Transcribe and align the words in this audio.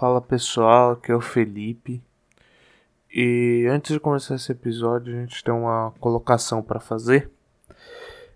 Fala 0.00 0.22
pessoal, 0.22 0.92
aqui 0.92 1.12
é 1.12 1.14
o 1.14 1.20
Felipe. 1.20 2.02
E 3.14 3.66
antes 3.70 3.92
de 3.92 4.00
começar 4.00 4.34
esse 4.34 4.50
episódio, 4.50 5.14
a 5.14 5.20
gente 5.20 5.44
tem 5.44 5.52
uma 5.52 5.92
colocação 6.00 6.62
para 6.62 6.80
fazer. 6.80 7.30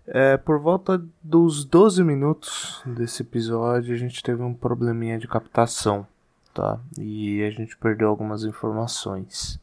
É, 0.05 0.37
por 0.37 0.59
volta 0.59 1.03
dos 1.23 1.65
12 1.65 2.03
minutos 2.03 2.83
desse 2.85 3.23
episódio, 3.23 3.95
a 3.95 3.97
gente 3.97 4.21
teve 4.21 4.43
um 4.43 4.53
probleminha 4.53 5.17
de 5.17 5.27
captação, 5.27 6.05
tá? 6.53 6.79
E 6.99 7.41
a 7.41 7.49
gente 7.49 7.75
perdeu 7.77 8.09
algumas 8.09 8.43
informações. 8.43 9.59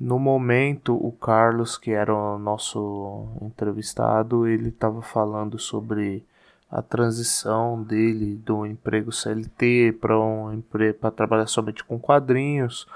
No 0.00 0.18
momento, 0.18 0.94
o 0.94 1.12
Carlos, 1.12 1.76
que 1.76 1.90
era 1.90 2.14
o 2.14 2.38
nosso 2.38 3.28
entrevistado, 3.42 4.46
ele 4.46 4.70
estava 4.70 5.02
falando 5.02 5.58
sobre 5.58 6.24
a 6.70 6.82
transição 6.82 7.82
dele 7.82 8.36
do 8.36 8.66
emprego 8.66 9.10
CLT 9.10 9.96
para 10.00 10.18
um 10.18 10.52
emprego 10.52 10.98
para 10.98 11.10
trabalhar 11.10 11.46
somente 11.46 11.82
com 11.82 11.98
quadrinhos. 11.98 12.86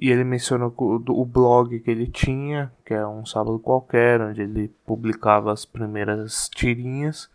E 0.00 0.10
ele 0.10 0.22
mencionou 0.22 0.72
o, 0.78 1.24
blog 1.24 1.80
que 1.80 1.90
ele 1.90 2.06
tinha, 2.06 2.70
que 2.84 2.94
é 2.94 3.04
um 3.04 3.26
sábado 3.26 3.58
qualquer, 3.58 4.20
onde 4.20 4.42
ele 4.42 4.68
publicava 4.86 5.52
as 5.52 5.64
primeiras 5.64 6.48
tirinhas. 6.54 7.28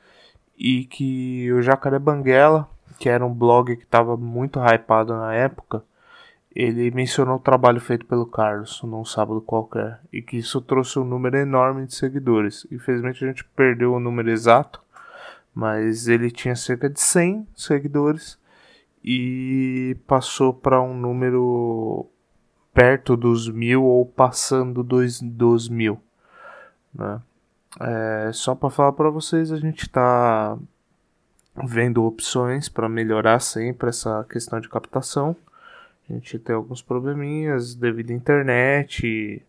E 0.57 0.85
que 0.85 1.52
o 1.52 1.61
Jacaré 1.61 1.99
Banguela, 1.99 2.69
que 2.97 3.09
era 3.09 3.25
um 3.25 3.33
blog 3.33 3.75
que 3.75 3.83
estava 3.83 4.16
muito 4.16 4.59
hypado 4.61 5.13
na 5.13 5.33
época, 5.33 5.83
ele 6.55 6.89
mencionou 6.91 7.35
o 7.35 7.39
trabalho 7.39 7.81
feito 7.81 8.05
pelo 8.05 8.27
Carlos 8.27 8.81
num 8.83 9.03
sábado 9.03 9.41
qualquer. 9.41 9.99
E 10.13 10.21
que 10.21 10.38
isso 10.38 10.61
trouxe 10.61 10.99
um 10.99 11.03
número 11.03 11.35
enorme 11.35 11.85
de 11.85 11.95
seguidores. 11.95 12.66
Infelizmente 12.71 13.25
a 13.25 13.27
gente 13.27 13.44
perdeu 13.44 13.94
o 13.94 13.99
número 13.99 14.30
exato 14.30 14.83
mas 15.53 16.07
ele 16.07 16.31
tinha 16.31 16.55
cerca 16.55 16.89
de 16.89 16.99
100 16.99 17.48
seguidores 17.55 18.39
e 19.03 19.98
passou 20.07 20.53
para 20.53 20.81
um 20.81 20.95
número 20.95 22.07
perto 22.73 23.16
dos 23.16 23.50
mil 23.50 23.83
ou 23.83 24.05
passando 24.05 24.83
dos, 24.83 25.22
dos 25.22 25.69
mil. 25.69 26.02
Né? 26.94 27.22
É, 27.80 28.31
só 28.33 28.55
para 28.55 28.69
falar 28.69 28.94
para 28.94 29.09
vocês, 29.09 29.52
a 29.52 29.58
gente 29.58 29.83
está 29.83 30.58
vendo 31.55 32.03
opções 32.03 32.67
para 32.67 32.89
melhorar 32.89 33.39
sempre 33.39 33.89
essa 33.89 34.25
questão 34.30 34.59
de 34.59 34.70
captação. 34.70 35.36
A 36.09 36.14
gente 36.14 36.39
tem 36.39 36.55
alguns 36.55 36.81
probleminhas 36.81 37.75
devido 37.75 38.11
à 38.11 38.14
internet 38.14 39.05
e, 39.05 39.42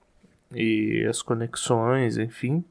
e 0.53 1.07
as 1.07 1.23
conexões, 1.23 2.19
enfim. 2.19 2.65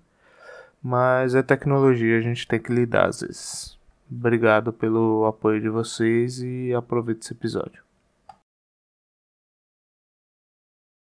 Mas 0.83 1.33
é 1.33 1.41
tecnologia, 1.41 2.17
a 2.17 2.21
gente 2.21 2.45
tem 2.45 2.61
que 2.61 2.73
lidar 2.73 3.07
às 3.07 3.21
vezes. 3.21 3.79
Obrigado 4.11 4.73
pelo 4.73 5.25
apoio 5.25 5.61
de 5.61 5.69
vocês 5.69 6.39
e 6.39 6.73
aproveite 6.73 7.21
esse 7.21 7.33
episódio. 7.33 7.81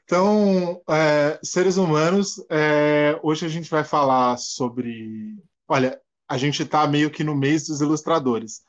Então, 0.04 0.82
é, 0.90 1.40
seres 1.42 1.78
humanos, 1.78 2.38
é, 2.50 3.18
hoje 3.22 3.46
a 3.46 3.48
gente 3.48 3.70
vai 3.70 3.82
falar 3.82 4.36
sobre. 4.36 5.42
Olha, 5.66 5.98
a 6.28 6.36
gente 6.36 6.62
está 6.62 6.86
meio 6.86 7.10
que 7.10 7.24
no 7.24 7.34
mês 7.34 7.66
dos 7.66 7.80
ilustradores, 7.80 8.62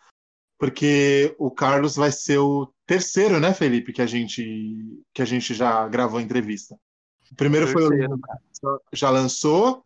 porque 0.57 1.35
o 1.37 1.51
Carlos 1.51 1.97
vai 1.97 2.13
ser 2.13 2.37
o 2.37 2.73
terceiro, 2.85 3.41
né, 3.41 3.53
Felipe, 3.53 3.91
que 3.91 4.01
a 4.01 4.05
gente 4.05 5.03
que 5.13 5.21
a 5.21 5.25
gente 5.25 5.53
já 5.53 5.85
gravou 5.89 6.17
a 6.17 6.21
entrevista. 6.21 6.75
O 7.29 7.35
primeiro 7.35 7.65
terceiro, 7.65 8.17
foi 8.61 8.71
o 8.71 8.81
já 8.93 9.09
lançou, 9.09 9.85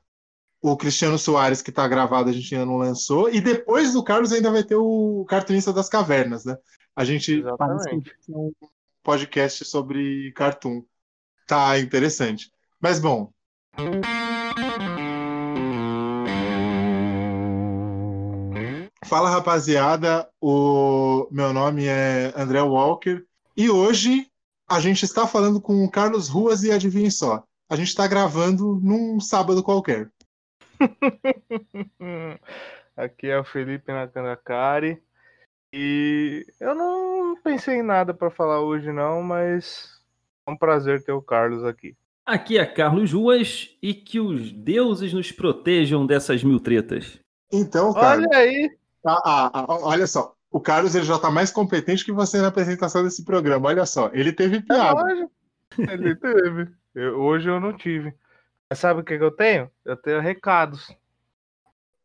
o 0.72 0.78
Cristiano 0.78 1.18
Soares, 1.18 1.62
que 1.62 1.70
está 1.70 1.88
gravado, 1.88 2.30
a 2.30 2.34
gente 2.34 2.54
ainda 2.54 2.66
não 2.66 2.78
lançou. 2.78 3.30
E 3.30 3.42
depois 3.42 3.94
do 3.94 4.04
Carlos 4.04 4.32
ainda 4.32 4.52
vai 4.52 4.64
ter 4.64 4.76
o 4.76 5.26
Cartunista 5.28 5.74
das 5.74 5.90
Cavernas, 5.90 6.46
né? 6.46 6.58
A 6.96 7.04
gente 7.06 7.44
um 8.30 8.52
podcast 9.04 9.64
sobre 9.66 10.32
cartoon. 10.34 10.84
Tá 11.48 11.80
interessante. 11.80 12.52
Mas 12.82 13.00
bom. 13.00 13.32
Fala 19.06 19.30
rapaziada, 19.30 20.28
o 20.42 21.28
meu 21.32 21.54
nome 21.54 21.86
é 21.86 22.34
André 22.36 22.62
Walker 22.62 23.24
e 23.56 23.70
hoje 23.70 24.28
a 24.68 24.82
gente 24.82 25.06
está 25.06 25.26
falando 25.26 25.62
com 25.62 25.86
o 25.86 25.90
Carlos 25.90 26.28
Ruas 26.28 26.64
e 26.64 26.72
adivinhe 26.72 27.10
só, 27.10 27.44
a 27.70 27.76
gente 27.78 27.88
está 27.88 28.06
gravando 28.06 28.80
num 28.84 29.20
sábado 29.20 29.64
qualquer. 29.64 30.12
Aqui 32.96 33.28
é 33.28 33.40
o 33.40 33.44
Felipe 33.44 33.92
Nakandakari. 33.92 35.02
E 35.72 36.46
eu 36.60 36.74
não 36.74 37.36
pensei 37.44 37.76
em 37.76 37.84
nada 37.84 38.14
para 38.14 38.32
falar 38.32 38.62
hoje, 38.62 38.92
não, 38.92 39.22
mas 39.22 40.02
é 40.48 40.52
um 40.52 40.58
prazer 40.58 41.04
ter 41.04 41.12
o 41.12 41.22
Carlos 41.22 41.64
aqui. 41.64 41.96
Aqui 42.26 42.58
é 42.58 42.66
Carlos 42.66 43.14
Ruas 43.14 43.78
e 43.82 43.94
que 43.94 44.20
os 44.20 44.52
deuses 44.52 45.14
nos 45.14 45.32
protejam 45.32 46.06
dessas 46.06 46.44
mil 46.44 46.60
tretas. 46.60 47.20
Então, 47.52 47.94
cara. 47.94 48.20
Olha 48.20 48.38
aí. 48.38 48.78
Ah, 49.06 49.22
ah, 49.24 49.52
ah, 49.54 49.66
olha 49.68 50.08
só. 50.08 50.34
O 50.52 50.60
Carlos 50.60 50.96
ele 50.96 51.06
já 51.06 51.16
está 51.16 51.30
mais 51.30 51.52
competente 51.52 52.04
que 52.04 52.12
você 52.12 52.42
na 52.42 52.48
apresentação 52.48 53.04
desse 53.04 53.24
programa. 53.24 53.70
Olha 53.70 53.86
só, 53.86 54.10
ele 54.14 54.34
teve 54.34 54.58
é 54.58 54.62
piada. 54.62 55.30
É 55.78 55.94
ele 55.94 56.16
teve. 56.16 56.70
Eu, 56.96 57.20
hoje 57.20 57.50
eu 57.50 57.60
não 57.60 57.74
tive. 57.74 58.14
Mas 58.70 58.80
sabe 58.80 59.00
o 59.00 59.04
que, 59.04 59.18
que 59.18 59.24
eu 59.24 59.32
tenho? 59.32 59.72
Eu 59.86 59.96
tenho 59.96 60.20
recados. 60.20 60.94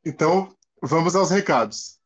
Então, 0.06 0.54
vamos 0.80 1.16
aos 1.16 1.28
recados. 1.30 1.98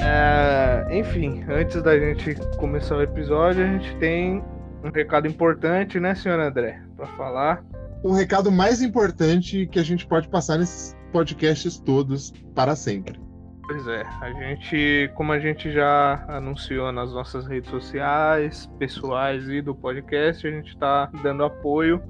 É, 0.00 0.86
enfim, 0.96 1.44
antes 1.48 1.82
da 1.82 1.98
gente 1.98 2.36
começar 2.58 2.96
o 2.96 3.02
episódio, 3.02 3.64
a 3.64 3.66
gente 3.66 3.96
tem 3.98 4.44
um 4.84 4.90
recado 4.90 5.26
importante, 5.26 5.98
né, 5.98 6.14
senhor 6.14 6.38
André, 6.38 6.80
para 6.96 7.06
falar. 7.16 7.64
O 8.04 8.12
recado 8.12 8.52
mais 8.52 8.80
importante 8.80 9.66
que 9.66 9.80
a 9.80 9.82
gente 9.82 10.06
pode 10.06 10.28
passar 10.28 10.58
nesses 10.58 10.94
podcasts 11.14 11.78
todos 11.78 12.32
para 12.56 12.74
sempre. 12.74 13.20
Pois 13.68 13.86
é, 13.86 14.02
a 14.20 14.32
gente, 14.32 15.10
como 15.14 15.30
a 15.30 15.38
gente 15.38 15.70
já 15.70 16.24
anunciou 16.28 16.90
nas 16.90 17.14
nossas 17.14 17.46
redes 17.46 17.70
sociais, 17.70 18.68
pessoais 18.80 19.48
e 19.48 19.62
do 19.62 19.76
podcast, 19.76 20.44
a 20.44 20.50
gente 20.50 20.70
está 20.70 21.06
dando 21.22 21.44
apoio 21.44 22.02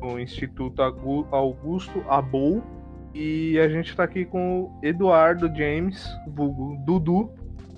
no 0.00 0.18
Instituto 0.18 0.80
Augusto 0.80 2.04
Abou 2.08 2.62
e 3.12 3.58
a 3.58 3.68
gente 3.68 3.90
está 3.90 4.04
aqui 4.04 4.24
com 4.24 4.62
o 4.62 4.80
Eduardo 4.80 5.52
James, 5.54 6.08
vulgo 6.28 6.80
Dudu, 6.86 7.30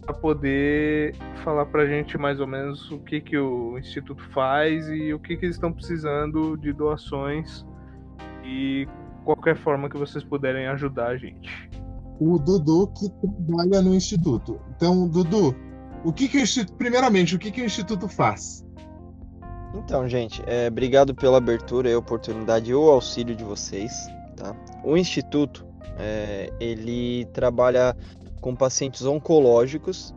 para 0.02 0.12
poder 0.12 1.16
falar 1.42 1.64
para 1.64 1.84
a 1.84 1.86
gente 1.86 2.18
mais 2.18 2.40
ou 2.40 2.46
menos 2.46 2.90
o 2.90 2.98
que, 2.98 3.22
que 3.22 3.38
o 3.38 3.78
Instituto 3.78 4.22
faz 4.30 4.86
e 4.90 5.14
o 5.14 5.18
que, 5.18 5.34
que 5.34 5.46
eles 5.46 5.56
estão 5.56 5.72
precisando 5.72 6.58
de 6.58 6.74
doações 6.74 7.64
e 8.44 8.86
qualquer 9.24 9.56
forma 9.56 9.88
que 9.88 9.96
vocês 9.96 10.22
puderem 10.24 10.66
ajudar 10.68 11.08
a 11.08 11.16
gente. 11.16 11.70
O 12.20 12.38
Dudu 12.38 12.88
que 12.88 13.08
trabalha 13.08 13.82
no 13.82 13.94
Instituto. 13.94 14.60
Então, 14.76 15.08
Dudu, 15.08 15.54
o 16.04 16.12
que, 16.12 16.28
que 16.28 16.38
o 16.38 16.40
Instituto. 16.40 16.76
Primeiramente, 16.76 17.34
o 17.34 17.38
que, 17.38 17.50
que 17.50 17.62
o 17.62 17.64
Instituto 17.64 18.08
faz? 18.08 18.64
Então, 19.74 20.08
gente, 20.08 20.42
é, 20.46 20.68
obrigado 20.68 21.14
pela 21.14 21.38
abertura 21.38 21.90
e 21.90 21.94
oportunidade 21.94 22.70
e 22.70 22.74
o 22.74 22.90
auxílio 22.90 23.34
de 23.34 23.42
vocês. 23.42 23.92
Tá? 24.36 24.54
O 24.84 24.96
Instituto 24.96 25.66
é, 25.98 26.52
ele 26.60 27.24
trabalha 27.32 27.96
com 28.40 28.54
pacientes 28.54 29.04
oncológicos 29.04 30.14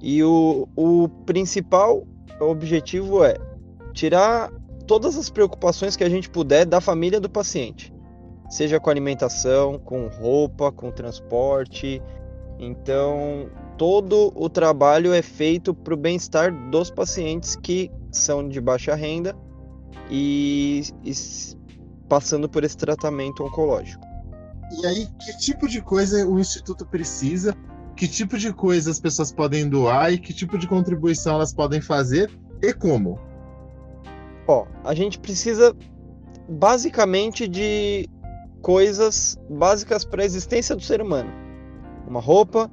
e 0.00 0.22
o, 0.22 0.68
o 0.76 1.08
principal 1.24 2.06
objetivo 2.40 3.24
é 3.24 3.36
tirar 3.92 4.50
todas 4.86 5.16
as 5.16 5.30
preocupações 5.30 5.96
que 5.96 6.04
a 6.04 6.08
gente 6.08 6.28
puder 6.28 6.64
da 6.66 6.80
família 6.80 7.20
do 7.20 7.30
paciente 7.30 7.95
seja 8.48 8.80
com 8.80 8.90
alimentação, 8.90 9.78
com 9.78 10.08
roupa, 10.08 10.70
com 10.70 10.90
transporte. 10.90 12.02
Então, 12.58 13.50
todo 13.76 14.32
o 14.34 14.48
trabalho 14.48 15.12
é 15.12 15.22
feito 15.22 15.74
para 15.74 15.94
o 15.94 15.96
bem-estar 15.96 16.52
dos 16.70 16.90
pacientes 16.90 17.56
que 17.56 17.90
são 18.10 18.48
de 18.48 18.60
baixa 18.60 18.94
renda 18.94 19.36
e, 20.10 20.82
e 21.04 21.12
passando 22.08 22.48
por 22.48 22.64
esse 22.64 22.76
tratamento 22.76 23.44
oncológico. 23.44 24.04
E 24.80 24.86
aí, 24.86 25.06
que 25.20 25.38
tipo 25.38 25.68
de 25.68 25.80
coisa 25.80 26.26
o 26.26 26.38
Instituto 26.38 26.86
precisa? 26.86 27.54
Que 27.94 28.08
tipo 28.08 28.36
de 28.36 28.52
coisa 28.52 28.90
as 28.90 29.00
pessoas 29.00 29.32
podem 29.32 29.68
doar 29.68 30.12
e 30.12 30.18
que 30.18 30.32
tipo 30.32 30.58
de 30.58 30.66
contribuição 30.66 31.36
elas 31.36 31.52
podem 31.52 31.80
fazer 31.80 32.30
e 32.62 32.72
como? 32.72 33.18
Ó, 34.46 34.66
a 34.84 34.94
gente 34.94 35.18
precisa 35.18 35.74
basicamente 36.48 37.48
de 37.48 38.08
coisas 38.66 39.38
básicas 39.48 40.04
para 40.04 40.22
a 40.22 40.26
existência 40.26 40.74
do 40.74 40.82
ser 40.82 41.00
humano: 41.00 41.30
uma 42.04 42.18
roupa, 42.18 42.68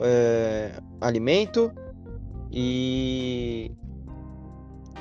é, 0.00 0.72
alimento 1.00 1.70
e 2.50 3.70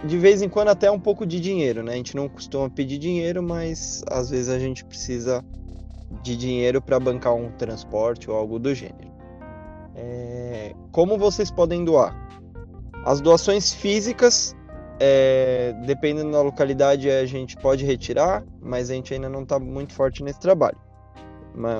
de 0.03 0.19
vez 0.19 0.44
em 0.44 0.50
quando 0.50 0.68
até 0.68 0.92
um 0.92 1.00
pouco 1.00 1.25
de 1.25 1.39
dinheiro, 1.39 1.81
né? 1.81 1.94
A 1.94 1.95
gente 1.95 2.15
não 2.15 2.30
costuma 2.30 2.69
pedir 2.69 3.00
dinheiro, 3.00 3.42
mas 3.42 4.03
às 4.07 4.30
vezes 4.30 4.50
a 4.50 4.59
gente 4.59 4.86
precisa 4.86 5.44
de 6.21 6.38
dinheiro 6.38 6.80
para 6.80 7.00
bancar 7.00 7.33
um 7.33 7.50
transporte 7.53 8.30
ou 8.30 8.38
algo 8.38 8.59
do 8.59 8.71
gênero. 8.75 9.12
É... 9.95 10.75
Como 10.92 11.18
vocês 11.18 11.50
podem 11.50 11.83
doar? 11.83 12.15
As 13.03 13.19
doações 13.19 13.74
físicas, 13.74 14.56
é... 15.00 15.74
dependendo 15.86 16.31
da 16.31 16.42
localidade, 16.42 17.09
a 17.09 17.25
gente 17.25 17.56
pode 17.57 17.86
retirar, 17.86 18.44
mas 18.62 18.89
a 18.89 18.94
gente 18.94 19.13
ainda 19.13 19.30
não 19.30 19.44
está 19.44 19.59
muito 19.59 19.94
forte 19.94 20.24
nesse 20.24 20.39
trabalho. 20.39 20.77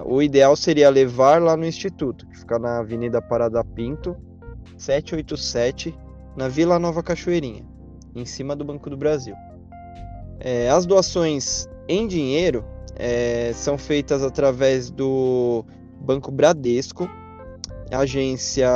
O 0.06 0.22
ideal 0.22 0.56
seria 0.56 0.90
levar 0.90 1.42
lá 1.42 1.58
no 1.58 1.66
Instituto, 1.66 2.26
que 2.28 2.38
fica 2.38 2.58
na 2.58 2.80
Avenida 2.80 3.22
Parada 3.22 3.62
Pinto, 3.62 4.16
787, 4.78 5.94
na 6.36 6.48
Vila 6.48 6.80
Nova 6.80 7.04
Cachoeirinha, 7.04 7.66
em 8.16 8.26
cima 8.26 8.56
do 8.56 8.64
Banco 8.64 8.90
do 8.90 8.96
Brasil. 8.96 9.36
É, 10.40 10.70
as 10.70 10.86
doações 10.86 11.68
em 11.90 12.08
dinheiro 12.08 12.64
é, 12.96 13.52
são 13.54 13.78
feitas 13.78 14.24
através 14.24 14.90
do 14.90 15.66
Banco 16.00 16.32
Bradesco, 16.32 17.10
agência 17.92 18.70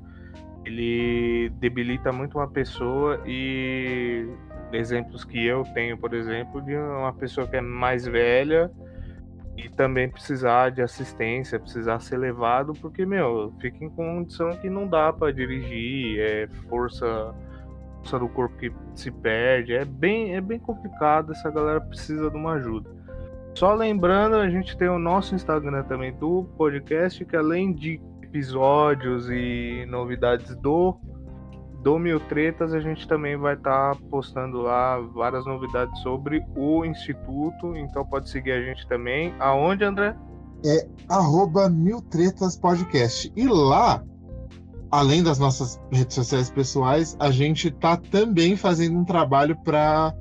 ele 0.66 1.50
debilita 1.60 2.12
muito 2.12 2.38
uma 2.38 2.48
pessoa 2.48 3.22
e 3.26 4.28
exemplos 4.72 5.26
que 5.26 5.46
eu 5.46 5.64
tenho, 5.74 5.98
por 5.98 6.14
exemplo, 6.14 6.62
de 6.62 6.76
uma 6.76 7.14
pessoa 7.14 7.48
que 7.48 7.58
é 7.58 7.62
mais 7.62 8.06
velha 8.06 8.72
e 9.66 9.70
também 9.70 10.10
precisar 10.10 10.70
de 10.70 10.82
assistência, 10.82 11.60
precisar 11.60 12.00
ser 12.00 12.18
levado, 12.18 12.74
porque, 12.74 13.06
meu, 13.06 13.54
fica 13.60 13.84
em 13.84 13.90
condição 13.90 14.50
que 14.58 14.70
não 14.70 14.88
dá 14.88 15.12
para 15.14 15.32
dirigir, 15.32 16.20
é 16.20 16.48
força, 16.70 17.34
força 17.98 18.20
do 18.20 18.28
corpo 18.30 18.58
que 18.58 18.72
se 18.96 19.12
perde, 19.12 19.74
é 19.74 19.86
bem, 19.86 20.36
é 20.36 20.42
bem 20.42 20.60
complicado, 20.60 21.32
essa 21.32 21.50
galera 21.50 21.82
precisa 21.82 22.30
de 22.30 22.36
uma 22.36 22.54
ajuda. 22.54 22.90
Só 23.54 23.74
lembrando, 23.74 24.36
a 24.36 24.50
gente 24.50 24.78
tem 24.78 24.88
o 24.88 24.98
nosso 24.98 25.36
Instagram 25.36 25.84
também 25.84 26.14
do 26.14 26.46
podcast, 26.58 27.24
que 27.26 27.36
além 27.36 27.74
de 27.74 28.00
episódios 28.24 29.30
e 29.30 29.86
novidades 29.90 30.56
do 30.56 30.98
do 31.82 31.98
Mil 31.98 32.20
Tretas, 32.20 32.74
a 32.74 32.80
gente 32.80 33.08
também 33.08 33.36
vai 33.36 33.56
estar 33.56 33.96
tá 33.96 34.02
postando 34.10 34.62
lá 34.62 35.00
várias 35.00 35.46
novidades 35.46 36.00
sobre 36.02 36.44
o 36.56 36.86
Instituto, 36.86 37.76
então 37.76 38.06
pode 38.06 38.30
seguir 38.30 38.52
a 38.52 38.62
gente 38.62 38.88
também. 38.88 39.34
Aonde, 39.40 39.84
André? 39.84 40.16
É 40.64 40.88
arroba 41.10 41.68
Mil 41.70 42.02
Tretas 42.02 42.56
Podcast. 42.56 43.32
E 43.36 43.48
lá, 43.48 44.04
além 44.92 45.24
das 45.24 45.40
nossas 45.40 45.82
redes 45.92 46.14
sociais 46.14 46.52
pessoais, 46.52 47.18
a 47.20 47.32
gente 47.32 47.72
tá 47.72 47.98
também 47.98 48.56
fazendo 48.56 49.00
um 49.00 49.06
trabalho 49.06 49.58
para 49.64 50.14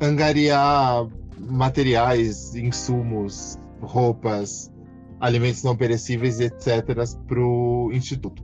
angariar 0.00 1.06
materiais, 1.38 2.54
insumos, 2.54 3.58
roupas, 3.82 4.72
alimentos 5.20 5.62
não 5.62 5.76
perecíveis, 5.76 6.40
etc., 6.40 6.84
para 7.26 7.40
o 7.40 7.90
Instituto. 7.92 8.42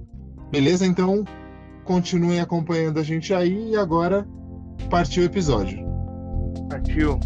Beleza? 0.51 0.87
Então, 0.87 1.25
continuem 1.89 2.39
acompanhando 2.39 3.01
a 3.01 3.03
gente 3.03 3.33
aí 3.33 3.71
e 3.71 3.77
agora 3.77 4.29
partiu 4.91 5.23
o 5.23 5.27
episódio. 5.27 5.79
Partiu. 6.69 7.19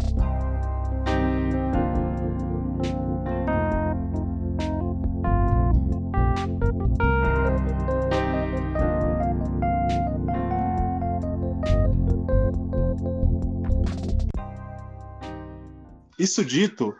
Isso 16.17 16.45
dito, 16.45 16.95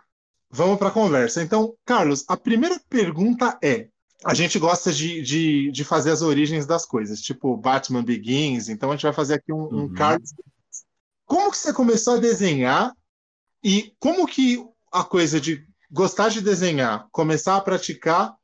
Vamos 0.55 0.77
para 0.77 0.89
a 0.89 0.91
conversa. 0.91 1.41
Então, 1.41 1.73
Carlos, 1.83 2.23
a 2.27 2.37
primeira 2.37 2.79
pergunta 2.87 3.57
é: 3.59 3.87
a 4.25 4.33
gente 4.33 4.57
gosta 4.59 4.91
de, 4.91 5.21
de, 5.21 5.71
de, 5.71 5.83
fazer 5.83 6.11
as 6.11 6.21
origens 6.21 6.65
das 6.65 6.85
coisas, 6.85 7.21
tipo 7.21 7.57
Batman 7.57 8.03
Begins, 8.03 8.69
então 8.69 8.89
a 8.89 8.93
gente 8.93 9.03
vai 9.03 9.13
fazer 9.13 9.35
aqui 9.35 9.51
um, 9.51 9.63
uhum. 9.63 9.83
um 9.83 9.93
Carlos. 9.93 10.33
Como 11.25 11.51
que 11.51 11.57
você 11.57 11.73
começou 11.73 12.15
a 12.15 12.19
desenhar 12.19 12.93
e 13.63 13.93
como 13.99 14.27
que 14.27 14.63
a 14.91 15.03
coisa 15.03 15.39
de 15.39 15.65
gostar 15.91 16.29
de 16.29 16.41
desenhar, 16.41 17.07
começar 17.11 17.55
a 17.55 17.61
praticar, 17.61 18.35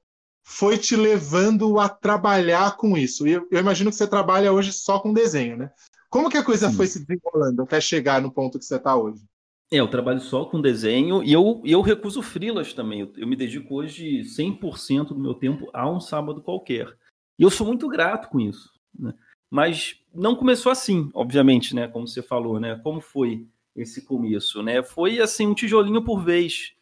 foi 0.44 0.78
te 0.78 0.96
levando 0.96 1.80
a 1.80 1.88
trabalhar 1.88 2.78
com 2.78 2.98
isso? 2.98 3.28
Eu, 3.28 3.48
eu 3.52 3.60
imagino 3.60 3.90
que 3.90 3.98
você 3.98 4.08
trabalha 4.08 4.52
hoje 4.52 4.74
só 4.74 5.00
com 5.00 5.14
desenho, 5.14 5.58
né? 5.58 5.72
Como 6.10 6.30
que 6.30 6.38
a 6.38 6.44
coisa 6.44 6.70
Sim. 6.70 6.76
foi 6.76 6.88
se 6.88 7.06
desenrolando 7.06 7.62
até 7.62 7.80
chegar 7.80 8.22
no 8.22 8.32
ponto 8.32 8.58
que 8.58 8.66
você 8.66 8.78
está 8.78 8.96
hoje? 8.96 9.24
É, 9.72 9.78
eu 9.78 9.88
trabalho 9.88 10.20
só 10.20 10.46
com 10.46 10.60
desenho 10.60 11.24
e 11.24 11.32
eu, 11.32 11.62
eu 11.64 11.82
recuso 11.82 12.22
frilas 12.22 12.74
também. 12.74 13.02
Eu, 13.02 13.14
eu 13.18 13.28
me 13.28 13.36
dedico 13.36 13.76
hoje 13.76 14.22
100% 14.22 15.10
do 15.10 15.20
meu 15.20 15.36
tempo 15.36 15.70
a 15.74 15.90
um 15.90 16.00
sábado 16.00 16.42
qualquer. 16.42 16.98
E 17.38 17.44
eu 17.44 17.52
sou 17.52 17.68
muito 17.68 17.88
grato 17.88 18.30
com 18.30 18.40
isso. 18.40 18.72
Né? 18.98 19.14
Mas 19.50 20.02
não 20.14 20.36
começou 20.36 20.72
assim, 20.72 21.10
obviamente, 21.14 21.76
né? 21.76 21.88
Como 21.88 22.08
você 22.08 22.22
falou, 22.22 22.60
né? 22.60 22.80
Como 22.84 23.00
foi 23.00 23.48
esse 23.76 24.04
começo, 24.06 24.62
né? 24.64 24.82
Foi 24.82 25.20
assim 25.20 25.48
um 25.48 25.54
tijolinho 25.54 26.04
por 26.04 26.24
vez. 26.24 26.74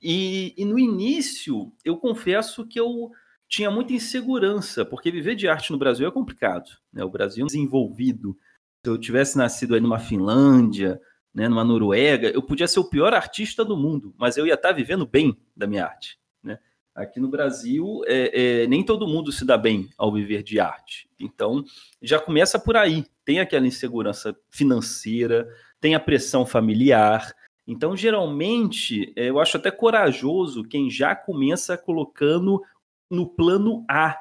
E, 0.00 0.54
e 0.56 0.64
no 0.64 0.78
início, 0.78 1.72
eu 1.84 1.96
confesso 1.96 2.66
que 2.66 2.80
eu 2.80 3.10
tinha 3.48 3.70
muita 3.70 3.92
insegurança, 3.92 4.84
porque 4.84 5.10
viver 5.10 5.34
de 5.34 5.48
arte 5.48 5.72
no 5.72 5.78
Brasil 5.78 6.06
é 6.06 6.10
complicado. 6.10 6.70
Né? 6.92 7.04
O 7.04 7.10
Brasil 7.10 7.44
é 7.44 7.46
desenvolvido. 7.46 8.38
Se 8.84 8.90
eu 8.90 8.96
tivesse 8.96 9.36
nascido 9.36 9.74
aí 9.74 9.80
numa 9.80 9.98
Finlândia, 9.98 11.00
né, 11.34 11.48
numa 11.48 11.64
Noruega, 11.64 12.28
eu 12.28 12.42
podia 12.42 12.66
ser 12.66 12.80
o 12.80 12.88
pior 12.88 13.14
artista 13.14 13.64
do 13.64 13.76
mundo, 13.76 14.14
mas 14.18 14.36
eu 14.36 14.46
ia 14.46 14.54
estar 14.54 14.72
vivendo 14.72 15.06
bem 15.06 15.36
da 15.56 15.66
minha 15.66 15.84
arte. 15.84 16.18
Né? 16.42 16.58
Aqui 16.94 17.20
no 17.20 17.28
Brasil, 17.28 18.02
é, 18.06 18.62
é, 18.62 18.66
nem 18.66 18.84
todo 18.84 19.06
mundo 19.06 19.30
se 19.30 19.44
dá 19.44 19.56
bem 19.56 19.88
ao 19.96 20.12
viver 20.12 20.42
de 20.42 20.58
arte. 20.58 21.08
Então, 21.18 21.64
já 22.02 22.18
começa 22.18 22.58
por 22.58 22.76
aí. 22.76 23.06
Tem 23.24 23.38
aquela 23.38 23.66
insegurança 23.66 24.36
financeira, 24.48 25.48
tem 25.80 25.94
a 25.94 26.00
pressão 26.00 26.44
familiar. 26.44 27.32
Então, 27.66 27.96
geralmente, 27.96 29.12
é, 29.16 29.30
eu 29.30 29.38
acho 29.38 29.56
até 29.56 29.70
corajoso 29.70 30.64
quem 30.64 30.90
já 30.90 31.14
começa 31.14 31.78
colocando 31.78 32.60
no 33.08 33.26
plano 33.26 33.84
A 33.88 34.16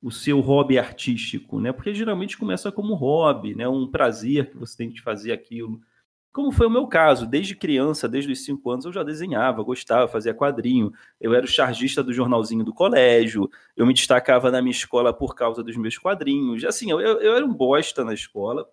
o 0.00 0.10
seu 0.10 0.40
hobby 0.40 0.78
artístico, 0.78 1.60
né? 1.60 1.72
Porque 1.72 1.92
geralmente 1.92 2.38
começa 2.38 2.70
como 2.70 2.94
hobby, 2.94 3.54
né? 3.54 3.68
Um 3.68 3.86
prazer 3.86 4.50
que 4.50 4.56
você 4.56 4.76
tem 4.76 4.90
de 4.90 5.02
fazer 5.02 5.32
aquilo. 5.32 5.80
Como 6.32 6.52
foi 6.52 6.66
o 6.66 6.70
meu 6.70 6.86
caso, 6.86 7.26
desde 7.26 7.56
criança, 7.56 8.08
desde 8.08 8.30
os 8.30 8.44
cinco 8.44 8.70
anos, 8.70 8.84
eu 8.84 8.92
já 8.92 9.02
desenhava, 9.02 9.62
gostava, 9.62 10.06
fazia 10.06 10.34
quadrinho. 10.34 10.92
Eu 11.20 11.34
era 11.34 11.44
o 11.44 11.48
chargista 11.48 12.02
do 12.02 12.12
jornalzinho 12.12 12.62
do 12.62 12.72
colégio, 12.72 13.50
eu 13.76 13.86
me 13.86 13.94
destacava 13.94 14.50
na 14.50 14.60
minha 14.60 14.72
escola 14.72 15.12
por 15.12 15.34
causa 15.34 15.62
dos 15.62 15.76
meus 15.76 15.98
quadrinhos. 15.98 16.64
Assim, 16.64 16.90
eu, 16.90 17.00
eu 17.00 17.34
era 17.34 17.44
um 17.44 17.52
bosta 17.52 18.04
na 18.04 18.14
escola, 18.14 18.68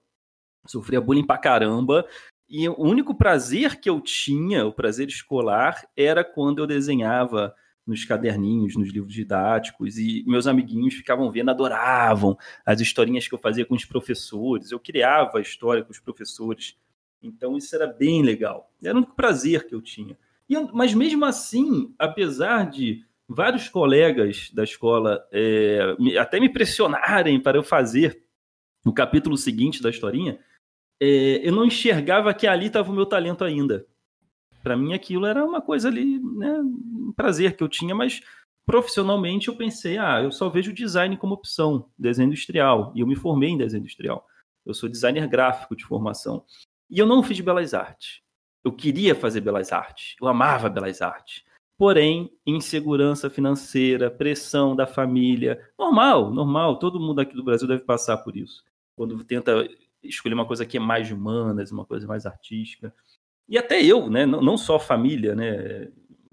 sofria 0.67 1.01
bullying 1.01 1.25
pra 1.25 1.37
caramba. 1.37 2.05
E 2.47 2.69
o 2.69 2.79
único 2.79 3.15
prazer 3.15 3.79
que 3.79 3.89
eu 3.89 3.99
tinha, 3.99 4.65
o 4.65 4.73
prazer 4.73 5.07
escolar, 5.07 5.87
era 5.97 6.23
quando 6.23 6.59
eu 6.59 6.67
desenhava 6.67 7.55
nos 7.85 8.03
caderninhos, 8.03 8.75
nos 8.75 8.91
livros 8.91 9.13
didáticos, 9.13 9.97
e 9.97 10.23
meus 10.25 10.47
amiguinhos 10.47 10.95
ficavam 10.95 11.31
vendo, 11.31 11.51
adoravam 11.51 12.37
as 12.65 12.81
historinhas 12.81 13.27
que 13.27 13.33
eu 13.33 13.39
fazia 13.39 13.65
com 13.65 13.75
os 13.75 13.85
professores, 13.85 14.71
eu 14.71 14.79
criava 14.79 15.37
a 15.37 15.41
história 15.41 15.83
com 15.83 15.91
os 15.91 15.99
professores, 15.99 16.75
então 17.21 17.57
isso 17.57 17.75
era 17.75 17.87
bem 17.87 18.21
legal, 18.21 18.71
era 18.83 18.93
o 18.93 18.97
único 18.97 19.15
prazer 19.15 19.67
que 19.67 19.73
eu 19.73 19.81
tinha. 19.81 20.17
E, 20.49 20.59
mas 20.73 20.93
mesmo 20.93 21.25
assim, 21.25 21.93
apesar 21.97 22.69
de 22.69 23.03
vários 23.27 23.67
colegas 23.67 24.51
da 24.53 24.63
escola 24.63 25.25
é, 25.31 25.95
até 26.19 26.39
me 26.39 26.49
pressionarem 26.49 27.39
para 27.41 27.57
eu 27.57 27.63
fazer 27.63 28.23
o 28.85 28.93
capítulo 28.93 29.35
seguinte 29.35 29.81
da 29.81 29.89
historinha, 29.89 30.39
é, 31.01 31.47
eu 31.47 31.51
não 31.51 31.65
enxergava 31.65 32.33
que 32.33 32.45
ali 32.47 32.67
estava 32.67 32.91
o 32.91 32.95
meu 32.95 33.05
talento 33.05 33.43
ainda. 33.43 33.85
Para 34.61 34.77
mim 34.77 34.93
aquilo 34.93 35.25
era 35.25 35.43
uma 35.43 35.61
coisa 35.61 35.87
ali, 35.87 36.19
né, 36.19 36.59
um 36.61 37.13
prazer 37.15 37.55
que 37.55 37.63
eu 37.63 37.67
tinha, 37.67 37.95
mas 37.95 38.21
profissionalmente 38.65 39.47
eu 39.47 39.55
pensei, 39.55 39.97
ah, 39.97 40.21
eu 40.21 40.31
só 40.31 40.49
vejo 40.49 40.73
design 40.73 41.15
como 41.17 41.35
opção, 41.35 41.89
desenho 41.97 42.27
industrial, 42.27 42.91
e 42.95 43.01
eu 43.01 43.07
me 43.07 43.15
formei 43.15 43.49
em 43.49 43.57
desenho 43.57 43.81
industrial. 43.81 44.25
Eu 44.65 44.73
sou 44.73 44.89
designer 44.89 45.27
gráfico 45.27 45.75
de 45.75 45.85
formação. 45.85 46.43
E 46.89 46.99
eu 46.99 47.05
não 47.05 47.23
fiz 47.23 47.39
belas 47.39 47.73
artes. 47.73 48.21
Eu 48.63 48.71
queria 48.71 49.13
fazer 49.13 49.41
belas 49.41 49.71
artes, 49.71 50.15
eu 50.21 50.27
amava 50.27 50.69
belas 50.69 51.01
artes. 51.01 51.43
Porém, 51.77 52.31
insegurança 52.45 53.29
financeira, 53.29 54.09
pressão 54.09 54.75
da 54.75 54.87
família, 54.87 55.61
normal, 55.77 56.31
normal, 56.31 56.79
todo 56.79 56.99
mundo 56.99 57.19
aqui 57.19 57.35
do 57.35 57.43
Brasil 57.43 57.67
deve 57.67 57.83
passar 57.83 58.17
por 58.17 58.35
isso. 58.35 58.63
Quando 58.95 59.21
tenta 59.23 59.67
escolher 60.01 60.33
uma 60.33 60.45
coisa 60.45 60.65
que 60.65 60.77
é 60.77 60.79
mais 60.79 61.11
humanas, 61.11 61.71
uma 61.71 61.85
coisa 61.85 62.07
mais 62.07 62.25
artística 62.25 62.93
e 63.47 63.57
até 63.57 63.83
eu, 63.83 64.09
né? 64.09 64.25
Não, 64.25 64.57
só 64.57 64.79
família, 64.79 65.35
né? 65.35 65.89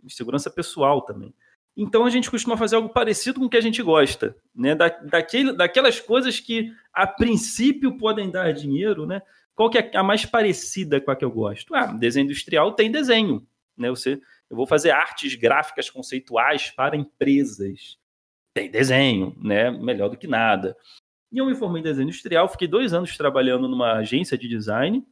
Segurança 0.09 0.51
pessoal 0.51 1.03
também. 1.03 1.35
Então 1.77 2.05
a 2.05 2.11
gente 2.11 2.31
costuma 2.31 2.57
fazer 2.57 2.77
algo 2.77 2.89
parecido 2.89 3.41
com 3.41 3.47
o 3.47 3.51
que 3.51 3.57
a 3.57 3.63
gente 3.63 3.83
gosta, 3.83 4.37
né? 4.55 4.75
Da, 4.75 4.89
daquele, 4.89 5.53
daquelas 5.53 6.01
coisas 6.01 6.41
que 6.41 6.73
a 6.93 7.07
princípio 7.07 7.97
podem 7.99 8.31
dar 8.31 8.53
dinheiro, 8.53 9.07
né? 9.07 9.23
Qual 9.55 9.71
que 9.71 9.79
é 9.79 9.91
a 9.95 10.03
mais 10.03 10.25
parecida 10.25 11.01
com 11.01 11.11
a 11.11 11.17
que 11.17 11.25
eu 11.25 11.31
gosto? 11.31 11.75
Ah, 11.75 11.87
desenho 11.87 12.25
industrial 12.25 12.73
tem 12.73 12.91
desenho, 12.91 13.47
né? 13.77 13.91
Você, 13.91 14.21
eu 14.49 14.57
vou 14.57 14.67
fazer 14.67 14.91
artes 14.91 15.35
gráficas 15.35 15.91
conceituais 15.91 16.71
para 16.71 16.97
empresas. 16.97 17.99
Tem 18.55 18.71
desenho, 18.71 19.37
né? 19.43 19.71
Melhor 19.71 20.09
do 20.09 20.17
que 20.17 20.27
nada. 20.27 20.77
E 21.31 21.39
eu 21.39 21.47
me 21.47 21.55
formei 21.55 21.81
em 21.81 21.85
desenho 21.85 22.05
industrial, 22.05 22.49
fiquei 22.49 22.69
dois 22.69 22.93
anos 22.93 23.17
trabalhando 23.17 23.67
numa 23.67 23.95
agência 23.95 24.37
de 24.37 24.49
design 24.49 25.05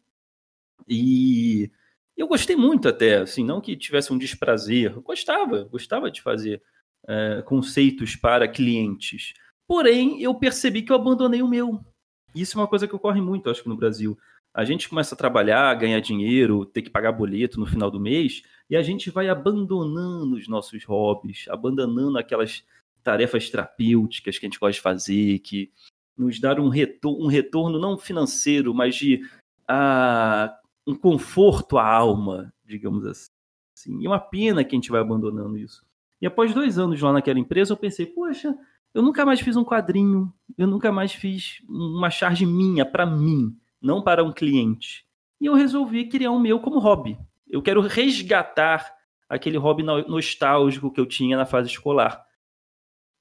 e 0.87 1.71
eu 2.17 2.27
gostei 2.27 2.57
muito 2.57 2.89
até, 2.89 3.17
assim, 3.17 3.45
não 3.45 3.61
que 3.61 3.77
tivesse 3.77 4.13
um 4.13 4.19
desprazer, 4.19 4.93
eu 4.93 5.01
gostava, 5.01 5.65
gostava 5.65 6.11
de 6.11 6.21
fazer 6.21 6.63
é, 7.09 7.43
conceitos 7.43 8.17
para 8.17 8.47
clientes. 8.47 9.33
Porém, 9.67 10.21
eu 10.21 10.35
percebi 10.35 10.83
que 10.83 10.93
eu 10.93 10.97
abandonei 10.97 11.43
o 11.43 11.49
meu. 11.49 11.81
Isso 12.35 12.59
é 12.59 12.61
uma 12.61 12.69
coisa 12.69 12.87
que 12.87 12.95
ocorre 12.95 13.21
muito, 13.21 13.51
acho 13.51 13.63
que 13.63 13.69
no 13.69 13.77
Brasil. 13.77 14.19
A 14.53 14.65
gente 14.65 14.89
começa 14.89 15.15
a 15.15 15.19
trabalhar, 15.19 15.75
ganhar 15.75 16.01
dinheiro, 16.01 16.67
ter 16.67 16.83
que 16.83 16.91
pagar 16.91 17.13
boleto 17.13 17.59
no 17.59 17.67
final 17.67 17.91
do 17.91 18.01
mês, 18.01 18.43
e 18.69 18.77
a 18.77 18.83
gente 18.83 19.11
vai 19.11 19.29
abandonando 19.29 20.37
os 20.37 20.49
nossos 20.49 20.85
hobbies, 20.85 21.47
abandonando 21.49 22.19
aquelas 22.19 22.65
tarefas 23.03 23.49
terapêuticas 23.49 24.39
que 24.39 24.47
a 24.47 24.49
gente 24.49 24.59
gosta 24.59 24.75
de 24.75 24.81
fazer, 24.81 25.39
que 25.41 25.73
nos 26.17 26.39
dar 26.41 26.61
um 26.61 26.69
retorno, 26.69 27.25
um 27.25 27.29
retorno 27.29 27.79
não 27.79 27.97
financeiro, 27.97 28.75
mas 28.75 28.95
de 28.97 29.23
ah, 29.67 30.59
um 30.87 30.95
conforto 30.95 31.79
à 31.79 31.87
alma, 31.87 32.53
digamos 32.65 33.07
assim. 33.07 33.31
E 34.01 34.07
é 34.07 34.09
uma 34.09 34.21
pena 34.21 34.65
que 34.65 34.75
a 34.75 34.79
gente 34.79 34.91
vai 34.91 35.01
abandonando 35.01 35.57
isso. 35.57 35.85
E 36.21 36.27
após 36.27 36.53
dois 36.53 36.79
anos 36.79 37.01
lá 37.01 37.13
naquela 37.13 37.39
empresa, 37.39 37.73
eu 37.73 37.77
pensei, 37.77 38.05
poxa, 38.05 38.55
eu 38.95 39.03
nunca 39.03 39.25
mais 39.25 39.41
fiz 39.41 39.57
um 39.57 39.65
quadrinho, 39.65 40.33
eu 40.57 40.67
nunca 40.67 40.91
mais 40.91 41.13
fiz 41.13 41.63
uma 41.69 42.11
charge 42.11 42.45
minha, 42.45 42.85
para 42.85 43.07
mim, 43.07 43.57
não 43.81 44.03
para 44.03 44.25
um 44.25 44.33
cliente. 44.33 45.07
E 45.41 45.47
eu 45.47 45.55
resolvi 45.55 46.09
criar 46.09 46.31
um 46.31 46.41
meu 46.41 46.61
como 46.61 46.79
hobby. 46.79 47.19
Eu 47.49 47.63
quero 47.63 47.81
resgatar 47.81 48.95
aquele 49.29 49.57
hobby 49.57 49.83
nostálgico 49.83 50.93
que 50.93 51.01
eu 51.01 51.07
tinha 51.07 51.37
na 51.37 51.47
fase 51.47 51.69
escolar. 51.69 52.25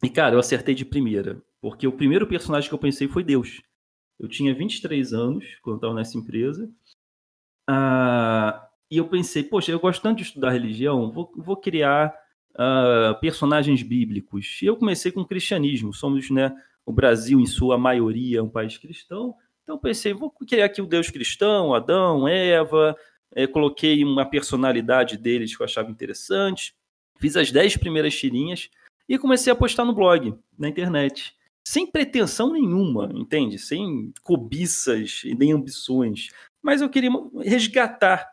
E, 0.03 0.09
cara, 0.09 0.35
eu 0.35 0.39
acertei 0.39 0.73
de 0.73 0.85
primeira, 0.85 1.41
porque 1.61 1.87
o 1.87 1.91
primeiro 1.91 2.27
personagem 2.27 2.69
que 2.69 2.75
eu 2.75 2.79
pensei 2.79 3.07
foi 3.07 3.23
Deus. 3.23 3.61
Eu 4.19 4.27
tinha 4.27 4.53
23 4.53 5.13
anos 5.13 5.45
quando 5.61 5.77
estava 5.77 5.93
nessa 5.93 6.17
empresa, 6.17 6.69
Uh, 7.69 8.57
e 8.89 8.97
eu 8.97 9.07
pensei, 9.07 9.43
poxa, 9.43 9.71
eu 9.71 9.79
gosto 9.79 10.01
tanto 10.01 10.17
de 10.17 10.23
estudar 10.23 10.49
religião, 10.49 11.11
vou, 11.11 11.31
vou 11.37 11.55
criar 11.55 12.11
uh, 12.55 13.19
personagens 13.19 13.81
bíblicos. 13.83 14.59
E 14.61 14.65
eu 14.65 14.75
comecei 14.75 15.11
com 15.11 15.21
o 15.21 15.27
cristianismo. 15.27 15.93
Somos, 15.93 16.29
né, 16.29 16.55
o 16.85 16.91
Brasil, 16.91 17.39
em 17.39 17.45
sua 17.45 17.77
maioria, 17.77 18.39
é 18.39 18.41
um 18.41 18.49
país 18.49 18.77
cristão. 18.77 19.35
Então 19.63 19.77
pensei, 19.77 20.13
vou 20.13 20.31
criar 20.31 20.65
aqui 20.65 20.81
o 20.81 20.87
Deus 20.87 21.09
cristão, 21.09 21.73
Adão, 21.73 22.27
Eva. 22.27 22.95
É, 23.35 23.45
coloquei 23.45 24.03
uma 24.03 24.25
personalidade 24.25 25.17
deles 25.17 25.55
que 25.55 25.61
eu 25.61 25.65
achava 25.65 25.91
interessante. 25.91 26.73
Fiz 27.17 27.35
as 27.35 27.51
dez 27.51 27.77
primeiras 27.77 28.17
tirinhas 28.17 28.69
e 29.07 29.17
comecei 29.17 29.51
a 29.51 29.55
postar 29.55 29.85
no 29.85 29.93
blog, 29.93 30.33
na 30.57 30.67
internet. 30.67 31.35
Sem 31.63 31.85
pretensão 31.85 32.51
nenhuma, 32.51 33.11
entende? 33.13 33.59
Sem 33.59 34.11
cobiças 34.23 35.21
e 35.23 35.35
nem 35.35 35.51
ambições 35.51 36.29
mas 36.61 36.81
eu 36.81 36.89
queria 36.89 37.09
resgatar 37.41 38.29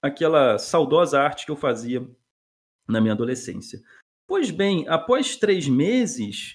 aquela 0.00 0.58
saudosa 0.58 1.20
arte 1.20 1.44
que 1.44 1.50
eu 1.50 1.56
fazia 1.56 2.08
na 2.92 3.00
minha 3.00 3.14
adolescência. 3.14 3.80
Pois 4.26 4.50
bem, 4.50 4.86
após 4.88 5.36
três 5.36 5.68
meses, 5.68 6.54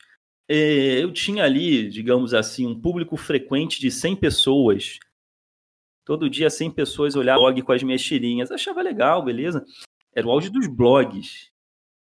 eh, 0.50 1.04
eu 1.04 1.12
tinha 1.12 1.44
ali, 1.44 1.90
digamos 1.90 2.34
assim, 2.34 2.66
um 2.66 2.80
público 2.80 3.18
frequente 3.18 3.80
de 3.80 3.92
100 3.92 4.16
pessoas. 4.16 5.00
Todo 6.06 6.30
dia 6.30 6.50
100 6.50 6.72
pessoas 6.72 7.16
olhavam 7.16 7.44
o 7.44 7.46
blog 7.48 7.62
com 7.64 7.74
as 7.74 7.84
minhas 7.84 8.02
tirinhas. 8.02 8.52
Achava 8.52 8.82
legal, 8.82 9.24
beleza? 9.24 9.66
Era 10.16 10.26
o 10.26 10.32
auge 10.32 10.50
dos 10.50 10.68
blogs. 10.68 11.52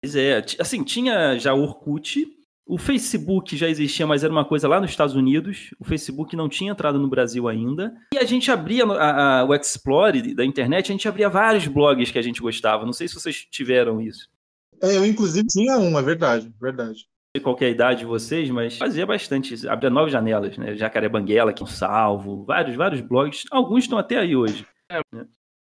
Pois 0.03 0.15
é, 0.15 0.45
assim, 0.61 0.85
tinha 0.85 1.39
já 1.39 1.55
Orkut, 1.55 2.38
o 2.69 2.77
Facebook 2.77 3.57
já 3.57 3.67
existia, 3.67 4.07
mas 4.07 4.23
era 4.23 4.31
uma 4.31 4.45
coisa 4.45 4.69
lá 4.69 4.79
nos 4.79 4.91
Estados 4.91 5.15
Unidos. 5.15 5.75
O 5.81 5.85
Facebook 5.85 6.37
não 6.37 6.51
tinha 6.51 6.71
entrado 6.71 6.99
no 6.99 7.09
Brasil 7.09 7.49
ainda. 7.49 7.95
E 8.13 8.19
a 8.19 8.25
gente 8.25 8.51
abria 8.51 8.85
a, 8.85 9.41
a, 9.41 9.45
o 9.45 9.55
Explore 9.55 10.35
da 10.35 10.45
internet, 10.45 10.91
a 10.91 10.93
gente 10.93 11.09
abria 11.09 11.31
vários 11.31 11.67
blogs 11.67 12.11
que 12.11 12.19
a 12.19 12.23
gente 12.23 12.43
gostava. 12.43 12.85
Não 12.85 12.93
sei 12.93 13.09
se 13.09 13.15
vocês 13.15 13.47
tiveram 13.51 14.03
isso. 14.03 14.29
É, 14.83 14.99
eu 14.99 15.07
inclusive 15.07 15.47
tinha 15.47 15.79
um, 15.79 15.99
é 15.99 16.03
verdade, 16.03 16.53
verdade. 16.61 17.07
Não 17.09 17.41
sei 17.41 17.43
qual 17.43 17.57
é 17.59 17.65
a 17.65 17.71
idade 17.71 18.01
de 18.01 18.07
vocês, 18.07 18.51
mas 18.51 18.77
fazia 18.77 19.07
bastante. 19.07 19.67
Abria 19.67 19.89
nove 19.89 20.11
janelas, 20.11 20.59
né? 20.59 20.77
Jacaré 20.77 21.09
Banguela, 21.09 21.55
que 21.55 21.63
é 21.63 21.65
um 21.65 21.69
salvo, 21.69 22.45
vários, 22.45 22.77
vários 22.77 23.01
blogs. 23.01 23.45
Alguns 23.51 23.85
estão 23.85 23.99
até 23.99 24.19
aí 24.19 24.37
hoje. 24.37 24.67
É. 24.91 25.01
Né? 25.11 25.27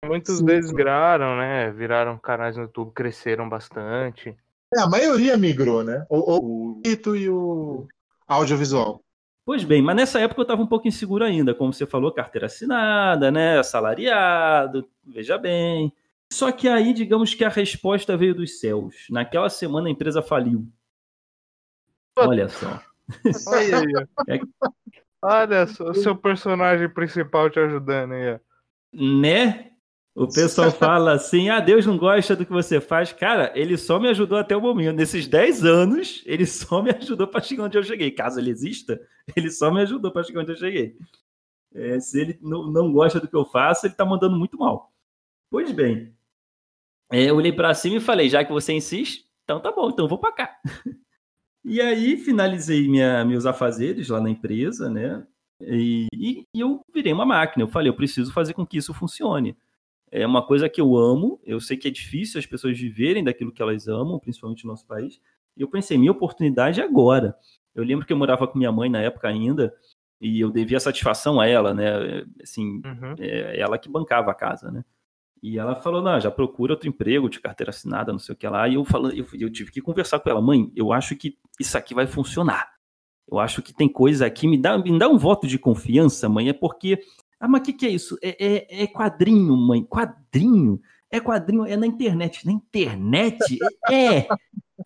Muitos 0.05 0.41
deles 0.41 0.71
viraram, 0.71 1.37
né? 1.37 1.71
Viraram 1.71 2.17
canais 2.17 2.57
no 2.57 2.63
YouTube, 2.63 2.93
cresceram 2.93 3.47
bastante. 3.47 4.35
É, 4.75 4.81
a 4.81 4.87
maioria 4.87 5.35
migrou, 5.35 5.83
né? 5.83 6.05
O, 6.09 6.77
o 6.77 6.81
dito 6.81 7.15
e 7.15 7.29
o 7.29 7.87
audiovisual. 8.27 9.03
Pois 9.45 9.63
bem, 9.63 9.81
mas 9.81 9.95
nessa 9.95 10.19
época 10.19 10.41
eu 10.41 10.43
estava 10.43 10.61
um 10.61 10.67
pouco 10.67 10.87
inseguro 10.87 11.23
ainda, 11.23 11.55
como 11.55 11.73
você 11.73 11.87
falou, 11.87 12.11
carteira 12.11 12.45
assinada, 12.45 13.31
né? 13.31 13.57
Assalariado, 13.57 14.87
veja 15.03 15.39
bem. 15.39 15.91
Só 16.31 16.51
que 16.51 16.67
aí, 16.67 16.93
digamos 16.93 17.33
que 17.33 17.43
a 17.43 17.49
resposta 17.49 18.15
veio 18.15 18.35
dos 18.35 18.59
céus. 18.59 19.07
Naquela 19.09 19.49
semana 19.49 19.87
a 19.87 19.91
empresa 19.91 20.21
faliu. 20.21 20.67
Olha 22.15 22.47
só. 22.47 22.79
Olha 23.47 23.79
aí. 23.79 24.07
É... 24.29 24.39
Olha 25.21 25.67
só, 25.67 25.85
o 25.89 25.95
seu 25.95 26.15
personagem 26.15 26.87
principal 26.87 27.49
te 27.49 27.59
ajudando 27.59 28.13
aí. 28.13 28.39
Né? 28.93 29.68
O 30.19 30.27
pessoal 30.27 30.69
fala 30.69 31.13
assim: 31.13 31.47
ah, 31.47 31.61
Deus 31.61 31.85
não 31.85 31.97
gosta 31.97 32.35
do 32.35 32.45
que 32.45 32.51
você 32.51 32.81
faz. 32.81 33.13
Cara, 33.13 33.53
ele 33.55 33.77
só 33.77 33.97
me 33.97 34.09
ajudou 34.09 34.37
até 34.37 34.55
o 34.55 34.59
momento. 34.59 34.97
Nesses 34.97 35.25
10 35.25 35.63
anos, 35.63 36.21
ele 36.25 36.45
só 36.45 36.81
me 36.83 36.91
ajudou 36.91 37.25
para 37.25 37.41
chegar 37.41 37.63
onde 37.63 37.77
eu 37.77 37.83
cheguei. 37.83 38.11
Caso 38.11 38.37
ele 38.37 38.49
exista, 38.49 38.99
ele 39.33 39.49
só 39.49 39.71
me 39.71 39.81
ajudou 39.81 40.11
para 40.11 40.23
chegar 40.23 40.41
onde 40.41 40.51
eu 40.51 40.57
cheguei. 40.57 40.97
É, 41.73 41.97
se 42.01 42.19
ele 42.19 42.37
não, 42.41 42.69
não 42.69 42.91
gosta 42.91 43.17
do 43.21 43.29
que 43.29 43.35
eu 43.35 43.45
faço, 43.45 43.85
ele 43.85 43.93
está 43.93 44.03
mandando 44.03 44.37
muito 44.37 44.57
mal. 44.57 44.91
Pois 45.49 45.71
bem, 45.71 46.13
é, 47.09 47.29
eu 47.29 47.37
olhei 47.37 47.53
para 47.53 47.73
cima 47.73 47.95
e 47.95 48.01
falei: 48.01 48.27
já 48.27 48.43
que 48.43 48.51
você 48.51 48.73
insiste, 48.73 49.25
então 49.45 49.61
tá 49.61 49.71
bom, 49.71 49.89
então 49.89 50.03
eu 50.03 50.09
vou 50.09 50.19
para 50.19 50.33
cá. 50.33 50.59
E 51.61 51.81
aí 51.81 52.15
finalizei 52.15 52.87
minha, 52.87 53.23
meus 53.25 53.45
afazeres 53.45 54.07
lá 54.07 54.21
na 54.21 54.29
empresa, 54.29 54.89
né? 54.89 55.27
E, 55.59 56.07
e, 56.13 56.47
e, 56.55 56.59
eu 56.61 56.81
virei 56.91 57.11
uma 57.11 57.25
máquina. 57.25 57.63
Eu 57.63 57.67
falei, 57.67 57.89
eu 57.89 57.95
preciso 57.95 58.31
fazer 58.31 58.53
com 58.53 58.65
que 58.65 58.77
isso 58.77 58.93
funcione. 58.93 59.57
É 60.11 60.25
uma 60.25 60.45
coisa 60.45 60.67
que 60.67 60.81
eu 60.81 60.97
amo. 60.97 61.39
Eu 61.43 61.59
sei 61.59 61.77
que 61.77 61.87
é 61.87 61.91
difícil 61.91 62.39
as 62.39 62.45
pessoas 62.45 62.77
viverem 62.77 63.23
daquilo 63.23 63.51
que 63.51 63.61
elas 63.61 63.87
amam, 63.87 64.19
principalmente 64.19 64.65
no 64.65 64.71
nosso 64.71 64.85
país. 64.85 65.21
E 65.55 65.61
eu 65.61 65.67
pensei, 65.67 65.97
minha 65.97 66.11
oportunidade 66.11 66.81
é 66.81 66.83
agora. 66.83 67.35
Eu 67.75 67.83
lembro 67.83 68.05
que 68.05 68.13
eu 68.13 68.17
morava 68.17 68.47
com 68.47 68.57
minha 68.57 68.71
mãe 68.71 68.89
na 68.89 69.01
época 69.01 69.27
ainda 69.27 69.73
e 70.19 70.39
eu 70.39 70.51
devia 70.51 70.79
satisfação 70.79 71.39
a 71.39 71.47
ela, 71.47 71.73
né? 71.73 72.25
Assim, 72.41 72.81
uhum. 72.85 73.15
é, 73.19 73.59
ela 73.59 73.77
que 73.77 73.89
bancava 73.89 74.31
a 74.31 74.35
casa, 74.35 74.69
né? 74.71 74.83
E 75.41 75.57
ela 75.57 75.75
falou: 75.75 76.01
não, 76.01 76.19
já 76.19 76.29
procura 76.29 76.73
outro 76.73 76.89
emprego 76.89 77.29
de 77.29 77.39
carteira 77.39 77.69
assinada, 77.69 78.11
não 78.11 78.19
sei 78.19 78.33
o 78.33 78.37
que 78.37 78.47
lá. 78.47 78.67
E 78.67 78.75
eu, 78.75 78.83
falo, 78.83 79.11
eu, 79.11 79.25
eu 79.33 79.49
tive 79.49 79.71
que 79.71 79.81
conversar 79.81 80.19
com 80.19 80.29
ela, 80.29 80.41
mãe, 80.41 80.71
eu 80.75 80.91
acho 80.91 81.15
que 81.15 81.37
isso 81.59 81.77
aqui 81.77 81.93
vai 81.93 82.05
funcionar. 82.05 82.69
Eu 83.31 83.39
acho 83.39 83.61
que 83.61 83.73
tem 83.73 83.87
coisa 83.87 84.25
aqui, 84.25 84.47
me 84.47 84.57
dá, 84.57 84.77
me 84.77 84.97
dá 84.97 85.07
um 85.07 85.17
voto 85.17 85.47
de 85.47 85.57
confiança, 85.57 86.27
mãe, 86.27 86.49
é 86.49 86.53
porque. 86.53 86.99
Ah, 87.39 87.47
mas 87.47 87.61
o 87.61 87.63
que, 87.63 87.73
que 87.73 87.85
é 87.85 87.89
isso? 87.89 88.17
É, 88.21 88.35
é, 88.39 88.83
é, 88.83 88.87
quadrinho, 88.87 89.55
mãe. 89.55 89.83
Quadrinho? 89.83 90.81
É 91.09 91.19
quadrinho, 91.19 91.65
é 91.65 91.77
na 91.77 91.87
internet. 91.87 92.45
Na 92.45 92.51
internet? 92.51 93.57
É! 93.89 94.27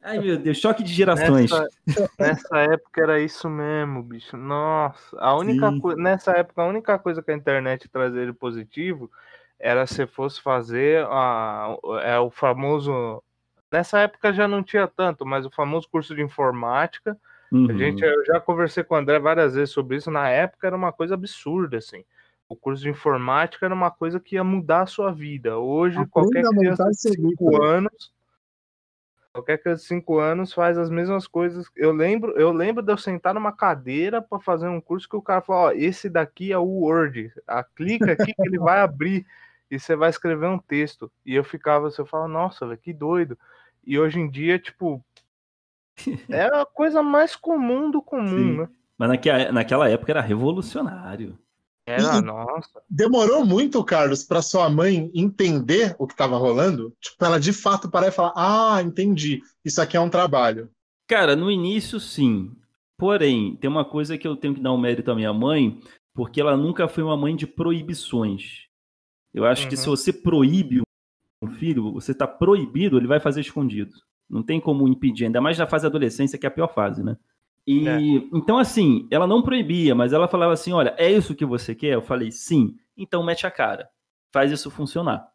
Ai, 0.02 0.20
meu 0.20 0.38
Deus, 0.38 0.58
choque 0.58 0.84
de 0.84 0.94
gerações. 0.94 1.52
Nessa, 1.52 2.10
nessa 2.20 2.58
época 2.60 3.02
era 3.02 3.20
isso 3.20 3.50
mesmo, 3.50 4.02
bicho. 4.02 4.36
Nossa, 4.36 5.18
a 5.20 5.36
única 5.36 5.72
coisa. 5.80 6.02
Nessa 6.02 6.32
época, 6.32 6.62
a 6.62 6.68
única 6.68 6.98
coisa 6.98 7.22
que 7.22 7.32
a 7.32 7.36
internet 7.36 7.88
trazia 7.90 8.26
de 8.26 8.34
positivo 8.34 9.10
era 9.60 9.86
se 9.86 10.06
fosse 10.08 10.42
fazer 10.42 11.06
a, 11.10 11.76
é 12.04 12.20
o 12.20 12.30
famoso. 12.30 13.24
Nessa 13.72 14.00
época 14.00 14.34
já 14.34 14.48
não 14.48 14.64
tinha 14.64 14.88
tanto, 14.88 15.26
mas 15.26 15.46
o 15.46 15.52
famoso 15.52 15.88
curso 15.90 16.16
de 16.16 16.22
informática. 16.22 17.18
Uhum. 17.52 17.70
A 17.70 17.74
gente, 17.74 18.04
eu 18.04 18.26
já 18.26 18.40
conversei 18.40 18.84
com 18.84 18.96
o 18.96 18.98
André 18.98 19.20
várias 19.20 19.54
vezes 19.54 19.70
sobre 19.70 19.98
isso. 19.98 20.10
Na 20.10 20.28
época 20.30 20.68
era 20.68 20.76
uma 20.76 20.92
coisa 20.92 21.14
absurda, 21.14 21.78
assim. 21.78 22.04
O 22.54 22.56
curso 22.56 22.84
de 22.84 22.90
informática 22.90 23.66
era 23.66 23.74
uma 23.74 23.90
coisa 23.90 24.20
que 24.20 24.36
ia 24.36 24.44
mudar 24.44 24.84
a 24.84 24.86
sua 24.86 25.12
vida. 25.12 25.58
Hoje, 25.58 25.98
Aprenda 25.98 26.12
qualquer 26.12 26.44
criança 26.44 26.84
de 26.88 27.00
5 27.00 27.64
anos. 27.64 28.14
Qualquer 29.34 29.58
criança 29.58 29.82
de 29.82 29.88
5 29.88 30.20
anos 30.20 30.54
faz 30.54 30.78
as 30.78 30.88
mesmas 30.88 31.26
coisas. 31.26 31.66
Eu 31.76 31.92
lembro, 31.92 32.40
eu 32.40 32.52
lembro 32.52 32.84
de 32.84 32.94
eu 32.94 32.98
sentar 32.98 33.34
numa 33.34 33.52
cadeira 33.52 34.22
para 34.22 34.40
fazer 34.40 34.68
um 34.68 34.80
curso 34.80 35.10
que 35.10 35.16
o 35.16 35.22
cara 35.22 35.42
falou: 35.42 35.64
ó, 35.64 35.72
esse 35.72 36.08
daqui 36.08 36.52
é 36.52 36.58
o 36.60 36.64
Word. 36.64 37.34
A 37.48 37.64
clica 37.64 38.12
aqui 38.12 38.32
que 38.32 38.48
ele 38.48 38.60
vai 38.60 38.82
abrir 38.82 39.26
e 39.72 39.80
você 39.80 39.96
vai 39.96 40.12
escrever 40.12 40.46
um 40.46 40.60
texto. 40.60 41.12
E 41.26 41.34
eu 41.34 41.44
ficava, 41.44 41.90
você 41.90 42.06
fala, 42.06 42.28
nossa, 42.28 42.68
véio, 42.68 42.78
que 42.78 42.94
doido. 42.94 43.36
E 43.84 43.98
hoje 43.98 44.20
em 44.20 44.30
dia, 44.30 44.60
tipo, 44.60 45.04
é 46.30 46.44
a 46.44 46.68
coisa 46.68 47.02
mais 47.02 47.36
comum 47.36 47.90
do 47.90 48.00
comum, 48.00 48.28
Sim. 48.28 48.58
né? 48.60 48.70
Mas 48.96 49.10
naquela, 49.10 49.52
naquela 49.52 49.90
época 49.90 50.12
era 50.12 50.22
revolucionário. 50.22 51.36
Era, 51.86 52.18
e 52.18 52.22
nossa. 52.22 52.82
Demorou 52.90 53.46
muito, 53.46 53.84
Carlos, 53.84 54.24
para 54.24 54.42
sua 54.42 54.70
mãe 54.70 55.12
entender 55.14 55.96
o 56.00 56.08
que 56.08 56.14
estava 56.14 56.38
rolando? 56.38 56.96
Tipo, 57.02 57.26
ela 57.26 57.40
de 57.40 57.52
fato 57.52 57.90
parar 57.90 58.08
e 58.08 58.12
falar: 58.12 58.34
Ah, 58.36 58.82
entendi, 58.82 59.42
isso 59.66 59.82
aqui 59.82 59.98
é 59.98 60.00
um 60.00 60.10
trabalho. 60.10 60.70
Cara, 61.08 61.36
no 61.36 61.52
início 61.52 62.00
sim. 62.00 62.52
Porém, 62.98 63.58
tem 63.58 63.70
uma 63.70 63.84
coisa 63.84 64.18
que 64.18 64.28
eu 64.28 64.36
tenho 64.36 64.56
que 64.56 64.62
dar 64.62 64.72
um 64.72 64.78
mérito 64.78 65.12
à 65.12 65.16
minha 65.16 65.34
mãe, 65.34 65.78
porque 66.14 66.40
ela 66.40 66.56
nunca 66.56 66.88
foi 66.88 67.04
uma 67.04 67.18
mãe 67.18 67.36
de 67.36 67.46
proibições. 67.46 68.68
Eu 69.34 69.46
acho 69.46 69.64
uhum. 69.64 69.70
que 69.70 69.76
se 69.76 69.90
uhum. 69.90 69.96
você 69.96 70.14
proíbe 70.14 70.82
um 71.42 71.50
filho, 71.50 71.92
você 71.92 72.14
está 72.14 72.26
proibido, 72.26 72.98
ele 72.98 73.08
vai 73.08 73.20
fazer 73.20 73.42
escondido. 73.42 73.92
Não 74.30 74.42
tem 74.42 74.62
como 74.62 74.88
impedir, 74.88 75.26
ainda 75.26 75.42
mais 75.42 75.58
na 75.58 75.68
fase 75.68 75.84
da 75.84 75.90
adolescência, 75.90 76.38
que 76.38 76.46
é 76.46 76.50
a 76.50 76.52
pior 76.52 76.74
fase, 76.74 77.04
né? 77.04 77.18
E 77.66 77.88
é. 77.88 77.98
então, 78.34 78.58
assim, 78.58 79.08
ela 79.10 79.26
não 79.26 79.42
proibia, 79.42 79.96
mas 79.96 80.14
ela 80.14 80.28
falava 80.28 80.54
assim: 80.54 80.74
olha, 80.74 80.94
é 80.98 81.12
isso 81.12 81.36
que 81.36 81.46
você 81.46 81.74
quer? 81.74 81.94
Eu 81.94 82.02
falei, 82.02 82.32
sim, 82.32 82.78
então 82.98 83.24
mete 83.24 83.48
a 83.48 83.52
cara, 83.52 83.90
faz 84.32 84.52
isso 84.52 84.70
funcionar. 84.70 85.32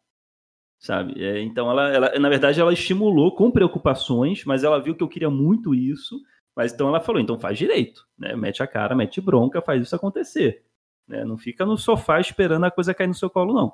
Sabe? 0.79 1.21
É, 1.21 1.41
então, 1.41 1.69
ela, 1.69 1.89
ela, 1.89 2.19
na 2.19 2.29
verdade, 2.29 2.61
ela 2.61 2.71
estimulou 2.71 3.35
com 3.35 3.51
preocupações, 3.51 4.45
mas 4.45 4.63
ela 4.63 4.79
viu 4.79 4.95
que 4.95 5.03
eu 5.03 5.09
queria 5.09 5.29
muito 5.29 5.75
isso. 5.75 6.21
Mas 6.55 6.73
então 6.73 6.87
ela 6.87 6.99
falou: 6.99 7.21
então 7.21 7.39
faz 7.39 7.57
direito, 7.57 8.07
né? 8.17 8.35
Mete 8.35 8.61
a 8.63 8.67
cara, 8.67 8.95
mete 8.95 9.19
bronca, 9.19 9.61
faz 9.61 9.81
isso 9.81 9.95
acontecer. 9.95 10.63
Né? 11.07 11.25
Não 11.25 11.37
fica 11.37 11.65
no 11.65 11.77
sofá 11.77 12.19
esperando 12.19 12.65
a 12.65 12.71
coisa 12.71 12.93
cair 12.93 13.07
no 13.07 13.13
seu 13.13 13.29
colo, 13.29 13.53
não. 13.53 13.73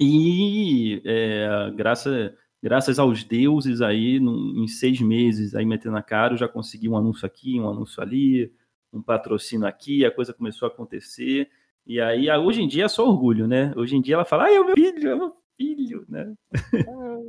E 0.00 1.02
é, 1.04 1.70
graças, 1.74 2.32
graças 2.64 2.98
aos 2.98 3.22
deuses 3.22 3.82
aí, 3.82 4.16
em 4.16 4.66
seis 4.66 4.98
meses, 4.98 5.54
aí 5.54 5.66
metendo 5.66 5.98
a 5.98 6.02
cara, 6.02 6.32
eu 6.32 6.38
já 6.38 6.48
consegui 6.48 6.88
um 6.88 6.96
anúncio 6.96 7.26
aqui, 7.26 7.60
um 7.60 7.68
anúncio 7.68 8.02
ali, 8.02 8.50
um 8.90 9.02
patrocínio 9.02 9.66
aqui, 9.66 10.02
a 10.02 10.10
coisa 10.10 10.32
começou 10.32 10.66
a 10.66 10.70
acontecer. 10.70 11.50
E 11.86 12.00
aí, 12.00 12.30
hoje 12.30 12.62
em 12.62 12.66
dia 12.66 12.86
é 12.86 12.88
só 12.88 13.06
orgulho, 13.06 13.46
né? 13.46 13.70
Hoje 13.76 13.94
em 13.94 14.00
dia 14.00 14.14
ela 14.14 14.24
fala, 14.24 14.44
ah, 14.44 14.54
é 14.54 14.58
o 14.58 14.64
meu 14.64 14.74
filho, 14.74 15.10
é 15.10 15.14
o 15.14 15.18
meu 15.18 15.36
filho, 15.58 16.06
né? 16.08 16.32
É, 16.72 16.84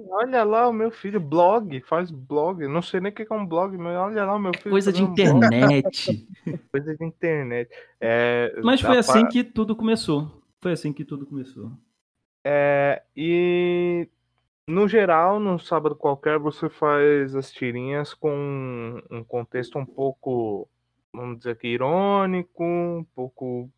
olha 0.10 0.42
lá 0.46 0.70
o 0.70 0.74
meu 0.74 0.90
filho, 0.90 1.20
blog, 1.20 1.82
faz 1.82 2.10
blog. 2.10 2.66
Não 2.70 2.82
sei 2.82 3.02
nem 3.02 3.12
o 3.12 3.14
que 3.14 3.28
é 3.30 3.36
um 3.36 3.46
blog, 3.46 3.78
mas 3.78 3.98
olha 3.98 4.24
lá 4.24 4.36
o 4.36 4.40
meu 4.40 4.54
filho. 4.54 4.72
Coisa 4.72 4.94
de 4.94 5.04
internet. 5.04 6.26
Coisa 6.72 6.96
de 6.96 7.04
internet. 7.04 7.70
É, 8.00 8.58
mas 8.64 8.80
foi 8.80 8.98
assim 8.98 9.20
pra... 9.20 9.30
que 9.32 9.44
tudo 9.44 9.76
começou. 9.76 10.42
Foi 10.62 10.72
assim 10.72 10.94
que 10.94 11.04
tudo 11.04 11.26
começou. 11.26 11.74
É, 12.48 13.04
e 13.18 14.08
no 14.68 14.88
geral, 14.88 15.40
num 15.40 15.60
sábado 15.60 15.96
qualquer, 15.96 16.40
você 16.40 16.70
faz 16.70 17.36
as 17.36 17.52
tirinhas 17.52 18.14
com 18.14 19.02
um 19.12 19.24
contexto 19.24 19.78
um 19.78 19.86
pouco, 19.86 20.68
vamos 21.14 21.38
dizer 21.38 21.52
aqui, 21.52 21.68
irônico, 21.68 22.64
um 22.64 23.06
pouco 23.16 23.70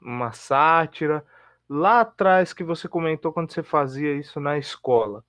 uma 0.00 0.32
sátira. 0.32 1.24
Lá 1.68 2.02
atrás 2.02 2.52
que 2.52 2.62
você 2.62 2.86
comentou 2.86 3.32
quando 3.32 3.52
você 3.52 3.62
fazia 3.62 4.14
isso 4.14 4.38
na 4.38 4.58
escola, 4.58 5.24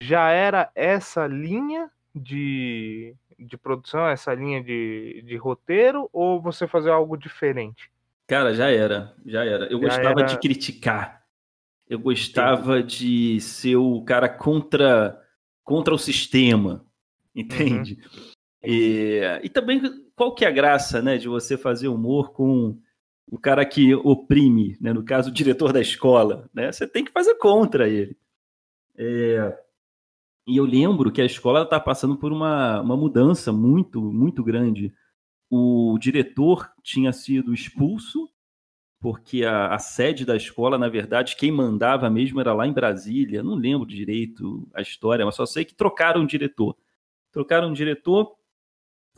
já 0.00 0.30
era 0.30 0.70
essa 0.74 1.26
linha 1.26 1.90
de, 2.14 3.14
de 3.38 3.56
produção, 3.58 4.06
essa 4.06 4.32
linha 4.32 4.62
de, 4.62 5.22
de 5.26 5.36
roteiro, 5.36 6.08
ou 6.12 6.40
você 6.40 6.66
fazia 6.66 6.92
algo 6.92 7.16
diferente? 7.16 7.90
Cara, 8.26 8.54
já 8.54 8.70
era, 8.70 9.14
já 9.26 9.44
era. 9.44 9.64
Eu 9.66 9.80
já 9.80 9.88
gostava 9.88 10.20
era... 10.20 10.24
de 10.24 10.38
criticar 10.38 11.19
eu 11.90 11.98
gostava 11.98 12.80
de 12.80 13.40
ser 13.40 13.74
o 13.74 14.00
cara 14.02 14.28
contra, 14.28 15.20
contra 15.64 15.92
o 15.92 15.98
sistema, 15.98 16.86
entende? 17.34 17.94
Uhum. 17.94 18.30
E, 18.62 19.20
e 19.42 19.48
também, 19.48 19.82
qual 20.14 20.32
que 20.32 20.44
é 20.44 20.48
a 20.48 20.52
graça, 20.52 21.02
né, 21.02 21.18
de 21.18 21.26
você 21.26 21.58
fazer 21.58 21.88
humor 21.88 22.30
com 22.30 22.78
o 23.26 23.36
cara 23.36 23.64
que 23.64 23.92
oprime, 23.92 24.76
né, 24.80 24.92
no 24.92 25.02
caso, 25.02 25.30
o 25.30 25.32
diretor 25.32 25.72
da 25.72 25.80
escola, 25.80 26.48
né? 26.54 26.70
Você 26.70 26.86
tem 26.86 27.04
que 27.04 27.12
fazer 27.12 27.34
contra 27.36 27.88
ele. 27.88 28.16
É, 28.96 29.58
e 30.46 30.56
eu 30.56 30.64
lembro 30.64 31.10
que 31.10 31.22
a 31.22 31.24
escola 31.24 31.62
está 31.62 31.80
passando 31.80 32.16
por 32.16 32.32
uma, 32.32 32.80
uma 32.80 32.96
mudança 32.96 33.52
muito, 33.52 34.00
muito 34.00 34.44
grande. 34.44 34.92
O 35.48 35.96
diretor 35.98 36.70
tinha 36.82 37.12
sido 37.12 37.54
expulso 37.54 38.28
porque 39.00 39.44
a, 39.44 39.74
a, 39.74 39.78
sede 39.78 40.26
da 40.26 40.36
escola, 40.36 40.76
na 40.76 40.88
verdade, 40.88 41.34
quem 41.34 41.50
mandava 41.50 42.10
mesmo 42.10 42.38
era 42.38 42.52
lá 42.52 42.66
em 42.66 42.72
Brasília. 42.72 43.42
Não 43.42 43.54
lembro 43.54 43.86
direito 43.86 44.68
a 44.74 44.82
história, 44.82 45.24
mas 45.24 45.34
só 45.34 45.46
sei 45.46 45.64
que 45.64 45.74
trocaram 45.74 46.22
o 46.22 46.26
diretor. 46.26 46.76
Trocaram 47.32 47.70
o 47.70 47.74
diretor 47.74 48.36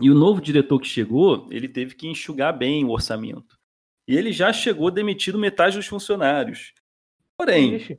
e 0.01 0.09
o 0.09 0.15
novo 0.15 0.41
diretor 0.41 0.79
que 0.81 0.87
chegou, 0.87 1.49
ele 1.51 1.69
teve 1.69 1.97
que 1.97 2.09
enxugar 2.09 2.57
bem 2.57 2.85
o 2.85 2.91
orçamento. 2.91 3.59
E 4.07 4.17
ele 4.17 4.33
já 4.33 4.53
chegou 4.53 4.91
demitido 4.91 5.39
metade 5.39 5.77
dos 5.77 5.87
funcionários. 5.87 6.73
Porém, 7.37 7.99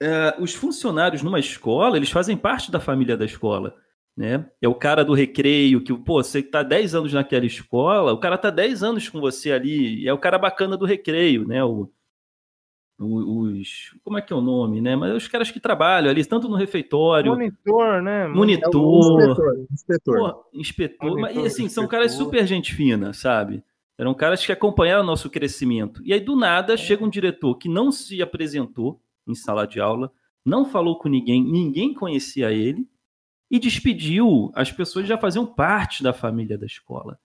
é, 0.00 0.36
os 0.40 0.54
funcionários 0.54 1.22
numa 1.22 1.38
escola, 1.38 1.96
eles 1.96 2.10
fazem 2.10 2.36
parte 2.36 2.70
da 2.70 2.80
família 2.80 3.16
da 3.16 3.26
escola 3.26 3.76
né? 4.18 4.50
É 4.60 4.66
o 4.66 4.74
cara 4.74 5.04
do 5.04 5.14
recreio, 5.14 5.80
que, 5.80 5.94
pô, 5.94 6.20
você 6.20 6.42
tá 6.42 6.64
10 6.64 6.96
anos 6.96 7.12
naquela 7.12 7.46
escola, 7.46 8.12
o 8.12 8.18
cara 8.18 8.36
tá 8.36 8.50
10 8.50 8.82
anos 8.82 9.08
com 9.08 9.20
você 9.20 9.52
ali, 9.52 10.02
e 10.02 10.08
é 10.08 10.12
o 10.12 10.18
cara 10.18 10.36
bacana 10.36 10.76
do 10.76 10.84
recreio, 10.84 11.46
né? 11.46 11.62
O, 11.62 11.88
os. 12.98 13.94
Como 14.02 14.18
é 14.18 14.20
que 14.20 14.32
é 14.32 14.36
o 14.36 14.40
nome, 14.40 14.80
né? 14.80 14.96
Mas 14.96 15.14
os 15.14 15.28
caras 15.28 15.52
que 15.52 15.60
trabalham 15.60 16.10
ali, 16.10 16.24
tanto 16.24 16.48
no 16.48 16.56
refeitório. 16.56 17.30
Monitor, 17.30 18.02
né? 18.02 18.26
Monitor. 18.26 19.20
É 19.20 19.24
inspetor. 19.24 19.66
Inspetor. 19.70 20.18
Pô, 20.18 20.44
inspetor. 20.52 21.10
Monitor, 21.10 21.20
mas, 21.20 21.36
assim, 21.36 21.66
inspetor. 21.66 21.70
são 21.70 21.86
caras 21.86 22.10
super 22.10 22.44
gente 22.44 22.74
fina, 22.74 23.12
sabe? 23.12 23.62
Eram 23.96 24.14
caras 24.14 24.44
que 24.44 24.50
acompanharam 24.50 25.04
o 25.04 25.06
nosso 25.06 25.30
crescimento. 25.30 26.02
E 26.04 26.12
aí, 26.12 26.18
do 26.18 26.34
nada, 26.34 26.76
chega 26.76 27.04
um 27.04 27.08
diretor 27.08 27.54
que 27.54 27.68
não 27.68 27.92
se 27.92 28.20
apresentou, 28.20 29.00
em 29.28 29.34
sala 29.36 29.64
de 29.64 29.78
aula, 29.78 30.10
não 30.44 30.64
falou 30.64 30.98
com 30.98 31.08
ninguém, 31.08 31.40
ninguém 31.44 31.94
conhecia 31.94 32.50
ele 32.50 32.84
e 33.50 33.58
despediu. 33.58 34.50
As 34.54 34.70
pessoas 34.70 35.06
já 35.06 35.16
faziam 35.16 35.46
parte 35.46 36.02
da 36.02 36.12
família 36.12 36.58
da 36.58 36.66
escola. 36.66 37.18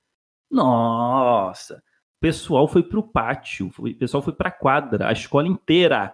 Nossa! 0.50 1.84
O 2.18 2.22
pessoal 2.22 2.68
foi 2.68 2.84
para 2.84 3.00
o 3.00 3.04
pátio, 3.04 3.72
o 3.78 3.96
pessoal 3.96 4.24
foi 4.24 4.34
para 4.34 4.50
a 4.50 4.52
quadra, 4.52 5.10
a 5.10 5.12
escola 5.12 5.48
inteira, 5.48 6.14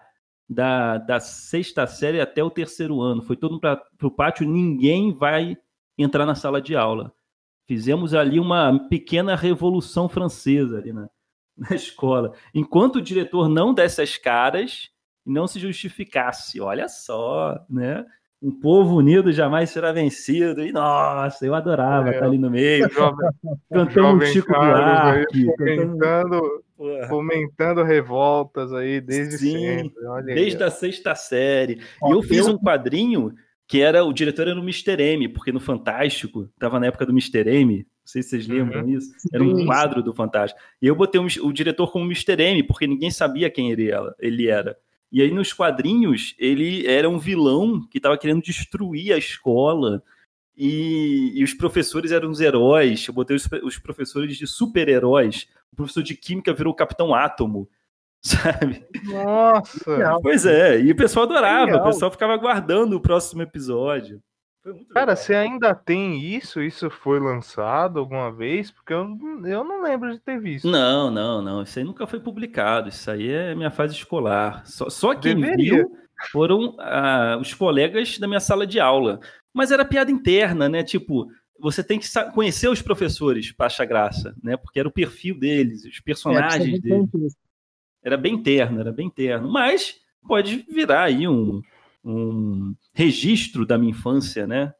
da, 0.50 0.98
da 0.98 1.20
sexta 1.20 1.86
série 1.86 2.20
até 2.20 2.44
o 2.44 2.50
terceiro 2.50 3.00
ano. 3.02 3.22
Foi 3.22 3.38
todo 3.38 3.60
para 3.60 3.80
o 4.02 4.12
pátio, 4.12 4.48
ninguém 4.48 5.14
vai 5.14 5.56
entrar 5.98 6.26
na 6.26 6.34
sala 6.34 6.62
de 6.62 6.76
aula. 6.76 7.14
Fizemos 7.68 8.16
ali 8.16 8.40
uma 8.40 8.88
pequena 8.90 9.36
revolução 9.36 10.10
francesa 10.10 10.80
ali 10.80 10.92
na, 10.92 11.08
na 11.56 11.76
escola. 11.76 12.34
Enquanto 12.54 12.96
o 12.96 13.02
diretor 13.02 13.48
não 13.48 13.74
desse 13.74 14.02
as 14.02 14.18
caras 14.18 14.90
e 15.24 15.32
não 15.32 15.46
se 15.46 15.60
justificasse, 15.60 16.60
olha 16.60 16.88
só, 16.90 17.64
né? 17.70 18.04
Um 18.42 18.52
povo 18.52 18.96
unido 18.96 19.32
jamais 19.34 19.70
será 19.70 19.92
vencido. 19.92 20.66
E 20.66 20.72
nossa, 20.72 21.46
eu 21.46 21.54
adorava 21.54 22.10
é, 22.10 22.14
estar 22.14 22.26
ali 22.26 22.38
no 22.38 22.50
meio, 22.50 22.90
jovem, 22.90 23.30
cantando 23.72 24.26
Chico 24.28 24.52
Buarque, 24.52 25.46
cantando, 25.58 26.64
fomentando 27.10 27.84
revoltas 27.84 28.72
aí 28.74 29.02
desde 29.02 29.38
Sim, 29.40 29.60
sempre. 29.60 30.06
Olha 30.06 30.36
desde 30.36 30.64
aí. 30.64 30.70
a 30.70 30.72
sexta 30.72 31.16
série. 31.16 31.82
e 32.06 32.12
eu 32.12 32.22
fiz 32.22 32.48
um 32.48 32.58
quadrinho 32.58 33.34
que 33.70 33.82
era 33.82 34.04
o 34.04 34.12
diretor 34.12 34.48
era 34.48 34.60
o 34.60 34.64
Mr. 34.64 35.00
M, 35.00 35.30
porque 35.30 35.52
no 35.52 35.60
Fantástico, 35.60 36.50
estava 36.56 36.80
na 36.80 36.88
época 36.88 37.06
do 37.06 37.12
Mr. 37.12 37.48
M, 37.48 37.78
não 37.78 37.86
sei 38.04 38.24
se 38.24 38.30
vocês 38.30 38.48
lembram 38.48 38.82
uhum. 38.82 38.98
isso, 38.98 39.12
era 39.32 39.44
um 39.44 39.64
quadro 39.64 40.02
do 40.02 40.12
Fantástico. 40.12 40.60
E 40.82 40.88
eu 40.88 40.96
botei 40.96 41.22
um, 41.22 41.28
o 41.44 41.54
diretor 41.54 41.92
como 41.92 42.04
Mr. 42.06 42.42
M, 42.42 42.64
porque 42.64 42.88
ninguém 42.88 43.12
sabia 43.12 43.48
quem 43.48 43.72
ele 43.72 43.92
era. 43.92 44.16
Ele 44.18 44.48
era. 44.48 44.76
E 45.12 45.22
aí 45.22 45.32
nos 45.32 45.52
quadrinhos, 45.54 46.36
ele 46.38 46.86
era 46.86 47.10
um 47.10 47.18
vilão 47.18 47.82
que 47.90 47.98
estava 47.98 48.18
querendo 48.18 48.44
destruir 48.44 49.14
a 49.14 49.18
escola. 49.18 50.04
E, 50.56 51.32
e, 51.36 51.44
os 51.44 51.54
professores 51.54 52.12
eram 52.12 52.30
os 52.30 52.42
heróis. 52.42 53.08
Eu 53.08 53.14
botei 53.14 53.36
os, 53.36 53.48
os 53.64 53.78
professores 53.80 54.38
de 54.38 54.46
super-heróis. 54.46 55.48
O 55.72 55.76
professor 55.76 56.04
de 56.04 56.16
química 56.16 56.54
virou 56.54 56.74
o 56.74 56.76
Capitão 56.76 57.14
Átomo. 57.14 57.68
sabe? 58.22 58.86
Nossa! 59.06 60.20
Pois 60.22 60.46
é, 60.46 60.80
e 60.82 60.92
o 60.92 60.96
pessoal 60.96 61.26
adorava, 61.26 61.78
o 61.78 61.84
pessoal 61.86 62.12
ficava 62.12 62.34
aguardando 62.34 62.98
o 62.98 63.02
próximo 63.02 63.42
episódio. 63.42 64.22
Cara, 64.92 65.16
você 65.16 65.36
ainda 65.36 65.74
tem 65.74 66.20
isso? 66.20 66.62
Isso 66.62 66.90
foi 66.90 67.20
lançado 67.20 68.00
alguma 68.00 68.32
vez? 68.32 68.72
Porque 68.72 68.94
eu, 68.94 69.18
eu 69.46 69.64
não 69.64 69.82
lembro 69.82 70.12
de 70.12 70.20
ter 70.20 70.40
visto. 70.40 70.68
Não, 70.70 71.10
não, 71.10 71.42
não. 71.42 71.64
Isso 71.64 71.80
aí 71.80 71.86
nunca 71.86 72.06
foi 72.08 72.20
publicado. 72.20 72.90
Isso 72.90 73.10
aí 73.10 73.30
é 73.30 73.56
minha 73.56 73.72
fase 73.72 73.94
escolar. 73.94 74.66
Só, 74.66 74.90
só 74.90 75.16
quem 75.16 75.36
Deveria. 75.36 75.76
viu 75.76 75.92
foram 76.32 76.76
ah, 76.80 77.38
os 77.40 77.54
colegas 77.54 78.18
da 78.18 78.28
minha 78.28 78.40
sala 78.40 78.68
de 78.68 78.80
aula. 78.80 79.20
Mas 79.54 79.72
era 79.72 79.86
piada 79.86 80.12
interna, 80.12 80.68
né? 80.68 80.84
Tipo, 80.84 81.28
você 81.60 81.84
tem 81.84 82.00
que 82.00 82.08
conhecer 82.34 82.70
os 82.70 82.82
professores 82.82 83.52
para 83.52 83.68
achar 83.68 83.86
graça, 83.86 84.36
né? 84.44 84.58
Porque 84.58 84.80
era 84.80 84.88
o 84.88 84.94
perfil 84.94 85.38
deles, 85.38 85.86
os 85.86 86.00
personagens 86.00 86.78
é, 86.78 86.82
deles. 86.82 87.36
Era 88.04 88.18
bem 88.18 88.42
terno, 88.42 88.80
era 88.80 88.92
bem 88.92 89.10
terno. 89.10 89.52
Mas 89.52 89.96
pode 90.28 90.66
virar 90.70 91.04
aí 91.04 91.28
um, 91.28 91.62
um 92.04 92.74
registro 92.94 93.66
da 93.66 93.78
minha 93.78 93.92
infância, 93.92 94.48
né? 94.48 94.74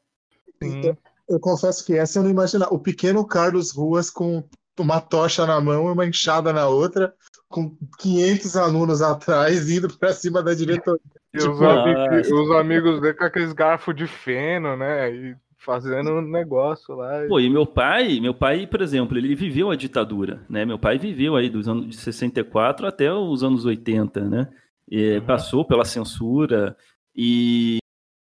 Sim. 0.62 0.80
Eu, 0.84 0.98
eu 1.28 1.40
confesso 1.40 1.84
que 1.84 1.94
essa 1.94 2.18
eu 2.18 2.22
não 2.22 2.30
imaginava. 2.30 2.74
O 2.74 2.78
pequeno 2.78 3.26
Carlos 3.26 3.72
Ruas 3.72 4.10
com 4.10 4.44
uma 4.78 5.00
tocha 5.00 5.46
na 5.46 5.60
mão 5.60 5.88
e 5.88 5.92
uma 5.92 6.06
enxada 6.06 6.52
na 6.52 6.66
outra, 6.66 7.12
com 7.48 7.76
500 7.98 8.56
alunos 8.56 9.02
atrás, 9.02 9.68
indo 9.70 9.88
para 9.98 10.12
cima 10.12 10.42
da 10.42 10.54
diretoria. 10.54 11.00
E 11.34 11.38
tipo, 11.38 11.52
os, 11.52 11.62
amigos, 11.62 12.30
os 12.30 12.50
amigos 12.52 13.00
dele 13.00 13.14
com 13.14 13.24
aqueles 13.24 13.52
garfos 13.52 13.94
de 13.94 14.06
feno, 14.06 14.76
né? 14.76 15.12
E 15.12 15.36
fazendo 15.58 16.12
um 16.12 16.22
negócio 16.22 16.94
lá. 16.94 17.26
Pô, 17.28 17.38
e 17.38 17.48
meu 17.48 17.66
pai, 17.66 18.18
meu 18.18 18.34
pai, 18.34 18.66
por 18.66 18.80
exemplo, 18.80 19.16
ele 19.16 19.34
viveu 19.34 19.70
a 19.70 19.76
ditadura, 19.76 20.40
né? 20.48 20.64
Meu 20.64 20.78
pai 20.78 20.98
viveu 20.98 21.36
aí 21.36 21.50
dos 21.50 21.68
anos 21.68 21.88
de 21.88 21.96
64 21.96 22.86
até 22.86 23.12
os 23.12 23.44
anos 23.44 23.64
80, 23.64 24.20
né? 24.28 24.48
E 24.90 25.18
uhum. 25.18 25.26
Passou 25.26 25.64
pela 25.64 25.84
censura 25.84 26.76
e 27.14 27.78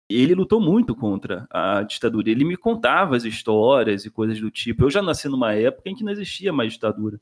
ele 0.09 0.35
lutou 0.35 0.59
muito 0.59 0.95
contra 0.95 1.47
a 1.49 1.83
ditadura. 1.83 2.29
Ele 2.29 2.45
me 2.45 2.57
contava 2.57 3.15
as 3.15 3.23
histórias 3.23 4.05
e 4.05 4.11
coisas 4.11 4.39
do 4.39 4.51
tipo. 4.51 4.83
Eu 4.83 4.89
já 4.89 5.01
nasci 5.01 5.27
numa 5.27 5.53
época 5.53 5.89
em 5.89 5.95
que 5.95 6.03
não 6.03 6.11
existia 6.11 6.53
mais 6.53 6.73
ditadura. 6.73 7.19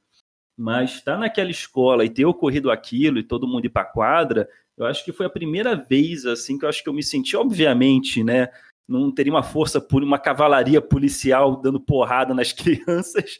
Mas 0.57 0.95
estar 0.95 1.13
tá 1.13 1.17
naquela 1.19 1.49
escola 1.49 2.03
e 2.03 2.09
ter 2.09 2.25
ocorrido 2.25 2.69
aquilo 2.69 3.19
e 3.19 3.23
todo 3.23 3.47
mundo 3.47 3.65
ir 3.65 3.69
para 3.69 3.85
quadra, 3.85 4.49
eu 4.77 4.85
acho 4.85 5.03
que 5.05 5.13
foi 5.13 5.25
a 5.25 5.29
primeira 5.29 5.75
vez 5.75 6.25
assim 6.25 6.57
que 6.57 6.65
eu 6.65 6.69
acho 6.69 6.83
que 6.83 6.89
eu 6.89 6.93
me 6.93 7.03
senti, 7.03 7.35
obviamente, 7.37 8.23
né? 8.23 8.49
não 8.91 9.11
teria 9.11 9.31
uma 9.31 9.43
força 9.43 9.79
por 9.79 10.03
uma 10.03 10.19
cavalaria 10.19 10.81
policial 10.81 11.55
dando 11.55 11.79
porrada 11.79 12.33
nas 12.33 12.51
crianças. 12.53 13.39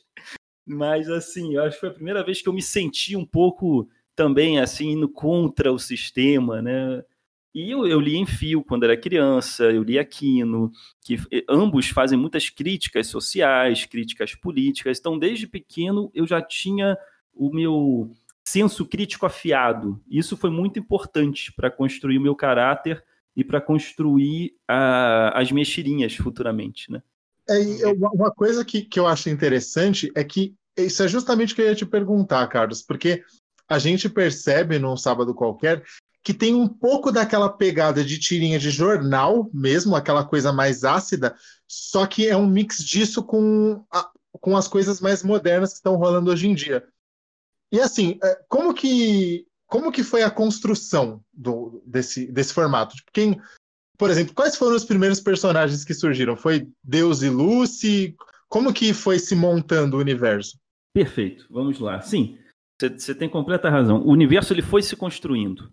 Mas 0.65 1.09
assim, 1.09 1.55
eu 1.55 1.63
acho 1.63 1.75
que 1.75 1.81
foi 1.81 1.89
a 1.89 1.93
primeira 1.93 2.23
vez 2.23 2.41
que 2.41 2.47
eu 2.47 2.53
me 2.53 2.61
senti 2.61 3.15
um 3.15 3.25
pouco 3.25 3.89
também 4.15 4.59
assim 4.59 4.91
indo 4.91 5.09
contra 5.09 5.71
o 5.71 5.79
sistema, 5.79 6.61
né? 6.61 7.03
E 7.53 7.69
eu, 7.69 7.85
eu 7.85 7.99
li 7.99 8.15
em 8.15 8.25
Fio 8.25 8.63
quando 8.63 8.83
era 8.83 8.95
criança, 8.95 9.65
eu 9.65 9.83
li 9.83 9.99
Aquino, 9.99 10.71
que 11.01 11.17
ambos 11.49 11.89
fazem 11.89 12.17
muitas 12.17 12.49
críticas 12.49 13.07
sociais, 13.07 13.85
críticas 13.85 14.33
políticas. 14.33 14.99
Então, 14.99 15.19
desde 15.19 15.47
pequeno, 15.47 16.09
eu 16.13 16.25
já 16.25 16.41
tinha 16.41 16.97
o 17.33 17.53
meu 17.53 18.11
senso 18.43 18.85
crítico 18.85 19.25
afiado. 19.25 20.01
Isso 20.09 20.37
foi 20.37 20.49
muito 20.49 20.79
importante 20.79 21.51
para 21.51 21.69
construir 21.69 22.17
o 22.17 22.21
meu 22.21 22.35
caráter 22.35 23.03
e 23.35 23.43
para 23.43 23.61
construir 23.61 24.55
a, 24.67 25.39
as 25.39 25.51
minhas 25.51 25.69
tirinhas 25.69 26.15
futuramente, 26.15 26.91
né? 26.91 27.01
É, 27.49 27.87
uma 28.13 28.31
coisa 28.31 28.63
que, 28.63 28.81
que 28.81 28.99
eu 28.99 29.07
acho 29.07 29.29
interessante 29.29 30.11
é 30.15 30.23
que 30.23 30.55
isso 30.77 31.03
é 31.03 31.07
justamente 31.07 31.51
o 31.51 31.55
que 31.55 31.61
eu 31.61 31.65
ia 31.65 31.75
te 31.75 31.85
perguntar, 31.85 32.47
Carlos, 32.47 32.81
porque 32.81 33.23
a 33.67 33.77
gente 33.77 34.09
percebe 34.09 34.79
num 34.79 34.95
sábado 34.95 35.33
qualquer 35.33 35.83
que 36.23 36.33
tem 36.33 36.53
um 36.53 36.67
pouco 36.67 37.11
daquela 37.11 37.49
pegada 37.49 38.03
de 38.03 38.19
tirinha 38.19 38.59
de 38.59 38.69
jornal 38.69 39.49
mesmo, 39.53 39.95
aquela 39.95 40.23
coisa 40.23 40.53
mais 40.53 40.83
ácida, 40.83 41.35
só 41.67 42.05
que 42.05 42.27
é 42.27 42.37
um 42.37 42.47
mix 42.47 42.83
disso 42.83 43.23
com, 43.23 43.83
a, 43.91 44.09
com 44.33 44.55
as 44.55 44.67
coisas 44.67 45.01
mais 45.01 45.23
modernas 45.23 45.71
que 45.71 45.77
estão 45.77 45.95
rolando 45.95 46.31
hoje 46.31 46.47
em 46.47 46.53
dia. 46.53 46.85
E 47.71 47.79
assim, 47.79 48.19
é, 48.23 48.39
como 48.47 48.73
que 48.73 49.47
como 49.71 49.89
que 49.89 50.03
foi 50.03 50.21
a 50.21 50.29
construção 50.29 51.23
do, 51.31 51.81
desse, 51.85 52.29
desse 52.29 52.53
formato? 52.53 52.93
Tipo, 52.93 53.09
quem, 53.13 53.41
por 53.97 54.09
exemplo, 54.09 54.33
quais 54.33 54.57
foram 54.57 54.75
os 54.75 54.83
primeiros 54.83 55.21
personagens 55.21 55.85
que 55.85 55.93
surgiram? 55.93 56.35
Foi 56.35 56.67
Deus 56.83 57.21
e 57.21 57.29
Lucy? 57.29 58.13
Como 58.49 58.73
que 58.73 58.93
foi 58.93 59.17
se 59.17 59.33
montando 59.33 59.95
o 59.95 60.01
universo? 60.01 60.59
Perfeito, 60.93 61.47
vamos 61.49 61.79
lá. 61.79 62.01
Sim, 62.01 62.37
você 62.81 63.15
tem 63.15 63.29
completa 63.29 63.69
razão. 63.69 64.01
O 64.01 64.11
universo 64.11 64.51
ele 64.51 64.61
foi 64.61 64.83
se 64.83 64.93
construindo. 64.93 65.71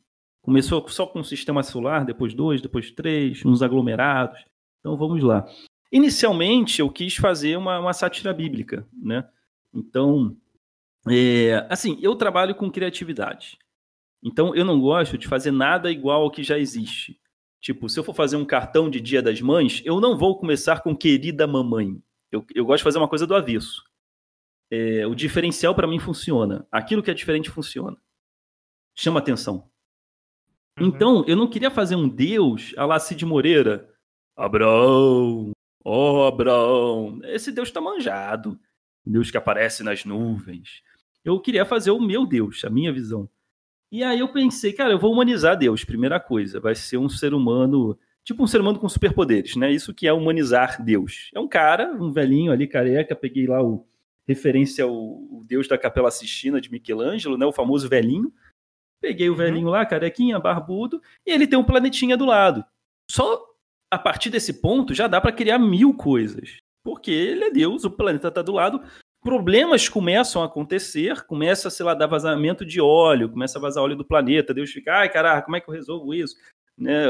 Começou 0.48 0.88
só 0.88 1.06
com 1.06 1.20
um 1.20 1.22
sistema 1.22 1.62
solar, 1.62 2.06
depois 2.06 2.32
dois, 2.32 2.62
depois 2.62 2.90
três, 2.90 3.44
uns 3.44 3.60
aglomerados. 3.60 4.42
Então 4.80 4.96
vamos 4.96 5.22
lá. 5.22 5.46
Inicialmente 5.92 6.80
eu 6.80 6.88
quis 6.88 7.16
fazer 7.16 7.58
uma, 7.58 7.78
uma 7.78 7.92
sátira 7.92 8.32
bíblica, 8.32 8.88
né? 8.94 9.28
Então, 9.74 10.34
é, 11.06 11.66
assim, 11.68 11.98
eu 12.00 12.16
trabalho 12.16 12.54
com 12.54 12.70
criatividade. 12.70 13.58
Então 14.24 14.54
eu 14.54 14.64
não 14.64 14.80
gosto 14.80 15.18
de 15.18 15.28
fazer 15.28 15.50
nada 15.50 15.92
igual 15.92 16.22
ao 16.22 16.30
que 16.30 16.42
já 16.42 16.58
existe. 16.58 17.20
Tipo, 17.60 17.86
se 17.86 18.00
eu 18.00 18.04
for 18.04 18.14
fazer 18.14 18.36
um 18.36 18.44
cartão 18.46 18.88
de 18.88 19.02
Dia 19.02 19.20
das 19.20 19.42
Mães, 19.42 19.82
eu 19.84 20.00
não 20.00 20.16
vou 20.16 20.38
começar 20.38 20.80
com 20.80 20.96
querida 20.96 21.46
mamãe. 21.46 22.02
Eu, 22.32 22.42
eu 22.54 22.64
gosto 22.64 22.78
de 22.78 22.84
fazer 22.84 22.96
uma 22.96 23.08
coisa 23.08 23.26
do 23.26 23.34
avesso. 23.34 23.84
É, 24.70 25.06
o 25.06 25.14
diferencial 25.14 25.74
para 25.74 25.86
mim 25.86 25.98
funciona. 25.98 26.66
Aquilo 26.72 27.02
que 27.02 27.10
é 27.10 27.14
diferente 27.14 27.50
funciona. 27.50 27.98
Chama 28.94 29.18
atenção. 29.18 29.68
Uhum. 30.80 30.86
Então, 30.86 31.24
eu 31.26 31.36
não 31.36 31.48
queria 31.48 31.70
fazer 31.70 31.96
um 31.96 32.08
Deus 32.08 32.74
a 32.76 32.84
la 32.84 32.98
Cid 32.98 33.24
Moreira. 33.24 33.88
Abraão, 34.36 35.50
ó 35.84 36.22
oh, 36.22 36.26
Abraão. 36.26 37.20
Esse 37.24 37.50
Deus 37.50 37.68
está 37.68 37.80
manjado. 37.80 38.58
Deus 39.04 39.30
que 39.30 39.36
aparece 39.36 39.82
nas 39.82 40.04
nuvens. 40.04 40.82
Eu 41.24 41.40
queria 41.40 41.64
fazer 41.64 41.90
o 41.90 42.00
meu 42.00 42.26
Deus, 42.26 42.64
a 42.64 42.70
minha 42.70 42.92
visão. 42.92 43.28
E 43.90 44.04
aí 44.04 44.20
eu 44.20 44.28
pensei, 44.28 44.72
cara, 44.72 44.92
eu 44.92 44.98
vou 44.98 45.12
humanizar 45.12 45.56
Deus, 45.56 45.84
primeira 45.84 46.20
coisa. 46.20 46.60
Vai 46.60 46.74
ser 46.74 46.98
um 46.98 47.08
ser 47.08 47.32
humano, 47.32 47.98
tipo 48.22 48.42
um 48.42 48.46
ser 48.46 48.60
humano 48.60 48.78
com 48.78 48.88
superpoderes, 48.88 49.56
né? 49.56 49.72
Isso 49.72 49.94
que 49.94 50.06
é 50.06 50.12
humanizar 50.12 50.82
Deus. 50.84 51.30
É 51.34 51.40
um 51.40 51.48
cara, 51.48 51.90
um 51.92 52.12
velhinho 52.12 52.52
ali, 52.52 52.66
careca, 52.66 53.16
peguei 53.16 53.46
lá 53.46 53.62
o 53.62 53.86
referência 54.26 54.84
ao 54.84 55.42
Deus 55.46 55.66
da 55.66 55.78
Capela 55.78 56.10
Sistina 56.10 56.60
de 56.60 56.70
Michelangelo, 56.70 57.38
né? 57.38 57.46
O 57.46 57.52
famoso 57.52 57.88
velhinho. 57.88 58.30
Peguei 59.00 59.28
o 59.28 59.32
uhum. 59.32 59.38
velhinho 59.38 59.68
lá, 59.68 59.86
carequinha, 59.86 60.38
barbudo, 60.38 61.00
e 61.26 61.30
ele 61.30 61.46
tem 61.46 61.58
um 61.58 61.64
planetinha 61.64 62.16
do 62.16 62.24
lado. 62.24 62.64
Só 63.10 63.44
a 63.90 63.98
partir 63.98 64.30
desse 64.30 64.60
ponto 64.60 64.94
já 64.94 65.06
dá 65.06 65.20
para 65.20 65.32
criar 65.32 65.58
mil 65.58 65.94
coisas. 65.94 66.58
Porque 66.84 67.10
ele 67.10 67.44
é 67.44 67.50
Deus, 67.50 67.84
o 67.84 67.90
planeta 67.90 68.28
está 68.28 68.42
do 68.42 68.52
lado. 68.52 68.82
problemas 69.22 69.88
começam 69.88 70.42
a 70.42 70.46
acontecer, 70.46 71.26
começa, 71.26 71.70
sei 71.70 71.84
lá, 71.84 71.92
a 71.92 71.94
dar 71.94 72.06
vazamento 72.06 72.64
de 72.64 72.80
óleo, 72.80 73.28
começa 73.28 73.58
a 73.58 73.62
vazar 73.62 73.82
óleo 73.82 73.96
do 73.96 74.04
planeta, 74.04 74.54
Deus 74.54 74.70
fica, 74.70 74.98
ai, 74.98 75.08
caraca, 75.08 75.42
como 75.42 75.56
é 75.56 75.60
que 75.60 75.68
eu 75.68 75.74
resolvo 75.74 76.14
isso? 76.14 76.36
Né? 76.76 77.04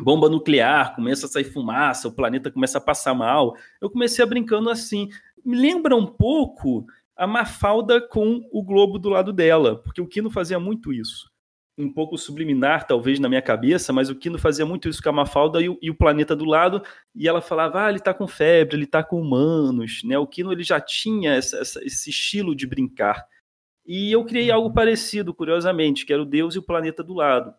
bomba 0.00 0.28
nuclear, 0.28 0.94
começa 0.94 1.26
a 1.26 1.28
sair 1.28 1.44
fumaça, 1.44 2.08
o 2.08 2.12
planeta 2.12 2.50
começa 2.50 2.78
a 2.78 2.80
passar 2.80 3.14
mal. 3.14 3.56
Eu 3.80 3.90
comecei 3.90 4.24
a 4.24 4.26
brincando 4.26 4.70
assim. 4.70 5.08
Me 5.44 5.56
lembra 5.56 5.96
um 5.96 6.06
pouco 6.06 6.86
a 7.18 7.26
Mafalda 7.26 8.00
com 8.00 8.48
o 8.52 8.62
globo 8.62 8.96
do 8.96 9.08
lado 9.08 9.32
dela, 9.32 9.76
porque 9.82 10.00
o 10.00 10.06
Kino 10.06 10.30
fazia 10.30 10.60
muito 10.60 10.92
isso. 10.92 11.28
Um 11.76 11.92
pouco 11.92 12.16
subliminar, 12.16 12.86
talvez, 12.86 13.18
na 13.18 13.28
minha 13.28 13.42
cabeça, 13.42 13.92
mas 13.92 14.08
o 14.08 14.14
Kino 14.14 14.38
fazia 14.38 14.64
muito 14.64 14.88
isso 14.88 15.02
com 15.02 15.08
a 15.08 15.12
Mafalda 15.12 15.60
e 15.60 15.68
o, 15.68 15.76
e 15.82 15.90
o 15.90 15.96
planeta 15.96 16.36
do 16.36 16.44
lado, 16.44 16.80
e 17.14 17.26
ela 17.26 17.40
falava, 17.40 17.84
ah, 17.84 17.90
ele 17.90 17.98
tá 17.98 18.14
com 18.14 18.28
febre, 18.28 18.76
ele 18.76 18.86
tá 18.86 19.02
com 19.02 19.20
humanos, 19.20 20.02
né? 20.04 20.16
O 20.16 20.26
Kino, 20.28 20.52
ele 20.52 20.62
já 20.62 20.80
tinha 20.80 21.32
essa, 21.32 21.58
essa, 21.58 21.84
esse 21.84 22.10
estilo 22.10 22.54
de 22.54 22.66
brincar. 22.68 23.26
E 23.84 24.12
eu 24.12 24.24
criei 24.24 24.50
algo 24.52 24.72
parecido, 24.72 25.34
curiosamente, 25.34 26.06
que 26.06 26.12
era 26.12 26.22
o 26.22 26.26
Deus 26.26 26.54
e 26.54 26.58
o 26.58 26.62
planeta 26.62 27.02
do 27.02 27.14
lado. 27.14 27.52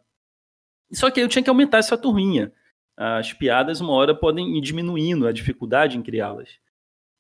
Só 0.94 1.12
que 1.12 1.20
eu 1.20 1.28
tinha 1.28 1.44
que 1.44 1.50
aumentar 1.50 1.80
essa 1.80 1.98
turminha. 1.98 2.54
As 2.96 3.34
piadas, 3.34 3.82
uma 3.82 3.94
hora, 3.94 4.16
podem 4.16 4.58
ir 4.58 4.62
diminuindo 4.62 5.28
a 5.28 5.32
dificuldade 5.34 5.98
em 5.98 6.02
criá-las. 6.02 6.50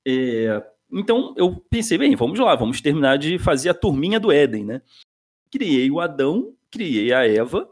É, 0.08 0.63
então 0.91 1.34
eu 1.38 1.56
pensei, 1.69 1.97
bem, 1.97 2.15
vamos 2.15 2.39
lá, 2.39 2.56
vamos 2.56 2.82
terminar 2.82 3.17
de 3.17 3.38
fazer 3.38 3.69
a 3.69 3.73
turminha 3.73 4.19
do 4.19 4.32
Éden, 4.32 4.65
né? 4.65 4.82
Criei 5.52 5.89
o 5.91 5.99
Adão, 5.99 6.54
criei 6.71 7.13
a 7.13 7.28
Eva. 7.28 7.69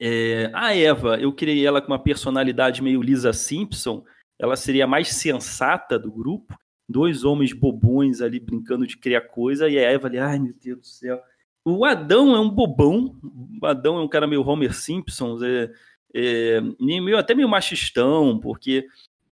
É, 0.00 0.50
a 0.54 0.74
Eva, 0.74 1.16
eu 1.18 1.32
criei 1.32 1.66
ela 1.66 1.80
com 1.80 1.88
uma 1.88 1.98
personalidade 1.98 2.82
meio 2.82 3.02
Lisa 3.02 3.32
Simpson. 3.32 4.04
Ela 4.38 4.56
seria 4.56 4.84
a 4.84 4.88
mais 4.88 5.08
sensata 5.08 5.98
do 5.98 6.10
grupo. 6.10 6.58
Dois 6.88 7.24
homens 7.24 7.52
bobões 7.52 8.20
ali 8.20 8.38
brincando 8.38 8.86
de 8.86 8.96
criar 8.96 9.22
coisa. 9.22 9.68
E 9.68 9.78
a 9.78 9.82
Eva 9.82 10.08
ali, 10.08 10.18
ai 10.18 10.38
meu 10.38 10.54
Deus 10.54 10.78
do 10.80 10.86
céu. 10.86 11.20
O 11.64 11.84
Adão 11.84 12.36
é 12.36 12.40
um 12.40 12.48
bobão. 12.48 13.18
O 13.60 13.66
Adão 13.66 13.98
é 13.98 14.02
um 14.02 14.08
cara 14.08 14.26
meio 14.26 14.46
Homer 14.46 14.74
Simpson. 14.74 15.38
É, 15.44 15.72
é, 16.14 16.60
meio, 16.80 17.18
até 17.18 17.34
meio 17.34 17.48
machistão, 17.48 18.38
porque 18.38 18.86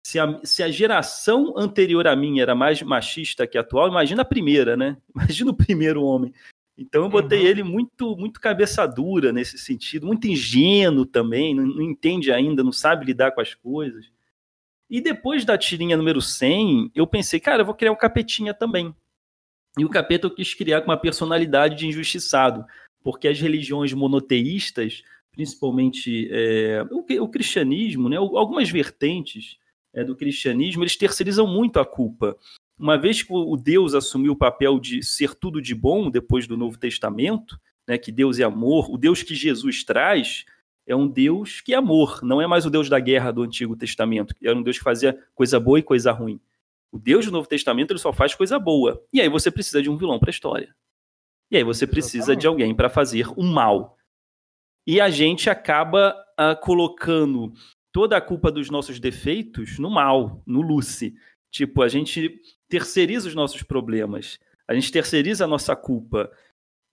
se 0.08 0.17
a, 0.20 0.39
se 0.41 0.63
a 0.63 0.72
geração 0.72 1.54
anterior 1.58 2.08
a 2.08 2.15
mim 2.15 2.39
era 2.39 2.56
mais 2.56 2.82
machista 2.82 3.46
que 3.46 3.58
a 3.58 3.62
atual, 3.62 3.89
imagina 3.89 4.22
a 4.22 4.26
primeira, 4.26 4.78
né? 4.78 4.96
Imagina 5.13 5.52
o 5.52 5.54
primeiro 5.54 6.02
homem. 6.02 6.34
Então 6.78 7.04
eu 7.04 7.10
botei 7.10 7.41
uhum. 7.41 7.46
ele 7.46 7.62
muito 7.62 8.15
muito 8.15 8.39
cabeça 8.39 8.88
dura 8.88 9.34
nesse 9.34 9.58
sentido, 9.58 10.08
muito 10.08 10.26
ingênuo 10.26 11.06
também, 11.06 11.54
não, 11.54 11.65
não, 11.65 11.82
entende 11.82 12.32
ainda, 12.32 12.63
não 12.63 12.72
sabe 12.72 13.06
lidar 13.06 13.32
com 13.32 13.41
as 13.41 13.54
coisas. 13.54 14.10
E 14.89 15.02
depois 15.02 15.43
da 15.43 15.58
tirinha 15.58 15.98
número 15.98 16.22
100, 16.22 16.89
eu 16.96 17.06
pensei, 17.06 17.41
cara, 17.41 17.63
eu 17.63 17.65
vou 17.65 17.76
criar 17.76 17.91
o 17.91 17.96
um 17.96 17.98
capetinha 17.98 18.54
também. 18.54 18.96
E 19.78 19.84
o 19.84 19.89
capeta 19.89 20.28
eu 20.28 20.34
quis 20.34 20.54
criar 20.54 20.80
com 20.80 20.89
uma 20.89 20.96
personalidade 20.96 21.76
de 21.76 21.86
injustiçado, 21.86 22.65
porque 23.04 23.28
as 23.28 23.41
religiões 23.41 23.91
monoteístas, 23.91 25.04
principalmente 25.34 26.30
é, 26.32 26.86
o, 26.89 27.04
o, 27.24 27.28
cristianismo, 27.28 28.08
né, 28.08 28.15
algumas 28.15 28.70
vertentes, 28.70 29.58
é, 29.97 30.03
do 30.03 30.15
cristianismo, 30.15 30.83
eles 30.83 30.95
terceirizam 30.95 31.47
muito 31.47 31.79
a 31.79 31.86
culpa. 31.86 32.38
Uma 32.77 32.97
vez 32.99 33.23
que 33.23 33.33
o 33.33 33.57
Deus 33.57 33.95
assumiu 33.95 34.33
o 34.33 34.38
papel 34.38 34.79
de 34.79 35.01
ser 35.01 35.33
tudo 35.33 35.60
de 35.60 35.73
bom 35.73 36.12
depois 36.12 36.45
do 36.45 36.55
Novo 36.55 36.77
Testamento, 36.77 37.60
né, 37.88 37.97
que 37.97 38.12
Deus 38.12 38.38
é 38.38 38.43
amor, 38.43 38.91
o 38.91 38.97
Deus 38.97 39.23
que 39.23 39.33
Jesus 39.33 39.83
traz 39.83 40.45
é 40.86 40.95
um 40.95 41.07
Deus 41.07 41.62
que 41.62 41.73
é 41.73 41.77
amor, 41.77 42.21
não 42.21 42.39
é 42.39 42.45
mais 42.45 42.63
o 42.63 42.69
Deus 42.69 42.88
da 42.88 42.99
guerra 42.99 43.31
do 43.31 43.41
Antigo 43.41 43.75
Testamento, 43.75 44.36
que 44.36 44.47
era 44.47 44.55
um 44.55 44.62
Deus 44.62 44.77
que 44.77 44.83
fazia 44.83 45.19
coisa 45.33 45.60
boa 45.60 45.79
e 45.79 45.83
coisa 45.83 46.12
ruim. 46.12 46.39
O 46.91 46.99
Deus 46.99 47.25
do 47.25 47.31
Novo 47.31 47.47
Testamento 47.47 47.91
ele 47.91 47.99
só 47.99 48.13
faz 48.13 48.36
coisa 48.36 48.60
boa. 48.60 49.03
E 49.12 49.19
aí 49.19 49.27
você 49.27 49.49
precisa 49.49 49.81
de 49.81 49.89
um 49.89 49.97
vilão 49.97 50.19
para 50.19 50.29
a 50.29 50.31
história. 50.31 50.75
E 51.49 51.57
aí 51.57 51.63
você 51.63 51.88
precisa 51.88 52.36
de 52.36 52.45
alguém 52.45 52.75
para 52.75 52.88
fazer 52.88 53.27
o 53.36 53.43
mal. 53.43 53.97
E 54.86 55.01
a 55.01 55.10
gente 55.10 55.49
acaba 55.49 56.15
uh, 56.39 56.55
colocando 56.62 57.51
toda 57.97 58.15
a 58.15 58.21
culpa 58.21 58.51
dos 58.51 58.69
nossos 58.69 58.99
defeitos 58.99 59.79
no 59.79 59.89
mal, 59.89 60.43
no 60.45 60.62
Lucy. 60.62 61.15
Tipo, 61.49 61.81
a 61.81 61.88
gente 61.88 62.39
terceiriza 62.69 63.27
os 63.27 63.33
nossos 63.33 63.63
problemas, 63.63 64.38
a 64.67 64.75
gente 64.75 64.91
terceiriza 64.91 65.45
a 65.45 65.47
nossa 65.47 65.75
culpa. 65.75 66.31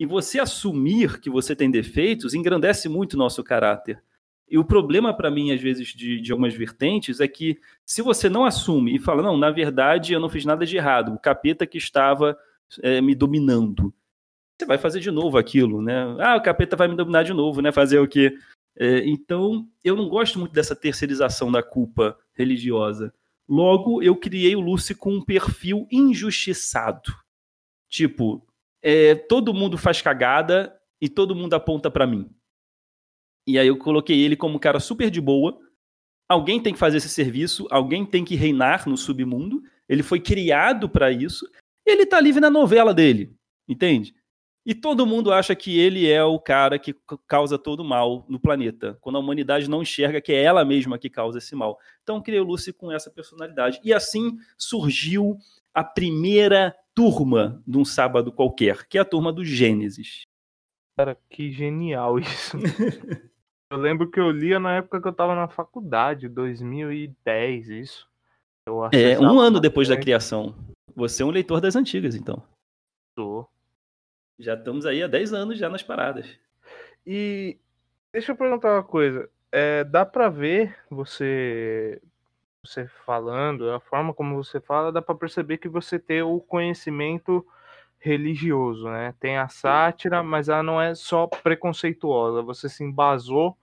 E 0.00 0.06
você 0.06 0.40
assumir 0.40 1.20
que 1.20 1.28
você 1.28 1.54
tem 1.54 1.70
defeitos 1.70 2.32
engrandece 2.32 2.88
muito 2.88 3.12
o 3.12 3.18
nosso 3.18 3.44
caráter. 3.44 4.02
E 4.48 4.56
o 4.56 4.64
problema 4.64 5.12
para 5.12 5.30
mim, 5.30 5.52
às 5.52 5.60
vezes, 5.60 5.88
de, 5.88 6.22
de 6.22 6.32
algumas 6.32 6.54
vertentes 6.54 7.20
é 7.20 7.28
que 7.28 7.60
se 7.84 8.00
você 8.00 8.30
não 8.30 8.46
assume 8.46 8.96
e 8.96 8.98
fala, 8.98 9.22
não, 9.22 9.36
na 9.36 9.50
verdade 9.50 10.14
eu 10.14 10.20
não 10.20 10.30
fiz 10.30 10.46
nada 10.46 10.64
de 10.64 10.74
errado, 10.74 11.12
o 11.12 11.18
capeta 11.18 11.66
que 11.66 11.76
estava 11.76 12.34
é, 12.82 13.02
me 13.02 13.14
dominando, 13.14 13.92
você 14.58 14.64
vai 14.64 14.78
fazer 14.78 15.00
de 15.00 15.10
novo 15.10 15.36
aquilo, 15.36 15.82
né? 15.82 16.16
Ah, 16.18 16.36
o 16.36 16.42
capeta 16.42 16.76
vai 16.76 16.88
me 16.88 16.96
dominar 16.96 17.24
de 17.24 17.34
novo, 17.34 17.60
né? 17.60 17.70
Fazer 17.70 17.98
o 17.98 18.08
quê? 18.08 18.34
É, 18.76 19.06
então, 19.06 19.68
eu 19.82 19.94
não 19.94 20.08
gosto 20.08 20.38
muito 20.38 20.52
dessa 20.52 20.74
terceirização 20.74 21.50
da 21.50 21.62
culpa 21.62 22.18
religiosa. 22.32 23.14
Logo, 23.48 24.02
eu 24.02 24.16
criei 24.16 24.56
o 24.56 24.60
Lucy 24.60 24.94
com 24.94 25.14
um 25.14 25.24
perfil 25.24 25.87
injustiçado. 25.90 27.12
Tipo, 27.88 28.46
é, 28.82 29.14
todo 29.14 29.54
mundo 29.54 29.78
faz 29.78 30.02
cagada 30.02 30.74
e 31.00 31.08
todo 31.08 31.34
mundo 31.34 31.54
aponta 31.54 31.90
para 31.90 32.06
mim. 32.06 32.28
E 33.46 33.58
aí 33.58 33.68
eu 33.68 33.76
coloquei 33.76 34.18
ele 34.20 34.37
como 34.37 34.56
um 34.56 34.58
cara 34.58 34.80
super 34.80 35.10
de 35.10 35.20
boa. 35.20 35.60
Alguém 36.28 36.60
tem 36.60 36.72
que 36.72 36.78
fazer 36.78 36.96
esse 36.96 37.08
serviço, 37.08 37.66
alguém 37.70 38.04
tem 38.06 38.24
que 38.24 38.34
reinar 38.34 38.88
no 38.88 38.96
submundo. 38.96 39.62
Ele 39.88 40.02
foi 40.02 40.18
criado 40.18 40.88
para 40.88 41.12
isso. 41.12 41.46
E 41.87 41.90
ele 41.90 42.06
tá 42.06 42.18
livre 42.18 42.40
na 42.40 42.50
novela 42.50 42.94
dele, 42.94 43.37
entende? 43.68 44.14
E 44.66 44.74
todo 44.74 45.07
mundo 45.07 45.31
acha 45.31 45.55
que 45.55 45.79
ele 45.79 46.11
é 46.11 46.24
o 46.24 46.38
cara 46.38 46.79
que 46.79 46.96
causa 47.27 47.59
todo 47.59 47.81
o 47.81 47.85
mal 47.85 48.24
no 48.29 48.40
planeta, 48.40 48.96
quando 49.00 49.16
a 49.16 49.18
humanidade 49.18 49.68
não 49.68 49.83
enxerga 49.83 50.22
que 50.22 50.33
é 50.33 50.42
ela 50.42 50.64
mesma 50.64 50.98
que 50.98 51.11
causa 51.11 51.37
esse 51.37 51.55
mal. 51.55 51.79
Então 52.03 52.22
criei 52.22 52.40
o 52.40 52.44
Lucy 52.44 52.72
com 52.72 52.90
essa 52.90 53.11
personalidade. 53.11 53.79
E 53.85 53.92
assim 53.92 54.38
surgiu 54.57 55.37
a 55.74 55.85
primeira 55.85 56.74
turma 56.94 57.62
de 57.66 57.77
um 57.77 57.85
sábado 57.85 58.33
qualquer, 58.33 58.87
que 58.87 58.96
é 58.96 59.00
a 59.03 59.05
turma 59.05 59.33
do 59.33 59.44
Gênesis. 59.44 60.22
Cara, 60.96 61.18
que 61.29 61.53
genial 61.53 62.18
isso. 62.18 62.57
eu 63.70 63.77
lembro 63.77 64.11
que 64.11 64.20
eu 64.20 64.31
lia 64.31 64.59
na 64.59 64.77
época 64.77 65.03
que 65.03 65.09
eu 65.09 65.12
tava 65.12 65.35
na 65.35 65.48
faculdade, 65.48 66.29
2010, 66.29 67.68
isso. 67.68 68.09
é, 68.92 69.18
um 69.18 69.38
ano 69.38 69.61
depois 69.61 69.88
da 69.88 69.96
criação. 69.96 70.55
Você 70.94 71.22
é 71.22 71.27
um 71.27 71.31
leitor 71.31 71.61
das 71.61 71.74
antigas, 71.74 72.14
então. 72.14 72.42
Sou. 73.18 73.48
Já 74.38 74.54
estamos 74.54 74.86
aí 74.86 75.02
há 75.02 75.06
10 75.06 75.32
anos 75.32 75.58
já 75.58 75.68
nas 75.68 75.82
paradas. 75.82 76.38
E 77.06 77.58
deixa 78.12 78.32
eu 78.32 78.36
perguntar 78.36 78.74
uma 78.74 78.82
coisa. 78.82 79.28
É, 79.52 79.84
dá 79.84 80.04
para 80.04 80.28
ver 80.28 80.76
você 80.90 82.00
você 82.64 82.88
falando, 83.04 83.70
a 83.70 83.78
forma 83.78 84.14
como 84.14 84.42
você 84.42 84.58
fala, 84.58 84.90
dá 84.90 85.02
para 85.02 85.14
perceber 85.14 85.58
que 85.58 85.68
você 85.68 85.98
tem 85.98 86.22
o 86.22 86.40
conhecimento 86.40 87.46
religioso, 87.98 88.88
né? 88.88 89.14
Tem 89.20 89.36
a 89.36 89.48
sátira, 89.48 90.22
mas 90.22 90.48
ela 90.48 90.62
não 90.62 90.80
é 90.80 90.94
só 90.94 91.26
preconceituosa. 91.26 92.42
Você 92.42 92.68
se 92.68 92.82
embasou 92.82 93.56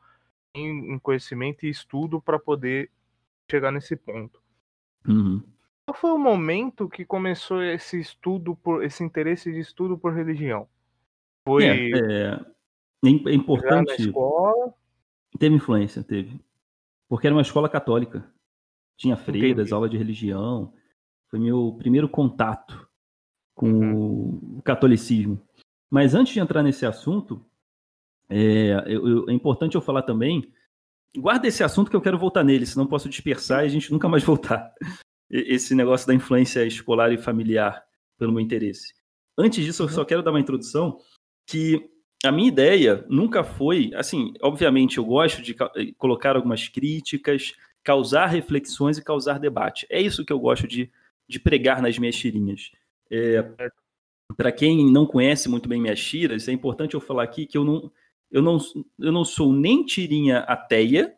em, 0.54 0.94
em 0.94 1.00
conhecimento 1.00 1.66
e 1.66 1.70
estudo 1.70 2.22
para 2.22 2.40
poder 2.40 2.92
chegar 3.50 3.72
nesse 3.72 3.96
ponto. 3.96 4.42
Uhum. 5.08 5.44
Qual 5.86 5.98
foi 5.98 6.12
o 6.12 6.18
momento 6.18 6.88
que 6.88 7.04
começou 7.04 7.62
esse 7.62 8.00
estudo 8.00 8.56
por 8.56 8.84
esse 8.84 9.04
interesse 9.04 9.52
de 9.52 9.60
estudo 9.60 9.98
por 9.98 10.14
religião? 10.14 10.68
Foi 11.48 11.66
é, 11.66 11.90
é, 11.90 12.40
é 13.04 13.34
importante. 13.34 13.88
Na 13.88 13.96
escola? 13.96 14.74
Teve 15.40 15.56
influência, 15.56 16.04
teve. 16.04 16.40
Porque 17.10 17.28
era 17.28 17.36
uma 17.36 17.42
escola 17.42 17.68
católica. 17.68 18.32
Tinha 18.96 19.18
freiras, 19.18 19.68
Entendi. 19.68 19.74
aula 19.74 19.90
de 19.90 19.98
religião. 19.98 20.74
Foi 21.30 21.40
meu 21.40 21.76
primeiro 21.80 22.08
contato 22.08 22.88
com 23.56 23.72
uhum. 23.72 24.58
o 24.58 24.62
catolicismo. 24.62 25.42
Mas 25.90 26.14
antes 26.14 26.34
de 26.34 26.40
entrar 26.40 26.62
nesse 26.62 26.86
assunto, 26.86 27.44
é, 28.30 28.84
eu, 28.86 29.28
é 29.28 29.34
importante 29.34 29.76
eu 29.76 29.82
falar 29.82 30.04
também. 30.04 30.54
Guarda 31.18 31.48
esse 31.48 31.64
assunto 31.64 31.90
que 31.90 31.96
eu 31.96 32.02
quero 32.02 32.18
voltar 32.18 32.44
nele, 32.44 32.66
senão 32.66 32.88
posso 32.88 33.10
dispersar 33.10 33.64
e 33.64 33.66
a 33.66 33.70
gente 33.70 33.92
nunca 33.92 34.08
mais 34.08 34.24
voltar 34.24 34.74
esse 35.32 35.74
negócio 35.74 36.06
da 36.06 36.14
influência 36.14 36.66
escolar 36.66 37.12
e 37.12 37.18
familiar 37.18 37.84
pelo 38.18 38.32
meu 38.32 38.42
interesse. 38.42 38.94
Antes 39.38 39.64
disso, 39.64 39.84
eu 39.84 39.90
só 39.90 40.04
quero 40.04 40.22
dar 40.22 40.32
uma 40.32 40.40
introdução 40.40 41.00
que 41.48 41.90
a 42.24 42.32
minha 42.32 42.50
ideia 42.50 43.06
nunca 43.10 43.44
foi, 43.44 43.92
assim, 43.96 44.34
obviamente 44.42 44.98
eu 44.98 45.06
gosto 45.06 45.42
de 45.42 45.56
colocar 45.98 46.36
algumas 46.36 46.68
críticas, 46.68 47.54
causar 47.84 48.28
reflexões 48.28 48.98
e 48.98 49.04
causar 49.04 49.40
debate. 49.40 49.88
É 49.90 50.00
isso 50.00 50.24
que 50.24 50.32
eu 50.32 50.40
gosto 50.40 50.68
de, 50.68 50.92
de 51.28 51.40
pregar 51.40 51.82
nas 51.82 51.98
minhas 51.98 52.16
tirinhas. 52.16 52.72
É, 53.10 53.44
Para 54.38 54.52
quem 54.52 54.92
não 54.92 55.06
conhece 55.06 55.50
muito 55.50 55.68
bem 55.68 55.82
minhas 55.82 56.04
tiras, 56.04 56.48
é 56.48 56.52
importante 56.52 56.94
eu 56.94 57.02
falar 57.02 57.24
aqui 57.24 57.48
que 57.48 57.58
eu 57.58 57.64
não, 57.64 57.92
eu 58.30 58.42
não, 58.42 58.58
eu 59.00 59.12
não 59.12 59.26
sou 59.26 59.52
nem 59.52 59.84
tirinha 59.84 60.40
ateia, 60.40 61.16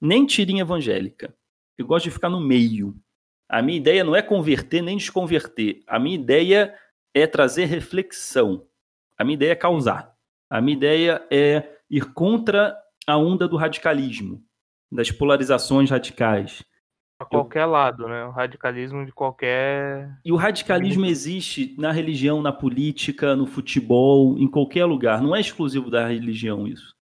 nem 0.00 0.24
tirinha 0.24 0.62
evangélica. 0.62 1.34
Eu 1.76 1.86
gosto 1.86 2.04
de 2.04 2.10
ficar 2.10 2.30
no 2.30 2.40
meio. 2.40 2.96
A 3.48 3.62
minha 3.62 3.78
ideia 3.78 4.02
não 4.02 4.16
é 4.16 4.22
converter 4.22 4.82
nem 4.82 4.96
desconverter. 4.96 5.82
A 5.86 5.98
minha 5.98 6.16
ideia 6.16 6.74
é 7.14 7.26
trazer 7.26 7.66
reflexão. 7.66 8.66
A 9.16 9.24
minha 9.24 9.34
ideia 9.34 9.52
é 9.52 9.56
causar. 9.56 10.12
A 10.50 10.60
minha 10.60 10.76
ideia 10.76 11.26
é 11.30 11.76
ir 11.88 12.12
contra 12.12 12.76
a 13.06 13.16
onda 13.16 13.46
do 13.46 13.56
radicalismo, 13.56 14.42
das 14.90 15.10
polarizações 15.10 15.90
radicais. 15.90 16.64
A 17.18 17.24
qualquer 17.24 17.62
eu... 17.62 17.70
lado, 17.70 18.08
né? 18.08 18.24
O 18.24 18.30
radicalismo 18.30 19.06
de 19.06 19.12
qualquer. 19.12 20.18
E 20.24 20.32
o 20.32 20.36
radicalismo 20.36 21.06
existe 21.06 21.74
na 21.78 21.92
religião, 21.92 22.42
na 22.42 22.52
política, 22.52 23.34
no 23.34 23.46
futebol, 23.46 24.36
em 24.38 24.48
qualquer 24.48 24.84
lugar. 24.84 25.22
Não 25.22 25.34
é 25.34 25.40
exclusivo 25.40 25.90
da 25.90 26.08
religião 26.08 26.66
isso. 26.66 26.95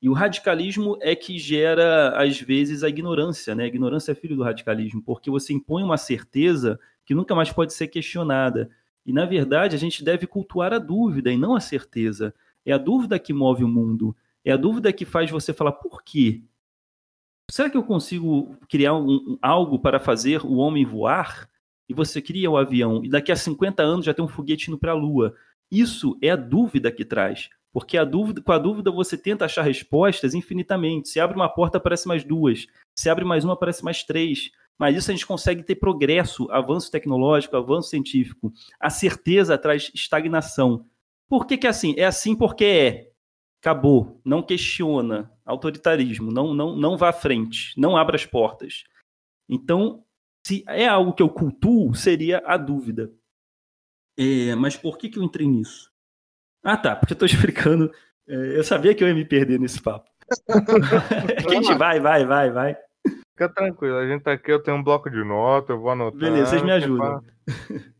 E 0.00 0.08
o 0.08 0.12
radicalismo 0.12 0.96
é 1.00 1.16
que 1.16 1.38
gera, 1.38 2.10
às 2.10 2.40
vezes, 2.40 2.84
a 2.84 2.88
ignorância, 2.88 3.54
né? 3.54 3.64
A 3.64 3.66
ignorância 3.68 4.12
é 4.12 4.14
filho 4.14 4.36
do 4.36 4.44
radicalismo, 4.44 5.02
porque 5.02 5.30
você 5.30 5.52
impõe 5.52 5.82
uma 5.82 5.96
certeza 5.96 6.78
que 7.04 7.14
nunca 7.14 7.34
mais 7.34 7.52
pode 7.52 7.72
ser 7.72 7.88
questionada. 7.88 8.70
E, 9.04 9.12
na 9.12 9.24
verdade, 9.24 9.74
a 9.74 9.78
gente 9.78 10.04
deve 10.04 10.26
cultuar 10.26 10.72
a 10.72 10.78
dúvida 10.78 11.32
e 11.32 11.36
não 11.36 11.56
a 11.56 11.60
certeza. 11.60 12.32
É 12.64 12.72
a 12.72 12.78
dúvida 12.78 13.18
que 13.18 13.32
move 13.32 13.64
o 13.64 13.68
mundo. 13.68 14.14
É 14.44 14.52
a 14.52 14.56
dúvida 14.56 14.92
que 14.92 15.04
faz 15.04 15.30
você 15.30 15.52
falar, 15.52 15.72
por 15.72 16.02
quê? 16.02 16.42
Será 17.50 17.68
que 17.68 17.76
eu 17.76 17.82
consigo 17.82 18.56
criar 18.68 18.94
um, 18.94 19.38
algo 19.40 19.78
para 19.78 19.98
fazer 19.98 20.44
o 20.44 20.56
homem 20.56 20.84
voar? 20.84 21.48
E 21.88 21.94
você 21.94 22.20
cria 22.20 22.50
o 22.50 22.56
avião, 22.58 23.02
e 23.02 23.08
daqui 23.08 23.32
a 23.32 23.36
50 23.36 23.82
anos 23.82 24.04
já 24.04 24.12
tem 24.12 24.22
um 24.22 24.28
foguete 24.28 24.68
indo 24.68 24.78
para 24.78 24.92
a 24.92 24.94
Lua. 24.94 25.34
Isso 25.70 26.18
é 26.20 26.30
a 26.30 26.36
dúvida 26.36 26.92
que 26.92 27.04
traz. 27.04 27.48
Porque 27.72 27.98
a 27.98 28.04
dúvida, 28.04 28.40
com 28.40 28.52
a 28.52 28.58
dúvida 28.58 28.90
você 28.90 29.16
tenta 29.16 29.44
achar 29.44 29.62
respostas 29.62 30.34
infinitamente. 30.34 31.08
Se 31.08 31.20
abre 31.20 31.36
uma 31.36 31.48
porta, 31.48 31.78
aparece 31.78 32.08
mais 32.08 32.24
duas. 32.24 32.66
Se 32.98 33.08
abre 33.10 33.24
mais 33.24 33.44
uma, 33.44 33.54
aparece 33.54 33.84
mais 33.84 34.02
três. 34.02 34.50
Mas 34.78 34.96
isso 34.96 35.10
a 35.10 35.14
gente 35.14 35.26
consegue 35.26 35.62
ter 35.62 35.74
progresso, 35.74 36.50
avanço 36.50 36.90
tecnológico, 36.90 37.56
avanço 37.56 37.90
científico. 37.90 38.52
A 38.80 38.88
certeza 38.88 39.58
traz 39.58 39.90
estagnação. 39.94 40.86
Por 41.28 41.46
que, 41.46 41.58
que 41.58 41.66
é 41.66 41.70
assim? 41.70 41.94
É 41.96 42.04
assim 42.04 42.34
porque 42.34 42.64
é. 42.64 43.10
Acabou. 43.60 44.20
Não 44.24 44.42
questiona. 44.42 45.30
Autoritarismo. 45.44 46.30
Não, 46.30 46.54
não, 46.54 46.76
não 46.76 46.96
vá 46.96 47.10
à 47.10 47.12
frente. 47.12 47.72
Não 47.76 47.96
abra 47.96 48.16
as 48.16 48.24
portas. 48.24 48.84
Então, 49.48 50.04
se 50.46 50.64
é 50.68 50.86
algo 50.86 51.12
que 51.12 51.22
eu 51.22 51.28
cultuo, 51.28 51.94
seria 51.94 52.42
a 52.46 52.56
dúvida. 52.56 53.12
É, 54.16 54.54
mas 54.54 54.76
por 54.76 54.96
que, 54.96 55.08
que 55.08 55.18
eu 55.18 55.22
entrei 55.22 55.46
nisso? 55.46 55.92
Ah, 56.62 56.76
tá, 56.76 56.96
porque 56.96 57.12
eu 57.12 57.14
estou 57.14 57.26
explicando. 57.28 57.90
É, 58.28 58.58
eu 58.58 58.64
sabia 58.64 58.94
que 58.94 59.02
eu 59.02 59.08
ia 59.08 59.14
me 59.14 59.24
perder 59.24 59.58
nesse 59.58 59.80
papo. 59.80 60.08
a 60.48 61.50
gente 61.50 61.74
vai, 61.74 62.00
vai, 62.00 62.24
vai, 62.26 62.50
vai. 62.50 62.76
Fica 63.30 63.48
tranquilo, 63.48 63.96
a 63.96 64.06
gente 64.06 64.22
tá 64.22 64.32
aqui, 64.32 64.50
eu 64.50 64.62
tenho 64.62 64.76
um 64.76 64.82
bloco 64.82 65.08
de 65.08 65.22
nota, 65.24 65.72
eu 65.72 65.80
vou 65.80 65.90
anotar. 65.90 66.18
Beleza, 66.18 66.46
vocês 66.46 66.62
me 66.62 66.72
ajudam. 66.72 67.22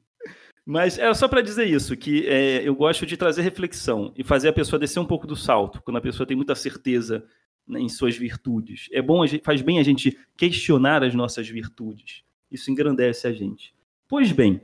Mas 0.67 0.99
é 0.99 1.15
só 1.15 1.27
para 1.27 1.41
dizer 1.41 1.65
isso, 1.65 1.97
que 1.97 2.27
é, 2.27 2.69
eu 2.69 2.75
gosto 2.75 3.07
de 3.07 3.17
trazer 3.17 3.41
reflexão 3.41 4.13
e 4.15 4.23
fazer 4.23 4.49
a 4.49 4.53
pessoa 4.53 4.79
descer 4.79 5.01
um 5.01 5.07
pouco 5.07 5.27
do 5.27 5.35
salto, 5.35 5.81
quando 5.83 5.97
a 5.97 6.01
pessoa 6.01 6.27
tem 6.27 6.37
muita 6.37 6.55
certeza 6.55 7.25
né, 7.67 7.81
em 7.81 7.89
suas 7.89 8.17
virtudes. 8.19 8.87
É 8.93 9.01
bom, 9.01 9.25
faz 9.43 9.63
bem 9.63 9.79
a 9.79 9.83
gente 9.83 10.19
questionar 10.37 11.03
as 11.03 11.15
nossas 11.15 11.49
virtudes. 11.49 12.23
Isso 12.51 12.71
engrandece 12.71 13.27
a 13.27 13.33
gente. 13.33 13.75
Pois 14.07 14.31
bem, 14.31 14.61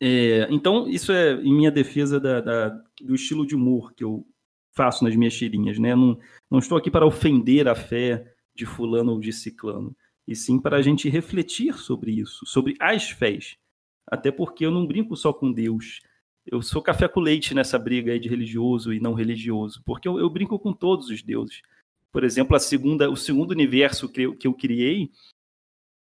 é, 0.00 0.46
então 0.50 0.88
isso 0.88 1.12
é 1.12 1.34
em 1.34 1.54
minha 1.54 1.70
defesa 1.70 2.20
da, 2.20 2.40
da, 2.40 2.68
do 3.00 3.14
estilo 3.14 3.46
de 3.46 3.54
humor 3.54 3.92
que 3.94 4.04
eu 4.04 4.26
faço 4.74 5.04
nas 5.04 5.16
minhas 5.16 5.34
tirinhas, 5.34 5.78
né? 5.78 5.94
Não, 5.94 6.18
não 6.50 6.58
estou 6.58 6.76
aqui 6.76 6.90
para 6.90 7.06
ofender 7.06 7.66
a 7.66 7.74
fé 7.74 8.34
de 8.54 8.66
fulano 8.66 9.12
ou 9.12 9.20
de 9.20 9.32
ciclano, 9.32 9.96
e 10.26 10.34
sim 10.34 10.60
para 10.60 10.76
a 10.76 10.82
gente 10.82 11.08
refletir 11.08 11.74
sobre 11.78 12.12
isso, 12.12 12.44
sobre 12.46 12.74
as 12.80 13.10
fés 13.10 13.56
até 14.06 14.30
porque 14.30 14.64
eu 14.64 14.70
não 14.70 14.86
brinco 14.86 15.16
só 15.16 15.32
com 15.32 15.52
Deus. 15.52 16.00
Eu 16.46 16.62
sou 16.62 16.80
café 16.80 17.08
com 17.08 17.20
leite 17.20 17.54
nessa 17.54 17.78
briga 17.78 18.12
aí 18.12 18.20
de 18.20 18.28
religioso 18.28 18.92
e 18.92 19.00
não 19.00 19.14
religioso, 19.14 19.82
porque 19.84 20.06
eu, 20.06 20.18
eu 20.18 20.30
brinco 20.30 20.58
com 20.58 20.72
todos 20.72 21.10
os 21.10 21.22
deuses. 21.22 21.60
Por 22.12 22.22
exemplo, 22.22 22.54
a 22.54 22.60
segunda, 22.60 23.10
o 23.10 23.16
segundo 23.16 23.50
universo 23.50 24.08
que 24.08 24.22
eu, 24.22 24.36
que 24.36 24.46
eu 24.46 24.54
criei, 24.54 25.10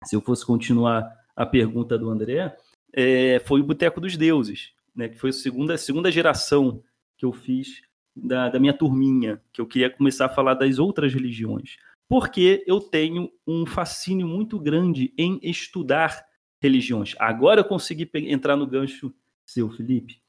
se 0.03 0.15
eu 0.15 0.21
fosse 0.21 0.45
continuar 0.45 1.09
a 1.35 1.45
pergunta 1.45 1.97
do 1.97 2.09
André, 2.09 2.55
é, 2.93 3.39
foi 3.45 3.61
o 3.61 3.63
Boteco 3.63 4.01
dos 4.01 4.15
Deuses, 4.17 4.73
né, 4.95 5.09
que 5.09 5.17
foi 5.17 5.29
a 5.29 5.33
segunda, 5.33 5.73
a 5.73 5.77
segunda 5.77 6.11
geração 6.11 6.81
que 7.17 7.25
eu 7.25 7.33
fiz 7.33 7.81
da, 8.15 8.49
da 8.49 8.59
minha 8.59 8.73
turminha, 8.73 9.41
que 9.51 9.61
eu 9.61 9.67
queria 9.67 9.89
começar 9.89 10.25
a 10.25 10.29
falar 10.29 10.55
das 10.55 10.79
outras 10.79 11.13
religiões. 11.13 11.77
Porque 12.09 12.63
eu 12.65 12.79
tenho 12.79 13.29
um 13.45 13.65
fascínio 13.65 14.27
muito 14.27 14.59
grande 14.59 15.13
em 15.17 15.39
estudar 15.43 16.25
religiões. 16.61 17.15
Agora 17.19 17.61
eu 17.61 17.65
consegui 17.65 18.09
entrar 18.13 18.55
no 18.55 18.65
gancho 18.65 19.13
seu, 19.45 19.69
Felipe. 19.69 20.19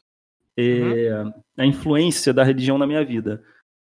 É, 0.57 1.23
uhum. 1.23 1.33
A 1.57 1.67
influência 1.67 2.35
da 2.35 2.43
religião 2.43 2.79
na 2.79 2.87
minha 2.87 3.05
vida. 3.05 3.45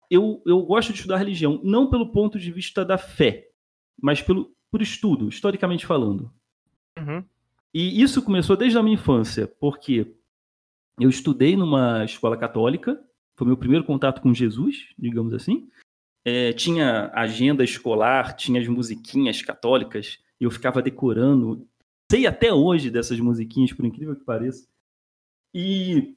Eu, 0.10 0.42
eu 0.46 0.62
gosto 0.62 0.92
de 0.92 1.00
estudar 1.00 1.18
religião, 1.18 1.60
não 1.64 1.90
pelo 1.90 2.12
ponto 2.12 2.40
de 2.40 2.52
vista 2.52 2.86
da 2.86 2.98
fé, 2.98 3.50
mas 4.02 4.22
pelo, 4.22 4.52
por 4.72 4.82
estudo, 4.82 5.30
historicamente 5.30 5.86
falando. 5.86 6.32
Uhum. 6.98 7.24
E 7.74 8.02
isso 8.02 8.22
começou 8.22 8.58
desde 8.58 8.78
a 8.78 8.84
minha 8.84 8.96
infância, 8.96 9.48
porque 9.48 10.16
eu 11.00 11.10
estudei 11.10 11.56
numa 11.56 12.04
escola 12.04 12.38
católica, 12.38 13.02
foi 13.38 13.48
meu 13.48 13.58
primeiro 13.58 13.86
contato 13.86 14.22
com 14.22 14.34
Jesus, 14.34 14.88
digamos 14.98 15.34
assim. 15.34 15.70
É, 16.26 16.52
tinha 16.54 17.12
agenda 17.14 17.64
escolar, 17.64 18.36
tinha 18.36 18.60
as 18.60 18.68
musiquinhas 18.68 19.42
católicas, 19.42 20.20
e 20.40 20.44
eu 20.44 20.52
ficava 20.52 20.82
decorando 20.82 21.68
sei 22.12 22.26
até 22.26 22.52
hoje 22.52 22.90
dessas 22.90 23.20
musiquinhas, 23.20 23.72
por 23.72 23.86
incrível 23.86 24.16
que 24.16 24.26
pareça. 24.26 24.68
E 25.54 26.16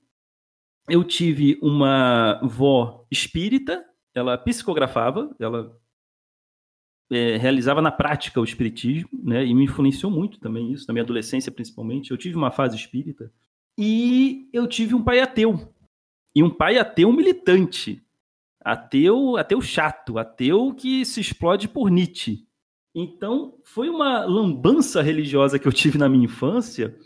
eu 0.88 1.04
tive 1.04 1.58
uma 1.62 2.40
vó 2.42 3.06
espírita, 3.10 3.84
ela 4.14 4.38
psicografava, 4.38 5.34
ela 5.38 5.78
é, 7.12 7.36
realizava 7.36 7.82
na 7.82 7.92
prática 7.92 8.40
o 8.40 8.44
espiritismo, 8.44 9.10
né? 9.22 9.44
E 9.44 9.54
me 9.54 9.64
influenciou 9.64 10.10
muito 10.10 10.40
também 10.40 10.72
isso, 10.72 10.86
na 10.88 10.94
minha 10.94 11.04
adolescência 11.04 11.52
principalmente. 11.52 12.10
Eu 12.10 12.16
tive 12.16 12.36
uma 12.36 12.50
fase 12.50 12.76
espírita 12.76 13.30
e 13.78 14.48
eu 14.52 14.66
tive 14.66 14.94
um 14.94 15.02
pai 15.02 15.20
ateu. 15.20 15.72
E 16.34 16.42
um 16.42 16.50
pai 16.50 16.78
ateu 16.78 17.12
militante. 17.12 18.02
Ateu, 18.64 19.36
ateu 19.36 19.60
chato, 19.60 20.18
ateu 20.18 20.72
que 20.74 21.04
se 21.04 21.20
explode 21.20 21.68
por 21.68 21.90
Nietzsche. 21.90 22.46
Então, 22.94 23.58
foi 23.64 23.88
uma 23.88 24.24
lambança 24.24 25.02
religiosa 25.02 25.58
que 25.58 25.66
eu 25.66 25.72
tive 25.72 25.98
na 25.98 26.08
minha 26.08 26.26
infância, 26.26 26.96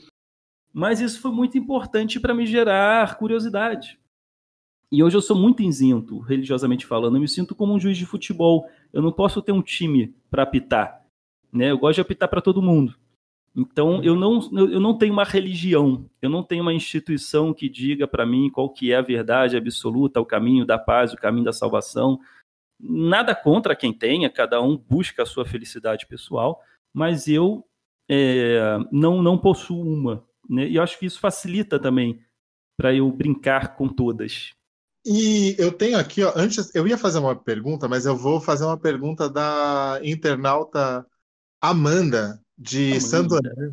mas 0.72 1.00
isso 1.00 1.20
foi 1.20 1.30
muito 1.30 1.56
importante 1.56 2.20
para 2.20 2.34
me 2.34 2.44
gerar 2.44 3.16
curiosidade. 3.16 3.98
E 4.90 5.02
hoje 5.02 5.16
eu 5.16 5.22
sou 5.22 5.36
muito 5.36 5.62
isento, 5.62 6.18
religiosamente 6.20 6.86
falando. 6.86 7.16
Eu 7.16 7.20
me 7.20 7.28
sinto 7.28 7.54
como 7.54 7.74
um 7.74 7.80
juiz 7.80 7.98
de 7.98 8.06
futebol. 8.06 8.68
Eu 8.92 9.02
não 9.02 9.12
posso 9.12 9.42
ter 9.42 9.52
um 9.52 9.62
time 9.62 10.14
para 10.30 10.44
apitar. 10.44 11.04
Né? 11.52 11.70
Eu 11.70 11.78
gosto 11.78 11.96
de 11.96 12.00
apitar 12.02 12.28
para 12.28 12.40
todo 12.40 12.62
mundo. 12.62 12.96
Então, 13.56 14.04
eu 14.04 14.14
não, 14.14 14.38
eu 14.52 14.78
não 14.78 14.98
tenho 14.98 15.14
uma 15.14 15.24
religião, 15.24 16.04
eu 16.20 16.28
não 16.28 16.42
tenho 16.42 16.60
uma 16.60 16.74
instituição 16.74 17.54
que 17.54 17.70
diga 17.70 18.06
para 18.06 18.26
mim 18.26 18.50
qual 18.50 18.68
que 18.68 18.92
é 18.92 18.96
a 18.96 19.00
verdade 19.00 19.56
absoluta, 19.56 20.20
o 20.20 20.26
caminho 20.26 20.66
da 20.66 20.78
paz, 20.78 21.14
o 21.14 21.16
caminho 21.16 21.46
da 21.46 21.54
salvação. 21.54 22.20
Nada 22.78 23.34
contra 23.34 23.74
quem 23.74 23.94
tenha, 23.94 24.28
cada 24.28 24.60
um 24.60 24.76
busca 24.76 25.22
a 25.22 25.26
sua 25.26 25.46
felicidade 25.46 26.06
pessoal, 26.06 26.60
mas 26.92 27.28
eu 27.28 27.66
é, 28.10 28.78
não, 28.92 29.22
não 29.22 29.38
possuo 29.38 29.82
uma. 29.82 30.22
Né? 30.46 30.68
E 30.68 30.76
eu 30.76 30.82
acho 30.82 30.98
que 30.98 31.06
isso 31.06 31.18
facilita 31.18 31.78
também 31.78 32.20
para 32.78 32.94
eu 32.94 33.10
brincar 33.10 33.74
com 33.74 33.88
todas. 33.88 34.50
E 35.08 35.54
eu 35.56 35.70
tenho 35.70 35.96
aqui, 35.96 36.24
ó, 36.24 36.32
antes, 36.34 36.74
eu 36.74 36.84
ia 36.88 36.98
fazer 36.98 37.20
uma 37.20 37.36
pergunta, 37.36 37.86
mas 37.86 38.06
eu 38.06 38.16
vou 38.16 38.40
fazer 38.40 38.64
uma 38.64 38.76
pergunta 38.76 39.30
da 39.30 40.00
internauta 40.02 41.06
Amanda, 41.60 42.42
de 42.58 42.88
Amanda. 42.88 43.00
Santo 43.00 43.34
André. 43.36 43.72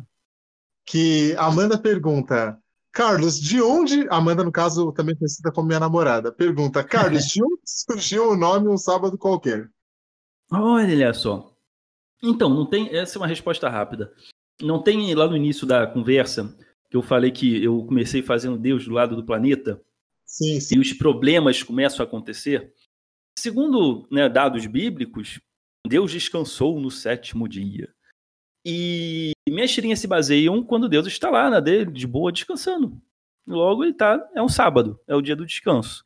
Que 0.86 1.34
Amanda 1.36 1.76
pergunta: 1.76 2.56
Carlos, 2.92 3.40
de 3.40 3.60
onde. 3.60 4.06
Amanda, 4.10 4.44
no 4.44 4.52
caso, 4.52 4.92
também 4.92 5.16
conhecida 5.16 5.50
como 5.50 5.66
minha 5.66 5.80
namorada, 5.80 6.30
pergunta: 6.30 6.84
Carlos, 6.84 7.24
de 7.24 7.42
onde 7.42 7.62
surgiu 7.66 8.30
o 8.30 8.36
nome 8.36 8.68
Um 8.68 8.78
Sábado 8.78 9.18
Qualquer? 9.18 9.68
Olha 10.52 11.12
só. 11.12 11.52
Então, 12.22 12.48
não 12.48 12.64
tem. 12.64 12.94
Essa 12.94 13.18
é 13.18 13.20
uma 13.20 13.26
resposta 13.26 13.68
rápida. 13.68 14.12
Não 14.62 14.80
tem 14.80 15.12
lá 15.16 15.26
no 15.26 15.36
início 15.36 15.66
da 15.66 15.84
conversa 15.84 16.56
que 16.88 16.96
eu 16.96 17.02
falei 17.02 17.32
que 17.32 17.64
eu 17.64 17.84
comecei 17.84 18.22
fazendo 18.22 18.56
Deus 18.56 18.84
do 18.84 18.92
lado 18.92 19.16
do 19.16 19.26
planeta? 19.26 19.82
Sim, 20.24 20.60
sim. 20.60 20.76
E 20.76 20.78
os 20.78 20.92
problemas 20.92 21.62
começam 21.62 22.04
a 22.04 22.08
acontecer? 22.08 22.72
Segundo 23.38 24.06
né, 24.10 24.28
dados 24.28 24.66
bíblicos, 24.66 25.40
Deus 25.86 26.12
descansou 26.12 26.80
no 26.80 26.90
sétimo 26.90 27.48
dia. 27.48 27.92
E 28.64 29.32
minhas 29.48 29.72
tirinhas 29.72 29.98
se 29.98 30.06
baseiam 30.06 30.62
quando 30.62 30.88
Deus 30.88 31.06
está 31.06 31.30
lá 31.30 31.50
na 31.50 31.60
dele, 31.60 31.90
de 31.90 32.06
boa, 32.06 32.32
descansando. 32.32 33.00
Logo 33.46 33.84
ele 33.84 33.92
tá, 33.92 34.26
é 34.34 34.42
um 34.42 34.48
sábado, 34.48 34.98
é 35.06 35.14
o 35.14 35.20
dia 35.20 35.36
do 35.36 35.44
descanso. 35.44 36.04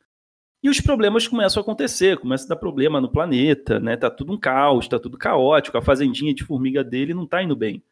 E 0.60 0.68
os 0.68 0.80
problemas 0.80 1.28
começam 1.28 1.60
a 1.60 1.62
acontecer, 1.62 2.18
começa 2.18 2.44
a 2.44 2.48
dar 2.48 2.56
problema 2.56 3.00
no 3.00 3.10
planeta, 3.10 3.78
né? 3.78 3.96
Tá 3.96 4.10
tudo 4.10 4.32
um 4.32 4.38
caos, 4.38 4.88
tá 4.88 4.98
tudo 4.98 5.16
caótico, 5.16 5.78
a 5.78 5.82
fazendinha 5.82 6.34
de 6.34 6.44
formiga 6.44 6.82
dele 6.82 7.14
não 7.14 7.26
tá 7.26 7.40
indo 7.40 7.54
bem. 7.54 7.82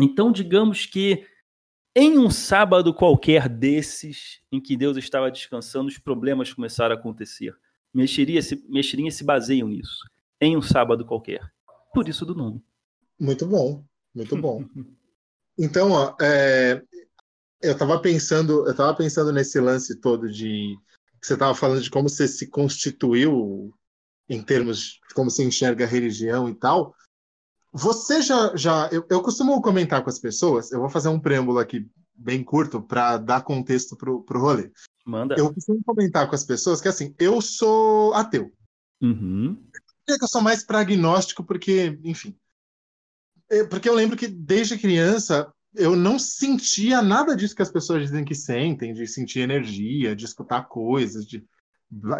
Então, 0.00 0.32
digamos 0.32 0.86
que 0.86 1.24
em 1.94 2.18
um 2.18 2.30
sábado 2.30 2.94
qualquer 2.94 3.48
desses, 3.48 4.40
em 4.50 4.60
que 4.60 4.76
Deus 4.76 4.96
estava 4.96 5.30
descansando, 5.30 5.88
os 5.88 5.98
problemas 5.98 6.52
começaram 6.52 6.94
a 6.94 6.98
acontecer. 6.98 7.54
Mexeria-se 7.92 8.64
mexeria 8.68 9.10
se 9.10 9.22
baseiam 9.22 9.68
nisso. 9.68 9.98
Em 10.40 10.56
um 10.56 10.62
sábado 10.62 11.04
qualquer. 11.04 11.40
Por 11.92 12.08
isso 12.08 12.24
do 12.24 12.34
nome. 12.34 12.62
Muito 13.20 13.46
bom, 13.46 13.84
muito 14.14 14.36
bom. 14.36 14.64
Então, 15.58 15.90
ó, 15.90 16.16
é, 16.18 16.82
eu 17.60 17.72
estava 17.72 18.00
pensando, 18.00 18.66
eu 18.66 18.74
tava 18.74 18.94
pensando 18.96 19.30
nesse 19.30 19.60
lance 19.60 20.00
todo 20.00 20.26
de 20.26 20.74
que 21.20 21.26
você 21.26 21.34
estava 21.34 21.54
falando 21.54 21.82
de 21.82 21.90
como 21.90 22.08
você 22.08 22.26
se 22.26 22.48
constituiu 22.48 23.72
em 24.28 24.42
termos 24.42 24.98
de 25.06 25.14
como 25.14 25.30
você 25.30 25.44
enxerga 25.44 25.84
a 25.84 25.88
religião 25.88 26.48
e 26.48 26.54
tal. 26.54 26.94
Você 27.72 28.20
já, 28.20 28.54
já 28.54 28.88
eu, 28.92 29.04
eu 29.08 29.22
costumo 29.22 29.60
comentar 29.62 30.02
com 30.02 30.10
as 30.10 30.18
pessoas, 30.18 30.70
eu 30.70 30.80
vou 30.80 30.90
fazer 30.90 31.08
um 31.08 31.18
preâmbulo 31.18 31.58
aqui 31.58 31.88
bem 32.14 32.44
curto 32.44 32.82
para 32.82 33.16
dar 33.16 33.42
contexto 33.42 33.96
pro, 33.96 34.22
pro 34.22 34.40
rolê. 34.40 34.70
Manda. 35.06 35.34
Eu 35.36 35.52
costumo 35.52 35.80
comentar 35.84 36.28
com 36.28 36.34
as 36.34 36.44
pessoas 36.44 36.80
que 36.80 36.88
assim, 36.88 37.14
eu 37.18 37.40
sou 37.40 38.12
ateu. 38.14 38.52
Uhum. 39.00 39.58
Eu 40.06 40.18
que 40.18 40.24
eu 40.24 40.28
sou 40.28 40.42
mais 40.42 40.62
pragnóstico 40.62 41.42
porque, 41.42 41.98
enfim. 42.04 42.36
É, 43.50 43.64
porque 43.64 43.88
eu 43.88 43.94
lembro 43.94 44.16
que 44.16 44.28
desde 44.28 44.78
criança 44.78 45.52
eu 45.74 45.96
não 45.96 46.18
sentia 46.18 47.00
nada 47.00 47.34
disso 47.34 47.56
que 47.56 47.62
as 47.62 47.70
pessoas 47.70 48.02
dizem 48.02 48.24
que 48.24 48.34
sentem, 48.34 48.92
de 48.92 49.06
sentir 49.06 49.40
energia, 49.40 50.14
de 50.14 50.24
escutar 50.24 50.68
coisas, 50.68 51.26
de 51.26 51.44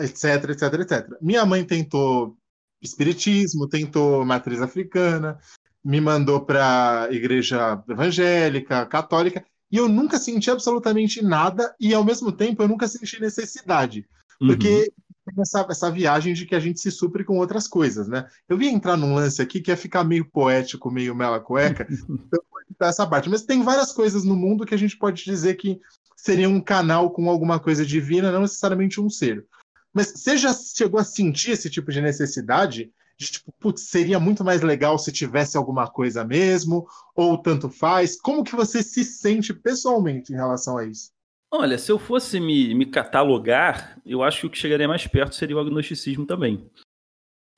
etc, 0.00 0.50
etc, 0.50 0.62
etc. 0.80 1.18
Minha 1.20 1.44
mãe 1.44 1.64
tentou 1.64 2.36
espiritismo, 2.82 3.68
tentou 3.68 4.24
matriz 4.24 4.60
africana, 4.60 5.38
me 5.84 6.00
mandou 6.00 6.40
para 6.40 7.08
igreja 7.10 7.82
evangélica, 7.88 8.84
católica, 8.86 9.44
e 9.70 9.76
eu 9.76 9.88
nunca 9.88 10.18
senti 10.18 10.50
absolutamente 10.50 11.22
nada 11.22 11.74
e 11.80 11.94
ao 11.94 12.04
mesmo 12.04 12.30
tempo 12.30 12.62
eu 12.62 12.68
nunca 12.68 12.86
senti 12.86 13.20
necessidade, 13.20 14.06
porque 14.38 14.92
uhum. 15.28 15.42
essa, 15.42 15.66
essa 15.70 15.90
viagem 15.90 16.34
de 16.34 16.44
que 16.44 16.54
a 16.54 16.60
gente 16.60 16.80
se 16.80 16.90
supre 16.90 17.24
com 17.24 17.38
outras 17.38 17.66
coisas, 17.66 18.06
né? 18.06 18.28
Eu 18.48 18.58
vim 18.58 18.68
entrar 18.68 18.96
num 18.96 19.14
lance 19.14 19.40
aqui 19.40 19.60
que 19.60 19.72
é 19.72 19.76
ficar 19.76 20.04
meio 20.04 20.24
poético, 20.24 20.90
meio 20.90 21.14
mela 21.14 21.40
cueca, 21.40 21.86
então 21.90 22.40
eu 22.80 22.88
essa 22.88 23.06
parte, 23.06 23.28
mas 23.28 23.42
tem 23.42 23.62
várias 23.62 23.92
coisas 23.92 24.24
no 24.24 24.34
mundo 24.34 24.66
que 24.66 24.74
a 24.74 24.78
gente 24.78 24.96
pode 24.96 25.24
dizer 25.24 25.54
que 25.54 25.80
seria 26.16 26.48
um 26.48 26.60
canal 26.60 27.10
com 27.10 27.28
alguma 27.28 27.58
coisa 27.58 27.84
divina, 27.84 28.32
não 28.32 28.42
necessariamente 28.42 29.00
um 29.00 29.08
ser. 29.08 29.46
Mas 29.92 30.12
você 30.12 30.36
já 30.36 30.52
chegou 30.54 30.98
a 30.98 31.04
sentir 31.04 31.52
esse 31.52 31.68
tipo 31.68 31.90
de 31.90 32.00
necessidade? 32.00 32.92
De 33.16 33.30
tipo, 33.30 33.52
putz, 33.60 33.82
seria 33.82 34.18
muito 34.18 34.42
mais 34.42 34.62
legal 34.62 34.98
se 34.98 35.12
tivesse 35.12 35.56
alguma 35.56 35.86
coisa 35.88 36.24
mesmo, 36.24 36.86
ou 37.14 37.36
tanto 37.38 37.68
faz? 37.68 38.20
Como 38.20 38.42
que 38.42 38.56
você 38.56 38.82
se 38.82 39.04
sente 39.04 39.52
pessoalmente 39.52 40.32
em 40.32 40.36
relação 40.36 40.78
a 40.78 40.84
isso? 40.86 41.10
Olha, 41.50 41.76
se 41.76 41.92
eu 41.92 41.98
fosse 41.98 42.40
me, 42.40 42.74
me 42.74 42.86
catalogar, 42.86 44.00
eu 44.06 44.22
acho 44.22 44.40
que 44.40 44.46
o 44.46 44.50
que 44.50 44.56
chegaria 44.56 44.88
mais 44.88 45.06
perto 45.06 45.34
seria 45.34 45.54
o 45.54 45.60
agnosticismo 45.60 46.24
também. 46.24 46.70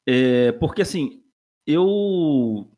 É, 0.05 0.51
porque 0.53 0.83
assim, 0.83 1.23
eu, 1.65 2.69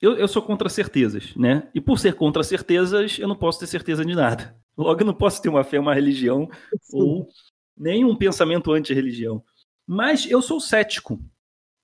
eu, 0.00 0.16
eu 0.16 0.28
sou 0.28 0.40
contra 0.40 0.68
certezas, 0.68 1.34
né? 1.34 1.68
E 1.74 1.80
por 1.80 1.98
ser 1.98 2.14
contra 2.14 2.44
certezas, 2.44 3.18
eu 3.18 3.26
não 3.26 3.36
posso 3.36 3.58
ter 3.58 3.66
certeza 3.66 4.04
de 4.04 4.14
nada. 4.14 4.56
Logo, 4.78 5.00
eu 5.00 5.06
não 5.06 5.14
posso 5.14 5.42
ter 5.42 5.48
uma 5.48 5.64
fé, 5.64 5.78
uma 5.78 5.92
religião, 5.92 6.48
ou 6.92 7.28
nem 7.80 8.04
um 8.04 8.14
pensamento 8.14 8.70
anti-religião. 8.72 9.42
Mas 9.86 10.30
eu 10.30 10.42
sou 10.42 10.60
cético. 10.60 11.18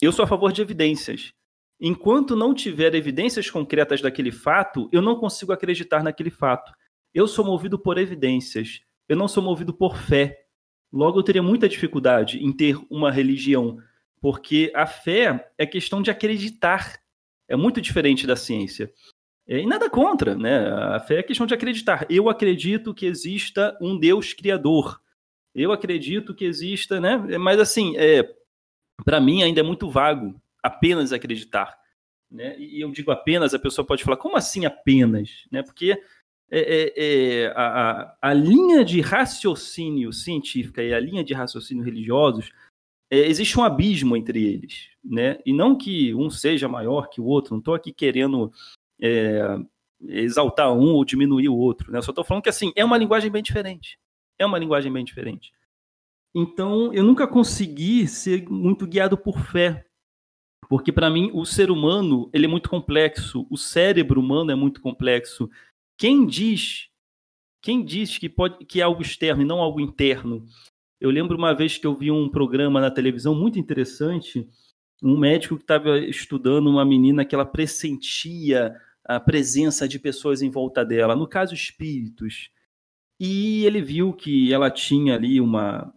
Eu 0.01 0.13
sou 0.13 0.25
a 0.25 0.29
favor 0.29 0.53
de 0.53 0.61
evidências. 0.61 1.33
Enquanto 1.81 2.37
não 2.37 2.55
tiver 2.55 2.95
evidências 2.95 3.49
concretas 3.49 4.03
daquele 4.03 4.31
fato, 4.31 4.91
eu 4.93 5.01
não 5.01 5.17
consigo 5.17 5.53
acreditar 5.53 6.03
naquele 6.03 6.31
fato. 6.31 6.71
Eu 7.15 7.27
sou 7.27 7.45
movido 7.45 7.79
por 7.79 7.97
evidências. 7.97 8.81
Eu 9.09 9.17
não 9.17 9.27
sou 9.27 9.43
movido 9.43 9.73
por 9.73 9.97
fé. 9.97 10.39
Logo, 10.93 11.19
eu 11.19 11.23
teria 11.23 11.43
muita 11.43 11.69
dificuldade 11.69 12.45
em 12.45 12.53
ter 12.53 12.79
uma 12.91 13.11
religião, 13.11 13.79
porque 14.21 14.71
a 14.75 14.87
fé 14.87 15.51
é 15.57 15.67
questão 15.67 16.03
de 16.03 16.11
acreditar. 16.11 17.01
É 17.49 17.57
muito 17.57 17.81
diferente 17.81 18.27
da 18.27 18.37
ciência. 18.37 18.93
E 19.49 19.65
nada 19.65 19.89
contra, 19.89 20.35
né? 20.35 20.69
A 20.95 21.01
fé 21.01 21.21
é 21.21 21.23
questão 21.23 21.47
de 21.47 21.55
acreditar. 21.55 22.07
Eu 22.11 22.29
acredito 22.29 22.93
que 22.93 23.07
exista 23.07 23.77
um 23.81 23.99
Deus 23.99 24.35
criador. 24.35 25.01
Eu 25.57 25.73
acredito 25.73 26.35
que 26.35 26.45
exista, 26.45 27.01
né? 27.01 27.17
Mas 27.39 27.59
assim, 27.59 27.97
é, 27.97 28.31
para 29.03 29.19
mim 29.19 29.43
ainda 29.43 29.61
é 29.61 29.63
muito 29.63 29.89
vago 29.89 30.39
apenas 30.63 31.15
acreditar. 31.15 31.79
Né? 32.31 32.59
E 32.59 32.79
eu 32.79 32.91
digo 32.91 33.11
apenas, 33.11 33.55
a 33.55 33.59
pessoa 33.59 33.87
pode 33.87 34.05
falar, 34.05 34.19
como 34.19 34.37
assim 34.37 34.67
apenas? 34.67 35.47
Né? 35.51 35.63
Porque 35.63 35.93
é, 36.51 36.61
é, 36.61 36.93
é, 36.97 37.47
a, 37.57 38.17
a, 38.21 38.35
linha 38.35 38.85
de 38.85 39.01
raciocínio 39.01 40.13
científica 40.13 40.83
e 40.83 40.93
a 40.93 41.01
linha 41.01 41.25
de 41.25 41.33
raciocínio 41.33 41.83
religiosos, 41.83 42.53
é, 43.11 43.21
existe 43.21 43.59
um 43.59 43.65
abismo 43.65 44.15
entre 44.15 44.45
eles. 44.45 44.91
Né? 45.03 45.39
E 45.47 45.55
não 45.55 45.75
que 45.75 46.15
um 46.15 46.29
seja 46.29 46.69
maior 46.69 47.09
que 47.09 47.19
o 47.19 47.25
outro, 47.25 47.55
não 47.55 47.61
estou 47.61 47.75
aqui 47.75 47.95
querendo 47.95 48.53
é, 49.01 49.57
exaltar 50.03 50.71
um 50.71 50.93
ou 50.93 51.03
diminuir 51.03 51.49
o 51.49 51.57
outro. 51.57 51.91
Né? 51.91 52.03
Só 52.03 52.11
estou 52.11 52.25
falando 52.25 52.43
que 52.43 52.51
assim, 52.51 52.73
é 52.77 52.85
uma 52.85 52.99
linguagem 52.99 53.31
bem 53.31 53.43
diferente 53.43 53.99
é 54.39 54.47
uma 54.47 54.59
linguagem 54.59 54.93
bem 54.93 55.05
diferente. 55.05 55.53
Então, 56.35 56.93
eu 56.93 57.03
nunca 57.03 57.27
consegui 57.27 58.07
ser 58.07 58.49
muito 58.49 58.87
guiado 58.87 59.17
por 59.17 59.39
fé, 59.39 59.87
porque 60.69 60.93
para 60.93 61.09
mim 61.09 61.31
o 61.33 61.45
ser 61.47 61.71
humano 61.71 62.29
ele 62.33 62.45
é 62.45 62.49
muito 62.49 62.69
complexo, 62.69 63.47
o 63.49 63.57
cérebro 63.57 64.21
humano 64.21 64.51
é 64.51 64.55
muito 64.55 64.81
complexo. 64.81 65.49
Quem 65.99 66.27
diz, 66.27 66.89
quem 67.63 67.85
diz 67.85 68.19
que 68.19 68.29
pode 68.29 68.65
que 68.67 68.81
é 68.81 68.85
algo 68.85 69.01
externo 69.01 69.43
e 69.43 69.47
não 69.47 69.61
algo 69.61 69.81
interno? 69.81 70.45
Eu 71.01 71.11
lembro 71.11 71.37
uma 71.37 71.55
vez 71.55 71.79
que 71.79 71.87
eu 71.87 71.95
vi 71.95 72.11
um 72.11 72.29
programa 72.29 72.81
na 72.81 72.91
televisão 72.91 73.35
muito 73.35 73.59
interessante, 73.59 74.49
um 75.03 75.17
médico 75.17 75.57
que 75.57 75.63
estava 75.63 75.99
estudando 75.99 76.69
uma 76.69 76.85
menina 76.85 77.25
que 77.25 77.35
ela 77.35 77.47
pressentia 77.47 78.75
a 79.05 79.21
presença 79.21 79.87
de 79.87 79.99
pessoas 79.99 80.43
em 80.43 80.51
volta 80.51 80.85
dela, 80.85 81.15
no 81.15 81.29
caso 81.29 81.55
espíritos. 81.55 82.51
E 83.19 83.65
ele 83.65 83.81
viu 83.81 84.13
que 84.13 84.53
ela 84.53 84.71
tinha 84.71 85.15
ali 85.15 85.41
uma, 85.41 85.93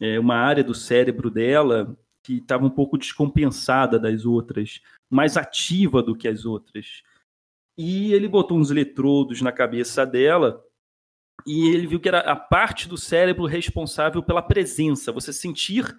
é, 0.00 0.18
uma 0.18 0.36
área 0.36 0.62
do 0.62 0.74
cérebro 0.74 1.30
dela 1.30 1.96
que 2.22 2.34
estava 2.36 2.64
um 2.64 2.70
pouco 2.70 2.98
descompensada 2.98 3.98
das 3.98 4.24
outras, 4.24 4.80
mais 5.08 5.36
ativa 5.36 6.02
do 6.02 6.14
que 6.14 6.28
as 6.28 6.44
outras. 6.44 7.02
E 7.76 8.12
ele 8.12 8.28
botou 8.28 8.58
uns 8.58 8.70
eletrodos 8.70 9.40
na 9.40 9.50
cabeça 9.50 10.04
dela 10.04 10.62
e 11.46 11.68
ele 11.68 11.86
viu 11.86 11.98
que 11.98 12.08
era 12.08 12.20
a 12.20 12.36
parte 12.36 12.88
do 12.88 12.98
cérebro 12.98 13.46
responsável 13.46 14.22
pela 14.22 14.42
presença, 14.42 15.12
você 15.12 15.32
sentir 15.32 15.96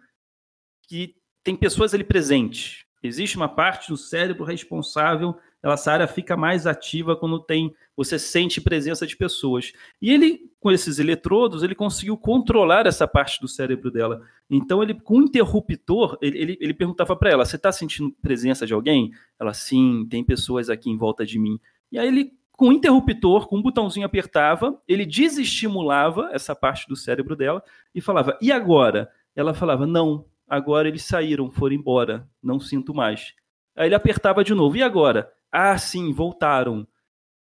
que 0.88 1.15
tem 1.43 1.55
pessoas 1.55 1.93
ali 1.93 2.03
presentes. 2.03 2.86
Existe 3.01 3.36
uma 3.36 3.49
parte 3.49 3.89
do 3.89 3.97
cérebro 3.97 4.43
responsável 4.43 5.36
essa 5.70 5.91
área 5.91 6.07
fica 6.07 6.36
mais 6.36 6.66
ativa 6.66 7.16
quando 7.16 7.39
tem 7.39 7.74
você 7.95 8.18
sente 8.18 8.59
presença 8.59 9.05
de 9.05 9.16
pessoas. 9.16 9.74
E 10.01 10.12
ele, 10.12 10.49
com 10.59 10.72
esses 10.72 10.97
eletrodos, 10.97 11.62
ele 11.62 11.76
conseguiu 11.76 12.18
controlar 12.18 12.88
essa 12.88 13.07
parte 13.07 13.39
do 13.39 13.47
cérebro 13.47 13.91
dela. 13.91 14.22
Então, 14.49 14.82
ele 14.82 14.95
com 14.95 15.18
o 15.20 15.22
interruptor, 15.22 16.18
ele, 16.22 16.38
ele, 16.38 16.57
ele 16.59 16.74
perguntava 16.74 17.16
para 17.16 17.30
ela: 17.30 17.45
Você 17.45 17.57
está 17.57 17.72
sentindo 17.72 18.12
presença 18.22 18.66
de 18.66 18.74
alguém? 18.74 19.12
Ela, 19.39 19.53
sim, 19.53 20.07
tem 20.09 20.24
pessoas 20.24 20.70
aqui 20.70 20.89
em 20.89 20.97
volta 20.97 21.26
de 21.26 21.38
mim. 21.38 21.59
E 21.91 21.99
aí 21.99 22.07
ele, 22.07 22.34
com 22.53 22.70
o 22.70 22.74
interruptor, 22.74 23.47
com 23.47 23.57
um 23.57 23.62
botãozinho 23.62 24.05
apertava, 24.05 24.82
ele 24.88 25.05
desestimulava 25.05 26.30
essa 26.32 26.55
parte 26.55 26.88
do 26.88 26.95
cérebro 26.95 27.36
dela 27.36 27.64
e 27.93 28.01
falava: 28.01 28.38
E 28.41 28.51
agora? 28.51 29.12
Ela 29.36 29.53
falava: 29.53 29.86
Não, 29.86 30.26
agora 30.47 30.88
eles 30.88 31.03
saíram, 31.03 31.51
foram 31.51 31.76
embora, 31.76 32.28
não 32.41 32.59
sinto 32.59 32.95
mais. 32.95 33.34
Aí 33.76 33.88
ele 33.88 33.95
apertava 33.95 34.43
de 34.43 34.55
novo: 34.55 34.76
E 34.76 34.82
agora? 34.82 35.32
Ah, 35.52 35.78
sim, 35.78 36.14
voltaram. 36.14 36.88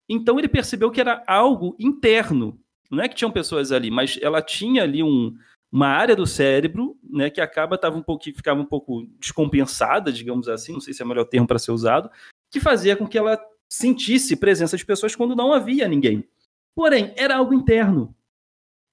Então 0.08 0.38
ele 0.38 0.48
percebeu 0.48 0.90
que 0.90 1.00
era 1.00 1.22
algo 1.26 1.76
interno. 1.78 2.60
Não 2.90 3.02
é 3.02 3.08
que 3.08 3.14
tinham 3.14 3.30
pessoas 3.30 3.70
ali, 3.70 3.90
mas 3.90 4.18
ela 4.20 4.42
tinha 4.42 4.82
ali 4.82 5.02
um, 5.02 5.36
uma 5.70 5.86
área 5.86 6.16
do 6.16 6.26
cérebro, 6.26 6.98
né, 7.08 7.30
que 7.30 7.40
acaba 7.40 7.78
tava 7.78 7.96
um 7.96 8.02
pouco, 8.02 8.24
ficava 8.24 8.60
um 8.60 8.64
pouco 8.64 9.06
descompensada, 9.20 10.12
digamos 10.12 10.48
assim, 10.48 10.72
não 10.72 10.80
sei 10.80 10.92
se 10.92 11.00
é 11.00 11.04
o 11.04 11.08
melhor 11.08 11.24
termo 11.24 11.46
para 11.46 11.58
ser 11.58 11.70
usado, 11.70 12.10
que 12.50 12.58
fazia 12.58 12.96
com 12.96 13.06
que 13.06 13.16
ela 13.16 13.40
sentisse 13.72 14.36
presença 14.36 14.76
de 14.76 14.84
pessoas 14.84 15.14
quando 15.14 15.36
não 15.36 15.52
havia 15.52 15.86
ninguém. 15.86 16.28
Porém, 16.74 17.14
era 17.16 17.36
algo 17.36 17.54
interno, 17.54 18.14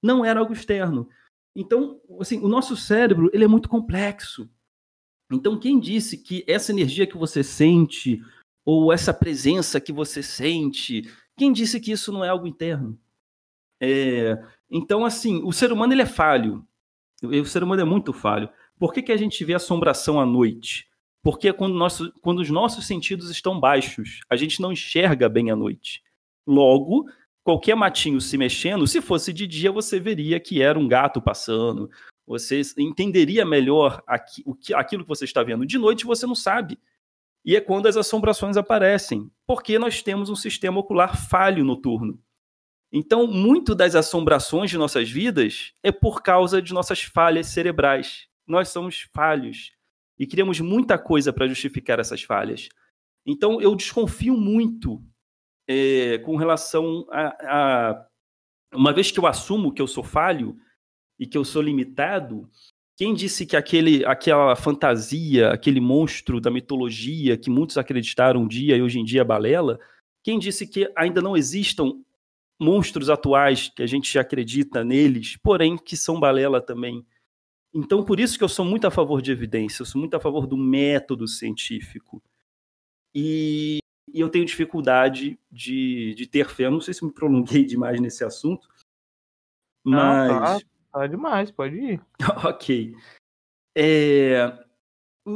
não 0.04 0.24
era 0.24 0.40
algo 0.40 0.54
externo. 0.54 1.10
Então, 1.56 2.00
assim, 2.20 2.40
o 2.40 2.48
nosso 2.48 2.78
cérebro 2.78 3.32
ele 3.34 3.44
é 3.44 3.48
muito 3.48 3.68
complexo. 3.68 4.48
Então, 5.32 5.60
quem 5.60 5.80
disse 5.80 6.18
que 6.18 6.46
essa 6.48 6.72
energia 6.72 7.08
que 7.08 7.18
você 7.18 7.44
sente, 7.44 8.22
ou 8.68 8.92
essa 8.92 9.14
presença 9.14 9.80
que 9.80 9.94
você 9.94 10.22
sente. 10.22 11.10
Quem 11.38 11.54
disse 11.54 11.80
que 11.80 11.90
isso 11.90 12.12
não 12.12 12.22
é 12.22 12.28
algo 12.28 12.46
interno? 12.46 13.00
É, 13.80 14.38
então, 14.70 15.06
assim, 15.06 15.42
o 15.46 15.54
ser 15.54 15.72
humano 15.72 15.94
ele 15.94 16.02
é 16.02 16.06
falho. 16.06 16.68
O 17.24 17.46
ser 17.46 17.64
humano 17.64 17.82
é 17.82 17.86
muito 17.86 18.12
falho. 18.12 18.50
Por 18.78 18.92
que, 18.92 19.02
que 19.02 19.14
a 19.14 19.16
gente 19.16 19.42
vê 19.46 19.54
assombração 19.54 20.20
à 20.20 20.26
noite? 20.26 20.86
Porque 21.24 21.54
quando, 21.54 21.76
nosso, 21.76 22.12
quando 22.22 22.40
os 22.40 22.50
nossos 22.50 22.86
sentidos 22.86 23.30
estão 23.30 23.58
baixos, 23.58 24.20
a 24.30 24.36
gente 24.36 24.62
não 24.62 24.74
enxerga 24.74 25.30
bem 25.30 25.50
à 25.50 25.56
noite. 25.56 26.04
Logo, 26.46 27.10
qualquer 27.46 27.76
matinho 27.76 28.20
se 28.20 28.38
mexendo, 28.38 28.86
se 28.86 29.00
fosse 29.00 29.32
de 29.32 29.48
dia, 29.48 29.72
você 29.72 29.98
veria 29.98 30.42
que 30.42 30.62
era 30.62 30.78
um 30.78 30.90
gato 30.90 31.22
passando. 31.22 31.90
Você 32.26 32.62
entenderia 32.78 33.46
melhor 33.46 34.04
aqui, 34.06 34.44
o 34.46 34.54
que, 34.54 34.74
aquilo 34.74 35.04
que 35.04 35.10
você 35.10 35.24
está 35.24 35.42
vendo. 35.42 35.66
De 35.66 35.78
noite 35.78 36.06
você 36.06 36.28
não 36.28 36.36
sabe. 36.36 36.78
E 37.48 37.56
é 37.56 37.62
quando 37.62 37.88
as 37.88 37.96
assombrações 37.96 38.58
aparecem, 38.58 39.32
porque 39.46 39.80
nós 39.80 40.04
temos 40.04 40.30
um 40.30 40.36
sistema 40.36 40.82
ocular 40.82 41.16
falho 41.30 41.64
noturno. 41.64 42.22
Então, 42.92 43.26
muito 43.26 43.74
das 43.74 43.96
assombrações 43.96 44.70
de 44.70 44.78
nossas 44.78 45.10
vidas 45.10 45.74
é 45.82 45.90
por 45.90 46.22
causa 46.22 46.62
de 46.62 46.74
nossas 46.74 47.04
falhas 47.04 47.48
cerebrais. 47.48 48.28
Nós 48.46 48.68
somos 48.68 49.08
falhos 49.14 49.72
e 50.20 50.28
criamos 50.28 50.60
muita 50.60 50.98
coisa 50.98 51.32
para 51.32 51.48
justificar 51.48 52.02
essas 52.02 52.22
falhas. 52.22 52.68
Então, 53.26 53.62
eu 53.62 53.74
desconfio 53.78 54.36
muito 54.36 55.02
é, 55.66 56.18
com 56.18 56.36
relação 56.36 57.08
a, 57.10 57.28
a. 57.92 58.08
Uma 58.74 58.92
vez 58.92 59.10
que 59.10 59.22
eu 59.22 59.26
assumo 59.26 59.72
que 59.72 59.82
eu 59.82 59.88
sou 59.88 60.04
falho 60.04 60.58
e 61.18 61.26
que 61.26 61.38
eu 61.38 61.46
sou 61.46 61.62
limitado, 61.62 62.50
quem 62.98 63.14
disse 63.14 63.46
que 63.46 63.56
aquele, 63.56 64.04
aquela 64.06 64.56
fantasia, 64.56 65.52
aquele 65.52 65.80
monstro 65.80 66.42
da 66.42 66.50
mitologia 66.50 67.38
que 67.38 67.48
muitos 67.48 67.78
acreditaram 67.78 68.42
um 68.42 68.48
dia 68.48 68.76
e 68.76 68.82
hoje 68.82 69.00
em 69.00 69.06
dia 69.06 69.22
é 69.22 69.24
balela, 69.24 69.80
quem 70.24 70.40
disse 70.40 70.66
que 70.66 70.92
ainda 70.96 71.22
não 71.22 71.38
existam 71.38 72.02
monstros 72.60 73.08
atuais 73.08 73.70
que 73.70 73.84
a 73.84 73.86
gente 73.86 74.18
acredita 74.18 74.84
neles, 74.84 75.38
porém 75.38 75.78
que 75.78 75.96
são 75.96 76.20
balela 76.20 76.60
também. 76.60 77.06
Então, 77.72 78.04
por 78.04 78.20
isso 78.20 78.36
que 78.36 78.44
eu 78.44 78.50
sou 78.50 78.66
muito 78.66 78.88
a 78.88 78.92
favor 78.92 79.22
de 79.22 79.32
evidência, 79.32 79.84
eu 79.84 79.86
sou 79.86 80.02
muito 80.02 80.16
a 80.16 80.20
favor 80.20 80.48
do 80.48 80.58
método 80.58 81.28
científico. 81.28 82.20
E, 83.14 83.78
e 84.12 84.20
eu 84.20 84.28
tenho 84.28 84.44
dificuldade 84.44 85.40
de, 85.52 86.16
de 86.16 86.26
ter 86.26 86.50
fé. 86.50 86.66
Eu 86.66 86.72
não 86.72 86.82
sei 86.82 86.96
se 86.96 87.06
me 87.06 87.14
prolonguei 87.14 87.64
demais 87.64 88.02
nesse 88.02 88.24
assunto, 88.24 88.68
mas. 89.86 90.30
Não, 90.30 90.40
tá, 90.40 90.60
tá 90.92 91.08
demais, 91.08 91.52
pode 91.52 91.76
ir. 91.76 92.02
ok. 92.46 92.96
É, 93.78 94.58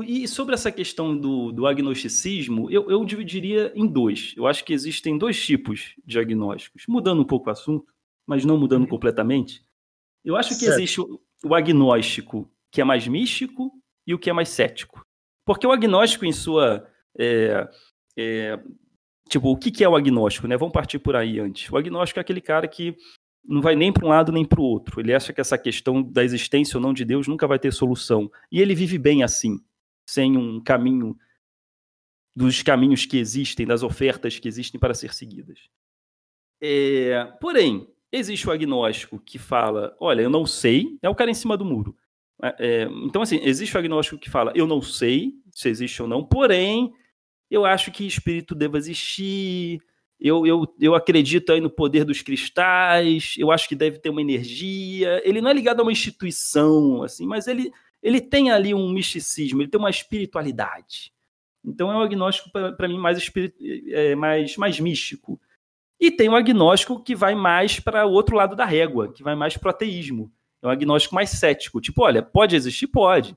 e 0.05 0.25
sobre 0.25 0.53
essa 0.53 0.71
questão 0.71 1.17
do, 1.17 1.51
do 1.51 1.67
agnosticismo, 1.67 2.71
eu, 2.71 2.89
eu, 2.89 3.03
dividiria 3.03 3.73
em 3.75 3.85
dois. 3.85 4.33
Eu 4.37 4.47
acho 4.47 4.63
que 4.63 4.71
existem 4.71 5.17
dois 5.17 5.45
tipos 5.45 5.95
de 6.05 6.17
agnósticos. 6.17 6.85
Mudando 6.87 7.21
um 7.21 7.25
pouco 7.25 7.49
o 7.49 7.51
assunto, 7.51 7.85
mas 8.25 8.45
não 8.45 8.57
mudando 8.57 8.83
uhum. 8.83 8.87
completamente. 8.89 9.65
Eu 10.23 10.37
acho 10.37 10.49
que 10.49 10.65
certo. 10.65 10.75
existe 10.75 11.01
o, 11.01 11.19
o, 11.43 11.53
agnóstico 11.53 12.49
que 12.71 12.79
é 12.79 12.85
mais 12.85 13.05
místico 13.05 13.69
e 14.07 14.13
o 14.13 14.19
que 14.19 14.29
é 14.29 14.33
mais 14.33 14.47
cético. 14.47 15.05
Porque 15.45 15.67
o 15.67 15.71
agnóstico, 15.73 16.23
em 16.23 16.31
sua. 16.31 16.87
É, 17.17 17.67
é, 18.17 18.63
tipo, 19.27 19.49
o 19.49 19.57
que, 19.57 19.71
que 19.71 19.83
é 19.83 19.89
o 19.89 19.95
agnóstico? 19.95 20.47
Né? 20.47 20.55
Vamos 20.55 20.73
partir 20.73 20.99
por 20.99 21.17
aí 21.17 21.37
antes. 21.37 21.69
O 21.69 21.75
agnóstico 21.75 22.17
é 22.19 22.21
aquele 22.21 22.39
cara 22.39 22.65
que 22.65 22.95
não 23.43 23.61
vai 23.61 23.75
nem 23.75 23.91
para 23.91 24.05
um 24.05 24.09
lado 24.09 24.31
nem 24.31 24.45
para 24.45 24.61
o 24.61 24.63
outro. 24.63 24.99
Ele 24.99 25.13
acha 25.13 25.33
que 25.33 25.41
essa 25.41 25.57
questão 25.57 26.01
da 26.01 26.23
existência 26.23 26.77
ou 26.77 26.81
não 26.81 26.93
de 26.93 27.03
Deus 27.03 27.27
nunca 27.27 27.47
vai 27.47 27.59
ter 27.59 27.73
solução. 27.73 28.31
E 28.51 28.61
ele 28.61 28.75
vive 28.75 28.97
bem 28.97 29.23
assim 29.23 29.59
sem 30.05 30.37
um 30.37 30.61
caminho 30.61 31.17
dos 32.35 32.61
caminhos 32.61 33.05
que 33.05 33.17
existem, 33.17 33.65
das 33.65 33.83
ofertas 33.83 34.39
que 34.39 34.47
existem 34.47 34.79
para 34.79 34.93
ser 34.93 35.13
seguidas. 35.13 35.69
É, 36.61 37.25
porém, 37.39 37.87
existe 38.11 38.47
o 38.47 38.51
agnóstico 38.51 39.19
que 39.19 39.39
fala: 39.39 39.95
olha, 39.99 40.21
eu 40.21 40.29
não 40.29 40.45
sei, 40.45 40.97
é 41.01 41.09
o 41.09 41.15
cara 41.15 41.31
em 41.31 41.35
cima 41.35 41.57
do 41.57 41.65
muro. 41.65 41.95
É, 42.41 42.55
é, 42.59 42.83
então, 43.03 43.21
assim, 43.21 43.39
existe 43.43 43.75
o 43.75 43.79
agnóstico 43.79 44.19
que 44.19 44.29
fala: 44.29 44.51
eu 44.55 44.67
não 44.67 44.81
sei 44.81 45.33
se 45.51 45.69
existe 45.69 46.01
ou 46.01 46.07
não, 46.07 46.23
porém, 46.23 46.93
eu 47.49 47.65
acho 47.65 47.91
que 47.91 48.05
espírito 48.05 48.55
deva 48.55 48.77
existir. 48.77 49.81
Eu, 50.23 50.45
eu, 50.45 50.71
eu 50.79 50.93
acredito 50.93 51.51
aí 51.51 51.59
no 51.59 51.69
poder 51.69 52.05
dos 52.05 52.21
cristais, 52.21 53.33
eu 53.39 53.51
acho 53.51 53.67
que 53.67 53.75
deve 53.75 53.97
ter 53.97 54.11
uma 54.11 54.21
energia. 54.21 55.19
Ele 55.27 55.41
não 55.41 55.49
é 55.49 55.53
ligado 55.53 55.79
a 55.79 55.83
uma 55.83 55.91
instituição, 55.91 57.01
assim, 57.01 57.25
mas 57.25 57.47
ele, 57.47 57.71
ele 58.03 58.21
tem 58.21 58.51
ali 58.51 58.71
um 58.71 58.91
misticismo, 58.91 59.63
ele 59.63 59.69
tem 59.69 59.79
uma 59.79 59.89
espiritualidade. 59.89 61.11
Então 61.65 61.91
é 61.91 61.95
um 61.95 62.01
agnóstico, 62.01 62.51
para 62.51 62.87
mim, 62.87 62.99
mais, 62.99 63.17
espirit... 63.17 63.55
é, 63.91 64.13
mais, 64.13 64.57
mais 64.57 64.79
místico. 64.79 65.41
E 65.99 66.11
tem 66.11 66.29
um 66.29 66.35
agnóstico 66.35 67.01
que 67.01 67.15
vai 67.15 67.33
mais 67.33 67.79
para 67.79 68.05
o 68.05 68.11
outro 68.11 68.35
lado 68.35 68.55
da 68.55 68.65
régua, 68.65 69.11
que 69.11 69.23
vai 69.23 69.35
mais 69.35 69.57
para 69.57 69.67
o 69.67 69.71
ateísmo. 69.71 70.31
É 70.61 70.67
um 70.67 70.71
agnóstico 70.71 71.15
mais 71.15 71.31
cético. 71.31 71.81
Tipo, 71.81 72.03
olha, 72.03 72.21
pode 72.21 72.55
existir? 72.55 72.85
Pode. 72.85 73.35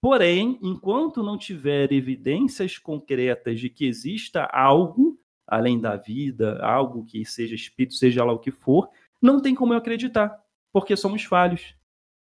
Porém, 0.00 0.58
enquanto 0.62 1.22
não 1.22 1.36
tiver 1.36 1.92
evidências 1.92 2.78
concretas 2.78 3.60
de 3.60 3.68
que 3.68 3.84
exista 3.86 4.44
algo 4.44 5.17
além 5.48 5.80
da 5.80 5.96
vida, 5.96 6.60
algo 6.62 7.04
que 7.04 7.24
seja 7.24 7.54
espírito, 7.54 7.94
seja 7.94 8.22
lá 8.22 8.32
o 8.32 8.38
que 8.38 8.50
for, 8.50 8.88
não 9.20 9.40
tem 9.40 9.54
como 9.54 9.72
eu 9.72 9.78
acreditar, 9.78 10.38
porque 10.70 10.94
somos 10.94 11.24
falhos. 11.24 11.74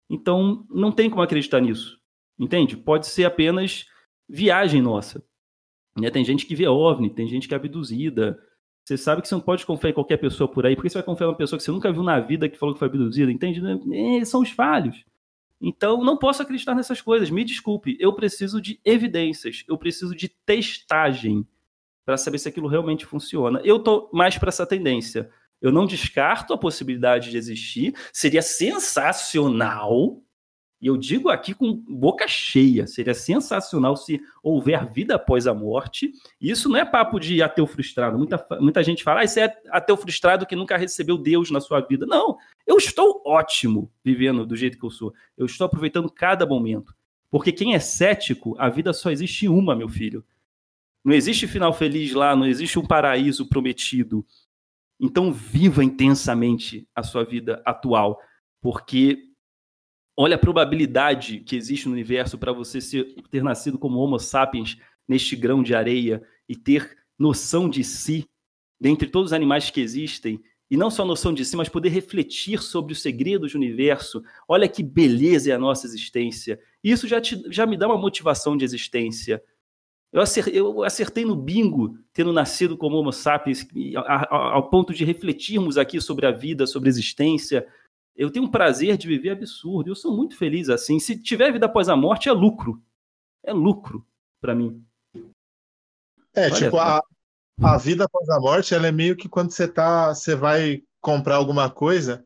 Então, 0.08 0.64
não 0.70 0.92
tem 0.92 1.10
como 1.10 1.22
acreditar 1.22 1.60
nisso. 1.60 2.00
Entende? 2.38 2.76
Pode 2.76 3.06
ser 3.06 3.24
apenas 3.24 3.86
viagem 4.28 4.80
nossa. 4.80 5.22
Né? 5.98 6.10
Tem 6.10 6.24
gente 6.24 6.46
que 6.46 6.54
vê 6.54 6.66
OVNI, 6.66 7.10
tem 7.10 7.28
gente 7.28 7.46
que 7.46 7.54
é 7.54 7.56
abduzida. 7.56 8.38
Você 8.84 8.96
sabe 8.96 9.22
que 9.22 9.28
você 9.28 9.34
não 9.34 9.42
pode 9.42 9.66
confiar 9.66 9.90
em 9.90 9.94
qualquer 9.94 10.16
pessoa 10.16 10.48
por 10.48 10.64
aí. 10.64 10.74
Por 10.74 10.82
que 10.82 10.90
você 10.90 10.98
vai 10.98 11.04
confiar 11.04 11.26
em 11.26 11.30
uma 11.30 11.36
pessoa 11.36 11.58
que 11.58 11.64
você 11.64 11.70
nunca 11.70 11.92
viu 11.92 12.02
na 12.02 12.18
vida 12.18 12.48
que 12.48 12.56
falou 12.56 12.74
que 12.74 12.78
foi 12.78 12.88
abduzida? 12.88 13.30
Entende? 13.30 13.60
É, 13.92 14.24
são 14.24 14.40
os 14.40 14.50
falhos. 14.50 15.04
Então, 15.60 16.02
não 16.02 16.16
posso 16.16 16.42
acreditar 16.42 16.74
nessas 16.74 17.00
coisas. 17.00 17.28
Me 17.28 17.44
desculpe. 17.44 17.96
Eu 18.00 18.14
preciso 18.14 18.60
de 18.60 18.80
evidências. 18.84 19.64
Eu 19.68 19.76
preciso 19.76 20.14
de 20.16 20.28
testagem 20.28 21.46
para 22.04 22.16
saber 22.16 22.38
se 22.38 22.48
aquilo 22.48 22.68
realmente 22.68 23.06
funciona. 23.06 23.60
Eu 23.64 23.78
tô 23.78 24.10
mais 24.12 24.36
para 24.36 24.48
essa 24.48 24.66
tendência. 24.66 25.30
Eu 25.60 25.70
não 25.70 25.86
descarto 25.86 26.54
a 26.54 26.58
possibilidade 26.58 27.30
de 27.30 27.36
existir. 27.36 27.94
Seria 28.12 28.42
sensacional, 28.42 30.22
e 30.80 30.86
eu 30.86 30.96
digo 30.96 31.28
aqui 31.28 31.52
com 31.52 31.74
boca 31.74 32.26
cheia, 32.26 32.86
seria 32.86 33.12
sensacional 33.12 33.94
se 33.96 34.18
houver 34.42 34.90
vida 34.90 35.16
após 35.16 35.46
a 35.46 35.52
morte. 35.52 36.10
Isso 36.40 36.70
não 36.70 36.78
é 36.78 36.84
papo 36.86 37.20
de 37.20 37.42
ateu 37.42 37.66
frustrado. 37.66 38.16
Muita, 38.16 38.46
muita 38.58 38.82
gente 38.82 39.04
fala, 39.04 39.20
ah, 39.20 39.24
isso 39.24 39.38
é 39.38 39.54
ateu 39.68 39.94
frustrado 39.96 40.46
que 40.46 40.56
nunca 40.56 40.78
recebeu 40.78 41.18
Deus 41.18 41.50
na 41.50 41.60
sua 41.60 41.80
vida. 41.80 42.06
Não, 42.06 42.38
eu 42.66 42.78
estou 42.78 43.22
ótimo 43.26 43.92
vivendo 44.02 44.46
do 44.46 44.56
jeito 44.56 44.78
que 44.78 44.84
eu 44.84 44.90
sou. 44.90 45.12
Eu 45.36 45.44
estou 45.44 45.66
aproveitando 45.66 46.10
cada 46.10 46.46
momento. 46.46 46.94
Porque 47.30 47.52
quem 47.52 47.74
é 47.74 47.78
cético, 47.78 48.56
a 48.58 48.70
vida 48.70 48.94
só 48.94 49.10
existe 49.10 49.46
uma, 49.48 49.76
meu 49.76 49.88
filho. 49.88 50.24
Não 51.04 51.14
existe 51.14 51.46
final 51.46 51.72
feliz 51.72 52.12
lá, 52.12 52.36
não 52.36 52.46
existe 52.46 52.78
um 52.78 52.86
paraíso 52.86 53.48
prometido. 53.48 54.24
Então, 55.00 55.32
viva 55.32 55.82
intensamente 55.82 56.86
a 56.94 57.02
sua 57.02 57.24
vida 57.24 57.62
atual, 57.64 58.20
porque 58.60 59.30
olha 60.16 60.36
a 60.36 60.38
probabilidade 60.38 61.40
que 61.40 61.56
existe 61.56 61.86
no 61.86 61.94
universo 61.94 62.36
para 62.36 62.52
você 62.52 62.80
ser, 62.80 63.14
ter 63.30 63.42
nascido 63.42 63.78
como 63.78 63.98
Homo 63.98 64.18
sapiens 64.18 64.76
neste 65.08 65.34
grão 65.34 65.62
de 65.62 65.74
areia 65.74 66.22
e 66.46 66.54
ter 66.54 66.98
noção 67.18 67.68
de 67.68 67.82
si, 67.82 68.28
dentre 68.78 69.08
todos 69.08 69.30
os 69.30 69.32
animais 69.32 69.70
que 69.70 69.80
existem, 69.80 70.42
e 70.70 70.76
não 70.76 70.90
só 70.90 71.04
noção 71.04 71.34
de 71.34 71.44
si, 71.44 71.56
mas 71.56 71.68
poder 71.68 71.88
refletir 71.88 72.62
sobre 72.62 72.92
os 72.92 73.02
segredos 73.02 73.52
do 73.52 73.58
universo. 73.58 74.22
Olha 74.46 74.68
que 74.68 74.82
beleza 74.82 75.50
é 75.50 75.54
a 75.54 75.58
nossa 75.58 75.84
existência. 75.84 76.60
Isso 76.82 77.08
já, 77.08 77.20
te, 77.20 77.42
já 77.50 77.66
me 77.66 77.76
dá 77.76 77.88
uma 77.88 77.98
motivação 77.98 78.56
de 78.56 78.64
existência. 78.64 79.42
Eu 80.12 80.20
acertei, 80.20 80.58
eu 80.58 80.82
acertei, 80.82 81.24
no 81.24 81.36
bingo, 81.36 81.96
tendo 82.12 82.32
nascido 82.32 82.76
como 82.76 82.96
Homo 82.96 83.12
sapiens, 83.12 83.66
ao 84.28 84.68
ponto 84.68 84.92
de 84.92 85.04
refletirmos 85.04 85.78
aqui 85.78 86.00
sobre 86.00 86.26
a 86.26 86.32
vida, 86.32 86.66
sobre 86.66 86.88
a 86.88 86.90
existência. 86.90 87.66
Eu 88.16 88.30
tenho 88.30 88.46
um 88.46 88.50
prazer 88.50 88.96
de 88.96 89.06
viver 89.06 89.30
absurdo. 89.30 89.88
Eu 89.88 89.94
sou 89.94 90.16
muito 90.16 90.36
feliz 90.36 90.68
assim. 90.68 90.98
Se 90.98 91.16
tiver 91.16 91.52
vida 91.52 91.66
após 91.66 91.88
a 91.88 91.94
morte, 91.94 92.28
é 92.28 92.32
lucro. 92.32 92.82
É 93.42 93.52
lucro 93.52 94.04
para 94.40 94.54
mim. 94.54 94.84
É, 96.34 96.46
Olha, 96.46 96.54
tipo, 96.54 96.76
a, 96.76 97.02
a 97.62 97.78
vida 97.78 98.04
após 98.04 98.28
a 98.30 98.40
morte, 98.40 98.74
ela 98.74 98.88
é 98.88 98.92
meio 98.92 99.16
que 99.16 99.28
quando 99.28 99.52
você 99.52 99.68
tá, 99.68 100.12
você 100.12 100.34
vai 100.34 100.82
comprar 101.00 101.36
alguma 101.36 101.70
coisa 101.70 102.24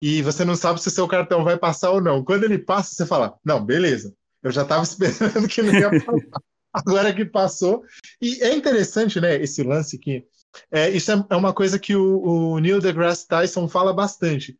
e 0.00 0.22
você 0.22 0.44
não 0.44 0.56
sabe 0.56 0.80
se 0.80 0.88
o 0.88 0.90
seu 0.90 1.06
cartão 1.06 1.44
vai 1.44 1.58
passar 1.58 1.90
ou 1.90 2.00
não. 2.00 2.24
Quando 2.24 2.44
ele 2.44 2.58
passa, 2.58 2.94
você 2.94 3.06
fala: 3.06 3.38
"Não, 3.44 3.64
beleza. 3.64 4.14
Eu 4.42 4.50
já 4.50 4.62
estava 4.62 4.82
esperando 4.84 5.46
que 5.48 5.62
não 5.62 5.74
ia 5.74 5.90
passar" 5.90 6.42
agora 6.76 7.14
que 7.14 7.24
passou. 7.24 7.82
E 8.20 8.42
é 8.42 8.54
interessante, 8.54 9.20
né, 9.20 9.36
esse 9.36 9.62
lance 9.62 9.98
que 9.98 10.24
é, 10.70 10.90
isso 10.90 11.10
é, 11.12 11.26
é 11.30 11.36
uma 11.36 11.52
coisa 11.52 11.78
que 11.78 11.94
o, 11.94 12.22
o, 12.22 12.58
Neil 12.58 12.80
deGrasse 12.80 13.26
Tyson 13.26 13.68
fala 13.68 13.92
bastante, 13.92 14.58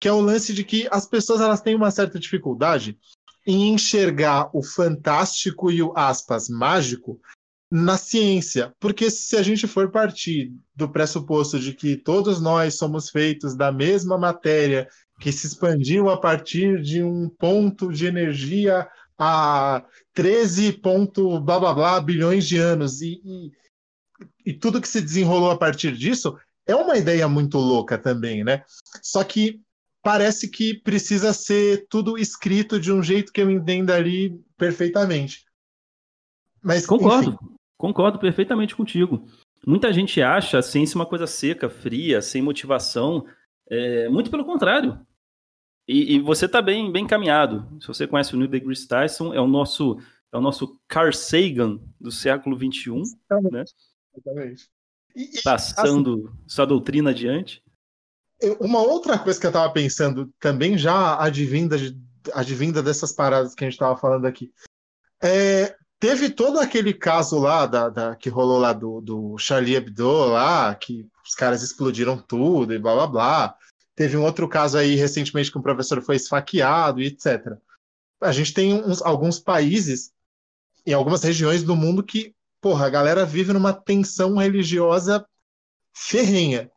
que 0.00 0.08
é 0.08 0.12
o 0.12 0.20
lance 0.20 0.52
de 0.52 0.64
que 0.64 0.86
as 0.90 1.06
pessoas 1.06 1.40
elas 1.40 1.60
têm 1.60 1.74
uma 1.74 1.90
certa 1.90 2.18
dificuldade 2.18 2.98
em 3.46 3.72
enxergar 3.72 4.50
o 4.54 4.62
fantástico 4.62 5.70
e 5.70 5.82
o 5.82 5.92
aspas 5.96 6.48
mágico 6.48 7.18
na 7.70 7.98
ciência, 7.98 8.72
porque 8.80 9.10
se 9.10 9.36
a 9.36 9.42
gente 9.42 9.66
for 9.66 9.90
partir 9.90 10.52
do 10.74 10.88
pressuposto 10.88 11.58
de 11.58 11.74
que 11.74 11.96
todos 11.96 12.40
nós 12.40 12.76
somos 12.76 13.10
feitos 13.10 13.54
da 13.54 13.70
mesma 13.70 14.16
matéria 14.16 14.88
que 15.20 15.32
se 15.32 15.46
expandiu 15.46 16.08
a 16.08 16.18
partir 16.18 16.80
de 16.80 17.02
um 17.02 17.28
ponto 17.28 17.92
de 17.92 18.06
energia 18.06 18.88
há 19.18 19.84
13 20.14 20.74
ponto 20.74 21.40
blá 21.40 21.58
blá 21.58 21.74
blá 21.74 22.00
bilhões 22.00 22.46
de 22.46 22.56
anos 22.56 23.02
e, 23.02 23.20
e, 23.24 23.52
e, 24.46 24.52
tudo 24.54 24.80
que 24.80 24.88
se 24.88 25.00
desenrolou 25.00 25.50
a 25.50 25.58
partir 25.58 25.92
disso 25.92 26.38
é 26.66 26.74
uma 26.74 26.96
ideia 26.96 27.26
muito 27.28 27.58
louca 27.58 27.98
também, 27.98 28.44
né? 28.44 28.62
Só 29.02 29.24
que 29.24 29.60
parece 30.02 30.48
que 30.48 30.74
precisa 30.74 31.32
ser 31.32 31.86
tudo 31.88 32.16
escrito 32.16 32.78
de 32.78 32.92
um 32.92 33.02
jeito 33.02 33.32
que 33.32 33.40
eu 33.40 33.50
entenda 33.50 33.94
ali 33.94 34.38
perfeitamente. 34.56 35.44
Mas 36.62 36.86
concordo, 36.86 37.30
enfim. 37.30 37.54
concordo 37.76 38.18
perfeitamente 38.18 38.76
contigo. 38.76 39.26
Muita 39.66 39.92
gente 39.92 40.22
acha 40.22 40.58
a 40.58 40.62
ciência 40.62 40.96
uma 40.96 41.06
coisa 41.06 41.26
seca, 41.26 41.68
fria, 41.68 42.22
sem 42.22 42.42
motivação. 42.42 43.24
É, 43.70 44.08
muito 44.08 44.30
pelo 44.30 44.44
contrário. 44.44 44.98
E, 45.88 46.16
e 46.16 46.20
você 46.20 46.44
está 46.44 46.60
bem, 46.60 46.92
bem 46.92 47.04
encaminhado. 47.04 47.66
Se 47.80 47.88
você 47.88 48.06
conhece 48.06 48.34
o 48.34 48.36
Neil 48.36 48.50
deGrasse 48.50 48.86
Tyson, 48.86 49.32
é 49.32 49.40
o 49.40 49.46
nosso 49.46 49.98
é 50.30 50.36
o 50.36 50.42
nosso 50.42 50.78
Carl 50.86 51.10
Sagan 51.10 51.80
do 51.98 52.12
século 52.12 52.54
XXI, 52.54 53.00
Exatamente. 53.00 53.50
né? 53.50 53.64
Exatamente. 54.14 54.68
E, 55.16 55.42
Passando 55.42 56.28
assim, 56.28 56.38
sua 56.46 56.66
doutrina 56.66 57.10
adiante. 57.10 57.62
Uma 58.60 58.80
outra 58.80 59.18
coisa 59.18 59.40
que 59.40 59.46
eu 59.46 59.50
estava 59.50 59.72
pensando, 59.72 60.30
também 60.38 60.76
já 60.76 61.18
advinda, 61.18 61.76
advinda 62.34 62.82
dessas 62.82 63.10
paradas 63.10 63.54
que 63.54 63.64
a 63.64 63.66
gente 63.66 63.74
estava 63.74 63.96
falando 63.96 64.26
aqui. 64.26 64.52
É, 65.20 65.74
teve 65.98 66.28
todo 66.28 66.60
aquele 66.60 66.92
caso 66.92 67.38
lá 67.38 67.64
da, 67.64 67.88
da, 67.88 68.14
que 68.14 68.28
rolou 68.28 68.60
lá 68.60 68.74
do, 68.74 69.00
do 69.00 69.38
Charlie 69.38 69.74
Hebdo 69.74 70.26
lá, 70.26 70.74
que 70.74 71.08
os 71.26 71.34
caras 71.34 71.62
explodiram 71.62 72.18
tudo 72.18 72.74
e 72.74 72.78
blá 72.78 72.94
blá 72.94 73.06
blá. 73.06 73.56
Teve 73.98 74.16
um 74.16 74.22
outro 74.22 74.48
caso 74.48 74.78
aí 74.78 74.94
recentemente 74.94 75.50
que 75.50 75.58
um 75.58 75.62
professor 75.62 76.00
foi 76.00 76.14
esfaqueado 76.14 77.02
e 77.02 77.06
etc. 77.06 77.56
A 78.20 78.30
gente 78.30 78.54
tem 78.54 78.72
uns, 78.72 79.02
alguns 79.02 79.40
países 79.40 80.12
em 80.86 80.92
algumas 80.92 81.20
regiões 81.20 81.64
do 81.64 81.74
mundo 81.74 82.00
que, 82.00 82.32
porra, 82.60 82.86
a 82.86 82.90
galera 82.90 83.26
vive 83.26 83.52
numa 83.52 83.72
tensão 83.72 84.36
religiosa 84.36 85.26
ferrenha. 85.92 86.70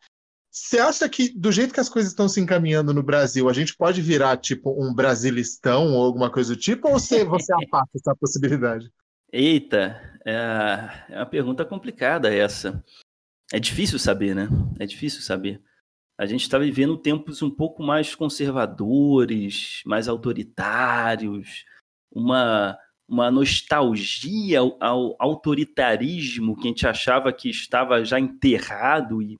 Você 0.50 0.80
acha 0.80 1.08
que, 1.08 1.30
do 1.30 1.52
jeito 1.52 1.76
que 1.76 1.80
as 1.80 1.90
coisas 1.90 2.12
estão 2.12 2.28
se 2.28 2.42
encaminhando 2.42 2.92
no 2.92 3.04
Brasil, 3.04 3.48
a 3.48 3.54
gente 3.54 3.78
pode 3.78 4.02
virar, 4.02 4.36
tipo, 4.38 4.72
um 4.84 4.92
brasilistão 4.92 5.94
ou 5.94 6.04
alguma 6.04 6.32
coisa 6.32 6.56
do 6.56 6.60
tipo, 6.60 6.88
ou 6.88 6.98
você, 6.98 7.24
você 7.24 7.54
afasta 7.54 7.92
essa 7.98 8.16
possibilidade? 8.16 8.92
Eita, 9.32 10.20
é, 10.26 10.90
é 11.10 11.18
uma 11.18 11.26
pergunta 11.28 11.64
complicada 11.64 12.34
essa. 12.34 12.84
É 13.54 13.60
difícil 13.60 14.00
saber, 14.00 14.34
né? 14.34 14.50
É 14.80 14.88
difícil 14.88 15.22
saber. 15.22 15.62
A 16.22 16.26
gente 16.28 16.42
está 16.42 16.60
vivendo 16.60 16.98
tempos 16.98 17.42
um 17.42 17.50
pouco 17.50 17.82
mais 17.82 18.14
conservadores, 18.14 19.82
mais 19.86 20.08
autoritários, 20.08 21.66
uma, 22.12 22.78
uma 23.08 23.32
nostalgia 23.32 24.60
ao, 24.60 24.78
ao 24.80 25.16
autoritarismo 25.18 26.56
que 26.56 26.68
a 26.68 26.68
gente 26.68 26.86
achava 26.86 27.34
que 27.34 27.50
estava 27.50 28.06
já 28.06 28.20
enterrado 28.20 29.22
e 29.22 29.40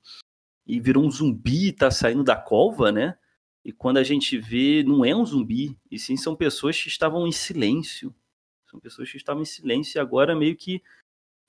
e 0.66 0.80
virou 0.80 1.04
um 1.04 1.10
zumbi, 1.10 1.72
tá 1.72 1.90
saindo 1.90 2.22
da 2.22 2.36
cova, 2.36 2.92
né? 2.92 3.16
E 3.64 3.72
quando 3.72 3.98
a 3.98 4.02
gente 4.02 4.38
vê, 4.38 4.82
não 4.82 5.04
é 5.04 5.14
um 5.14 5.24
zumbi, 5.24 5.76
e 5.90 5.98
sim 5.98 6.16
são 6.16 6.34
pessoas 6.34 6.80
que 6.80 6.88
estavam 6.88 7.26
em 7.26 7.32
silêncio. 7.32 8.14
São 8.66 8.80
pessoas 8.80 9.10
que 9.10 9.16
estavam 9.16 9.42
em 9.42 9.46
silêncio 9.46 9.98
e 9.98 10.00
agora 10.00 10.34
meio 10.34 10.56
que 10.56 10.82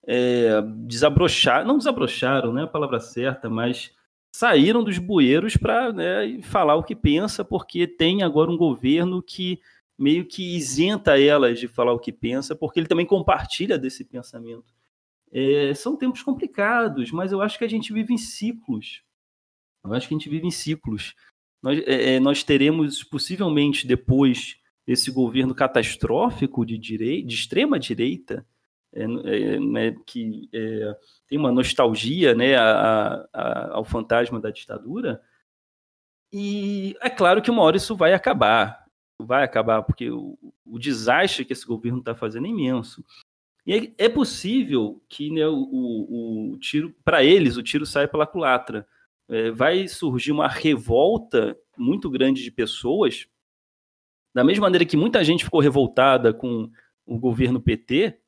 é, 0.06 0.62
desabrocharam, 0.86 1.66
não 1.66 1.78
desabrocharam, 1.78 2.52
não 2.52 2.62
é 2.62 2.64
a 2.66 2.68
palavra 2.68 3.00
certa, 3.00 3.50
mas 3.50 3.94
saíram 4.34 4.84
dos 4.84 4.98
bueiros 4.98 5.56
para 5.56 5.94
né, 5.94 6.42
falar 6.42 6.76
o 6.76 6.84
que 6.84 6.96
pensa, 6.96 7.46
porque 7.46 7.86
tem 7.86 8.24
agora 8.24 8.50
um 8.50 8.58
governo 8.58 9.22
que 9.22 9.60
meio 9.98 10.26
que 10.26 10.56
isenta 10.56 11.22
elas 11.22 11.60
de 11.60 11.68
falar 11.68 11.94
o 11.94 12.00
que 12.00 12.12
pensa, 12.12 12.56
porque 12.56 12.80
ele 12.80 12.88
também 12.88 13.06
compartilha 13.06 13.78
desse 13.78 14.04
pensamento. 14.04 14.74
É, 15.32 15.74
são 15.76 15.96
tempos 15.96 16.24
complicados, 16.24 17.12
mas 17.12 17.32
eu 17.32 17.42
acho 17.42 17.58
que 17.58 17.64
a 17.64 17.70
gente 17.70 17.94
vive 17.94 18.14
em 18.14 18.18
ciclos. 18.18 19.04
Eu 19.84 19.94
acho 19.94 20.08
que 20.08 20.16
a 20.16 20.18
gente 20.18 20.30
vive 20.30 20.48
em 20.48 20.52
ciclos. 20.52 21.14
Nós, 21.62 21.80
é, 21.86 22.16
é 22.16 22.20
nós 22.20 22.44
teremos, 22.44 23.04
possivelmente, 23.04 23.86
depois 23.86 24.58
desse 24.86 25.12
governo 25.12 25.54
catastrófico 25.54 26.66
de, 26.66 26.78
direita, 26.78 27.28
de 27.28 27.36
extrema 27.36 27.80
direita, 27.80 28.46
é, 28.94 29.04
é 29.04 29.60
né, 29.60 29.96
que 30.06 30.50
é, 30.54 30.96
tem 31.28 31.38
uma 31.38 31.52
nostalgia 31.52 32.36
né, 32.36 32.56
a, 32.56 33.28
a, 33.34 33.74
ao 33.74 33.86
fantasma 33.86 34.40
da 34.40 34.50
ditadura. 34.50 35.22
E 36.32 36.96
é 37.02 37.10
claro 37.10 37.42
que 37.42 37.52
uma 37.52 37.62
hora 37.62 37.78
isso 37.78 37.96
vai 37.96 38.14
acabar. 38.14 38.84
Vai 39.20 39.44
acabar, 39.44 39.84
porque 39.84 40.10
o, 40.10 40.38
o 40.66 40.80
desastre 40.80 41.46
que 41.46 41.54
esse 41.54 41.66
governo 41.66 42.00
está 42.00 42.16
fazendo 42.16 42.48
é 42.48 42.50
imenso. 42.50 43.04
E 43.66 43.94
é, 43.98 44.10
possível 44.10 45.02
que 45.08 45.30
né, 45.30 45.48
o, 45.48 45.56
o, 45.56 46.54
o, 46.54 46.58
tiro, 46.60 46.94
para 47.04 47.24
eles, 47.24 47.56
o 47.56 47.64
tiro 47.64 47.86
saia 47.86 48.08
pela 48.08 48.28
culatra. 48.28 48.86
É, 49.30 49.52
vai 49.52 49.88
surgir 49.88 50.32
uma 50.32 50.50
revolta 50.50 51.58
muito 51.78 52.10
grande 52.10 52.44
de 52.44 52.52
pessoas, 52.52 53.26
da 54.34 54.44
mesma 54.44 54.64
maneira 54.64 54.86
que 54.86 54.98
muita 54.98 55.24
gente 55.24 55.46
ficou 55.46 55.62
revoltada 55.62 56.34
com 56.34 56.70
o 57.06 57.18
governo 57.18 57.62
PT, 57.62 58.20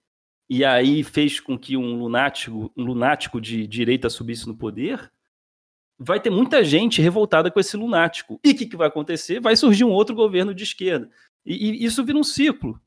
e 0.49 0.63
aí 0.63 1.03
fez 1.03 1.39
com 1.39 1.57
que 1.57 1.75
um 1.75 1.97
lunático, 1.97 2.71
um 2.77 2.83
lunático 2.83 3.41
de 3.41 3.65
direita 3.65 4.09
subisse 4.09 4.47
no 4.47 4.55
poder, 4.55 5.11
vai 5.97 6.19
ter 6.19 6.29
muita 6.29 6.63
gente 6.63 7.01
revoltada 7.01 7.49
com 7.49 7.59
esse 7.59 7.75
lunático. 7.75 8.39
E 8.43 8.51
o 8.51 8.55
que, 8.55 8.65
que 8.65 8.77
vai 8.77 8.87
acontecer? 8.87 9.39
Vai 9.39 9.55
surgir 9.55 9.83
um 9.83 9.91
outro 9.91 10.15
governo 10.15 10.53
de 10.53 10.63
esquerda. 10.63 11.09
E, 11.45 11.83
e 11.83 11.85
isso 11.85 12.03
vira 12.03 12.17
um 12.17 12.23
ciclo. 12.23 12.79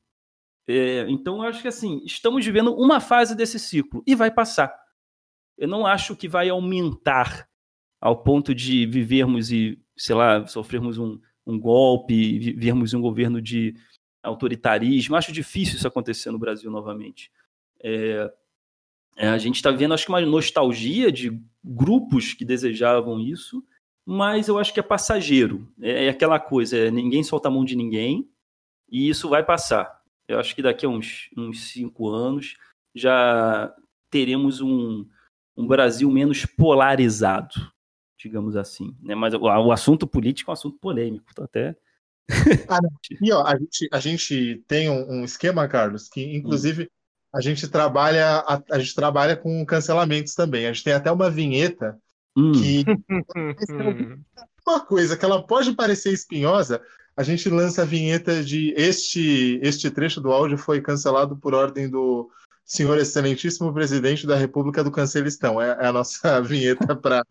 É, 0.67 1.05
então, 1.09 1.37
eu 1.37 1.49
acho 1.49 1.61
que 1.61 1.67
assim, 1.67 2.01
estamos 2.05 2.45
vivendo 2.45 2.73
uma 2.73 2.99
fase 2.99 3.35
desse 3.35 3.59
ciclo 3.59 4.03
e 4.05 4.15
vai 4.15 4.31
passar. 4.31 4.73
Eu 5.57 5.67
não 5.67 5.85
acho 5.85 6.15
que 6.15 6.27
vai 6.27 6.47
aumentar 6.47 7.49
ao 7.99 8.23
ponto 8.23 8.55
de 8.55 8.85
vivermos 8.85 9.51
e, 9.51 9.77
sei 9.97 10.15
lá, 10.15 10.45
sofrermos 10.47 10.97
um, 10.97 11.19
um 11.45 11.59
golpe, 11.59 12.39
vivermos 12.39 12.93
um 12.93 13.01
governo 13.01 13.41
de 13.41 13.75
autoritarismo. 14.23 15.15
Acho 15.15 15.33
difícil 15.33 15.75
isso 15.75 15.87
acontecer 15.87 16.31
no 16.31 16.39
Brasil 16.39 16.71
novamente. 16.71 17.29
É, 17.81 18.31
é, 19.17 19.27
a 19.27 19.37
gente 19.37 19.55
está 19.55 19.71
vendo, 19.71 19.93
acho 19.93 20.05
que 20.05 20.11
uma 20.11 20.21
nostalgia 20.21 21.11
de 21.11 21.37
grupos 21.63 22.33
que 22.33 22.45
desejavam 22.45 23.19
isso, 23.19 23.63
mas 24.05 24.47
eu 24.47 24.57
acho 24.57 24.73
que 24.73 24.79
é 24.79 24.83
passageiro. 24.83 25.71
É, 25.81 26.05
é 26.05 26.09
aquela 26.09 26.39
coisa, 26.39 26.77
é, 26.77 26.89
ninguém 26.89 27.23
solta 27.23 27.47
a 27.47 27.51
mão 27.51 27.65
de 27.65 27.75
ninguém 27.75 28.29
e 28.89 29.09
isso 29.09 29.29
vai 29.29 29.45
passar. 29.45 29.99
Eu 30.27 30.39
acho 30.39 30.55
que 30.55 30.61
daqui 30.61 30.85
a 30.85 30.89
uns, 30.89 31.29
uns 31.35 31.69
cinco 31.71 32.09
anos 32.09 32.55
já 32.95 33.73
teremos 34.09 34.61
um, 34.61 35.05
um 35.57 35.67
Brasil 35.67 36.09
menos 36.09 36.45
polarizado, 36.45 37.53
digamos 38.17 38.55
assim. 38.55 38.95
Né? 39.01 39.15
Mas 39.15 39.33
o, 39.33 39.39
o 39.39 39.71
assunto 39.71 40.07
político 40.07 40.49
é 40.49 40.51
um 40.51 40.53
assunto 40.53 40.77
polêmico. 40.79 41.33
Tô 41.35 41.43
até. 41.43 41.75
ah, 42.67 42.79
e 43.21 43.31
ó, 43.31 43.45
a 43.45 43.57
gente, 43.57 43.89
a 43.91 43.99
gente 43.99 44.63
tem 44.67 44.89
um, 44.89 45.19
um 45.19 45.23
esquema, 45.25 45.67
Carlos, 45.67 46.07
que 46.07 46.23
inclusive. 46.35 46.89
A 47.33 47.41
gente 47.41 47.67
trabalha 47.67 48.39
a, 48.39 48.61
a, 48.71 48.79
gente 48.79 48.95
trabalha 48.95 49.35
com 49.35 49.65
cancelamentos 49.65 50.33
também. 50.33 50.65
A 50.65 50.73
gente 50.73 50.83
tem 50.83 50.93
até 50.93 51.11
uma 51.11 51.29
vinheta 51.29 51.97
hum. 52.35 52.51
que 52.51 52.83
uma 54.67 54.79
coisa 54.79 55.17
que 55.17 55.25
ela 55.25 55.45
pode 55.45 55.73
parecer 55.73 56.13
espinhosa, 56.13 56.81
a 57.15 57.23
gente 57.23 57.49
lança 57.49 57.81
a 57.81 57.85
vinheta 57.85 58.43
de 58.43 58.73
este, 58.77 59.59
este 59.61 59.89
trecho 59.91 60.21
do 60.21 60.31
áudio 60.31 60.57
foi 60.57 60.79
cancelado 60.79 61.35
por 61.35 61.53
ordem 61.53 61.89
do 61.89 62.29
senhor 62.63 62.97
excelentíssimo 62.97 63.73
presidente 63.73 64.27
da 64.27 64.35
República 64.35 64.83
do 64.83 64.91
Cancelistão. 64.91 65.61
É, 65.61 65.77
é 65.81 65.87
a 65.87 65.91
nossa 65.91 66.39
vinheta 66.41 66.95
para 66.95 67.23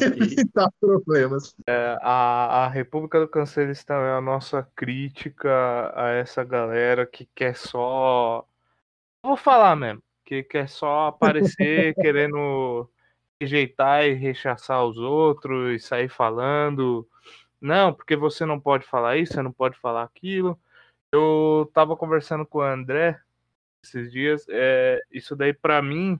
evitar 0.00 0.70
problemas. 0.80 1.54
É, 1.66 1.98
a, 2.00 2.64
a 2.64 2.68
República 2.68 3.20
do 3.20 3.28
Cancelistão 3.28 3.96
é 3.96 4.16
a 4.16 4.20
nossa 4.20 4.66
crítica 4.74 5.92
a 5.94 6.10
essa 6.10 6.42
galera 6.42 7.04
que 7.04 7.28
quer 7.34 7.56
só. 7.56 8.46
Vou 9.26 9.36
falar 9.36 9.74
mesmo, 9.76 10.02
que 10.24 10.42
quer 10.42 10.68
só 10.68 11.08
aparecer 11.08 11.94
querendo 12.00 12.88
rejeitar 13.40 14.04
e 14.04 14.14
rechaçar 14.14 14.84
os 14.84 14.96
outros 14.96 15.74
e 15.74 15.78
sair 15.84 16.08
falando 16.08 17.06
não, 17.60 17.92
porque 17.92 18.16
você 18.16 18.44
não 18.44 18.60
pode 18.60 18.86
falar 18.86 19.16
isso, 19.16 19.34
você 19.34 19.42
não 19.42 19.52
pode 19.52 19.78
falar 19.78 20.02
aquilo. 20.04 20.58
Eu 21.12 21.70
tava 21.74 21.96
conversando 21.96 22.46
com 22.46 22.58
o 22.58 22.62
André 22.62 23.20
esses 23.84 24.12
dias, 24.12 24.46
é, 24.48 25.00
isso 25.10 25.36
daí 25.36 25.52
para 25.52 25.80
mim, 25.82 26.18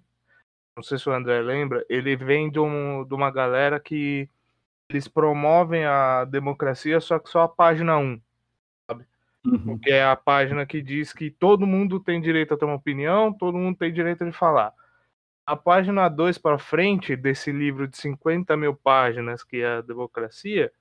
não 0.76 0.82
sei 0.82 0.98
se 0.98 1.08
o 1.08 1.12
André 1.12 1.40
lembra, 1.40 1.84
ele 1.88 2.16
vem 2.16 2.50
de, 2.50 2.60
um, 2.60 3.04
de 3.04 3.14
uma 3.14 3.30
galera 3.30 3.80
que 3.80 4.28
eles 4.90 5.08
promovem 5.08 5.84
a 5.84 6.24
democracia, 6.24 7.00
só 7.00 7.18
que 7.18 7.28
só 7.28 7.42
a 7.42 7.48
página 7.48 7.98
1, 7.98 8.04
sabe? 8.10 8.22
Uhum. 9.46 9.78
Que 9.78 9.90
é 9.90 10.04
a 10.04 10.16
página 10.16 10.66
que 10.66 10.82
diz 10.82 11.12
que 11.12 11.30
todo 11.30 11.66
mundo 11.66 12.00
tem 12.00 12.20
direito 12.20 12.52
a 12.52 12.56
ter 12.56 12.64
uma 12.64 12.74
opinião, 12.74 13.32
todo 13.32 13.56
mundo 13.56 13.76
tem 13.78 13.92
direito 13.92 14.24
de 14.24 14.32
falar. 14.32 14.72
A 15.46 15.54
página 15.54 16.08
2 16.08 16.38
para 16.38 16.58
frente 16.58 17.14
desse 17.14 17.52
livro 17.52 17.86
de 17.86 17.96
50 17.96 18.56
mil 18.56 18.74
páginas, 18.74 19.44
que 19.44 19.58
é 19.58 19.76
a 19.76 19.80
democracia, 19.80 20.72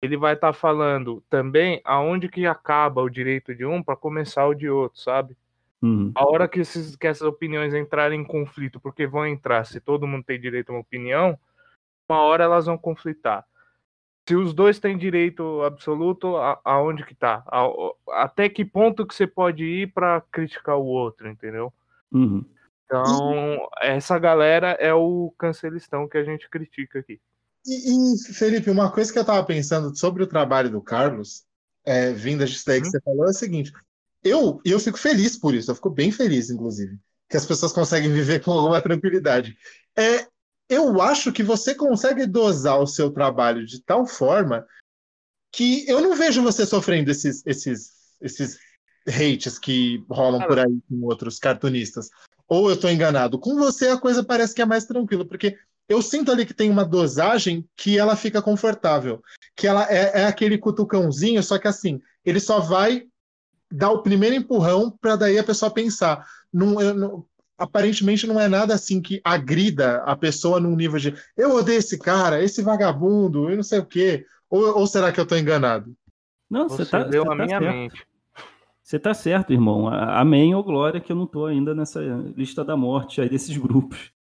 ele 0.00 0.16
vai 0.16 0.34
estar 0.34 0.48
tá 0.48 0.52
falando 0.52 1.22
também 1.28 1.80
aonde 1.84 2.28
que 2.28 2.46
acaba 2.46 3.02
o 3.02 3.10
direito 3.10 3.54
de 3.54 3.64
um 3.64 3.82
para 3.82 3.96
começar 3.96 4.46
o 4.46 4.54
de 4.54 4.68
outro, 4.68 5.00
sabe? 5.00 5.36
Uhum. 5.82 6.12
A 6.14 6.24
hora 6.24 6.46
que, 6.46 6.60
esses, 6.60 6.94
que 6.94 7.08
essas 7.08 7.26
opiniões 7.26 7.74
entrarem 7.74 8.20
em 8.20 8.24
conflito, 8.24 8.78
porque 8.78 9.04
vão 9.06 9.26
entrar, 9.26 9.64
se 9.64 9.80
todo 9.80 10.06
mundo 10.06 10.24
tem 10.24 10.40
direito 10.40 10.70
a 10.70 10.74
uma 10.74 10.80
opinião, 10.80 11.36
uma 12.08 12.20
hora 12.20 12.44
elas 12.44 12.66
vão 12.66 12.78
conflitar. 12.78 13.44
Se 14.28 14.36
os 14.36 14.54
dois 14.54 14.78
têm 14.78 14.96
direito 14.96 15.62
absoluto, 15.62 16.36
a, 16.36 16.60
aonde 16.64 17.04
que 17.04 17.14
tá? 17.14 17.42
A, 17.46 17.66
até 18.24 18.48
que 18.48 18.64
ponto 18.64 19.06
que 19.06 19.14
você 19.14 19.26
pode 19.26 19.64
ir 19.64 19.92
para 19.92 20.20
criticar 20.32 20.76
o 20.76 20.84
outro, 20.84 21.28
entendeu? 21.28 21.72
Uhum. 22.12 22.44
Então, 22.84 23.68
essa 23.80 24.18
galera 24.18 24.72
é 24.72 24.92
o 24.92 25.32
cancelistão 25.38 26.06
que 26.06 26.18
a 26.18 26.24
gente 26.24 26.48
critica 26.48 26.98
aqui. 26.98 27.18
E, 27.66 28.14
e, 28.14 28.34
Felipe, 28.34 28.70
uma 28.70 28.90
coisa 28.90 29.12
que 29.12 29.18
eu 29.18 29.24
tava 29.24 29.44
pensando 29.44 29.96
sobre 29.96 30.22
o 30.22 30.26
trabalho 30.26 30.70
do 30.70 30.82
Carlos, 30.82 31.44
é, 31.84 32.12
vinda 32.12 32.44
disso 32.44 32.64
daí 32.66 32.80
que 32.80 32.88
você 32.88 33.00
falou, 33.00 33.26
é 33.26 33.30
o 33.30 33.34
seguinte: 33.34 33.72
eu, 34.22 34.60
eu 34.64 34.78
fico 34.78 34.98
feliz 34.98 35.38
por 35.38 35.54
isso, 35.54 35.70
eu 35.70 35.74
fico 35.74 35.90
bem 35.90 36.12
feliz, 36.12 36.50
inclusive, 36.50 36.98
que 37.28 37.36
as 37.36 37.46
pessoas 37.46 37.72
conseguem 37.72 38.12
viver 38.12 38.42
com 38.42 38.52
alguma 38.52 38.80
tranquilidade. 38.82 39.56
É, 39.96 40.26
eu 40.72 41.02
acho 41.02 41.30
que 41.32 41.42
você 41.42 41.74
consegue 41.74 42.26
dosar 42.26 42.80
o 42.80 42.86
seu 42.86 43.10
trabalho 43.10 43.66
de 43.66 43.82
tal 43.82 44.06
forma 44.06 44.66
que 45.52 45.84
eu 45.86 46.00
não 46.00 46.16
vejo 46.16 46.42
você 46.42 46.64
sofrendo 46.64 47.10
esses, 47.10 47.44
esses, 47.46 47.92
esses 48.20 48.58
hates 49.06 49.58
que 49.58 50.02
rolam 50.08 50.46
por 50.46 50.58
aí 50.58 50.78
com 50.88 51.04
outros 51.04 51.38
cartunistas. 51.38 52.08
Ou 52.48 52.70
eu 52.70 52.74
estou 52.74 52.90
enganado? 52.90 53.38
Com 53.38 53.56
você 53.56 53.88
a 53.88 53.98
coisa 53.98 54.24
parece 54.24 54.54
que 54.54 54.62
é 54.62 54.64
mais 54.64 54.86
tranquila, 54.86 55.26
porque 55.26 55.58
eu 55.86 56.00
sinto 56.00 56.32
ali 56.32 56.46
que 56.46 56.54
tem 56.54 56.70
uma 56.70 56.86
dosagem 56.86 57.68
que 57.76 57.98
ela 57.98 58.16
fica 58.16 58.40
confortável. 58.40 59.22
Que 59.54 59.66
ela 59.66 59.86
é, 59.90 60.22
é 60.22 60.24
aquele 60.24 60.56
cutucãozinho, 60.56 61.42
só 61.42 61.58
que 61.58 61.68
assim, 61.68 62.00
ele 62.24 62.40
só 62.40 62.60
vai 62.60 63.06
dar 63.70 63.90
o 63.90 64.02
primeiro 64.02 64.36
empurrão 64.36 64.90
para 65.00 65.16
daí 65.16 65.38
a 65.38 65.44
pessoa 65.44 65.70
pensar. 65.70 66.26
Não, 66.50 66.80
eu, 66.80 66.94
não, 66.94 67.26
aparentemente 67.58 68.26
não 68.26 68.40
é 68.40 68.48
nada 68.48 68.74
assim 68.74 69.00
que 69.00 69.20
agrida 69.24 70.02
a 70.04 70.16
pessoa 70.16 70.60
num 70.60 70.76
nível 70.76 70.98
de 70.98 71.14
eu 71.36 71.54
odeio 71.54 71.78
esse 71.78 71.98
cara, 71.98 72.42
esse 72.42 72.62
vagabundo, 72.62 73.50
eu 73.50 73.56
não 73.56 73.62
sei 73.62 73.78
o 73.78 73.86
quê. 73.86 74.26
Ou, 74.50 74.78
ou 74.78 74.86
será 74.86 75.12
que 75.12 75.18
eu 75.18 75.24
estou 75.24 75.38
enganado? 75.38 75.94
Não, 76.50 76.68
você, 76.68 76.84
tá, 76.84 77.02
deu 77.02 77.24
você 77.24 77.32
a 77.32 77.36
tá 77.36 77.44
minha 77.44 77.58
certo. 77.58 77.74
mente. 77.74 78.06
Você 78.82 78.98
tá 78.98 79.14
certo, 79.14 79.52
irmão. 79.52 79.88
Amém 79.88 80.54
ou 80.54 80.62
glória 80.62 81.00
que 81.00 81.10
eu 81.10 81.16
não 81.16 81.26
tô 81.26 81.46
ainda 81.46 81.74
nessa 81.74 82.00
lista 82.36 82.62
da 82.62 82.76
morte 82.76 83.20
aí 83.20 83.28
desses 83.28 83.56
grupos. 83.56 84.12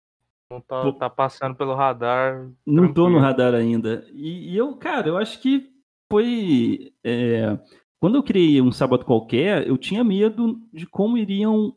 Não 0.51 0.61
tá, 0.61 0.93
tá 0.93 1.11
passando 1.11 1.55
pelo 1.57 1.75
radar. 1.75 2.49
Não 2.67 2.89
tô 2.89 3.05
tranquilo. 3.05 3.11
no 3.11 3.19
radar 3.19 3.55
ainda. 3.55 4.05
E, 4.13 4.53
e 4.53 4.57
eu, 4.57 4.77
cara, 4.77 5.09
eu 5.09 5.17
acho 5.17 5.41
que 5.41 5.71
foi. 6.11 6.93
é, 7.03 7.59
quando 7.99 8.17
eu 8.17 8.23
criei 8.23 8.61
um 8.61 8.73
sábado 8.73 9.05
qualquer, 9.05 9.67
eu 9.67 9.77
tinha 9.77 10.05
medo 10.05 10.61
de 10.73 10.87
como 10.87 11.19
iriam 11.19 11.75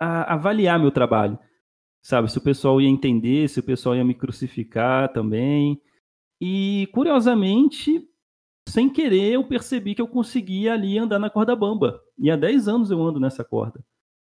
a- 0.00 0.34
avaliar 0.34 0.78
meu 0.78 0.90
trabalho. 0.90 1.38
Sabe, 2.02 2.30
se 2.30 2.36
o 2.38 2.42
pessoal 2.42 2.80
ia 2.80 2.88
entender, 2.88 3.48
se 3.48 3.60
o 3.60 3.62
pessoal 3.62 3.96
ia 3.96 4.04
me 4.04 4.14
crucificar 4.14 5.12
também. 5.12 5.80
E, 6.40 6.86
curiosamente, 6.92 8.06
sem 8.68 8.90
querer, 8.90 9.32
eu 9.34 9.44
percebi 9.44 9.94
que 9.94 10.02
eu 10.02 10.08
conseguia 10.08 10.74
ali 10.74 10.98
andar 10.98 11.18
na 11.18 11.30
corda 11.30 11.56
bamba. 11.56 12.00
E 12.18 12.30
há 12.30 12.36
10 12.36 12.68
anos 12.68 12.90
eu 12.90 13.02
ando 13.02 13.18
nessa 13.18 13.42
corda. 13.44 13.82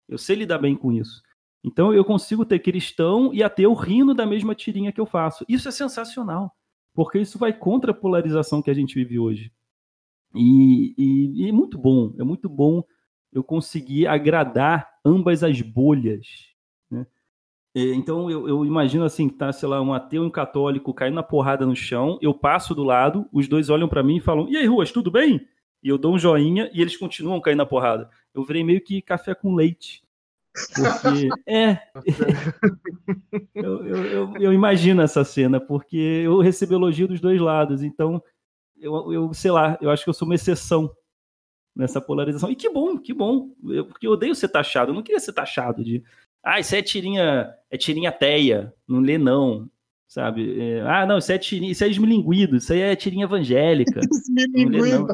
Eu 0.09 0.17
sei 0.19 0.37
lidar 0.37 0.59
bem 0.59 0.75
com 0.77 0.93
isso. 0.93 1.21
Então 1.65 1.93
eu 1.93 2.05
consigo 2.05 2.45
ter 2.47 2.61
cristão 2.61 3.35
e 3.35 3.43
ateu 3.43 3.75
rindo 3.75 4.15
da 4.15 4.25
mesma 4.25 4.55
tirinha 4.55 4.93
que 4.93 5.01
eu 5.01 5.07
faço. 5.07 5.45
Isso 5.49 5.69
é 5.69 5.73
sensacional, 5.73 6.53
porque 6.95 7.19
isso 7.19 7.39
vai 7.39 7.53
contra 7.53 7.91
a 7.91 7.95
polarização 7.95 8.63
que 8.63 8.71
a 8.71 8.75
gente 8.75 8.95
vive 8.95 9.19
hoje. 9.19 9.53
E, 10.35 10.95
e- 10.97 11.45
e 11.45 11.49
é 11.49 11.53
muito 11.53 11.77
bom, 11.79 12.15
é 12.19 12.25
muito 12.25 12.49
bom 12.49 12.83
eu 13.33 13.43
conseguir 13.43 14.07
agradar 14.07 14.89
ambas 15.07 15.45
as 15.45 15.61
bolhas. 15.63 16.27
né? 16.91 17.07
É, 17.75 17.95
Então 17.95 18.31
eu, 18.31 18.49
eu 18.49 18.65
imagino 18.67 19.05
assim, 19.05 19.29
que 19.29 19.37
tá, 19.37 19.53
sei 19.53 19.69
lá, 19.69 19.81
um 19.81 19.95
ateu 19.95 20.25
e 20.25 20.27
um 20.27 20.31
católico 20.31 20.93
caindo 20.93 21.15
na 21.15 21.23
porrada 21.23 21.65
no 21.65 21.77
chão, 21.77 22.19
eu 22.21 22.35
passo 22.35 22.75
do 22.75 22.83
lado, 22.83 23.29
os 23.33 23.47
dois 23.49 23.71
olham 23.71 23.89
pra 23.89 24.03
mim 24.03 24.17
e 24.17 24.21
falam, 24.21 24.49
e 24.49 24.57
aí, 24.57 24.67
Ruas, 24.67 24.91
tudo 24.91 25.11
bem? 25.11 25.47
E 25.83 25.89
eu 25.89 25.97
dou 25.99 26.15
um 26.15 26.19
joinha 26.19 26.69
e 26.75 26.83
eles 26.83 26.97
continuam 26.97 27.41
caindo 27.41 27.59
na 27.59 27.67
porrada. 27.67 28.11
Eu 28.35 28.43
virei 28.45 28.65
meio 28.65 28.81
que 28.81 29.01
café 29.01 29.35
com 29.35 29.55
leite. 29.55 30.03
Porque, 30.75 31.29
é, 31.47 31.79
eu, 33.55 33.87
eu, 33.87 34.05
eu, 34.05 34.35
eu 34.41 34.53
imagino 34.53 35.03
essa 35.03 35.23
cena, 35.23 35.61
porque 35.61 35.97
eu 36.25 36.41
recebo 36.41 36.75
elogio 36.75 37.07
dos 37.07 37.21
dois 37.21 37.41
lados, 37.41 37.83
então 37.83 38.23
eu, 38.79 39.13
eu 39.13 39.35
sei 39.35 39.51
lá, 39.51 39.79
eu 39.81 39.91
acho 39.91 40.03
que 40.03 40.11
eu 40.11 40.15
sou 40.15 40.27
uma 40.27 40.35
exceção 40.35 40.91
nessa 41.77 42.01
polarização. 42.01 42.51
E 42.51 42.57
que 42.57 42.71
bom, 42.71 42.97
que 42.97 43.13
bom, 43.13 43.51
eu, 43.69 43.85
porque 43.85 44.07
eu 44.07 44.13
odeio 44.13 44.35
ser 44.35 44.49
taxado, 44.49 44.91
eu 44.91 44.95
não 44.95 45.03
queria 45.03 45.21
ser 45.21 45.35
taxado 45.35 45.85
de 45.85 46.03
ah, 46.43 46.59
isso 46.59 46.75
é 46.75 46.81
tirinha, 46.81 47.53
é 47.71 47.77
tirinha 47.77 48.11
teia, 48.11 48.73
não 48.89 49.01
lê 49.01 49.19
não, 49.19 49.69
sabe? 50.09 50.61
É, 50.61 50.81
ah, 50.83 51.05
não, 51.05 51.19
isso 51.19 51.33
é 51.33 51.39
tirinha, 51.39 51.73
isso 51.73 51.85
é 51.85 51.89
esmilinguido, 51.89 52.57
isso 52.57 52.73
aí 52.73 52.81
é 52.81 52.97
tirinha 52.97 53.25
evangélica. 53.25 54.01
Não. 54.55 55.07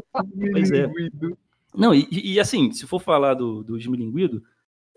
Pois 0.52 0.70
é. 0.70 0.90
Não, 1.74 1.94
e, 1.94 2.06
e, 2.10 2.38
assim, 2.38 2.70
se 2.70 2.86
for 2.86 3.00
falar 3.00 3.32
do, 3.32 3.64
do 3.64 3.78
esmilinguido, 3.78 4.42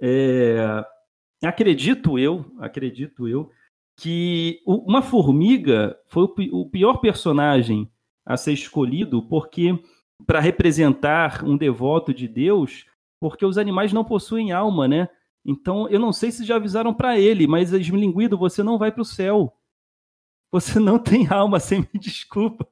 é, 0.01 0.83
acredito 1.41 2.19
eu, 2.19 2.45
acredito 2.59 3.27
eu, 3.29 3.49
que 3.95 4.59
o- 4.65 4.83
uma 4.89 5.01
formiga 5.01 5.97
foi 6.07 6.23
o, 6.23 6.61
o 6.61 6.69
pior 6.69 6.97
personagem 6.97 7.89
a 8.25 8.35
ser 8.35 8.51
escolhido 8.51 9.21
porque 9.23 9.79
para 10.25 10.39
representar 10.39 11.43
um 11.43 11.57
devoto 11.57 12.13
de 12.13 12.27
Deus, 12.27 12.85
porque 13.19 13.45
os 13.45 13.57
animais 13.57 13.91
não 13.93 14.03
possuem 14.05 14.51
alma, 14.51 14.87
né? 14.87 15.09
Então, 15.45 15.87
eu 15.89 15.99
não 15.99 16.11
sei 16.11 16.31
se 16.31 16.43
já 16.45 16.55
avisaram 16.55 16.93
para 16.93 17.19
ele, 17.19 17.45
mas 17.47 17.71
esmilinguido, 17.71 18.37
você 18.37 18.63
não 18.63 18.77
vai 18.77 18.91
para 18.91 19.01
o 19.01 19.05
céu. 19.05 19.53
Você 20.51 20.79
não 20.79 20.97
tem 20.97 21.27
alma, 21.27 21.59
você 21.59 21.79
me 21.79 21.87
desculpa. 21.99 22.67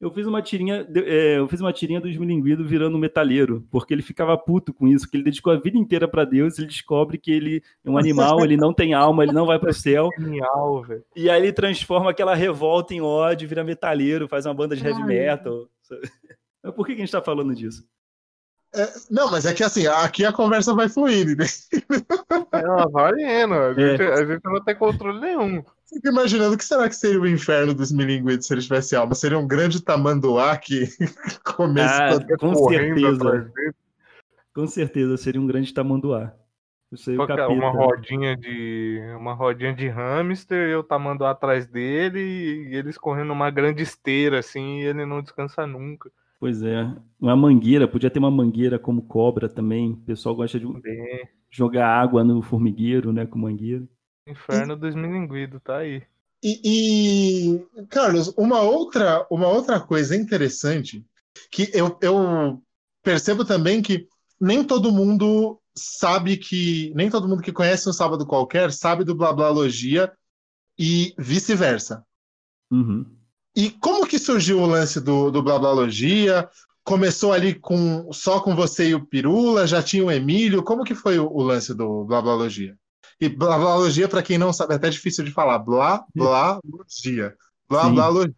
Eu 0.00 0.10
fiz 0.10 0.26
uma 0.26 0.42
tirinha, 0.42 0.84
de- 0.84 1.04
é, 1.04 1.38
eu 1.38 1.48
fiz 1.48 1.60
uma 1.60 1.72
tirinha 1.72 2.00
do 2.00 2.08
esmilinguido 2.08 2.64
virando 2.64 2.96
um 2.96 3.00
metalheiro, 3.00 3.66
porque 3.70 3.94
ele 3.94 4.02
ficava 4.02 4.36
puto 4.36 4.74
com 4.74 4.86
isso, 4.86 5.08
que 5.08 5.16
ele 5.16 5.24
dedicou 5.24 5.52
a 5.52 5.56
vida 5.56 5.78
inteira 5.78 6.06
para 6.06 6.24
Deus, 6.26 6.58
ele 6.58 6.66
descobre 6.66 7.16
que 7.16 7.30
ele 7.30 7.62
é 7.84 7.88
um 7.90 7.96
animal, 7.96 8.44
ele 8.44 8.56
não 8.56 8.74
tem 8.74 8.92
alma, 8.92 9.22
ele 9.22 9.32
não 9.32 9.46
vai 9.46 9.58
para 9.58 9.70
o 9.70 9.74
céu, 9.74 10.10
Genial, 10.18 10.82
velho. 10.82 11.04
e 11.16 11.30
aí 11.30 11.40
ele 11.40 11.52
transforma 11.54 12.10
aquela 12.10 12.34
revolta 12.34 12.92
em 12.92 13.00
ódio, 13.00 13.48
vira 13.48 13.64
metalheiro, 13.64 14.28
faz 14.28 14.44
uma 14.44 14.52
banda 14.52 14.76
de 14.76 14.84
heavy 14.86 15.00
Ai. 15.00 15.06
metal. 15.06 15.68
Mas 16.64 16.74
Por 16.74 16.86
que, 16.86 16.94
que 16.94 17.02
a 17.02 17.04
gente 17.04 17.12
tá 17.12 17.22
falando 17.22 17.54
disso? 17.54 17.86
É, 18.74 18.92
não, 19.08 19.30
mas 19.30 19.46
é 19.46 19.54
que 19.54 19.62
assim, 19.62 19.86
aqui 19.86 20.24
a 20.24 20.32
conversa 20.32 20.74
vai 20.74 20.88
fluir. 20.88 21.36
Né? 21.36 21.44
Ela 22.50 22.88
vai 22.88 23.12
indo. 23.12 23.54
A 23.54 23.70
É. 23.70 23.74
gente, 23.74 24.02
a 24.02 24.26
gente 24.26 24.44
não 24.44 24.64
tem 24.64 24.74
controle 24.74 25.20
nenhum. 25.20 25.62
Fico 25.88 26.08
imaginando 26.08 26.54
o 26.54 26.58
que 26.58 26.64
será 26.64 26.88
que 26.88 26.96
seria 26.96 27.20
o 27.20 27.28
inferno 27.28 27.72
dos 27.72 27.92
milinguidos 27.92 28.46
se 28.46 28.54
ele 28.54 28.62
tivesse 28.62 28.96
alma? 28.96 29.14
Seria 29.14 29.38
um 29.38 29.46
grande 29.46 29.80
tamanduá 29.80 30.56
que 30.56 30.88
comesse 31.56 31.94
Ah, 32.02 32.36
com 32.36 32.54
certeza. 32.68 33.52
Com 34.52 34.66
certeza, 34.66 35.16
seria 35.18 35.40
um 35.40 35.46
grande 35.46 35.72
tamanduá. 35.72 36.34
Que 36.96 37.20
é 37.20 37.46
uma 37.46 37.70
rodinha 37.70 38.36
de. 38.36 39.00
Uma 39.16 39.34
rodinha 39.34 39.74
de 39.74 39.88
hamster, 39.88 40.68
eu 40.68 40.82
tamando 40.82 41.24
atrás 41.24 41.66
dele 41.66 42.20
e 42.20 42.76
eles 42.76 42.96
correndo 42.96 43.32
uma 43.32 43.50
grande 43.50 43.82
esteira, 43.82 44.38
assim, 44.38 44.80
e 44.80 44.84
ele 44.86 45.04
não 45.04 45.20
descansa 45.22 45.66
nunca. 45.66 46.10
Pois 46.44 46.62
é. 46.62 46.94
Uma 47.18 47.34
mangueira, 47.34 47.88
podia 47.88 48.10
ter 48.10 48.18
uma 48.18 48.30
mangueira 48.30 48.78
como 48.78 49.00
cobra 49.00 49.48
também. 49.48 49.92
O 49.92 49.96
pessoal 49.96 50.36
gosta 50.36 50.60
de 50.60 50.66
Bem, 50.66 51.26
jogar 51.50 51.88
água 51.88 52.22
no 52.22 52.42
formigueiro, 52.42 53.14
né, 53.14 53.24
com 53.24 53.38
mangueira. 53.38 53.82
inferno 54.28 54.76
dos 54.76 54.94
milinguidos, 54.94 55.58
tá 55.64 55.78
aí. 55.78 56.02
E, 56.42 56.60
e, 56.62 57.86
Carlos, 57.86 58.28
uma 58.36 58.60
outra, 58.60 59.26
uma 59.30 59.48
outra 59.48 59.80
coisa 59.80 60.14
interessante 60.14 61.02
que 61.50 61.70
eu, 61.72 61.98
eu 62.02 62.62
percebo 63.02 63.42
também 63.42 63.80
que 63.80 64.06
nem 64.38 64.62
todo 64.62 64.92
mundo 64.92 65.58
sabe 65.74 66.36
que 66.36 66.92
nem 66.94 67.08
todo 67.08 67.26
mundo 67.26 67.42
que 67.42 67.52
conhece 67.52 67.88
um 67.88 67.92
sábado 67.94 68.26
qualquer 68.26 68.70
sabe 68.70 69.02
do 69.02 69.14
Blablalogia 69.14 70.12
e 70.78 71.14
vice-versa. 71.16 72.04
Uhum. 72.70 73.23
E 73.56 73.70
como 73.70 74.06
que 74.06 74.18
surgiu 74.18 74.60
o 74.60 74.66
lance 74.66 75.00
do, 75.00 75.30
do 75.30 75.42
Blablalogia? 75.42 76.48
Começou 76.82 77.32
ali 77.32 77.54
com 77.54 78.12
só 78.12 78.40
com 78.40 78.54
você 78.54 78.88
e 78.88 78.94
o 78.94 79.06
Pirula? 79.06 79.66
Já 79.66 79.82
tinha 79.82 80.04
o 80.04 80.10
Emílio? 80.10 80.62
Como 80.62 80.84
que 80.84 80.94
foi 80.94 81.18
o, 81.18 81.26
o 81.30 81.42
lance 81.42 81.72
do 81.74 82.04
Blablalogia? 82.04 82.76
E 83.20 83.28
Blablalogia, 83.28 84.08
para 84.08 84.22
quem 84.22 84.36
não 84.38 84.52
sabe, 84.52 84.72
é 84.72 84.76
até 84.76 84.90
difícil 84.90 85.24
de 85.24 85.30
falar. 85.30 85.58
Blablalogia. 85.60 87.34
Blablalogia. 87.68 88.34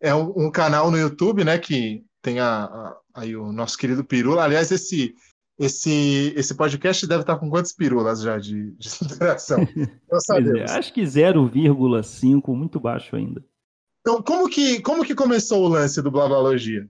É 0.00 0.14
um, 0.14 0.46
um 0.46 0.50
canal 0.50 0.90
no 0.90 0.98
YouTube, 0.98 1.44
né, 1.44 1.56
que 1.58 2.04
tem 2.20 2.40
a, 2.40 2.64
a- 2.64 2.96
aí 3.14 3.36
o 3.36 3.52
nosso 3.52 3.78
querido 3.78 4.04
Pirula. 4.04 4.42
Aliás, 4.44 4.70
esse, 4.70 5.14
esse, 5.58 6.34
esse 6.36 6.54
podcast 6.54 7.06
deve 7.06 7.20
estar 7.22 7.36
com 7.36 7.48
quantos 7.48 7.72
pirulas 7.72 8.20
já 8.20 8.36
de, 8.38 8.72
de 8.72 8.88
interação? 9.04 9.66
É, 10.58 10.64
acho 10.78 10.92
que 10.92 11.02
0,5, 11.02 12.54
muito 12.54 12.78
baixo 12.80 13.14
ainda. 13.16 13.42
Então, 14.06 14.22
como 14.22 14.50
que, 14.50 14.82
como 14.82 15.02
que 15.02 15.14
começou 15.14 15.64
o 15.64 15.68
lance 15.68 16.02
do 16.02 16.10
Blablalogia? 16.10 16.86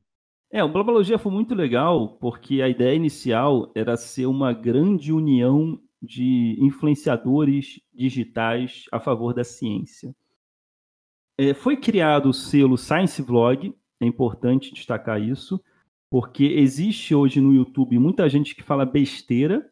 É, 0.51 0.65
o 0.65 0.69
Blabologia 0.69 1.17
foi 1.17 1.31
muito 1.31 1.55
legal 1.55 2.17
porque 2.19 2.61
a 2.61 2.69
ideia 2.69 2.97
inicial 2.97 3.71
era 3.73 3.97
ser 3.97 4.27
uma 4.27 4.53
grande 4.53 5.13
união 5.13 5.81
de 6.03 6.57
influenciadores 6.59 7.81
digitais 7.93 8.87
a 8.91 8.99
favor 8.99 9.33
da 9.33 9.45
ciência. 9.45 10.13
é, 11.39 11.55
foi 11.55 11.77
criado 11.77 12.31
o 12.31 12.35
selo 12.35 12.77
Science 12.77 13.23
Vlog, 13.23 13.73
é 14.01 14.07
importante 14.07 14.75
destacar 14.75 15.23
isso, 15.23 15.63
porque 16.11 16.45
existe 16.45 17.15
hoje 17.15 17.41
no 17.41 17.55
YouTube 17.55 17.97
muita 18.01 18.29
gente 18.29 18.57
que 18.57 18.63
fala 18.63 18.85
besteira 18.85 19.65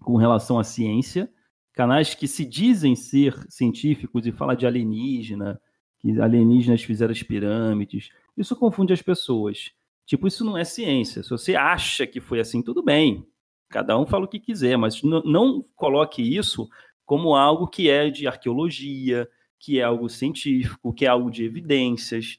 com 0.00 0.16
relação 0.16 0.56
à 0.56 0.62
ciência, 0.62 1.28
canais 1.72 2.14
que 2.14 2.28
se 2.28 2.44
dizem 2.44 2.94
ser 2.94 3.34
científicos 3.48 4.24
e 4.24 4.30
fala 4.30 4.54
de 4.54 4.66
alienígena, 4.66 5.60
que 6.00 6.20
alienígenas 6.20 6.82
fizeram 6.82 7.12
as 7.12 7.22
pirâmides. 7.22 8.10
Isso 8.36 8.56
confunde 8.56 8.92
as 8.92 9.02
pessoas. 9.02 9.70
Tipo, 10.06 10.26
isso 10.26 10.44
não 10.44 10.56
é 10.56 10.64
ciência. 10.64 11.22
Se 11.22 11.30
você 11.30 11.54
acha 11.54 12.06
que 12.06 12.20
foi 12.20 12.40
assim, 12.40 12.62
tudo 12.62 12.82
bem. 12.82 13.26
Cada 13.68 13.96
um 13.96 14.06
fala 14.06 14.24
o 14.24 14.28
que 14.28 14.40
quiser, 14.40 14.76
mas 14.76 15.00
não 15.02 15.64
coloque 15.76 16.20
isso 16.20 16.68
como 17.06 17.36
algo 17.36 17.68
que 17.68 17.88
é 17.88 18.10
de 18.10 18.26
arqueologia, 18.26 19.28
que 19.58 19.78
é 19.78 19.82
algo 19.84 20.08
científico, 20.08 20.92
que 20.92 21.04
é 21.04 21.08
algo 21.08 21.30
de 21.30 21.44
evidências. 21.44 22.38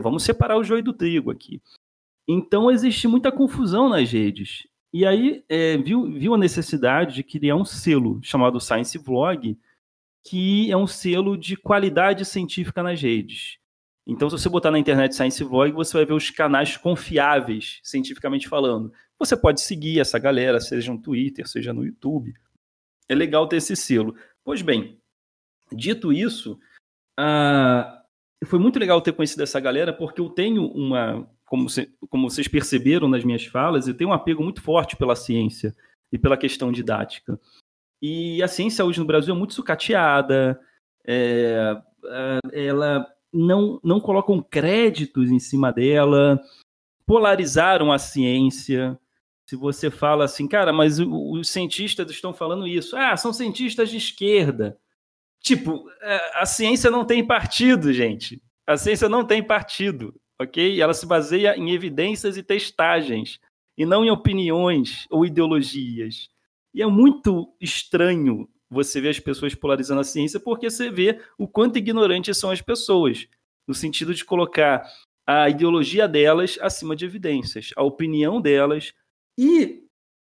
Vamos 0.00 0.22
separar 0.22 0.56
o 0.56 0.64
joio 0.64 0.82
do 0.82 0.92
trigo 0.92 1.30
aqui. 1.30 1.60
Então 2.26 2.70
existe 2.70 3.08
muita 3.08 3.32
confusão 3.32 3.88
nas 3.88 4.10
redes. 4.10 4.66
E 4.92 5.04
aí 5.04 5.44
é, 5.48 5.76
viu, 5.76 6.10
viu 6.12 6.34
a 6.34 6.38
necessidade 6.38 7.14
de 7.14 7.22
criar 7.22 7.56
um 7.56 7.64
selo 7.64 8.20
chamado 8.22 8.60
Science 8.60 8.96
Vlog, 8.98 9.58
que 10.24 10.70
é 10.70 10.76
um 10.76 10.86
selo 10.86 11.36
de 11.36 11.56
qualidade 11.56 12.24
científica 12.24 12.82
nas 12.82 13.00
redes. 13.00 13.58
Então, 14.06 14.28
se 14.28 14.38
você 14.38 14.48
botar 14.48 14.70
na 14.70 14.78
internet 14.78 15.14
Science 15.14 15.42
Vlog, 15.44 15.72
você 15.72 15.96
vai 15.96 16.04
ver 16.04 16.14
os 16.14 16.30
canais 16.30 16.76
confiáveis, 16.76 17.80
cientificamente 17.82 18.48
falando. 18.48 18.92
Você 19.18 19.36
pode 19.36 19.60
seguir 19.60 20.00
essa 20.00 20.18
galera, 20.18 20.60
seja 20.60 20.92
no 20.92 21.00
Twitter, 21.00 21.46
seja 21.46 21.72
no 21.72 21.84
YouTube. 21.84 22.34
É 23.08 23.14
legal 23.14 23.46
ter 23.46 23.56
esse 23.56 23.76
selo. 23.76 24.14
Pois 24.42 24.62
bem, 24.62 25.00
Dito 25.72 26.12
isso, 26.12 26.58
uh, 27.18 28.46
foi 28.46 28.58
muito 28.58 28.78
legal 28.78 29.00
ter 29.00 29.12
conhecido 29.12 29.42
essa 29.42 29.60
galera, 29.60 29.92
porque 29.92 30.20
eu 30.20 30.28
tenho 30.28 30.66
uma, 30.66 31.28
como, 31.44 31.68
se, 31.68 31.88
como 32.08 32.28
vocês 32.28 32.48
perceberam 32.48 33.08
nas 33.08 33.24
minhas 33.24 33.46
falas, 33.46 33.86
eu 33.86 33.96
tenho 33.96 34.10
um 34.10 34.12
apego 34.12 34.42
muito 34.42 34.60
forte 34.60 34.96
pela 34.96 35.14
ciência 35.14 35.74
e 36.10 36.18
pela 36.18 36.36
questão 36.36 36.72
didática. 36.72 37.38
E 38.00 38.42
a 38.42 38.48
ciência 38.48 38.84
hoje 38.84 38.98
no 38.98 39.06
Brasil 39.06 39.34
é 39.34 39.38
muito 39.38 39.54
sucateada, 39.54 40.60
é, 41.06 41.76
é 42.52 42.66
ela 42.66 43.06
não, 43.32 43.80
não 43.82 44.00
colocam 44.00 44.42
créditos 44.42 45.30
em 45.30 45.38
cima 45.38 45.72
dela, 45.72 46.40
polarizaram 47.06 47.92
a 47.92 47.98
ciência. 47.98 48.98
Se 49.46 49.56
você 49.56 49.90
fala 49.90 50.24
assim, 50.24 50.46
cara, 50.46 50.72
mas 50.72 50.98
os 51.00 51.48
cientistas 51.48 52.10
estão 52.10 52.32
falando 52.32 52.66
isso, 52.66 52.96
ah, 52.96 53.16
são 53.16 53.32
cientistas 53.32 53.90
de 53.90 53.96
esquerda. 53.96 54.78
Tipo, 55.40 55.90
é, 56.02 56.40
a 56.40 56.46
ciência 56.46 56.90
não 56.90 57.04
tem 57.04 57.26
partido, 57.26 57.92
gente. 57.92 58.40
A 58.66 58.76
ciência 58.76 59.08
não 59.08 59.24
tem 59.24 59.42
partido, 59.42 60.14
ok? 60.40 60.80
Ela 60.80 60.94
se 60.94 61.06
baseia 61.06 61.56
em 61.56 61.72
evidências 61.72 62.36
e 62.36 62.42
testagens, 62.42 63.40
e 63.76 63.84
não 63.84 64.04
em 64.04 64.10
opiniões 64.10 65.06
ou 65.10 65.24
ideologias. 65.24 66.28
E 66.74 66.82
é 66.82 66.86
muito 66.86 67.52
estranho 67.60 68.48
você 68.70 69.00
ver 69.00 69.08
as 69.08 69.18
pessoas 69.18 69.54
polarizando 69.54 70.00
a 70.00 70.04
ciência, 70.04 70.38
porque 70.38 70.70
você 70.70 70.88
vê 70.90 71.20
o 71.36 71.48
quanto 71.48 71.78
ignorantes 71.78 72.38
são 72.38 72.50
as 72.50 72.62
pessoas, 72.62 73.26
no 73.66 73.74
sentido 73.74 74.14
de 74.14 74.24
colocar 74.24 74.86
a 75.26 75.48
ideologia 75.48 76.06
delas 76.06 76.58
acima 76.60 76.94
de 76.94 77.04
evidências, 77.04 77.70
a 77.76 77.82
opinião 77.82 78.40
delas. 78.40 78.92
E 79.36 79.84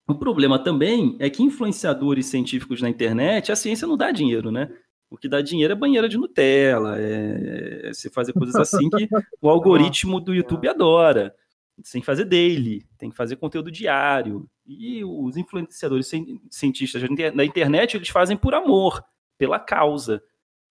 o 0.08 0.14
problema 0.14 0.58
também 0.58 1.16
é 1.18 1.28
que 1.30 1.42
influenciadores 1.42 2.26
científicos 2.26 2.80
na 2.80 2.88
internet, 2.88 3.52
a 3.52 3.56
ciência 3.56 3.86
não 3.86 3.96
dá 3.96 4.10
dinheiro, 4.10 4.50
né? 4.50 4.68
O 5.08 5.16
que 5.16 5.28
dá 5.28 5.40
dinheiro 5.40 5.72
é 5.72 5.76
banheira 5.76 6.08
de 6.08 6.16
Nutella, 6.16 6.96
é, 7.00 7.80
é 7.84 7.92
você 7.92 8.08
fazer 8.08 8.32
coisas 8.32 8.54
assim 8.54 8.88
que 8.90 9.08
o 9.40 9.48
algoritmo 9.50 10.20
do 10.20 10.34
YouTube 10.34 10.68
adora. 10.68 11.34
Sem 11.82 12.02
fazer 12.02 12.26
daily, 12.26 12.84
tem 12.98 13.10
que 13.10 13.16
fazer 13.16 13.36
conteúdo 13.36 13.70
diário. 13.70 14.46
E 14.78 15.04
os 15.04 15.36
influenciadores 15.36 16.10
cientistas 16.48 17.02
da 17.34 17.44
internet, 17.44 17.96
eles 17.96 18.08
fazem 18.08 18.36
por 18.36 18.54
amor, 18.54 19.04
pela 19.36 19.58
causa, 19.58 20.22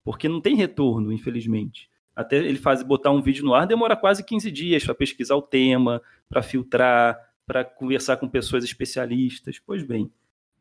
porque 0.02 0.28
não 0.28 0.40
tem 0.40 0.56
retorno, 0.56 1.12
infelizmente. 1.12 1.90
Até 2.16 2.36
ele 2.36 2.58
faz 2.58 2.82
botar 2.82 3.10
um 3.10 3.20
vídeo 3.20 3.44
no 3.44 3.54
ar 3.54 3.66
demora 3.66 3.96
quase 3.96 4.24
15 4.24 4.50
dias 4.50 4.84
para 4.84 4.94
pesquisar 4.94 5.36
o 5.36 5.42
tema, 5.42 6.00
para 6.28 6.42
filtrar, 6.42 7.18
para 7.46 7.62
conversar 7.62 8.16
com 8.16 8.28
pessoas 8.28 8.64
especialistas. 8.64 9.58
Pois 9.58 9.82
bem, 9.82 10.10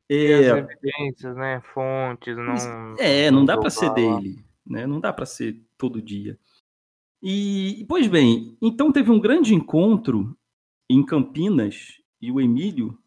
é, 0.10 0.50
as 0.50 0.58
evidências, 0.58 1.36
né? 1.38 1.62
Fontes, 1.74 2.36
não. 2.36 2.96
É, 2.98 3.32
não, 3.32 3.40
não 3.40 3.46
dá 3.46 3.58
para 3.58 3.70
ser 3.70 3.94
dele, 3.94 4.44
né? 4.66 4.86
Não 4.86 5.00
dá 5.00 5.14
para 5.14 5.26
ser 5.26 5.62
todo 5.78 6.02
dia. 6.02 6.38
E, 7.22 7.86
pois 7.88 8.08
bem, 8.08 8.58
então 8.62 8.92
teve 8.92 9.12
um 9.12 9.20
grande 9.20 9.54
encontro 9.54 10.36
em 10.90 11.06
Campinas 11.06 12.02
e 12.22 12.32
o 12.32 12.42
Emílio 12.42 12.98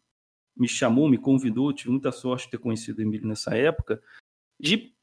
me 0.55 0.67
chamou, 0.67 1.09
me 1.09 1.17
convidou, 1.17 1.73
tive 1.73 1.91
muita 1.91 2.11
sorte 2.11 2.45
de 2.45 2.51
ter 2.51 2.57
conhecido 2.57 2.99
o 2.99 3.01
Emílio 3.01 3.27
nessa 3.27 3.55
época, 3.55 4.01
de 4.59 4.93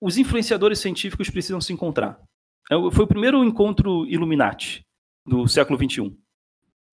os 0.00 0.16
influenciadores 0.16 0.78
científicos 0.78 1.30
precisam 1.30 1.60
se 1.60 1.72
encontrar. 1.72 2.20
É 2.70 2.74
foi 2.92 3.04
o 3.04 3.08
primeiro 3.08 3.44
encontro 3.44 4.06
Illuminati 4.06 4.84
do 5.26 5.46
século 5.48 5.78
XXI. 5.78 6.00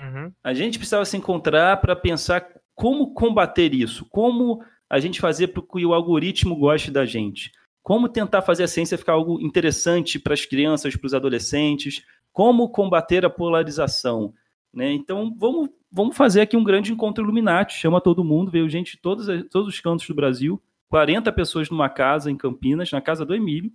Uhum. 0.02 0.32
A 0.44 0.54
gente 0.54 0.78
precisava 0.78 1.06
se 1.06 1.18
encontrar 1.18 1.78
para 1.82 1.96
pensar 1.96 2.48
como 2.74 3.14
combater 3.14 3.74
isso? 3.74 4.06
Como 4.10 4.64
a 4.90 5.00
gente 5.00 5.22
fazer 5.22 5.48
para 5.48 5.64
que 5.64 5.86
o 5.86 5.94
algoritmo 5.94 6.56
goste 6.56 6.92
da 6.92 7.06
gente? 7.06 7.52
Como 7.82 8.10
tentar 8.10 8.42
fazer 8.42 8.64
a 8.64 8.68
ciência 8.68 8.98
ficar 8.98 9.14
algo 9.14 9.40
interessante 9.40 10.20
para 10.20 10.34
as 10.34 10.46
crianças, 10.46 10.96
para 10.96 11.08
os 11.08 11.14
adolescentes? 11.14 12.04
Como 12.34 12.70
combater 12.70 13.26
a 13.26 13.30
polarização? 13.30 14.34
Né? 14.76 14.92
Então, 14.92 15.34
vamos, 15.38 15.70
vamos 15.90 16.18
fazer 16.18 16.42
aqui 16.42 16.58
um 16.58 16.64
grande 16.64 16.92
encontro 16.92 17.24
Illuminati. 17.24 17.80
Chama 17.80 18.02
todo 18.02 18.26
mundo, 18.26 18.52
veio 18.52 18.70
gente 18.70 18.98
de 18.98 19.02
todos, 19.02 19.28
todos 19.50 19.70
os 19.70 19.80
cantos 19.80 20.06
do 20.06 20.14
Brasil, 20.14 20.62
40 20.90 21.32
pessoas 21.32 21.70
numa 21.70 21.90
casa 21.90 22.30
em 22.30 22.36
Campinas, 22.36 22.92
na 22.92 23.02
casa 23.02 23.26
do 23.26 23.34
Emílio, 23.34 23.72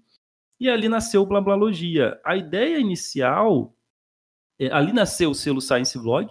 e 0.61 0.69
ali 0.69 0.91
nasceu 0.91 1.23
o 1.23 1.27
Blablalogia. 1.27 2.21
A 2.23 2.37
ideia 2.37 2.79
inicial, 2.79 3.75
é, 4.59 4.71
ali 4.71 4.93
nasceu 4.93 5.31
o 5.31 5.35
selo 5.35 5.63
Science 5.63 5.99
Vlog, 5.99 6.31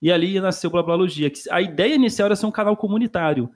e 0.00 0.10
ali 0.10 0.40
nasceu 0.40 0.70
Blablalogia. 0.70 1.30
A 1.50 1.60
ideia 1.60 1.94
inicial 1.94 2.26
era 2.26 2.36
ser 2.36 2.46
um 2.46 2.50
canal 2.50 2.76
comunitário. 2.76 3.50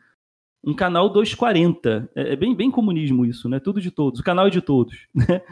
Um 0.62 0.74
canal 0.74 1.08
240. 1.08 2.10
É, 2.14 2.32
é 2.34 2.36
bem, 2.36 2.54
bem 2.54 2.70
comunismo 2.70 3.24
isso, 3.24 3.48
né? 3.48 3.58
Tudo 3.60 3.80
de 3.80 3.90
todos. 3.90 4.20
O 4.20 4.24
canal 4.24 4.46
é 4.46 4.50
de 4.50 4.60
todos. 4.60 5.08
Né? 5.14 5.42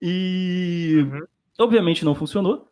E 0.00 1.04
uhum. 1.10 1.26
obviamente 1.58 2.04
não 2.04 2.14
funcionou. 2.14 2.68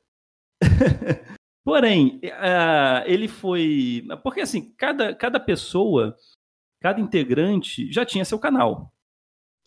Porém, 1.66 2.20
uh, 2.22 3.02
ele 3.06 3.26
foi. 3.26 4.06
Porque 4.22 4.40
assim, 4.40 4.72
cada, 4.76 5.12
cada 5.12 5.40
pessoa, 5.40 6.16
cada 6.80 7.00
integrante 7.00 7.92
já 7.92 8.04
tinha 8.04 8.24
seu 8.24 8.38
canal. 8.38 8.92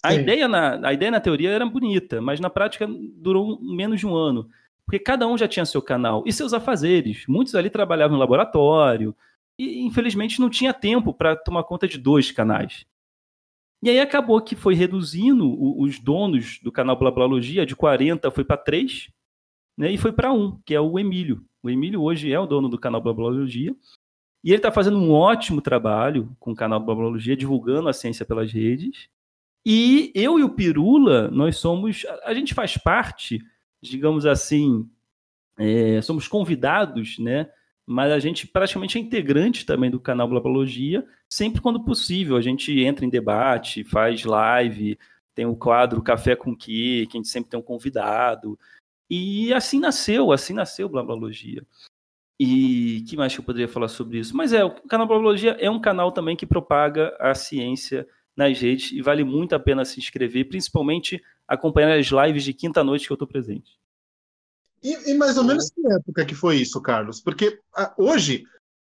A 0.01 0.15
ideia, 0.15 0.47
na, 0.47 0.87
a 0.87 0.93
ideia 0.93 1.11
na 1.11 1.19
teoria 1.19 1.49
era 1.49 1.65
bonita, 1.65 2.21
mas 2.21 2.39
na 2.39 2.49
prática 2.49 2.87
durou 2.87 3.59
menos 3.61 3.99
de 3.99 4.07
um 4.07 4.15
ano 4.15 4.49
porque 4.89 4.97
cada 4.97 5.27
um 5.27 5.37
já 5.37 5.47
tinha 5.47 5.65
seu 5.67 5.83
canal 5.83 6.23
e 6.25 6.33
seus 6.33 6.51
afazeres. 6.51 7.23
Muitos 7.27 7.53
ali 7.53 7.69
trabalhavam 7.69 8.15
no 8.15 8.19
laboratório 8.19 9.15
e, 9.55 9.85
infelizmente, 9.85 10.41
não 10.41 10.49
tinha 10.49 10.73
tempo 10.73 11.13
para 11.13 11.35
tomar 11.35 11.63
conta 11.63 11.87
de 11.87 11.99
dois 11.99 12.31
canais. 12.31 12.87
E 13.83 13.89
aí 13.91 13.99
acabou 13.99 14.41
que 14.41 14.55
foi 14.55 14.73
reduzindo 14.73 15.55
os 15.79 15.99
donos 15.99 16.59
do 16.63 16.71
canal 16.71 16.97
Blablalogia, 16.97 17.67
de 17.67 17.75
40 17.75 18.31
foi 18.31 18.43
para 18.43 18.57
3, 18.57 19.11
né, 19.77 19.91
e 19.91 19.97
foi 19.97 20.11
para 20.11 20.33
um, 20.33 20.59
que 20.65 20.73
é 20.73 20.81
o 20.81 20.97
Emílio. 20.97 21.45
O 21.61 21.69
Emílio 21.69 22.01
hoje 22.01 22.31
é 22.31 22.39
o 22.39 22.45
dono 22.45 22.69
do 22.69 22.79
canal 22.79 23.01
Blablalogia, 23.01 23.75
e 24.43 24.51
ele 24.51 24.57
está 24.57 24.71
fazendo 24.71 24.97
um 24.97 25.11
ótimo 25.11 25.61
trabalho 25.61 26.35
com 26.39 26.51
o 26.51 26.55
canal 26.55 26.79
Blablalogia, 26.79 27.35
divulgando 27.35 27.89
a 27.89 27.93
ciência 27.93 28.25
pelas 28.25 28.51
redes. 28.51 29.09
E 29.65 30.11
eu 30.15 30.39
e 30.39 30.43
o 30.43 30.49
Pirula, 30.49 31.29
nós 31.29 31.57
somos, 31.57 32.05
a 32.23 32.33
gente 32.33 32.53
faz 32.53 32.77
parte 32.77 33.41
digamos 33.81 34.25
assim, 34.25 34.89
é, 35.57 36.01
somos 36.01 36.27
convidados, 36.27 37.17
né? 37.19 37.49
Mas 37.85 38.11
a 38.11 38.19
gente 38.19 38.45
praticamente 38.45 38.97
é 38.97 39.01
integrante 39.01 39.65
também 39.65 39.89
do 39.89 39.99
canal 39.99 40.27
Blabologia, 40.27 41.05
sempre 41.27 41.61
quando 41.61 41.83
possível. 41.83 42.37
A 42.37 42.41
gente 42.41 42.71
entra 42.81 43.03
em 43.03 43.09
debate, 43.09 43.83
faz 43.83 44.23
live, 44.23 44.97
tem 45.33 45.45
o 45.45 45.55
quadro 45.55 46.01
Café 46.01 46.35
com 46.35 46.55
Que, 46.55 47.07
que 47.07 47.17
a 47.17 47.19
gente 47.19 47.29
sempre 47.29 47.49
tem 47.49 47.59
um 47.59 47.63
convidado. 47.63 48.59
E 49.09 49.53
assim 49.53 49.79
nasceu, 49.79 50.31
assim 50.31 50.53
nasceu 50.53 50.87
Blablalogia. 50.87 51.65
E 52.39 53.03
que 53.07 53.17
mais 53.17 53.33
que 53.33 53.39
eu 53.39 53.43
poderia 53.43 53.67
falar 53.67 53.87
sobre 53.87 54.19
isso? 54.19 54.35
Mas 54.37 54.53
é, 54.53 54.63
o 54.63 54.71
canal 54.87 55.07
Blablalogia 55.07 55.57
é 55.59 55.69
um 55.69 55.81
canal 55.81 56.11
também 56.11 56.37
que 56.37 56.45
propaga 56.45 57.15
a 57.19 57.35
ciência 57.35 58.07
nas 58.35 58.57
redes 58.57 58.91
e 58.93 59.01
vale 59.01 59.23
muito 59.23 59.53
a 59.53 59.59
pena 59.59 59.83
se 59.83 59.99
inscrever, 59.99 60.47
principalmente 60.47 61.21
acompanhar 61.45 61.97
as 61.97 62.07
lives 62.07 62.43
de 62.43 62.53
quinta-noite 62.53 63.05
que 63.05 63.11
eu 63.11 63.15
estou 63.15 63.27
presente. 63.27 63.77
E, 64.81 65.11
e, 65.11 65.13
mais 65.15 65.37
ou 65.37 65.43
menos 65.43 65.69
que 65.69 65.81
época 65.91 66.25
que 66.25 66.33
foi 66.33 66.55
isso, 66.55 66.79
Carlos? 66.81 67.19
Porque 67.19 67.59
a, 67.75 67.93
hoje, 67.97 68.45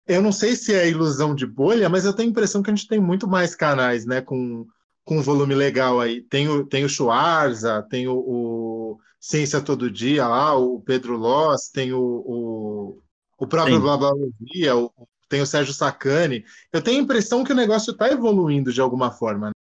eu 0.05 0.21
não 0.21 0.33
sei 0.33 0.55
se 0.55 0.73
é 0.73 0.89
ilusão 0.89 1.33
de 1.33 1.45
bolha, 1.45 1.87
mas 1.87 2.03
eu 2.03 2.13
tenho 2.13 2.27
a 2.27 2.31
impressão 2.31 2.61
que 2.61 2.69
a 2.69 2.75
gente 2.75 2.89
tem 2.89 2.99
muito 2.99 3.25
mais 3.25 3.55
canais, 3.55 4.05
né, 4.05 4.19
com, 4.19 4.67
com 5.05 5.21
volume 5.21 5.55
legal 5.55 6.01
aí. 6.01 6.21
Tem 6.21 6.49
o, 6.49 6.65
tem 6.65 6.83
o 6.83 6.89
Schwarza, 6.89 7.81
tem 7.89 8.07
o, 8.09 8.17
o 8.17 8.99
Ciência 9.19 9.61
Todo 9.61 9.91
Dia 9.91 10.27
lá, 10.27 10.55
o 10.55 10.81
Pedro 10.81 11.17
Loss, 11.17 11.69
tem 11.69 11.93
o, 11.93 12.01
o, 12.01 13.01
o 13.37 13.47
próprio 13.47 13.79
Blá 13.81 13.97
Blá 13.97 14.11
Blá, 14.13 14.75
o, 14.75 14.91
tem 15.27 15.41
o 15.41 15.45
Sérgio 15.45 15.73
Sacani. 15.73 16.43
Eu 16.71 16.81
tenho 16.81 16.99
a 16.99 17.03
impressão 17.03 17.43
que 17.43 17.51
o 17.51 17.55
negócio 17.55 17.91
está 17.91 18.09
evoluindo 18.09 18.71
de 18.71 18.81
alguma 18.81 19.11
forma. 19.11 19.47
Né? 19.47 19.53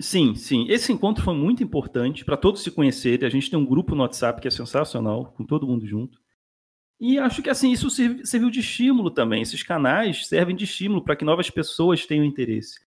Sim, 0.00 0.34
sim. 0.34 0.66
Esse 0.68 0.92
encontro 0.92 1.22
foi 1.22 1.34
muito 1.34 1.62
importante 1.62 2.24
para 2.24 2.36
todos 2.36 2.62
se 2.62 2.70
conhecerem. 2.70 3.26
A 3.26 3.30
gente 3.30 3.50
tem 3.50 3.58
um 3.58 3.66
grupo 3.66 3.94
no 3.94 4.02
WhatsApp 4.02 4.40
que 4.40 4.48
é 4.48 4.50
sensacional, 4.50 5.32
com 5.36 5.44
todo 5.44 5.66
mundo 5.66 5.86
junto. 5.86 6.18
E 7.00 7.18
acho 7.18 7.42
que 7.42 7.50
assim 7.50 7.72
isso 7.72 7.90
serviu 7.90 8.50
de 8.50 8.60
estímulo 8.60 9.10
também. 9.10 9.42
Esses 9.42 9.62
canais 9.62 10.26
servem 10.26 10.54
de 10.54 10.64
estímulo 10.64 11.02
para 11.02 11.16
que 11.16 11.24
novas 11.24 11.50
pessoas 11.50 12.06
tenham 12.06 12.24
interesse. 12.24 12.78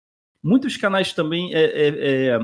Muitos 0.41 0.77
canais 0.77 1.11
também 1.11 1.53
é, 1.53 1.63
é, 1.63 1.87
é, 1.87 2.39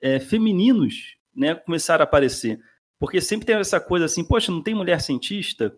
é, 0.00 0.20
femininos 0.20 1.16
né, 1.34 1.54
começaram 1.54 2.02
a 2.02 2.04
aparecer. 2.04 2.60
Porque 3.02 3.20
sempre 3.20 3.44
tem 3.44 3.56
essa 3.56 3.80
coisa 3.80 4.04
assim, 4.04 4.22
poxa, 4.22 4.52
não 4.52 4.62
tem 4.62 4.76
mulher 4.76 5.00
cientista? 5.00 5.76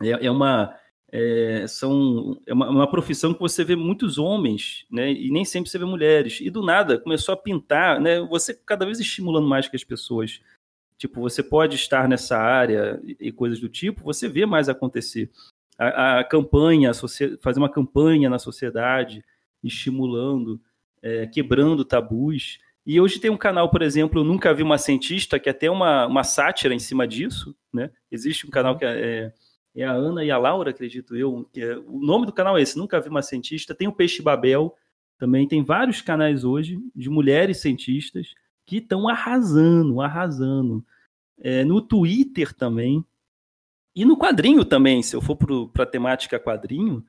É, 0.00 0.26
é 0.26 0.30
uma, 0.30 0.72
é, 1.10 1.66
são, 1.66 2.40
é 2.46 2.52
uma, 2.52 2.70
uma, 2.70 2.88
profissão 2.88 3.34
que 3.34 3.40
você 3.40 3.64
vê 3.64 3.74
muitos 3.74 4.16
homens, 4.16 4.86
né, 4.88 5.10
e 5.10 5.28
nem 5.32 5.44
sempre 5.44 5.68
você 5.68 5.76
vê 5.76 5.84
mulheres. 5.84 6.38
E 6.40 6.48
do 6.48 6.62
nada 6.64 7.00
começou 7.00 7.32
a 7.32 7.36
pintar, 7.36 8.00
né, 8.00 8.20
você 8.20 8.54
cada 8.54 8.86
vez 8.86 9.00
estimulando 9.00 9.48
mais 9.48 9.66
que 9.66 9.74
as 9.74 9.82
pessoas 9.82 10.40
Tipo, 10.98 11.20
você 11.20 11.42
pode 11.42 11.76
estar 11.76 12.08
nessa 12.08 12.38
área 12.38 12.98
e 13.20 13.30
coisas 13.30 13.60
do 13.60 13.68
tipo, 13.68 14.02
você 14.02 14.28
vê 14.28 14.46
mais 14.46 14.68
acontecer. 14.68 15.30
A, 15.78 16.20
a 16.20 16.24
campanha, 16.24 16.90
a 16.90 16.94
fazer 17.38 17.58
uma 17.58 17.68
campanha 17.68 18.30
na 18.30 18.38
sociedade, 18.38 19.22
estimulando, 19.62 20.58
é, 21.02 21.26
quebrando 21.26 21.84
tabus. 21.84 22.58
E 22.86 23.00
hoje 23.00 23.18
tem 23.18 23.30
um 23.30 23.36
canal, 23.36 23.68
por 23.68 23.82
exemplo, 23.82 24.20
eu 24.20 24.24
nunca 24.24 24.54
vi 24.54 24.62
uma 24.62 24.78
cientista, 24.78 25.40
que 25.40 25.48
é 25.48 25.52
até 25.52 25.68
uma, 25.68 26.06
uma 26.06 26.22
sátira 26.22 26.72
em 26.72 26.78
cima 26.78 27.06
disso, 27.06 27.52
né? 27.72 27.90
Existe 28.12 28.46
um 28.46 28.50
canal 28.50 28.74
uhum. 28.74 28.78
que 28.78 28.84
é, 28.84 29.32
é, 29.74 29.82
é 29.82 29.84
a 29.84 29.90
Ana 29.90 30.24
e 30.24 30.30
a 30.30 30.38
Laura, 30.38 30.70
acredito 30.70 31.16
eu. 31.16 31.50
É, 31.56 31.76
o 31.78 31.98
nome 31.98 32.26
do 32.26 32.32
canal 32.32 32.56
é 32.56 32.62
esse, 32.62 32.78
Nunca 32.78 33.00
Vi 33.00 33.08
Uma 33.08 33.22
Cientista. 33.22 33.74
Tem 33.74 33.88
o 33.88 33.92
Peixe 33.92 34.22
Babel, 34.22 34.72
também 35.18 35.48
tem 35.48 35.64
vários 35.64 36.00
canais 36.00 36.44
hoje 36.44 36.78
de 36.94 37.10
mulheres 37.10 37.58
cientistas 37.58 38.34
que 38.64 38.76
estão 38.76 39.08
arrasando, 39.08 40.00
arrasando. 40.00 40.84
É, 41.38 41.64
no 41.64 41.82
Twitter 41.82 42.54
também. 42.54 43.04
E 43.96 44.04
no 44.04 44.16
quadrinho 44.16 44.64
também, 44.64 45.02
se 45.02 45.16
eu 45.16 45.20
for 45.20 45.36
para 45.72 45.82
a 45.82 45.86
temática 45.86 46.38
quadrinho, 46.38 47.04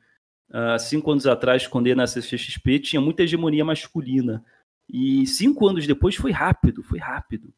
há 0.52 0.80
cinco 0.80 1.12
anos 1.12 1.28
atrás, 1.28 1.68
quando 1.68 1.88
ia 1.88 1.96
na 1.96 2.08
CCXP, 2.08 2.80
tinha 2.80 3.02
muita 3.02 3.24
hegemonia 3.24 3.64
masculina. 3.64 4.44
E 4.90 5.26
cinco 5.28 5.68
anos 5.68 5.86
depois 5.86 6.16
foi 6.16 6.32
rápido, 6.32 6.84
foi 6.84 7.00
rápido. 7.00 7.54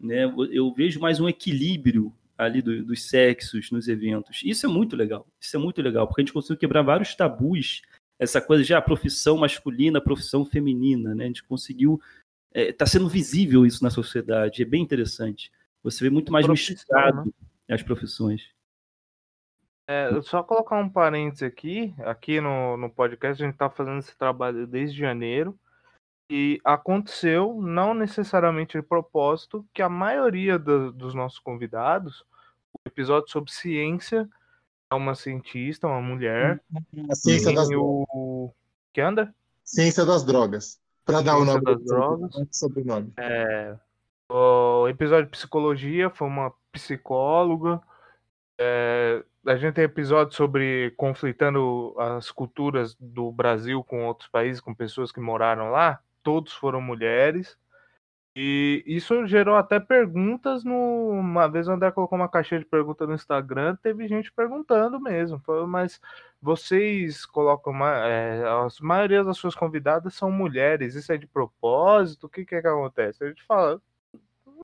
Né? 0.00 0.24
Eu 0.50 0.72
vejo 0.72 1.00
mais 1.00 1.18
um 1.20 1.28
equilíbrio 1.28 2.12
ali 2.36 2.60
do, 2.60 2.84
dos 2.84 3.08
sexos 3.08 3.70
nos 3.70 3.88
eventos. 3.88 4.42
Isso 4.44 4.66
é 4.66 4.68
muito 4.68 4.96
legal. 4.96 5.26
Isso 5.40 5.56
é 5.56 5.58
muito 5.58 5.80
legal, 5.80 6.06
porque 6.06 6.20
a 6.20 6.24
gente 6.24 6.32
conseguiu 6.32 6.58
quebrar 6.58 6.82
vários 6.82 7.14
tabus. 7.14 7.82
Essa 8.18 8.40
coisa 8.40 8.62
de 8.62 8.74
ah, 8.74 8.82
profissão 8.82 9.38
masculina, 9.38 10.00
profissão 10.00 10.44
feminina, 10.44 11.14
né? 11.14 11.24
A 11.24 11.26
gente 11.26 11.42
conseguiu 11.44 12.00
está 12.54 12.60
é, 12.60 12.72
tá 12.72 12.86
sendo 12.86 13.08
visível 13.08 13.66
isso 13.66 13.82
na 13.82 13.90
sociedade, 13.90 14.62
é 14.62 14.64
bem 14.64 14.82
interessante. 14.82 15.50
Você 15.82 16.04
vê 16.04 16.10
muito 16.10 16.32
mais 16.32 16.46
misturado 16.46 17.24
né? 17.68 17.74
as 17.74 17.82
profissões. 17.82 18.48
É, 19.86 20.08
só 20.22 20.42
colocar 20.42 20.78
um 20.78 20.88
parênteses 20.88 21.42
aqui, 21.42 21.92
aqui 21.98 22.40
no, 22.40 22.76
no 22.76 22.88
podcast 22.88 23.42
a 23.42 23.46
gente 23.46 23.54
está 23.54 23.68
fazendo 23.68 23.98
esse 23.98 24.16
trabalho 24.16 24.66
desde 24.66 24.98
janeiro 24.98 25.58
e 26.28 26.60
aconteceu, 26.64 27.60
não 27.60 27.92
necessariamente 27.92 28.78
de 28.78 28.82
propósito, 28.82 29.66
que 29.72 29.82
a 29.82 29.88
maioria 29.88 30.58
do, 30.58 30.92
dos 30.92 31.14
nossos 31.14 31.38
convidados, 31.38 32.24
o 32.72 32.88
episódio 32.88 33.30
sobre 33.30 33.52
ciência, 33.52 34.28
é 34.90 34.94
uma 34.94 35.14
cientista, 35.14 35.86
uma 35.86 36.00
mulher. 36.00 36.62
A 37.10 37.14
ciência 37.14 37.52
das 37.52 37.68
o... 37.70 38.52
Que 38.92 39.00
anda? 39.00 39.34
Ciência 39.62 40.04
das 40.04 40.24
drogas. 40.24 40.80
Para 41.04 41.20
dar 41.20 41.36
o 41.36 41.44
nome 41.44 41.60
das 41.62 41.84
drogas. 41.84 42.30
Sobrenome. 42.50 43.12
É, 43.16 43.76
o 44.28 44.88
episódio 44.88 45.26
de 45.26 45.30
psicologia 45.30 46.08
foi 46.10 46.28
uma 46.28 46.52
psicóloga. 46.72 47.80
É, 48.58 49.22
a 49.46 49.56
gente 49.56 49.74
tem 49.74 49.84
episódio 49.84 50.34
sobre 50.34 50.92
conflitando 50.96 51.94
as 51.98 52.30
culturas 52.30 52.96
do 52.98 53.30
Brasil 53.30 53.82
com 53.84 54.06
outros 54.06 54.28
países, 54.28 54.60
com 54.60 54.74
pessoas 54.74 55.12
que 55.12 55.20
moraram 55.20 55.70
lá. 55.70 56.00
Todos 56.24 56.52
foram 56.52 56.80
mulheres. 56.80 57.56
E 58.36 58.82
isso 58.84 59.24
gerou 59.28 59.54
até 59.54 59.78
perguntas 59.78 60.64
no. 60.64 61.10
Uma 61.10 61.48
vez 61.48 61.68
o 61.68 61.72
André 61.72 61.92
colocou 61.92 62.18
uma 62.18 62.28
caixinha 62.28 62.58
de 62.58 62.66
perguntas 62.66 63.06
no 63.06 63.14
Instagram, 63.14 63.76
teve 63.80 64.08
gente 64.08 64.32
perguntando 64.32 64.98
mesmo. 64.98 65.38
Falou, 65.38 65.68
mas 65.68 66.00
vocês 66.42 67.24
colocam. 67.24 67.72
Uma, 67.72 67.92
é, 68.08 68.42
a 68.44 68.66
maioria 68.80 69.22
das 69.22 69.36
suas 69.36 69.54
convidadas 69.54 70.14
são 70.14 70.32
mulheres, 70.32 70.96
isso 70.96 71.12
é 71.12 71.16
de 71.16 71.28
propósito? 71.28 72.26
O 72.26 72.28
que, 72.28 72.44
que 72.44 72.56
é 72.56 72.60
que 72.60 72.66
acontece? 72.66 73.22
A 73.22 73.28
gente 73.28 73.44
fala. 73.44 73.80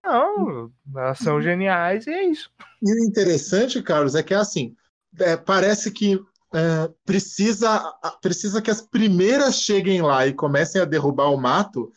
Não, 0.02 0.72
elas 0.96 1.18
são 1.18 1.36
uhum. 1.36 1.42
geniais 1.42 2.06
e 2.06 2.10
é 2.10 2.24
isso. 2.24 2.50
E 2.82 2.90
o 2.90 3.04
interessante, 3.06 3.82
Carlos, 3.82 4.16
é 4.16 4.22
que 4.22 4.34
é 4.34 4.38
assim: 4.38 4.74
é, 5.18 5.36
parece 5.36 5.92
que 5.92 6.20
é, 6.52 6.90
precisa, 7.04 7.80
precisa 8.20 8.60
que 8.60 8.70
as 8.70 8.80
primeiras 8.80 9.60
cheguem 9.60 10.02
lá 10.02 10.26
e 10.26 10.34
comecem 10.34 10.80
a 10.80 10.84
derrubar 10.84 11.30
o 11.30 11.40
mato 11.40 11.92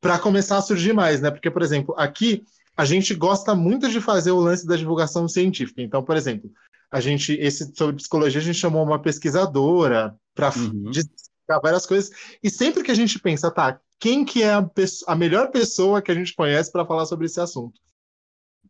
para 0.00 0.18
começar 0.18 0.58
a 0.58 0.62
surgir 0.62 0.92
mais, 0.92 1.20
né? 1.20 1.30
Porque, 1.30 1.50
por 1.50 1.62
exemplo, 1.62 1.94
aqui 1.96 2.44
a 2.76 2.84
gente 2.84 3.14
gosta 3.14 3.54
muito 3.54 3.88
de 3.88 4.00
fazer 4.00 4.32
o 4.32 4.40
lance 4.40 4.66
da 4.66 4.76
divulgação 4.76 5.28
científica. 5.28 5.80
Então, 5.80 6.02
por 6.02 6.16
exemplo, 6.16 6.50
a 6.90 7.00
gente, 7.00 7.32
esse 7.34 7.72
sobre 7.76 7.96
psicologia, 7.96 8.40
a 8.40 8.44
gente 8.44 8.58
chamou 8.58 8.82
uma 8.82 9.00
pesquisadora 9.00 10.14
para 10.34 10.52
uhum. 10.56 10.90
várias 11.62 11.86
coisas. 11.86 12.10
E 12.42 12.50
sempre 12.50 12.82
que 12.82 12.90
a 12.90 12.94
gente 12.94 13.18
pensa, 13.18 13.50
tá, 13.50 13.80
quem 14.00 14.24
que 14.24 14.42
é 14.42 14.52
a, 14.52 14.68
a 15.06 15.14
melhor 15.14 15.50
pessoa 15.50 16.02
que 16.02 16.10
a 16.10 16.14
gente 16.14 16.34
conhece 16.34 16.72
para 16.72 16.84
falar 16.84 17.06
sobre 17.06 17.26
esse 17.26 17.40
assunto? 17.40 17.80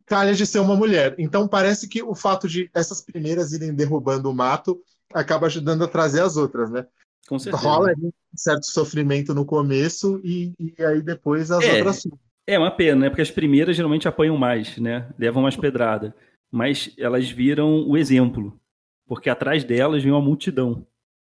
Calha 0.05 0.35
de 0.35 0.45
ser 0.45 0.59
uma 0.59 0.77
mulher. 0.77 1.15
Então 1.19 1.49
parece 1.49 1.89
que 1.89 2.03
o 2.03 2.15
fato 2.15 2.47
de 2.47 2.71
essas 2.75 3.01
primeiras 3.01 3.53
irem 3.53 3.75
derrubando 3.75 4.29
o 4.29 4.35
mato 4.35 4.79
acaba 5.15 5.47
ajudando 5.47 5.85
a 5.85 5.89
trazer 5.89 6.23
as 6.23 6.37
outras, 6.37 6.71
né? 6.71 6.87
Com 7.29 7.39
certeza. 7.39 7.63
Rola 7.63 7.93
um 8.03 8.13
certo 8.35 8.67
sofrimento 8.67 9.35
no 9.35 9.45
começo 9.45 10.21
e, 10.25 10.53
e 10.59 10.85
aí 10.85 11.01
depois 11.03 11.51
as 11.51 11.65
é, 11.65 11.77
outras. 11.77 12.03
É 12.47 12.59
uma 12.59 12.71
pena, 12.71 13.03
né? 13.03 13.09
Porque 13.09 13.23
as 13.23 13.31
primeiras 13.31 13.77
geralmente 13.77 14.09
apanham 14.09 14.37
mais, 14.37 14.77
né? 14.79 15.09
Levam 15.19 15.43
mais 15.43 15.57
pedrada. 15.57 16.15
Mas 16.51 16.93
elas 16.99 17.31
viram 17.31 17.89
o 17.89 17.97
exemplo. 17.97 18.59
Porque 19.07 19.31
atrás 19.31 19.65
delas 19.65 20.03
vem 20.03 20.13
uma 20.13 20.21
multidão. 20.21 20.87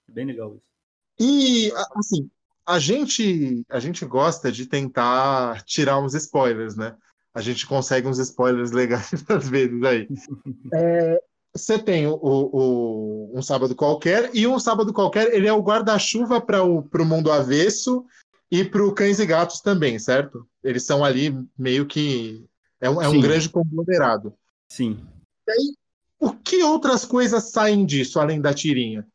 É 0.08 0.12
bem 0.12 0.26
legal 0.26 0.54
isso. 0.54 0.70
E, 1.18 1.70
assim, 1.94 2.30
a 2.66 2.78
gente, 2.78 3.64
a 3.68 3.78
gente 3.78 4.04
gosta 4.06 4.50
de 4.50 4.64
tentar 4.64 5.62
tirar 5.64 5.98
uns 5.98 6.14
spoilers, 6.14 6.76
né? 6.76 6.96
A 7.34 7.40
gente 7.40 7.66
consegue 7.66 8.08
uns 8.08 8.18
spoilers 8.18 8.70
legais 8.72 9.24
às 9.28 9.48
vezes 9.48 9.82
aí. 9.82 10.08
É, 10.72 11.20
você 11.54 11.78
tem 11.78 12.06
o, 12.06 12.18
o, 12.22 13.32
um 13.34 13.42
sábado 13.42 13.74
qualquer, 13.74 14.30
e 14.34 14.46
um 14.46 14.58
sábado 14.58 14.92
qualquer 14.92 15.34
ele 15.34 15.48
é 15.48 15.52
o 15.52 15.62
guarda-chuva 15.62 16.40
para 16.40 16.62
o 16.62 17.04
mundo 17.04 17.30
avesso 17.30 18.04
e 18.50 18.64
para 18.64 18.84
o 18.84 18.92
cães 18.92 19.18
e 19.18 19.26
gatos 19.26 19.60
também, 19.60 19.98
certo? 19.98 20.46
Eles 20.62 20.84
são 20.84 21.04
ali 21.04 21.34
meio 21.58 21.86
que. 21.86 22.44
É 22.80 22.88
um, 22.88 23.00
é 23.02 23.08
um 23.08 23.20
grande 23.20 23.48
conglomerado. 23.48 24.34
Sim. 24.68 25.00
E 25.46 25.52
aí, 25.52 25.74
o 26.18 26.32
que 26.32 26.62
outras 26.62 27.04
coisas 27.04 27.50
saem 27.50 27.84
disso, 27.84 28.18
além 28.18 28.40
da 28.40 28.54
tirinha? 28.54 29.06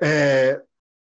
É, 0.00 0.62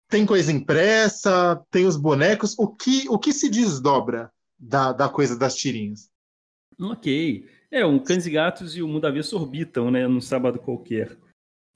tem 0.09 0.27
coisa 0.27 0.53
impressa, 0.53 1.63
tem 1.71 1.87
os 1.87 1.97
bonecos. 1.97 2.55
O 2.59 2.69
que, 2.69 3.09
o 3.09 3.19
que 3.19 3.33
se 3.33 3.49
desdobra 3.49 4.31
da, 4.59 4.93
da 4.93 5.09
coisa 5.09 5.37
das 5.37 5.55
tirinhas? 5.55 6.11
Ok. 6.79 7.49
É, 7.75 7.85
o 7.85 7.99
Cães 7.99 8.25
e 8.25 8.31
Gatos 8.31 8.77
e 8.77 8.83
o 8.83 8.87
Mundo 8.87 9.05
Avesso 9.05 9.37
orbitam, 9.37 9.91
né, 9.91 10.07
num 10.07 10.21
sábado 10.21 10.61
qualquer. 10.61 11.19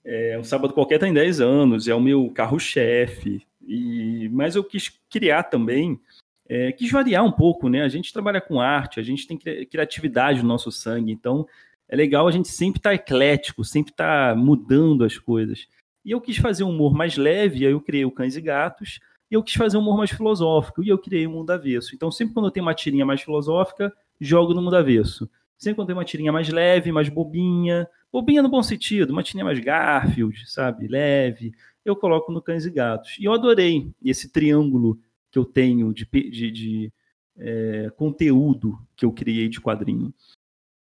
É, 0.05 0.39
um 0.39 0.45
sábado 0.45 0.73
qualquer 0.73 1.01
tem 1.01 1.13
10 1.13 1.41
anos, 1.41 1.89
é 1.89 1.95
o 1.95 2.01
meu 2.01 2.31
carro-chefe. 2.31 3.45
E 3.67 4.29
Mas 4.29 4.55
eu 4.55 4.63
quis 4.63 4.97
criar 5.11 5.43
também, 5.43 6.01
é, 6.49 6.71
quis 6.71 6.89
variar 6.89 7.25
um 7.25 7.33
pouco, 7.33 7.69
né? 7.69 7.83
A 7.83 7.89
gente 7.89 8.13
trabalha 8.13 8.41
com 8.41 8.61
arte, 8.61 9.01
a 9.01 9.03
gente 9.03 9.27
tem 9.27 9.37
criatividade 9.37 10.41
no 10.41 10.47
nosso 10.47 10.71
sangue, 10.71 11.11
então 11.11 11.45
é 11.89 11.97
legal 11.97 12.29
a 12.29 12.31
gente 12.31 12.47
sempre 12.47 12.79
estar 12.79 12.91
tá 12.91 12.95
eclético, 12.95 13.65
sempre 13.65 13.91
estar 13.91 14.37
tá 14.37 14.41
mudando 14.41 15.03
as 15.03 15.19
coisas. 15.19 15.67
E 16.05 16.13
eu 16.13 16.21
quis 16.21 16.37
fazer 16.37 16.63
um 16.63 16.71
humor 16.71 16.95
mais 16.95 17.17
leve, 17.17 17.67
aí 17.67 17.73
eu 17.73 17.81
criei 17.81 18.05
o 18.05 18.13
Cães 18.13 18.37
e 18.37 18.41
Gatos, 18.41 19.01
e 19.29 19.35
eu 19.35 19.43
quis 19.43 19.55
fazer 19.55 19.77
um 19.77 19.81
humor 19.81 19.99
mais 19.99 20.13
filosófico, 20.13 20.81
e 20.81 20.91
eu 20.91 20.97
criei 20.97 21.27
o 21.27 21.31
Mundo 21.31 21.51
Avesso. 21.51 21.93
Então, 21.97 22.09
sempre 22.09 22.35
quando 22.35 22.47
eu 22.47 22.53
tenho 22.53 22.65
uma 22.65 22.73
tirinha 22.73 23.05
mais 23.05 23.21
filosófica, 23.21 23.93
jogo 24.21 24.55
no 24.55 24.63
Mundo 24.63 24.77
Avesso. 24.77 25.29
Sempre 25.59 25.77
quando 25.77 25.89
tem 25.89 25.97
uma 25.97 26.05
tirinha 26.05 26.33
mais 26.33 26.49
leve, 26.49 26.93
mais 26.93 27.09
bobinha, 27.09 27.89
bobinha 28.13 28.43
no 28.43 28.49
bom 28.49 28.63
sentido, 28.63 29.11
uma 29.11 29.23
tirinha 29.23 29.45
mais 29.45 29.59
Garfield, 29.59 30.49
sabe, 30.49 30.87
leve, 30.87 31.53
eu 31.85 31.97
coloco 31.97 32.31
no 32.31 32.41
Cães 32.41 32.65
e 32.65 32.71
Gatos. 32.71 33.17
E 33.19 33.25
eu 33.25 33.33
adorei 33.33 33.93
esse 34.03 34.31
triângulo 34.31 35.01
que 35.31 35.39
eu 35.39 35.45
tenho 35.45 35.93
de, 35.93 36.07
de, 36.07 36.51
de 36.51 36.93
é, 37.37 37.91
conteúdo 37.97 38.79
que 38.97 39.05
eu 39.05 39.13
criei 39.13 39.49
de 39.49 39.61
quadrinho. 39.61 40.15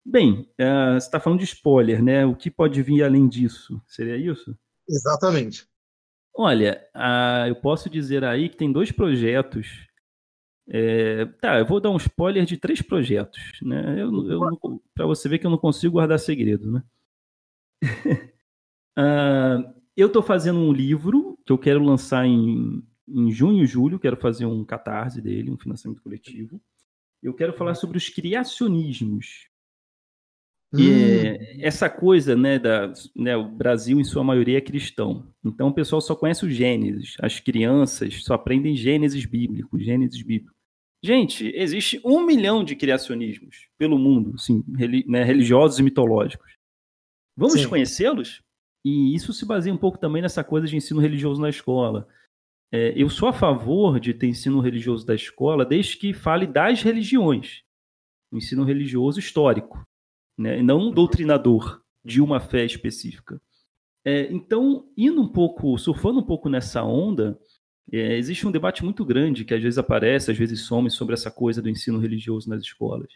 Bem, 0.06 0.48
uh, 0.60 0.94
você 0.94 1.08
está 1.08 1.20
falando 1.20 1.40
de 1.40 1.46
spoiler, 1.46 2.04
né? 2.04 2.24
O 2.28 2.36
que 2.36 2.52
pode 2.52 2.80
vir 2.84 3.04
além 3.04 3.28
disso? 3.28 3.82
Seria 3.88 4.16
isso? 4.16 4.56
Exatamente. 4.88 5.68
Olha, 6.32 6.86
uh, 6.96 7.48
eu 7.48 7.56
posso 7.56 7.90
dizer 7.90 8.24
aí 8.24 8.48
que 8.48 8.56
tem 8.56 8.72
dois 8.72 8.92
projetos. 8.92 9.88
É, 10.68 11.26
tá, 11.40 11.60
eu 11.60 11.66
vou 11.66 11.80
dar 11.80 11.92
um 11.92 11.98
spoiler 11.98 12.44
de 12.44 12.58
três 12.58 12.82
projetos, 12.82 13.60
né? 13.62 14.02
Eu, 14.02 14.32
eu, 14.32 14.82
para 14.94 15.06
você 15.06 15.30
ver 15.30 15.38
que 15.38 15.46
eu 15.46 15.52
não 15.52 15.58
consigo 15.58 15.94
guardar 15.94 16.20
segredo, 16.20 16.72
né? 16.72 16.84
uh, 18.98 19.74
eu 19.96 20.08
estou 20.08 20.24
fazendo 20.24 20.60
um 20.60 20.74
livro 20.74 21.38
que 21.46 21.52
eu 21.52 21.58
quero 21.58 21.84
lançar 21.84 22.26
em, 22.26 22.84
em 23.08 23.32
junho 23.32 23.64
e 23.64 23.68
julho, 23.68 24.00
quero 24.00 24.18
fazer 24.18 24.46
um 24.46 24.64
catarse 24.66 25.22
dele, 25.22 25.52
um 25.52 25.58
financiamento 25.58 26.02
coletivo. 26.02 26.60
Eu 27.22 27.34
quero 27.34 27.54
falar 27.54 27.76
sobre 27.76 27.98
os 27.98 28.10
criacionismos. 28.10 29.48
Hum. 30.74 30.80
E, 30.80 31.64
essa 31.64 31.90
coisa, 31.90 32.36
né, 32.36 32.58
da, 32.58 32.92
né, 33.16 33.38
o 33.38 33.48
Brasil 33.48 34.00
em 34.00 34.04
sua 34.04 34.24
maioria 34.24 34.58
é 34.58 34.62
cristão. 34.62 35.32
Então 35.44 35.68
o 35.68 35.74
pessoal 35.74 36.02
só 36.02 36.16
conhece 36.16 36.44
o 36.44 36.50
Gênesis. 36.50 37.16
As 37.20 37.40
crianças 37.40 38.24
só 38.24 38.34
aprendem 38.34 38.76
Gênesis 38.76 39.26
bíblico, 39.26 39.80
Gênesis 39.80 40.22
bíblico. 40.24 40.55
Gente, 41.06 41.52
existe 41.56 42.02
um 42.04 42.26
milhão 42.26 42.64
de 42.64 42.76
criacionismos 42.76 43.70
pelo 43.78 44.00
mundo, 44.00 44.34
assim, 44.34 44.64
né, 45.08 45.24
religiosos 45.24 45.78
e 45.78 45.84
mitológicos. 45.84 46.54
Vamos 47.38 47.64
conhecê-los? 47.68 48.42
E 48.84 49.14
isso 49.14 49.32
se 49.32 49.46
baseia 49.46 49.72
um 49.72 49.78
pouco 49.78 50.00
também 50.00 50.20
nessa 50.20 50.44
coisa 50.44 50.66
de 50.66 50.76
ensino 50.76 51.00
religioso 51.00 51.40
na 51.40 51.48
escola. 51.48 52.08
É, 52.72 52.92
eu 53.00 53.08
sou 53.08 53.30
a 53.30 53.34
favor 53.34 54.00
de 54.00 54.16
ter 54.16 54.26
ensino 54.26 54.60
religioso 54.60 55.06
da 55.06 55.14
escola 55.14 55.64
desde 55.64 55.96
que 55.96 56.12
fale 56.12 56.48
das 56.48 56.82
religiões, 56.82 57.62
o 58.32 58.38
ensino 58.38 58.64
religioso 58.64 59.20
histórico, 59.20 59.88
né? 60.36 60.64
não 60.64 60.88
um 60.88 60.92
doutrinador 60.92 61.84
de 62.04 62.20
uma 62.20 62.40
fé 62.40 62.66
específica. 62.66 63.40
É, 64.04 64.34
então, 64.34 64.90
indo 64.98 65.22
um 65.22 65.28
pouco, 65.28 65.78
surfando 65.78 66.20
um 66.20 66.26
pouco 66.26 66.50
nessa 66.50 66.84
onda, 66.84 67.40
é, 67.92 68.18
existe 68.18 68.48
um 68.48 68.52
debate 68.52 68.84
muito 68.84 69.06
grande 69.06 69.46
que 69.46 69.54
às 69.54 69.62
vezes 69.62 69.78
aparece, 69.78 70.32
às 70.32 70.38
vezes 70.38 70.62
some 70.62 70.90
sobre 70.90 71.14
essa 71.14 71.30
coisa 71.30 71.62
do 71.62 71.70
ensino 71.70 72.00
religioso 72.00 72.50
nas 72.50 72.62
escolas. 72.62 73.14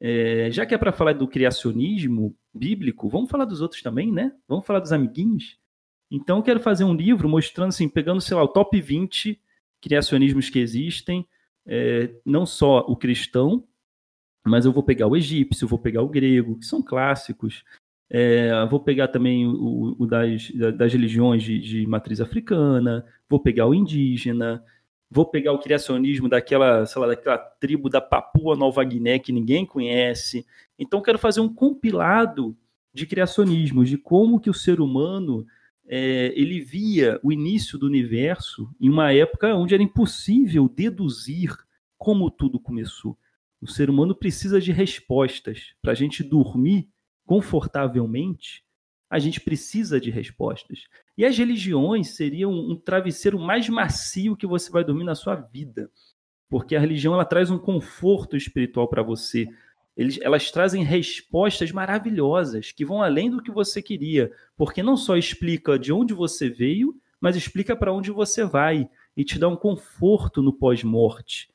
É, 0.00 0.50
já 0.50 0.66
que 0.66 0.74
é 0.74 0.78
para 0.78 0.92
falar 0.92 1.12
do 1.12 1.28
criacionismo 1.28 2.36
bíblico, 2.52 3.08
vamos 3.08 3.30
falar 3.30 3.44
dos 3.44 3.60
outros 3.60 3.82
também, 3.82 4.10
né? 4.10 4.32
Vamos 4.48 4.66
falar 4.66 4.80
dos 4.80 4.92
amiguinhos? 4.92 5.56
Então, 6.10 6.38
eu 6.38 6.42
quero 6.42 6.60
fazer 6.60 6.84
um 6.84 6.92
livro 6.92 7.28
mostrando, 7.28 7.68
assim, 7.68 7.88
pegando, 7.88 8.20
sei 8.20 8.36
lá, 8.36 8.42
o 8.42 8.48
top 8.48 8.78
20 8.80 9.40
criacionismos 9.80 10.50
que 10.50 10.58
existem, 10.58 11.26
é, 11.64 12.12
não 12.26 12.44
só 12.44 12.80
o 12.80 12.96
cristão, 12.96 13.66
mas 14.44 14.64
eu 14.64 14.72
vou 14.72 14.82
pegar 14.82 15.06
o 15.06 15.16
egípcio, 15.16 15.68
vou 15.68 15.78
pegar 15.78 16.02
o 16.02 16.08
grego, 16.08 16.58
que 16.58 16.66
são 16.66 16.82
clássicos, 16.82 17.64
é, 18.14 18.66
vou 18.66 18.78
pegar 18.78 19.08
também 19.08 19.46
o, 19.46 19.96
o 19.98 20.06
das, 20.06 20.50
das 20.76 20.92
religiões 20.92 21.42
de, 21.42 21.58
de, 21.58 21.86
matriz 21.86 22.20
africana, 22.20 23.06
vou 23.26 23.40
pegar 23.40 23.66
o 23.66 23.72
indígena, 23.72 24.62
vou 25.10 25.24
pegar 25.24 25.54
o 25.54 25.58
criacionismo 25.58 26.28
daquela, 26.28 26.84
sei 26.84 27.00
lá, 27.00 27.08
daquela 27.08 27.38
tribo 27.38 27.88
da 27.88 28.02
Papua 28.02 28.54
Nova 28.54 28.84
Guiné 28.84 29.18
que 29.18 29.32
ninguém 29.32 29.64
conhece. 29.64 30.44
Então, 30.78 31.00
quero 31.00 31.18
fazer 31.18 31.40
um 31.40 31.48
compilado 31.48 32.54
de 32.92 33.06
criacionismos, 33.06 33.88
de 33.88 33.96
como 33.96 34.38
que 34.38 34.50
o 34.50 34.54
ser 34.54 34.82
humano 34.82 35.46
é, 35.88 36.34
ele 36.36 36.60
via 36.60 37.18
o 37.22 37.32
início 37.32 37.78
do 37.78 37.86
universo 37.86 38.68
em 38.78 38.90
uma 38.90 39.10
época 39.10 39.54
onde 39.54 39.72
era 39.72 39.82
impossível 39.82 40.68
deduzir 40.68 41.56
como 41.96 42.30
tudo 42.30 42.60
começou. 42.60 43.16
O 43.58 43.66
ser 43.66 43.88
humano 43.88 44.14
precisa 44.14 44.60
de 44.60 44.70
respostas. 44.70 45.72
Para 45.80 45.92
a 45.92 45.94
gente 45.94 46.22
dormir 46.22 46.91
confortavelmente, 47.26 48.64
a 49.08 49.18
gente 49.18 49.40
precisa 49.40 50.00
de 50.00 50.10
respostas. 50.10 50.86
E 51.16 51.24
as 51.24 51.36
religiões 51.36 52.16
seriam 52.16 52.50
um 52.50 52.74
travesseiro 52.76 53.38
mais 53.38 53.68
macio 53.68 54.36
que 54.36 54.46
você 54.46 54.70
vai 54.70 54.82
dormir 54.82 55.04
na 55.04 55.14
sua 55.14 55.34
vida. 55.34 55.90
Porque 56.48 56.74
a 56.74 56.80
religião 56.80 57.12
ela 57.14 57.24
traz 57.24 57.50
um 57.50 57.58
conforto 57.58 58.36
espiritual 58.36 58.88
para 58.88 59.02
você, 59.02 59.46
eles, 59.96 60.18
elas 60.22 60.50
trazem 60.50 60.82
respostas 60.82 61.70
maravilhosas 61.70 62.72
que 62.72 62.84
vão 62.84 63.02
além 63.02 63.30
do 63.30 63.42
que 63.42 63.50
você 63.50 63.82
queria, 63.82 64.32
porque 64.56 64.82
não 64.82 64.96
só 64.96 65.16
explica 65.16 65.78
de 65.78 65.92
onde 65.92 66.14
você 66.14 66.48
veio, 66.48 66.96
mas 67.20 67.36
explica 67.36 67.76
para 67.76 67.92
onde 67.92 68.10
você 68.10 68.44
vai 68.44 68.88
e 69.16 69.24
te 69.24 69.38
dá 69.38 69.48
um 69.48 69.56
conforto 69.56 70.42
no 70.42 70.52
pós-morte. 70.52 71.51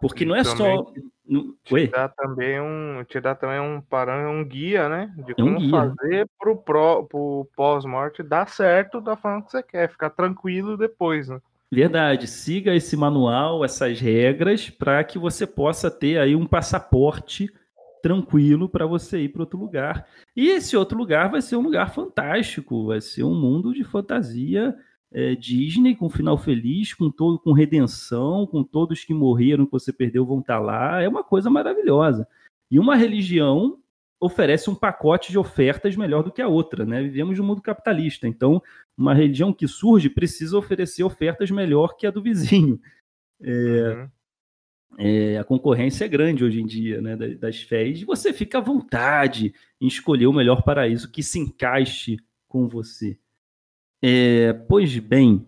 Porque 0.00 0.24
não 0.24 0.34
é 0.34 0.44
só. 0.44 0.92
No... 1.26 1.54
Te 1.64 1.86
dá 1.86 2.08
também 2.08 2.60
um, 2.60 3.04
te 3.04 3.20
dá 3.20 3.36
também 3.36 3.60
um 3.60 3.80
parâmetro, 3.80 4.32
um 4.32 4.44
guia, 4.44 4.88
né? 4.88 5.14
De 5.24 5.34
como 5.34 5.60
um 5.60 5.70
fazer 5.70 6.28
pro, 6.36 6.56
pro, 6.56 7.04
pro 7.04 7.48
pós-morte 7.54 8.22
dar 8.22 8.48
certo 8.48 9.00
da 9.00 9.16
forma 9.16 9.42
que 9.42 9.52
você 9.52 9.62
quer, 9.62 9.88
ficar 9.88 10.10
tranquilo 10.10 10.76
depois, 10.76 11.28
né? 11.28 11.40
Verdade, 11.70 12.26
siga 12.26 12.74
esse 12.74 12.96
manual, 12.96 13.64
essas 13.64 14.00
regras, 14.00 14.68
para 14.68 15.04
que 15.04 15.20
você 15.20 15.46
possa 15.46 15.88
ter 15.88 16.18
aí 16.18 16.34
um 16.34 16.44
passaporte 16.44 17.48
tranquilo 18.02 18.68
para 18.68 18.86
você 18.86 19.20
ir 19.20 19.28
para 19.28 19.42
outro 19.42 19.58
lugar. 19.58 20.06
E 20.34 20.48
esse 20.48 20.76
outro 20.76 20.98
lugar 20.98 21.30
vai 21.30 21.40
ser 21.40 21.54
um 21.54 21.62
lugar 21.62 21.94
fantástico, 21.94 22.88
vai 22.88 23.00
ser 23.00 23.22
um 23.22 23.34
mundo 23.34 23.72
de 23.72 23.84
fantasia 23.84 24.74
é, 25.12 25.34
Disney 25.34 25.94
com 25.94 26.08
final 26.08 26.38
feliz, 26.38 26.94
com 26.94 27.10
todo 27.10 27.38
com 27.38 27.52
redenção, 27.52 28.46
com 28.46 28.62
todos 28.62 29.04
que 29.04 29.14
morreram 29.14 29.66
que 29.66 29.72
você 29.72 29.92
perdeu 29.92 30.24
vão 30.24 30.40
estar 30.40 30.58
tá 30.58 30.60
lá. 30.60 31.02
É 31.02 31.08
uma 31.08 31.24
coisa 31.24 31.50
maravilhosa. 31.50 32.26
E 32.70 32.78
uma 32.78 32.96
religião 32.96 33.78
oferece 34.20 34.68
um 34.68 34.74
pacote 34.74 35.32
de 35.32 35.38
ofertas 35.38 35.96
melhor 35.96 36.22
do 36.22 36.30
que 36.30 36.42
a 36.42 36.48
outra, 36.48 36.84
né? 36.84 37.02
Vivemos 37.02 37.38
num 37.38 37.44
mundo 37.44 37.62
capitalista, 37.62 38.28
então 38.28 38.62
uma 38.96 39.14
religião 39.14 39.52
que 39.52 39.66
surge 39.66 40.10
precisa 40.10 40.58
oferecer 40.58 41.02
ofertas 41.02 41.50
melhor 41.50 41.96
que 41.96 42.06
a 42.06 42.10
do 42.10 42.22
vizinho. 42.22 42.80
É, 43.42 43.94
uhum 43.94 44.08
é, 44.98 45.38
a 45.38 45.44
concorrência 45.44 46.04
é 46.04 46.08
grande 46.08 46.44
hoje 46.44 46.60
em 46.60 46.66
dia, 46.66 47.00
né, 47.00 47.16
das 47.16 47.62
fés, 47.62 48.00
e 48.00 48.04
você 48.04 48.32
fica 48.32 48.58
à 48.58 48.60
vontade 48.60 49.54
em 49.80 49.86
escolher 49.86 50.26
o 50.26 50.32
melhor 50.32 50.62
paraíso 50.62 51.10
que 51.10 51.22
se 51.22 51.38
encaixe 51.38 52.18
com 52.48 52.68
você. 52.68 53.18
É, 54.02 54.52
pois 54.52 54.96
bem, 54.98 55.46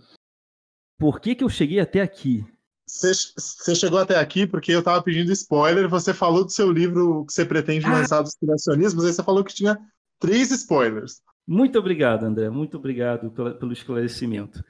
por 0.98 1.20
que, 1.20 1.34
que 1.34 1.44
eu 1.44 1.48
cheguei 1.48 1.80
até 1.80 2.00
aqui? 2.00 2.44
Você 2.86 3.74
chegou 3.74 3.98
até 3.98 4.18
aqui 4.18 4.46
porque 4.46 4.70
eu 4.70 4.80
estava 4.80 5.02
pedindo 5.02 5.32
spoiler. 5.32 5.88
Você 5.88 6.12
falou 6.12 6.44
do 6.44 6.50
seu 6.50 6.70
livro 6.70 7.24
que 7.24 7.32
você 7.32 7.44
pretende 7.44 7.86
ah. 7.86 7.92
lançar 7.92 8.22
dos 8.22 8.34
criacionismos, 8.34 9.04
aí 9.04 9.12
você 9.12 9.22
falou 9.22 9.42
que 9.42 9.54
tinha 9.54 9.78
três 10.20 10.50
spoilers. 10.50 11.22
Muito 11.46 11.78
obrigado, 11.78 12.24
André. 12.24 12.50
Muito 12.50 12.76
obrigado 12.76 13.30
pelo, 13.30 13.54
pelo 13.54 13.72
esclarecimento. 13.72 14.62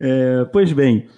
É, 0.00 0.44
pois 0.46 0.72
bem, 0.72 1.08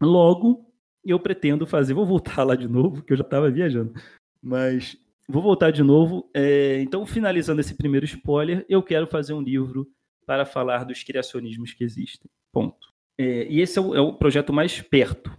logo 0.00 0.66
eu 1.04 1.18
pretendo 1.18 1.66
fazer, 1.66 1.94
vou 1.94 2.06
voltar 2.06 2.42
lá 2.44 2.54
de 2.54 2.68
novo, 2.68 3.02
que 3.02 3.12
eu 3.12 3.16
já 3.16 3.24
estava 3.24 3.50
viajando, 3.50 3.94
mas 4.42 4.96
vou 5.28 5.42
voltar 5.42 5.70
de 5.70 5.82
novo. 5.82 6.28
É, 6.34 6.80
então, 6.80 7.06
finalizando 7.06 7.60
esse 7.60 7.74
primeiro 7.74 8.04
spoiler, 8.04 8.66
eu 8.68 8.82
quero 8.82 9.06
fazer 9.06 9.32
um 9.32 9.40
livro 9.40 9.88
para 10.30 10.46
falar 10.46 10.84
dos 10.84 11.02
criacionismos 11.02 11.72
que 11.72 11.82
existem. 11.82 12.30
Ponto. 12.52 12.86
É, 13.18 13.48
e 13.50 13.60
esse 13.60 13.80
é 13.80 13.82
o, 13.82 13.96
é 13.96 14.00
o, 14.00 14.12
projeto 14.12 14.52
mais 14.52 14.80
perto. 14.80 15.36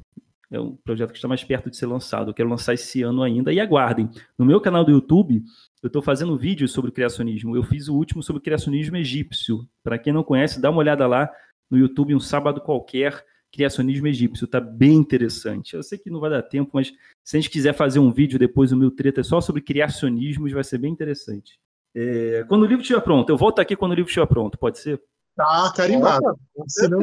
É 0.51 0.59
o 0.59 0.73
projeto 0.83 1.11
que 1.11 1.17
está 1.17 1.29
mais 1.29 1.41
perto 1.45 1.69
de 1.69 1.77
ser 1.77 1.85
lançado. 1.85 2.29
Eu 2.29 2.33
quero 2.33 2.49
lançar 2.49 2.73
esse 2.73 3.01
ano 3.01 3.23
ainda. 3.23 3.53
E 3.53 3.61
aguardem. 3.61 4.09
No 4.37 4.45
meu 4.45 4.59
canal 4.59 4.83
do 4.83 4.91
YouTube, 4.91 5.41
eu 5.81 5.87
estou 5.87 6.01
fazendo 6.01 6.37
vídeos 6.37 6.73
sobre 6.73 6.91
criacionismo. 6.91 7.55
Eu 7.55 7.63
fiz 7.63 7.87
o 7.87 7.95
último 7.95 8.21
sobre 8.21 8.41
criacionismo 8.41 8.97
egípcio. 8.97 9.65
Para 9.81 9.97
quem 9.97 10.11
não 10.11 10.25
conhece, 10.25 10.59
dá 10.59 10.69
uma 10.69 10.79
olhada 10.79 11.07
lá 11.07 11.31
no 11.69 11.77
YouTube, 11.77 12.13
um 12.13 12.19
sábado 12.19 12.59
qualquer 12.59 13.23
criacionismo 13.49 14.07
egípcio. 14.07 14.45
Tá 14.45 14.59
bem 14.59 14.95
interessante. 14.95 15.73
Eu 15.73 15.83
sei 15.83 15.97
que 15.97 16.09
não 16.09 16.19
vai 16.19 16.31
dar 16.31 16.41
tempo, 16.41 16.71
mas 16.73 16.91
se 17.23 17.37
a 17.37 17.39
gente 17.39 17.49
quiser 17.49 17.71
fazer 17.71 17.99
um 17.99 18.11
vídeo 18.11 18.37
depois, 18.37 18.73
o 18.73 18.77
meu 18.77 18.91
treta 18.91 19.21
é 19.21 19.23
só 19.23 19.39
sobre 19.39 19.61
criacionismos, 19.61 20.51
vai 20.51 20.65
ser 20.65 20.79
bem 20.79 20.91
interessante. 20.91 21.60
É, 21.95 22.45
quando 22.47 22.63
o 22.63 22.65
livro 22.65 22.81
estiver 22.81 23.01
pronto, 23.01 23.29
eu 23.29 23.37
volto 23.37 23.59
aqui 23.59 23.75
quando 23.75 23.91
o 23.91 23.95
livro 23.95 24.09
estiver 24.09 24.27
pronto, 24.27 24.57
pode 24.57 24.79
ser? 24.79 25.01
Tá 25.35 25.71
carimbado. 25.75 26.37
Se 26.67 26.87
não 26.87 27.01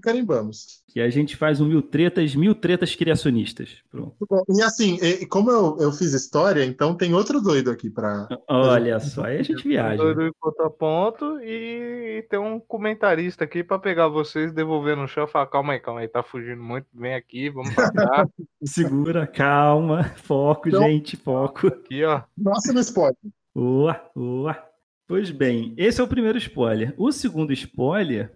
carimbamos. 0.00 0.82
E 0.94 1.00
a 1.00 1.08
gente 1.08 1.36
faz 1.36 1.60
um 1.60 1.66
mil 1.66 1.80
tretas, 1.80 2.34
mil 2.34 2.54
tretas 2.54 2.94
criacionistas. 2.94 3.78
Pronto. 3.90 4.16
E 4.48 4.62
assim, 4.62 4.98
como 5.28 5.50
eu, 5.50 5.76
eu 5.80 5.92
fiz 5.92 6.12
história, 6.12 6.64
então 6.64 6.94
tem 6.94 7.14
outro 7.14 7.40
doido 7.40 7.70
aqui 7.70 7.88
para. 7.88 8.28
Olha 8.48 9.00
só, 9.00 9.24
aí 9.24 9.38
a 9.38 9.42
gente 9.42 9.66
viaja. 9.66 9.96
Doido 9.96 10.26
em 10.26 10.32
ponto 10.78 11.40
e 11.40 12.26
tem 12.28 12.38
um 12.38 12.60
comentarista 12.60 13.44
aqui 13.44 13.64
para 13.64 13.78
pegar 13.78 14.08
vocês, 14.08 14.52
devolver 14.52 14.96
no 14.96 15.08
chão 15.08 15.24
e 15.24 15.28
falar: 15.28 15.46
calma 15.46 15.72
aí, 15.72 15.80
calma 15.80 16.00
aí, 16.00 16.08
tá 16.08 16.22
fugindo 16.22 16.62
muito, 16.62 16.86
vem 16.94 17.14
aqui, 17.14 17.48
vamos 17.48 17.74
passar. 17.74 18.28
Segura, 18.62 19.26
calma, 19.26 20.04
foco, 20.16 20.68
então, 20.68 20.82
gente, 20.82 21.16
foco. 21.16 21.68
Aqui, 21.68 22.04
ó. 22.04 22.22
Próximo 22.42 22.78
spoiler. 22.80 23.16
Boa, 23.58 24.08
boa. 24.14 24.70
Pois 25.04 25.32
bem, 25.32 25.74
esse 25.76 26.00
é 26.00 26.04
o 26.04 26.06
primeiro 26.06 26.38
spoiler. 26.38 26.94
O 26.96 27.10
segundo 27.10 27.52
spoiler, 27.52 28.32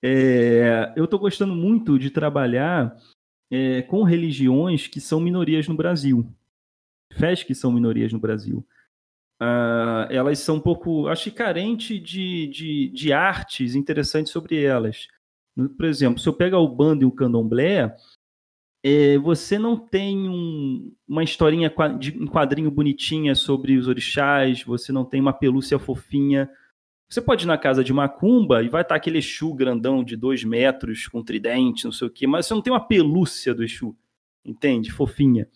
é, 0.00 0.92
eu 0.94 1.06
estou 1.06 1.18
gostando 1.18 1.52
muito 1.52 1.98
de 1.98 2.10
trabalhar 2.10 2.96
é, 3.50 3.82
com 3.82 4.04
religiões 4.04 4.86
que 4.86 5.00
são 5.00 5.18
minorias 5.18 5.66
no 5.66 5.74
Brasil. 5.74 6.32
Fés 7.12 7.42
que 7.42 7.56
são 7.56 7.72
minorias 7.72 8.12
no 8.12 8.20
Brasil. 8.20 8.64
Uh, 9.42 10.06
elas 10.10 10.38
são 10.38 10.54
um 10.54 10.60
pouco, 10.60 11.08
acho 11.08 11.24
que 11.24 11.32
carente 11.32 11.98
de, 11.98 12.46
de, 12.46 12.88
de, 12.90 13.12
artes 13.12 13.74
interessantes 13.74 14.30
sobre 14.30 14.62
elas. 14.62 15.08
Por 15.76 15.86
exemplo, 15.86 16.20
se 16.20 16.28
eu 16.28 16.32
pego 16.32 16.56
o 16.56 16.68
bando 16.68 17.02
e 17.02 17.04
o 17.04 17.10
candomblé, 17.10 17.96
é, 18.84 19.16
você 19.18 19.58
não 19.58 19.76
tem 19.76 20.28
um, 20.28 20.92
uma 21.06 21.22
historinha 21.22 21.72
de 21.98 22.18
um 22.20 22.26
quadrinho 22.26 22.70
bonitinha 22.70 23.34
sobre 23.34 23.76
os 23.76 23.86
orixás, 23.86 24.64
você 24.64 24.90
não 24.90 25.04
tem 25.04 25.20
uma 25.20 25.32
pelúcia 25.32 25.78
fofinha. 25.78 26.50
Você 27.08 27.20
pode 27.20 27.44
ir 27.44 27.46
na 27.46 27.58
casa 27.58 27.84
de 27.84 27.92
Macumba 27.92 28.62
e 28.62 28.68
vai 28.68 28.82
estar 28.82 28.96
aquele 28.96 29.18
Exu 29.18 29.54
grandão 29.54 30.02
de 30.02 30.16
dois 30.16 30.42
metros, 30.42 31.06
com 31.06 31.22
tridente, 31.22 31.84
não 31.84 31.92
sei 31.92 32.08
o 32.08 32.10
quê, 32.10 32.26
mas 32.26 32.46
você 32.46 32.54
não 32.54 32.62
tem 32.62 32.72
uma 32.72 32.84
pelúcia 32.84 33.54
do 33.54 33.62
Exu, 33.62 33.94
entende? 34.44 34.90
Fofinha. 34.90 35.48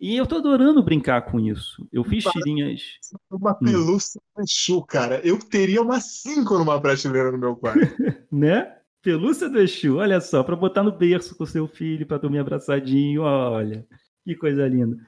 E 0.00 0.16
eu 0.16 0.26
tô 0.26 0.36
adorando 0.36 0.82
brincar 0.82 1.22
com 1.22 1.40
isso. 1.40 1.86
Eu 1.92 2.04
fiz 2.04 2.24
tirinhas. 2.24 2.98
Uma 3.30 3.54
pelúcia 3.54 4.20
hum. 4.36 4.42
Exu, 4.42 4.82
cara. 4.82 5.20
Eu 5.26 5.38
teria 5.38 5.82
umas 5.82 6.20
cinco 6.22 6.56
numa 6.56 6.80
prateleira 6.80 7.32
no 7.32 7.38
meu 7.38 7.56
quarto. 7.56 7.80
né? 8.30 8.77
Pelúcia 9.08 9.48
do 9.48 9.58
Exu, 9.58 9.96
olha 9.96 10.20
só, 10.20 10.44
para 10.44 10.54
botar 10.54 10.82
no 10.82 10.92
berço 10.92 11.34
com 11.34 11.46
seu 11.46 11.66
filho, 11.66 12.06
para 12.06 12.18
dormir 12.18 12.40
abraçadinho, 12.40 13.22
olha. 13.22 13.86
Que 14.22 14.34
coisa 14.34 14.68
linda. 14.68 14.98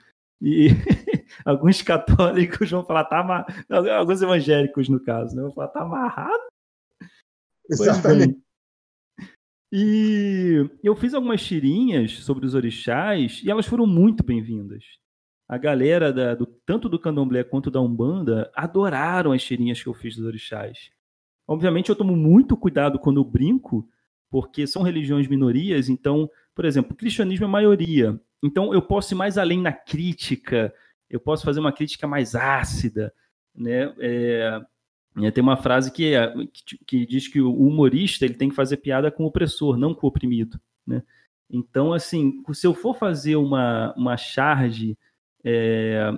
E 0.40 0.68
alguns 1.44 1.82
católicos 1.82 2.70
vão 2.70 2.82
falar, 2.82 3.04
tá 3.04 3.20
amarrado. 3.20 3.90
Alguns 3.90 4.22
evangélicos, 4.22 4.88
no 4.88 5.04
caso, 5.04 5.36
né? 5.36 5.42
Vão 5.42 5.52
falar, 5.52 5.68
tá 5.68 5.82
amarrado? 5.82 6.42
Exatamente. 7.68 8.40
E 9.70 10.66
eu 10.82 10.96
fiz 10.96 11.12
algumas 11.12 11.44
tirinhas 11.44 12.20
sobre 12.20 12.46
os 12.46 12.54
orixás 12.54 13.42
e 13.44 13.50
elas 13.50 13.66
foram 13.66 13.86
muito 13.86 14.24
bem-vindas. 14.24 14.82
A 15.46 15.58
galera, 15.58 16.10
da, 16.10 16.34
do, 16.34 16.46
tanto 16.46 16.88
do 16.88 16.98
candomblé 16.98 17.44
quanto 17.44 17.70
da 17.70 17.82
Umbanda, 17.82 18.50
adoraram 18.54 19.32
as 19.32 19.44
tirinhas 19.44 19.82
que 19.82 19.90
eu 19.90 19.94
fiz 19.94 20.16
dos 20.16 20.24
orixás. 20.24 20.90
Obviamente, 21.50 21.88
eu 21.88 21.96
tomo 21.96 22.14
muito 22.14 22.56
cuidado 22.56 22.96
quando 22.96 23.18
eu 23.18 23.24
brinco, 23.24 23.84
porque 24.30 24.68
são 24.68 24.82
religiões 24.82 25.26
minorias, 25.26 25.88
então, 25.88 26.30
por 26.54 26.64
exemplo, 26.64 26.92
o 26.92 26.96
cristianismo 26.96 27.44
é 27.44 27.48
maioria. 27.48 28.20
Então, 28.40 28.72
eu 28.72 28.80
posso 28.80 29.14
ir 29.14 29.16
mais 29.16 29.36
além 29.36 29.60
na 29.60 29.72
crítica, 29.72 30.72
eu 31.10 31.18
posso 31.18 31.44
fazer 31.44 31.58
uma 31.58 31.72
crítica 31.72 32.06
mais 32.06 32.36
ácida, 32.36 33.12
né? 33.52 33.92
É, 33.98 34.60
é, 35.22 35.30
tem 35.32 35.42
uma 35.42 35.56
frase 35.56 35.90
que, 35.90 36.14
é, 36.14 36.32
que, 36.52 36.78
que, 36.86 37.04
diz 37.04 37.26
que 37.26 37.40
o 37.40 37.52
humorista 37.52 38.24
ele 38.24 38.34
tem 38.34 38.48
que 38.48 38.54
fazer 38.54 38.76
piada 38.76 39.10
com 39.10 39.24
o 39.24 39.26
opressor, 39.26 39.76
não 39.76 39.92
com 39.92 40.06
o 40.06 40.08
oprimido. 40.08 40.56
Né? 40.86 41.02
Então, 41.50 41.92
assim, 41.92 42.44
se 42.52 42.64
eu 42.64 42.74
for 42.74 42.94
fazer 42.94 43.34
uma, 43.34 43.92
uma 43.96 44.16
charge 44.16 44.96
é, 45.42 46.12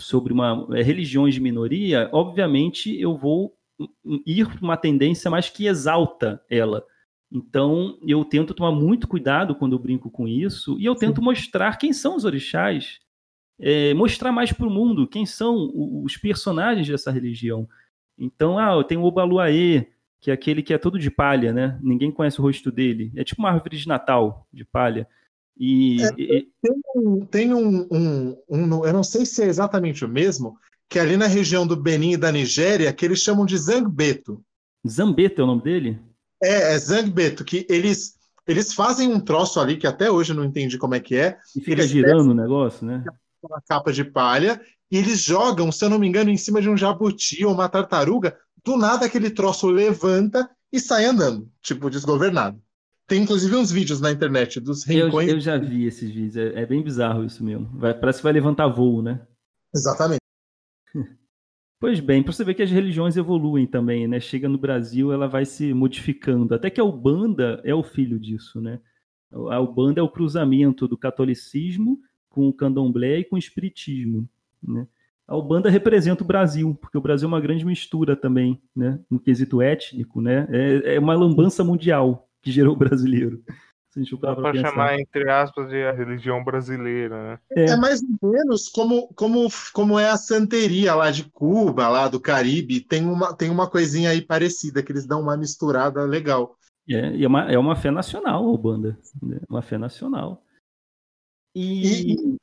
sobre 0.00 0.32
uma 0.32 0.64
é, 0.74 0.82
religiões 0.82 1.34
de 1.34 1.40
minoria, 1.40 2.08
obviamente 2.12 2.96
eu 3.00 3.16
vou 3.16 3.55
ir 4.26 4.46
para 4.48 4.62
uma 4.62 4.76
tendência 4.76 5.30
mais 5.30 5.48
que 5.48 5.66
exalta 5.66 6.42
ela. 6.50 6.84
Então, 7.30 7.98
eu 8.06 8.24
tento 8.24 8.54
tomar 8.54 8.72
muito 8.72 9.08
cuidado 9.08 9.54
quando 9.54 9.74
eu 9.74 9.78
brinco 9.78 10.10
com 10.10 10.28
isso, 10.28 10.78
e 10.78 10.84
eu 10.84 10.94
tento 10.94 11.18
Sim. 11.18 11.24
mostrar 11.24 11.76
quem 11.76 11.92
são 11.92 12.16
os 12.16 12.24
orixás, 12.24 13.00
é, 13.58 13.92
mostrar 13.94 14.32
mais 14.32 14.52
para 14.52 14.66
o 14.66 14.70
mundo 14.70 15.08
quem 15.08 15.26
são 15.26 15.70
os 16.04 16.16
personagens 16.16 16.86
dessa 16.86 17.10
religião. 17.10 17.68
Então, 18.18 18.58
ah, 18.58 18.82
tem 18.84 18.96
o 18.96 19.04
Obaluaê, 19.04 19.86
que 20.20 20.30
é 20.30 20.34
aquele 20.34 20.62
que 20.62 20.72
é 20.72 20.78
todo 20.78 20.98
de 20.98 21.10
palha, 21.10 21.52
né? 21.52 21.78
Ninguém 21.82 22.10
conhece 22.10 22.40
o 22.40 22.42
rosto 22.42 22.70
dele. 22.70 23.12
É 23.16 23.24
tipo 23.24 23.42
uma 23.42 23.50
árvore 23.50 23.76
de 23.76 23.86
Natal 23.86 24.46
de 24.52 24.64
palha. 24.64 25.06
E, 25.58 26.02
é, 26.02 26.10
tem, 26.60 26.80
um, 26.96 27.26
tem 27.26 27.54
um, 27.54 27.86
um, 27.90 28.36
um, 28.48 28.84
eu 28.84 28.92
não 28.92 29.02
sei 29.02 29.24
se 29.24 29.42
é 29.42 29.46
exatamente 29.46 30.04
o 30.04 30.08
mesmo, 30.08 30.58
que 30.88 30.98
é 30.98 31.02
ali 31.02 31.16
na 31.16 31.26
região 31.26 31.66
do 31.66 31.76
Benin 31.76 32.12
e 32.12 32.16
da 32.16 32.30
Nigéria, 32.30 32.92
que 32.92 33.04
eles 33.04 33.20
chamam 33.20 33.44
de 33.44 33.56
Zangbeto. 33.58 34.42
Zambeto 34.86 35.40
é 35.40 35.44
o 35.44 35.46
nome 35.46 35.62
dele? 35.62 36.00
É, 36.42 36.74
é 36.74 36.78
Zangbeto, 36.78 37.44
que 37.44 37.66
eles 37.68 38.16
eles 38.46 38.72
fazem 38.72 39.12
um 39.12 39.18
troço 39.18 39.58
ali 39.58 39.76
que 39.76 39.86
até 39.86 40.10
hoje 40.10 40.32
eu 40.32 40.36
não 40.36 40.44
entendi 40.44 40.78
como 40.78 40.94
é 40.94 41.00
que 41.00 41.16
é. 41.16 41.36
E 41.56 41.60
fica 41.60 41.84
girando 41.84 42.30
o 42.30 42.34
negócio, 42.34 42.86
né? 42.86 43.04
Uma 43.42 43.60
capa 43.66 43.92
de 43.92 44.04
palha 44.04 44.60
e 44.90 44.96
eles 44.96 45.20
jogam, 45.20 45.72
se 45.72 45.84
eu 45.84 45.90
não 45.90 45.98
me 45.98 46.06
engano, 46.06 46.30
em 46.30 46.36
cima 46.36 46.62
de 46.62 46.70
um 46.70 46.76
jabuti 46.76 47.44
ou 47.44 47.52
uma 47.52 47.68
tartaruga. 47.68 48.36
Do 48.64 48.76
nada 48.76 49.06
aquele 49.06 49.30
troço 49.30 49.66
levanta 49.66 50.48
e 50.72 50.78
sai 50.78 51.06
andando, 51.06 51.48
tipo, 51.60 51.90
desgovernado. 51.90 52.60
Tem 53.06 53.22
inclusive 53.22 53.54
uns 53.54 53.70
vídeos 53.70 54.00
na 54.00 54.10
internet 54.10 54.60
dos 54.60 54.84
rincões. 54.84 55.28
Eu, 55.28 55.36
eu 55.36 55.40
já 55.40 55.56
vi 55.56 55.86
esses 55.86 56.10
vídeos, 56.10 56.36
é, 56.36 56.62
é 56.62 56.66
bem 56.66 56.82
bizarro 56.82 57.24
isso 57.24 57.42
mesmo. 57.42 57.68
Vai, 57.74 57.94
parece 57.94 58.18
que 58.18 58.24
vai 58.24 58.32
levantar 58.32 58.66
voo, 58.68 59.02
né? 59.02 59.20
Exatamente. 59.74 60.20
Pois 61.78 62.00
bem, 62.00 62.22
para 62.22 62.32
você 62.32 62.42
ver 62.42 62.54
que 62.54 62.62
as 62.62 62.70
religiões 62.70 63.16
evoluem 63.16 63.66
também, 63.66 64.08
né? 64.08 64.18
Chega 64.18 64.48
no 64.48 64.56
Brasil, 64.56 65.12
ela 65.12 65.28
vai 65.28 65.44
se 65.44 65.74
modificando. 65.74 66.54
Até 66.54 66.70
que 66.70 66.80
a 66.80 66.84
Ubanda 66.84 67.60
é 67.64 67.74
o 67.74 67.82
filho 67.82 68.18
disso, 68.18 68.60
né? 68.60 68.80
A 69.30 69.60
Ubanda 69.60 70.00
é 70.00 70.02
o 70.02 70.08
cruzamento 70.08 70.88
do 70.88 70.96
catolicismo 70.96 71.98
com 72.30 72.48
o 72.48 72.52
candomblé 72.52 73.18
e 73.18 73.24
com 73.24 73.36
o 73.36 73.38
espiritismo. 73.38 74.28
Né? 74.62 74.86
A 75.26 75.36
Ubanda 75.36 75.68
representa 75.68 76.22
o 76.22 76.26
Brasil, 76.26 76.74
porque 76.80 76.96
o 76.96 77.00
Brasil 77.00 77.26
é 77.26 77.28
uma 77.28 77.40
grande 77.40 77.64
mistura 77.64 78.14
também, 78.14 78.60
né? 78.74 79.00
no 79.10 79.18
quesito 79.18 79.60
étnico, 79.60 80.20
né? 80.20 80.46
é, 80.50 80.96
é 80.96 80.98
uma 80.98 81.14
lambança 81.14 81.64
mundial 81.64 82.28
que 82.42 82.52
gerou 82.52 82.74
o 82.74 82.78
brasileiro. 82.78 83.42
Dá 84.20 84.34
para 84.34 84.54
chamar, 84.54 84.98
entre 84.98 85.30
aspas, 85.30 85.68
de 85.68 85.82
a 85.84 85.92
religião 85.92 86.44
brasileira, 86.44 87.32
né? 87.32 87.38
É. 87.50 87.64
é. 87.70 87.76
mais 87.76 88.02
ou 88.20 88.30
menos 88.30 88.68
como, 88.68 89.08
como, 89.14 89.48
como 89.72 89.98
é 89.98 90.10
a 90.10 90.16
santeria 90.16 90.94
lá 90.94 91.10
de 91.10 91.24
Cuba, 91.24 91.88
lá 91.88 92.08
do 92.08 92.20
Caribe. 92.20 92.80
Tem 92.80 93.04
uma, 93.04 93.34
tem 93.34 93.50
uma 93.50 93.68
coisinha 93.68 94.10
aí 94.10 94.20
parecida, 94.20 94.82
que 94.82 94.92
eles 94.92 95.06
dão 95.06 95.20
uma 95.20 95.36
misturada 95.36 96.04
legal. 96.04 96.56
É, 96.88 97.22
é, 97.22 97.26
uma, 97.26 97.50
é 97.50 97.58
uma 97.58 97.74
fé 97.74 97.90
nacional, 97.90 98.54
a 98.54 98.58
banda. 98.58 98.98
Né? 99.22 99.40
Uma 99.48 99.62
fé 99.62 99.78
nacional. 99.78 100.42
E, 101.54 102.12
e, 102.12 102.36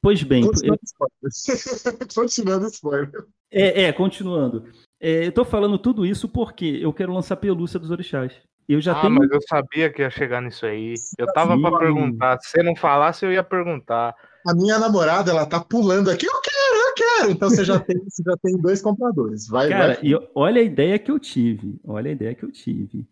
Pois 0.00 0.22
bem. 0.22 0.44
Continuando 0.44 0.80
spoiler. 0.84 2.08
continuando 2.14 2.66
spoiler. 2.66 3.26
É, 3.50 3.82
é 3.84 3.92
continuando. 3.92 4.64
É, 5.00 5.26
eu 5.26 5.32
tô 5.32 5.44
falando 5.44 5.78
tudo 5.78 6.06
isso 6.06 6.28
porque 6.28 6.78
eu 6.80 6.92
quero 6.92 7.12
lançar 7.12 7.36
pelúcia 7.36 7.78
dos 7.78 7.90
orixás. 7.90 8.32
Eu 8.68 8.80
já 8.80 8.92
ah, 8.92 9.00
tenho... 9.00 9.14
mas 9.14 9.30
eu 9.30 9.40
sabia 9.48 9.90
que 9.90 10.02
ia 10.02 10.10
chegar 10.10 10.42
nisso 10.42 10.66
aí. 10.66 10.94
Eu 11.16 11.26
tava 11.32 11.58
para 11.58 11.78
perguntar. 11.78 12.38
Se 12.40 12.50
você 12.50 12.62
não 12.62 12.76
falasse, 12.76 13.24
eu 13.24 13.32
ia 13.32 13.42
perguntar. 13.42 14.14
A 14.46 14.54
minha 14.54 14.78
namorada, 14.78 15.30
ela 15.30 15.46
tá 15.46 15.58
pulando 15.58 16.10
aqui. 16.10 16.26
Eu 16.26 16.40
quero, 16.42 16.76
eu 16.76 16.94
quero. 16.94 17.30
Então 17.30 17.48
você 17.48 17.64
já 17.64 17.78
tem, 17.80 17.96
você 18.04 18.22
já 18.22 18.36
tem 18.42 18.58
dois 18.58 18.82
compradores. 18.82 19.48
Vai, 19.48 19.70
Cara, 19.70 19.94
vai. 19.94 19.98
E 20.02 20.14
olha 20.34 20.60
a 20.60 20.64
ideia 20.64 20.98
que 20.98 21.10
eu 21.10 21.18
tive. 21.18 21.80
Olha 21.82 22.10
a 22.10 22.12
ideia 22.12 22.34
que 22.34 22.44
eu 22.44 22.52
tive. 22.52 23.06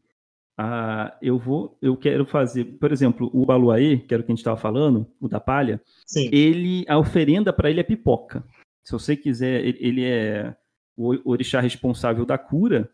Ah, 0.59 1.17
eu 1.21 1.39
vou, 1.39 1.77
eu 1.83 1.97
quero 1.97 2.25
fazer, 2.25 2.65
por 2.65 2.91
exemplo, 2.91 3.31
o 3.33 3.45
Baluaê, 3.45 3.99
que 3.99 4.13
era 4.13 4.23
o 4.23 4.25
que 4.25 4.33
a 4.33 4.35
gente 4.35 4.41
estava 4.41 4.57
falando, 4.57 5.07
o 5.21 5.29
da 5.29 5.39
palha, 5.39 5.83
Sim. 6.07 6.31
ele, 6.33 6.85
a 6.89 6.99
oferenda 6.99 7.53
para 7.53 7.69
ele 7.69 7.81
é 7.81 7.83
pipoca. 7.83 8.43
Se 8.83 8.93
você 8.93 9.15
quiser, 9.15 9.63
ele 9.65 10.05
é 10.05 10.55
o 10.97 11.31
orixá 11.31 11.61
responsável 11.61 12.25
da 12.25 12.39
cura, 12.39 12.91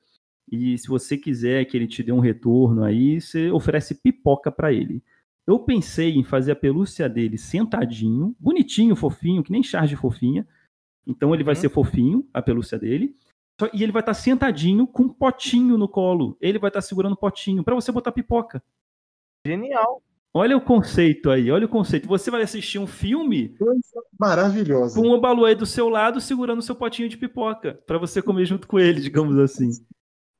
e 0.52 0.76
se 0.76 0.86
você 0.86 1.16
quiser 1.16 1.64
que 1.64 1.74
ele 1.74 1.86
te 1.86 2.02
dê 2.02 2.12
um 2.12 2.20
retorno 2.20 2.84
aí, 2.84 3.18
você 3.18 3.50
oferece 3.50 3.94
pipoca 3.94 4.52
para 4.52 4.70
ele. 4.70 5.02
Eu 5.46 5.58
pensei 5.58 6.14
em 6.14 6.22
fazer 6.22 6.52
a 6.52 6.56
pelúcia 6.56 7.08
dele 7.08 7.38
sentadinho, 7.38 8.36
bonitinho, 8.38 8.94
fofinho, 8.94 9.42
que 9.42 9.50
nem 9.50 9.62
charge 9.62 9.96
fofinha. 9.96 10.46
Então 11.06 11.34
ele 11.34 11.42
vai 11.42 11.54
uhum. 11.54 11.60
ser 11.62 11.68
fofinho, 11.70 12.28
a 12.34 12.42
pelúcia 12.42 12.78
dele. 12.78 13.16
E 13.72 13.82
ele 13.82 13.92
vai 13.92 14.02
estar 14.02 14.12
tá 14.12 14.20
sentadinho 14.20 14.86
com 14.86 15.04
um 15.04 15.08
potinho 15.08 15.78
no 15.78 15.88
colo. 15.88 16.36
Ele 16.38 16.58
vai 16.58 16.68
estar 16.68 16.82
tá 16.82 16.86
segurando 16.86 17.14
o 17.14 17.16
potinho 17.18 17.64
para 17.64 17.74
você 17.74 17.90
botar 17.90 18.12
pipoca. 18.12 18.62
Genial. 19.46 20.02
Olha 20.34 20.56
o 20.56 20.60
conceito 20.60 21.30
aí, 21.30 21.50
olha 21.50 21.64
o 21.64 21.68
conceito. 21.68 22.06
Você 22.08 22.30
vai 22.30 22.42
assistir 22.42 22.78
um 22.78 22.86
filme 22.86 23.54
maravilhoso 24.18 25.00
com 25.00 25.08
o 25.08 25.20
Baluê 25.20 25.54
do 25.54 25.66
seu 25.66 25.88
lado 25.88 26.20
segurando 26.20 26.58
o 26.58 26.62
seu 26.62 26.74
potinho 26.74 27.08
de 27.08 27.16
pipoca 27.16 27.80
para 27.86 27.98
você 27.98 28.20
comer 28.20 28.44
junto 28.44 28.68
com 28.68 28.78
ele, 28.78 29.00
digamos 29.00 29.38
assim. 29.38 29.70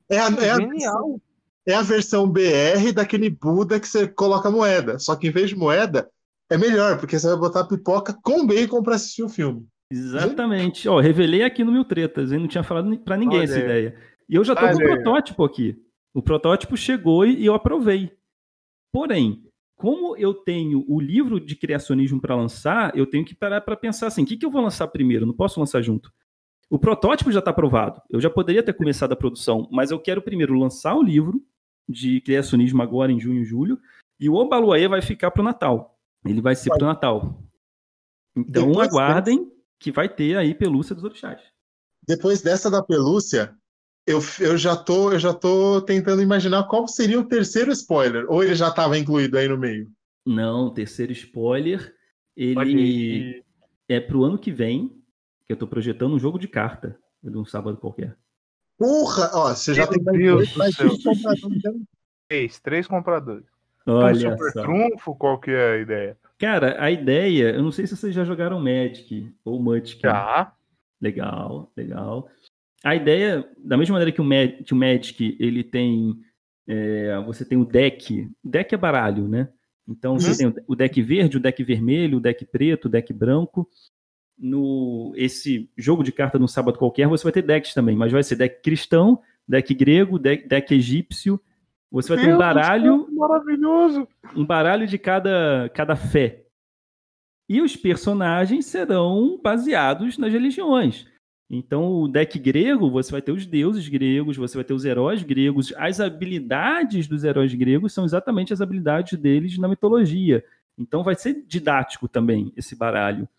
É, 0.09 0.19
a, 0.19 0.27
é, 0.27 0.55
Genial. 0.55 1.19
A, 1.67 1.71
é 1.71 1.73
a 1.75 1.81
versão 1.81 2.29
BR 2.29 2.91
daquele 2.93 3.29
Buda 3.29 3.79
que 3.79 3.87
você 3.87 4.07
coloca 4.07 4.51
moeda. 4.51 4.99
Só 4.99 5.15
que 5.15 5.27
em 5.27 5.31
vez 5.31 5.49
de 5.49 5.55
moeda, 5.55 6.09
é 6.49 6.57
melhor, 6.57 6.99
porque 6.99 7.17
você 7.17 7.27
vai 7.27 7.37
botar 7.37 7.65
pipoca 7.65 8.13
com 8.21 8.45
bacon 8.45 8.83
para 8.83 8.95
assistir 8.95 9.23
o 9.23 9.29
filme. 9.29 9.65
Exatamente. 9.91 10.89
Ó, 10.89 10.99
revelei 10.99 11.43
aqui 11.43 11.63
no 11.63 11.71
Mil 11.71 11.85
Tretas, 11.85 12.31
hein? 12.31 12.39
Não 12.39 12.47
tinha 12.47 12.63
falado 12.63 12.97
para 12.99 13.17
ninguém 13.17 13.39
Olha 13.39 13.45
essa 13.45 13.55
aí. 13.55 13.63
ideia. 13.63 13.95
E 14.27 14.35
eu 14.35 14.43
já 14.43 14.55
tô 14.55 14.65
Olha 14.65 14.73
com 14.73 14.83
o 14.83 14.87
protótipo 14.87 15.43
aqui. 15.43 15.75
O 16.13 16.21
protótipo 16.21 16.77
chegou 16.77 17.25
e 17.25 17.45
eu 17.45 17.53
aprovei. 17.53 18.11
Porém, 18.91 19.43
como 19.75 20.15
eu 20.17 20.33
tenho 20.33 20.85
o 20.87 20.99
livro 20.99 21.39
de 21.39 21.55
criacionismo 21.55 22.21
para 22.21 22.35
lançar, 22.35 22.95
eu 22.95 23.05
tenho 23.05 23.25
que 23.25 23.35
parar 23.35 23.61
para 23.61 23.75
pensar 23.75 24.07
assim: 24.07 24.23
o 24.23 24.25
que, 24.25 24.37
que 24.37 24.45
eu 24.45 24.51
vou 24.51 24.61
lançar 24.61 24.87
primeiro? 24.87 25.25
Não 25.25 25.33
posso 25.33 25.59
lançar 25.59 25.81
junto. 25.81 26.11
O 26.73 26.79
protótipo 26.79 27.31
já 27.31 27.37
está 27.37 27.51
aprovado. 27.51 28.01
Eu 28.09 28.19
já 28.19 28.31
poderia 28.31 28.63
ter 28.63 28.73
começado 28.73 29.11
a 29.11 29.15
produção, 29.15 29.69
mas 29.71 29.91
eu 29.91 29.99
quero 29.99 30.23
primeiro 30.23 30.57
lançar 30.57 30.95
o 30.95 31.03
livro 31.03 31.39
de 31.87 32.19
criacionismo 32.21 32.81
agora 32.81 33.11
em 33.11 33.19
junho 33.19 33.43
e 33.43 33.45
julho, 33.45 33.79
e 34.19 34.27
o 34.27 34.33
Obaluaê 34.33 34.87
vai 34.87 34.99
ficar 34.99 35.29
para 35.29 35.41
o 35.41 35.45
Natal. 35.45 35.99
Ele 36.25 36.41
vai 36.41 36.55
ser 36.55 36.71
pro 36.71 36.87
Natal. 36.87 37.39
Então 38.35 38.69
Depois 38.69 38.87
aguardem 38.87 39.51
que 39.79 39.91
vai 39.91 40.09
ter 40.09 40.35
aí 40.35 40.55
pelúcia 40.55 40.95
dos 40.95 41.03
orixás. 41.03 41.43
Depois 42.07 42.41
dessa 42.41 42.71
da 42.71 42.81
pelúcia, 42.81 43.55
eu, 44.07 44.19
eu, 44.39 44.57
já 44.57 44.75
tô, 44.75 45.11
eu 45.11 45.19
já 45.19 45.31
tô 45.31 45.79
tentando 45.79 46.23
imaginar 46.23 46.63
qual 46.63 46.87
seria 46.87 47.19
o 47.19 47.27
terceiro 47.27 47.71
spoiler. 47.71 48.25
Ou 48.27 48.43
ele 48.43 48.55
já 48.55 48.69
estava 48.69 48.97
incluído 48.97 49.37
aí 49.37 49.47
no 49.47 49.59
meio? 49.59 49.91
Não, 50.25 50.73
terceiro 50.73 51.11
spoiler, 51.11 51.93
ele 52.35 52.59
aí. 52.59 53.43
é 53.87 53.99
pro 53.99 54.23
ano 54.23 54.39
que 54.39 54.51
vem, 54.51 55.02
que 55.45 55.53
eu 55.53 55.57
tô 55.57 55.67
projetando 55.67 56.13
um 56.15 56.19
jogo 56.19 56.39
de 56.39 56.47
carta, 56.47 56.97
de 57.21 57.37
um 57.37 57.45
sábado 57.45 57.77
qualquer. 57.77 58.15
Porra! 58.77 59.29
Ó, 59.33 59.49
você 59.53 59.73
já 59.73 59.83
Meu 59.83 59.91
tem 59.91 60.03
mais 60.03 60.17
Deus 60.17 60.35
dois, 60.37 60.51
do 60.53 60.57
mais 60.57 60.75
céu. 60.75 60.87
três 60.89 61.03
compradores, 61.03 61.57
então. 61.57 61.81
Três, 62.29 62.59
três 62.59 62.87
compradores. 62.87 63.45
Um 63.85 63.93
Olha 63.93 64.31
super 64.31 64.51
só. 64.51 64.61
trunfo, 64.63 65.15
qual 65.15 65.39
que 65.39 65.51
é 65.51 65.73
a 65.73 65.77
ideia? 65.77 66.17
Cara, 66.39 66.81
a 66.81 66.89
ideia, 66.89 67.51
eu 67.51 67.61
não 67.61 67.71
sei 67.71 67.85
se 67.85 67.95
vocês 67.95 68.13
já 68.15 68.23
jogaram 68.23 68.59
Magic 68.59 69.33
ou 69.45 69.61
Magic. 69.61 70.01
Já. 70.01 70.53
Legal, 71.01 71.71
legal. 71.75 72.29
A 72.83 72.95
ideia, 72.95 73.47
da 73.57 73.77
mesma 73.77 73.93
maneira 73.93 74.11
que 74.11 74.21
o, 74.21 74.23
Ma- 74.25 74.63
que 74.65 74.73
o 74.73 74.77
Magic, 74.77 75.37
ele 75.39 75.63
tem. 75.63 76.17
é, 76.67 77.17
você 77.25 77.43
tem 77.45 77.57
o 77.57 77.65
deck. 77.65 78.29
Deck 78.43 78.73
é 78.73 78.77
baralho, 78.77 79.27
né? 79.27 79.49
Então 79.87 80.17
você 80.17 80.31
Uhum. 80.45 80.51
tem 80.53 80.63
o- 80.63 80.65
o 80.73 80.75
deck 80.75 81.01
verde, 81.01 81.37
o 81.37 81.39
deck 81.41 81.61
vermelho, 81.63 82.17
o 82.17 82.21
deck 82.21 82.45
preto, 82.45 82.85
o 82.85 82.89
deck 82.89 83.11
branco. 83.13 83.67
No 84.45 85.13
esse 85.15 85.69
jogo 85.77 86.03
de 86.03 86.11
carta 86.11 86.37
no 86.37 86.49
sábado 86.49 86.77
qualquer, 86.77 87.07
você 87.07 87.23
vai 87.23 87.31
ter 87.31 87.43
decks 87.43 87.73
também, 87.73 87.95
mas 87.95 88.11
vai 88.11 88.21
ser 88.21 88.35
deck 88.35 88.61
cristão, 88.61 89.21
deck 89.47 89.73
grego, 89.73 90.19
deck, 90.19 90.45
deck 90.45 90.73
egípcio. 90.73 91.39
Você 91.89 92.09
vai 92.09 92.17
ter 92.17 92.33
um 92.33 92.37
Deus 92.37 92.39
baralho 92.39 93.05
céu, 93.05 93.15
Maravilhoso. 93.15 94.07
um 94.35 94.45
baralho 94.45 94.85
de 94.85 94.97
cada, 94.97 95.71
cada 95.73 95.95
fé. 95.95 96.43
E 97.47 97.61
os 97.61 97.77
personagens 97.77 98.65
serão 98.65 99.39
baseados 99.41 100.17
nas 100.17 100.33
religiões. 100.33 101.05
Então, 101.49 102.01
o 102.01 102.07
deck 102.07 102.39
grego, 102.39 102.89
você 102.89 103.11
vai 103.11 103.21
ter 103.21 103.31
os 103.31 103.45
deuses 103.45 103.87
gregos, 103.87 104.35
você 104.35 104.57
vai 104.57 104.63
ter 104.63 104.73
os 104.73 104.85
heróis 104.85 105.21
gregos. 105.21 105.71
As 105.77 105.99
habilidades 105.99 107.07
dos 107.07 107.23
heróis 107.23 107.53
gregos 107.53 107.93
são 107.93 108.05
exatamente 108.05 108.51
as 108.51 108.59
habilidades 108.59 109.17
deles 109.19 109.57
na 109.57 109.67
mitologia. 109.67 110.43
Então, 110.77 111.03
vai 111.03 111.15
ser 111.15 111.45
didático 111.47 112.07
também 112.07 112.51
esse 112.57 112.75
baralho. 112.75 113.29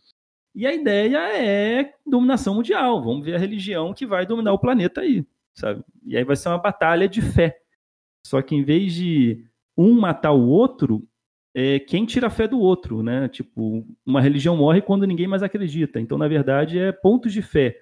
E 0.54 0.66
a 0.66 0.72
ideia 0.72 1.18
é 1.36 1.92
dominação 2.06 2.54
mundial. 2.54 3.02
Vamos 3.02 3.24
ver 3.24 3.34
a 3.34 3.38
religião 3.38 3.92
que 3.92 4.06
vai 4.06 4.24
dominar 4.24 4.52
o 4.52 4.58
planeta 4.58 5.00
aí, 5.00 5.26
sabe? 5.54 5.82
E 6.06 6.16
aí 6.16 6.24
vai 6.24 6.36
ser 6.36 6.48
uma 6.48 6.58
batalha 6.58 7.08
de 7.08 7.20
fé. 7.20 7.58
Só 8.26 8.40
que 8.40 8.54
em 8.54 8.62
vez 8.62 8.94
de 8.94 9.44
um 9.76 9.98
matar 9.98 10.32
o 10.32 10.46
outro, 10.46 11.06
é 11.54 11.78
quem 11.78 12.04
tira 12.06 12.28
a 12.28 12.30
fé 12.30 12.46
do 12.48 12.58
outro, 12.60 13.02
né? 13.02 13.28
Tipo, 13.28 13.86
uma 14.06 14.20
religião 14.20 14.56
morre 14.56 14.80
quando 14.80 15.06
ninguém 15.06 15.26
mais 15.26 15.42
acredita. 15.42 16.00
Então, 16.00 16.16
na 16.16 16.28
verdade, 16.28 16.78
é 16.78 16.92
pontos 16.92 17.32
de 17.32 17.42
fé. 17.42 17.76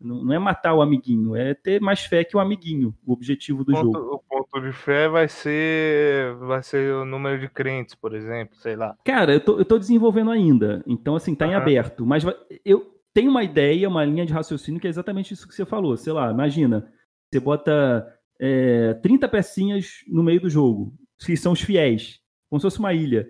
Não 0.00 0.32
é 0.32 0.38
matar 0.38 0.74
o 0.74 0.80
amiguinho, 0.80 1.36
é 1.36 1.52
ter 1.52 1.78
mais 1.80 2.00
fé 2.00 2.24
que 2.24 2.34
o 2.36 2.40
amiguinho, 2.40 2.94
o 3.04 3.12
objetivo 3.12 3.62
do 3.64 3.72
Ponto- 3.72 3.92
jogo. 3.98 4.24
O 4.50 4.60
ponto 4.60 4.66
de 4.66 4.72
fé 4.72 5.08
vai 5.08 5.28
ser 5.28 6.34
vai 6.36 6.62
ser 6.62 6.92
o 6.94 7.04
número 7.04 7.38
de 7.40 7.48
crentes, 7.48 7.94
por 7.94 8.14
exemplo, 8.14 8.56
sei 8.56 8.76
lá. 8.76 8.96
Cara, 9.04 9.32
eu 9.34 9.40
tô, 9.40 9.58
eu 9.58 9.64
tô 9.64 9.78
desenvolvendo 9.78 10.30
ainda, 10.30 10.82
então 10.86 11.14
assim, 11.16 11.34
tá 11.34 11.46
em 11.46 11.54
Aham. 11.54 11.62
aberto. 11.62 12.04
Mas 12.06 12.22
vai- 12.24 12.36
eu 12.64 12.94
tenho 13.14 13.30
uma 13.30 13.42
ideia, 13.44 13.88
uma 13.88 14.04
linha 14.04 14.26
de 14.26 14.32
raciocínio 14.32 14.80
que 14.80 14.86
é 14.86 14.90
exatamente 14.90 15.32
isso 15.34 15.46
que 15.48 15.54
você 15.54 15.64
falou. 15.64 15.96
Sei 15.96 16.12
lá, 16.12 16.30
imagina, 16.30 16.90
você 17.32 17.40
bota 17.40 18.06
é, 18.40 18.94
30 18.94 19.28
pecinhas 19.28 19.98
no 20.08 20.22
meio 20.22 20.40
do 20.40 20.48
jogo, 20.50 20.92
que 21.24 21.36
são 21.36 21.52
os 21.52 21.60
fiéis, 21.60 22.18
como 22.48 22.58
se 22.60 22.64
fosse 22.64 22.78
uma 22.78 22.92
ilha. 22.94 23.28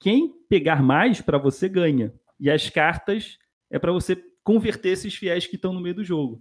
Quem 0.00 0.32
pegar 0.48 0.82
mais 0.82 1.20
pra 1.20 1.38
você 1.38 1.68
ganha. 1.68 2.12
E 2.38 2.50
as 2.50 2.68
cartas 2.70 3.36
é 3.70 3.78
pra 3.78 3.92
você 3.92 4.16
converter 4.42 4.90
esses 4.90 5.14
fiéis 5.14 5.46
que 5.46 5.56
estão 5.56 5.72
no 5.72 5.80
meio 5.80 5.94
do 5.94 6.04
jogo. 6.04 6.40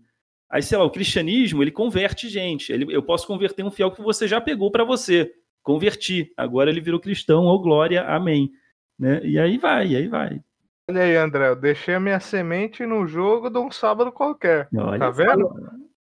Aí, 0.54 0.62
sei 0.62 0.78
lá, 0.78 0.84
o 0.84 0.92
cristianismo, 0.92 1.64
ele 1.64 1.72
converte 1.72 2.30
gente. 2.30 2.72
Ele- 2.72 2.86
eu 2.96 3.02
posso 3.02 3.26
converter 3.26 3.66
um 3.66 3.72
fiel 3.72 3.90
que 3.90 4.04
você 4.04 4.28
já 4.28 4.40
pegou 4.40 4.70
pra 4.70 4.84
você. 4.84 5.32
Converti. 5.64 6.32
Agora 6.38 6.70
ele 6.70 6.80
virou 6.80 7.00
cristão, 7.00 7.46
ou 7.46 7.60
glória, 7.60 8.04
amém. 8.04 8.52
Né? 9.00 9.20
E 9.26 9.40
aí 9.40 9.58
vai, 9.58 9.88
e 9.88 9.96
aí 9.96 10.08
vai. 10.08 10.40
Olha 10.88 11.02
aí, 11.02 11.16
André, 11.16 11.48
eu 11.50 11.56
deixei 11.56 11.96
a 11.96 12.00
minha 12.00 12.20
semente 12.20 12.86
no 12.86 13.08
jogo 13.08 13.50
de 13.50 13.58
um 13.58 13.72
sábado 13.72 14.12
qualquer. 14.12 14.68
Olha 14.78 15.00
Tá 15.00 15.10
vendo? 15.10 15.50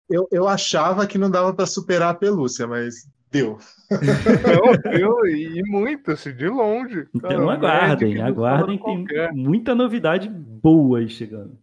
Eu, 0.10 0.28
eu 0.30 0.46
achava 0.50 1.08
que 1.08 1.18
não 1.18 1.32
dava 1.32 1.54
pra 1.54 1.66
superar 1.66 2.10
a 2.10 2.14
pelúcia, 2.14 2.68
mas 2.68 3.08
deu. 3.32 3.58
Não, 4.92 4.92
eu 4.92 5.26
e 5.26 5.62
muito, 5.66 6.12
assim, 6.12 6.36
de 6.36 6.50
longe. 6.50 7.08
Então 7.16 7.30
Cara, 7.30 7.46
o 7.46 7.50
aguardem, 7.50 8.22
aguardem, 8.22 8.68
tem 8.78 8.78
qualquer. 8.80 9.32
muita 9.32 9.74
novidade 9.74 10.28
boa 10.30 11.00
aí 11.00 11.08
chegando. 11.08 11.58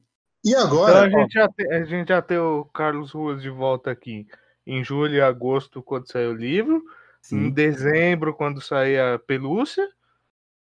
E 0.49 0.53
Então 0.53 0.67
agora, 0.67 1.03
a 1.03 1.11
gente, 1.11 1.35
já 1.35 1.47
tem, 1.47 1.73
a 1.73 1.85
gente 1.85 2.09
já 2.09 2.23
tem 2.23 2.39
o 2.39 2.65
Carlos 2.65 3.13
Ruas 3.13 3.43
de 3.43 3.51
volta 3.51 3.91
aqui 3.91 4.27
em 4.67 4.83
julho 4.83 5.15
e 5.15 5.21
agosto, 5.21 5.83
quando 5.83 6.11
sair 6.11 6.27
o 6.27 6.35
livro. 6.35 6.83
Em 7.31 7.45
Sim. 7.45 7.51
dezembro, 7.51 8.33
quando 8.33 8.59
sair 8.59 8.99
a 8.99 9.19
pelúcia. 9.19 9.87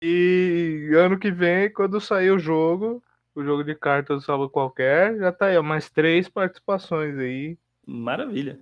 E 0.02 0.90
ano 0.94 1.18
que 1.18 1.30
vem, 1.30 1.72
quando 1.72 2.00
sair 2.02 2.30
o 2.30 2.38
jogo, 2.38 3.02
o 3.34 3.42
jogo 3.42 3.64
de 3.64 3.74
cartas 3.74 4.18
do 4.18 4.26
sábado 4.26 4.50
qualquer, 4.50 5.16
já 5.16 5.32
tá 5.32 5.46
aí, 5.46 5.56
ó, 5.56 5.62
mais 5.62 5.88
três 5.88 6.28
participações 6.28 7.16
aí. 7.18 7.56
Maravilha. 7.86 8.60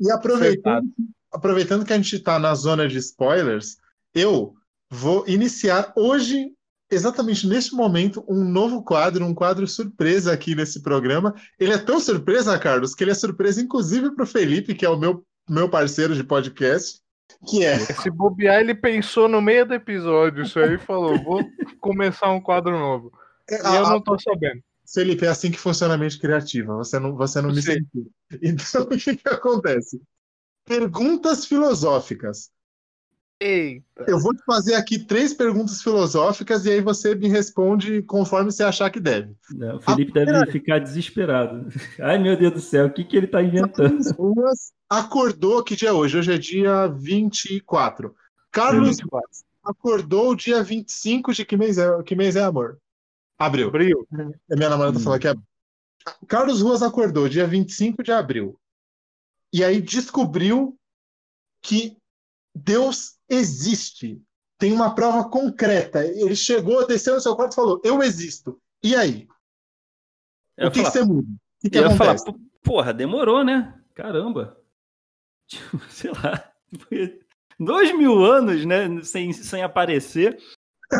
E 0.00 0.10
aproveitando, 0.10 0.88
aproveitando 1.32 1.84
que 1.84 1.92
a 1.92 1.96
gente 1.96 2.16
está 2.16 2.36
na 2.36 2.52
zona 2.56 2.88
de 2.88 2.98
spoilers, 2.98 3.78
eu 4.12 4.56
vou 4.90 5.24
iniciar 5.28 5.92
hoje, 5.94 6.52
exatamente 6.94 7.46
neste 7.46 7.74
momento, 7.74 8.24
um 8.28 8.44
novo 8.44 8.82
quadro, 8.82 9.24
um 9.24 9.34
quadro 9.34 9.66
surpresa 9.66 10.32
aqui 10.32 10.54
nesse 10.54 10.82
programa. 10.82 11.34
Ele 11.58 11.72
é 11.72 11.78
tão 11.78 12.00
surpresa, 12.00 12.58
Carlos, 12.58 12.94
que 12.94 13.04
ele 13.04 13.10
é 13.10 13.14
surpresa 13.14 13.60
inclusive 13.60 14.14
para 14.14 14.24
o 14.24 14.26
Felipe, 14.26 14.74
que 14.74 14.86
é 14.86 14.88
o 14.88 14.98
meu, 14.98 15.24
meu 15.48 15.68
parceiro 15.68 16.14
de 16.14 16.24
podcast, 16.24 17.00
que 17.46 17.64
é 17.64 17.78
Se 18.02 18.10
bobear, 18.10 18.60
ele 18.60 18.74
pensou 18.74 19.28
no 19.28 19.40
meio 19.40 19.66
do 19.66 19.74
episódio 19.74 20.44
isso 20.44 20.58
aí 20.58 20.74
e 20.74 20.78
falou: 20.78 21.22
vou 21.22 21.44
começar 21.80 22.30
um 22.30 22.40
quadro 22.40 22.78
novo. 22.78 23.12
E 23.50 23.54
eu 23.54 23.86
a- 23.86 23.90
não 23.90 24.00
tô 24.00 24.18
sabendo. 24.18 24.62
Felipe, 24.92 25.24
é 25.24 25.28
assim 25.28 25.50
que 25.50 25.58
funciona 25.58 25.94
a 25.94 25.98
mente 25.98 26.18
criativa. 26.18 26.76
Você 26.76 26.98
não, 26.98 27.16
você 27.16 27.40
não 27.40 27.50
me 27.50 27.62
sentiu. 27.62 28.10
Então, 28.42 28.82
o 28.82 28.88
que, 28.88 29.16
que 29.16 29.28
acontece? 29.28 30.00
Perguntas 30.66 31.46
filosóficas. 31.46 32.50
Eita. 33.46 34.04
Eu 34.08 34.18
vou 34.18 34.34
te 34.34 34.42
fazer 34.44 34.74
aqui 34.74 34.98
três 34.98 35.34
perguntas 35.34 35.82
filosóficas 35.82 36.64
e 36.64 36.70
aí 36.70 36.80
você 36.80 37.14
me 37.14 37.28
responde 37.28 38.00
conforme 38.02 38.50
você 38.50 38.62
achar 38.62 38.88
que 38.90 38.98
deve. 38.98 39.34
Né, 39.54 39.74
O 39.74 39.80
Felipe 39.80 40.12
Ah, 40.12 40.24
deve 40.24 40.32
peraí. 40.32 40.50
ficar 40.52 40.78
desesperado. 40.78 41.68
Ai, 42.00 42.16
meu 42.18 42.36
Deus 42.38 42.54
do 42.54 42.60
céu, 42.60 42.86
o 42.86 42.90
que, 42.92 43.04
que 43.04 43.16
ele 43.16 43.26
tá 43.26 43.42
inventando? 43.42 43.74
Carlos 43.90 44.10
Ruas 44.12 44.72
acordou, 44.88 45.62
que 45.62 45.76
dia 45.76 45.90
é 45.90 45.92
hoje? 45.92 46.16
Hoje 46.16 46.32
é 46.32 46.38
dia 46.38 46.86
24. 46.86 48.14
Carlos 48.50 48.88
24. 48.96 49.28
acordou 49.62 50.34
dia 50.34 50.62
25 50.62 51.34
de 51.34 51.44
que 51.44 51.56
mês 51.56 51.76
é, 51.76 52.02
que 52.02 52.16
mês 52.16 52.36
é 52.36 52.42
amor? 52.42 52.78
Abril. 53.38 53.68
Abril. 53.68 54.06
A 54.50 54.56
minha 54.56 54.70
namorada 54.70 54.96
Hum. 54.98 55.02
falou 55.02 55.18
que 55.18 55.28
é. 55.28 55.34
Carlos 56.26 56.62
Ruas 56.62 56.82
acordou 56.82 57.28
dia 57.28 57.46
25 57.46 58.02
de 58.02 58.10
abril. 58.12 58.58
E 59.52 59.62
aí 59.62 59.82
descobriu 59.82 60.76
que 61.62 61.96
Deus 62.54 63.13
existe. 63.28 64.22
Tem 64.58 64.72
uma 64.72 64.94
prova 64.94 65.28
concreta. 65.28 66.04
Ele 66.04 66.36
chegou, 66.36 66.86
desceu 66.86 67.14
no 67.14 67.20
seu 67.20 67.34
quarto 67.36 67.52
e 67.52 67.56
falou: 67.56 67.80
Eu 67.84 68.02
existo. 68.02 68.60
E 68.82 68.94
aí? 68.94 69.26
Eu 70.56 70.68
o 70.68 70.70
que, 70.70 70.78
ia 70.80 70.84
que 70.84 70.90
falar, 70.90 70.90
você 70.90 71.04
muda? 71.04 71.28
O 71.28 71.60
que, 71.60 71.70
que 71.70 71.78
eu 71.78 71.82
ia 71.82 71.96
falar, 71.96 72.12
acontece? 72.12 72.38
"Pô, 72.38 72.40
porra, 72.62 72.94
demorou, 72.94 73.44
né? 73.44 73.78
Caramba. 73.94 74.58
Tipo, 75.46 75.78
sei 75.90 76.10
lá. 76.10 76.52
Dois 77.60 77.96
mil 77.96 78.24
anos, 78.24 78.64
né? 78.64 79.02
Sem, 79.02 79.32
sem 79.32 79.62
aparecer. 79.62 80.38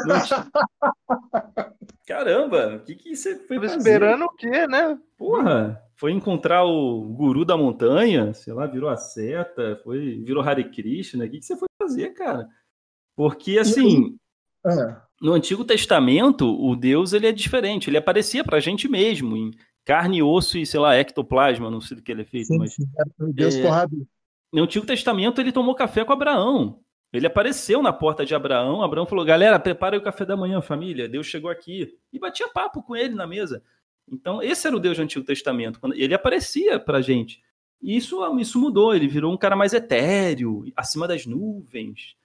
Não 0.07 0.23
tinha- 0.25 0.47
Caramba, 2.07 2.77
o 2.77 2.81
que, 2.85 2.95
que 2.95 3.17
você 3.17 3.37
foi 3.37 3.57
Tava 3.57 3.69
fazer? 3.69 3.79
esperando 3.79 4.25
o 4.25 4.31
quê, 4.33 4.67
né? 4.67 4.99
Porra, 5.17 5.81
foi 5.97 6.13
encontrar 6.13 6.65
o 6.65 7.03
guru 7.03 7.45
da 7.45 7.57
montanha, 7.57 8.35
sei 8.35 8.53
lá, 8.53 8.67
virou 8.67 8.91
a 8.91 8.97
seta, 8.97 9.81
foi, 9.83 10.23
virou 10.25 10.43
Hare 10.43 10.65
Krishna. 10.71 11.25
O 11.25 11.31
que, 11.31 11.39
que 11.39 11.45
você 11.47 11.57
foi 11.57 11.69
fazer, 11.81 12.11
cara? 12.11 12.47
Porque, 13.17 13.59
assim, 13.59 14.17
É. 14.67 14.97
no 15.21 15.33
Antigo 15.33 15.65
Testamento, 15.65 16.47
o 16.47 16.77
Deus 16.77 17.13
ele 17.13 17.27
é 17.27 17.33
diferente. 17.33 17.89
Ele 17.89 17.97
aparecia 17.97 18.45
pra 18.45 18.61
gente 18.61 18.87
mesmo, 18.89 19.37
em 19.37 19.51
carne, 19.85 20.23
osso 20.23 20.59
e, 20.59 20.67
sei 20.67 20.81
lá, 20.81 20.95
ectoplasma, 20.97 21.71
não 21.71 21.81
sei 21.81 21.97
do 21.97 22.03
que 22.03 22.13
ele 22.13 22.23
é 22.23 22.27
feito, 22.27 22.49
Sim, 22.49 22.59
mas 22.59 22.75
sim. 22.75 22.85
Deus 23.33 23.55
É. 23.57 23.87
no 24.53 24.63
Antigo 24.65 24.85
Testamento 24.87 25.41
ele 25.41 25.53
tomou 25.53 25.75
café 25.75 26.05
com 26.05 26.13
Abraão. 26.13 26.81
Ele 27.17 27.27
apareceu 27.27 27.83
na 27.83 27.93
porta 27.93 28.25
de 28.25 28.35
Abraão. 28.35 28.83
Abraão 28.83 29.07
falou: 29.07 29.25
galera, 29.25 29.59
prepara 29.59 29.97
o 29.97 30.03
café 30.03 30.25
da 30.25 30.37
manhã, 30.37 30.61
família. 30.61 31.09
Deus 31.09 31.27
chegou 31.27 31.51
aqui. 31.51 31.97
E 32.13 32.19
batia 32.19 32.49
papo 32.49 32.83
com 32.83 32.97
ele 32.97 33.15
na 33.15 33.27
mesa. 33.27 33.63
Então, 34.07 34.43
esse 34.43 34.67
era 34.67 34.77
o 34.77 34.81
Deus 34.81 34.97
do 34.97 35.03
Antigo 35.03 35.25
Testamento. 35.25 35.81
Quando 35.81 35.95
Ele 35.95 36.15
aparecia 36.15 36.79
pra 36.79 37.01
gente. 37.01 37.43
E 37.81 37.97
isso, 37.97 38.21
isso 38.39 38.61
mudou. 38.61 38.95
Ele 38.95 39.09
virou 39.09 39.33
um 39.33 39.39
cara 39.39 39.57
mais 39.57 39.73
etéreo, 39.73 40.65
acima 40.77 41.09
das 41.09 41.25
nuvens. 41.25 42.17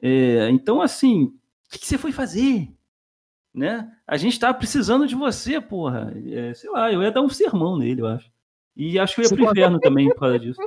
É, 0.00 0.48
então, 0.50 0.80
assim, 0.80 1.24
o 1.24 1.32
que, 1.70 1.78
que 1.78 1.86
você 1.86 1.98
foi 1.98 2.12
fazer? 2.12 2.68
né? 3.54 3.88
A 4.06 4.16
gente 4.16 4.38
tava 4.38 4.58
precisando 4.58 5.06
de 5.06 5.14
você, 5.14 5.60
porra. 5.60 6.12
É, 6.26 6.52
sei 6.54 6.68
lá, 6.70 6.92
eu 6.92 7.02
ia 7.02 7.12
dar 7.12 7.22
um 7.22 7.28
sermão 7.28 7.78
nele, 7.78 8.00
eu 8.00 8.06
acho. 8.08 8.28
E 8.76 8.98
acho 8.98 9.14
que 9.14 9.20
eu 9.20 9.24
ia 9.24 9.30
pro 9.30 9.50
inferno 9.50 9.78
também 9.78 10.08
por 10.08 10.18
causa 10.18 10.38
disso. 10.38 10.60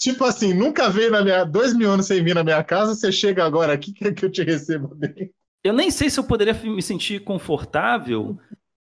Tipo 0.00 0.24
assim, 0.24 0.54
nunca 0.54 0.88
veio 0.88 1.10
na 1.10 1.22
minha. 1.22 1.44
Dois 1.44 1.74
mil 1.74 1.90
anos 1.90 2.06
sem 2.06 2.24
vir 2.24 2.34
na 2.34 2.42
minha 2.42 2.64
casa, 2.64 2.94
você 2.94 3.12
chega 3.12 3.44
agora 3.44 3.74
aqui, 3.74 3.92
quer 3.92 4.14
que 4.14 4.24
eu 4.24 4.30
te 4.30 4.42
receba 4.42 4.88
bem? 4.94 5.30
Eu 5.62 5.74
nem 5.74 5.90
sei 5.90 6.08
se 6.08 6.18
eu 6.18 6.24
poderia 6.24 6.54
me 6.54 6.82
sentir 6.82 7.22
confortável. 7.22 8.38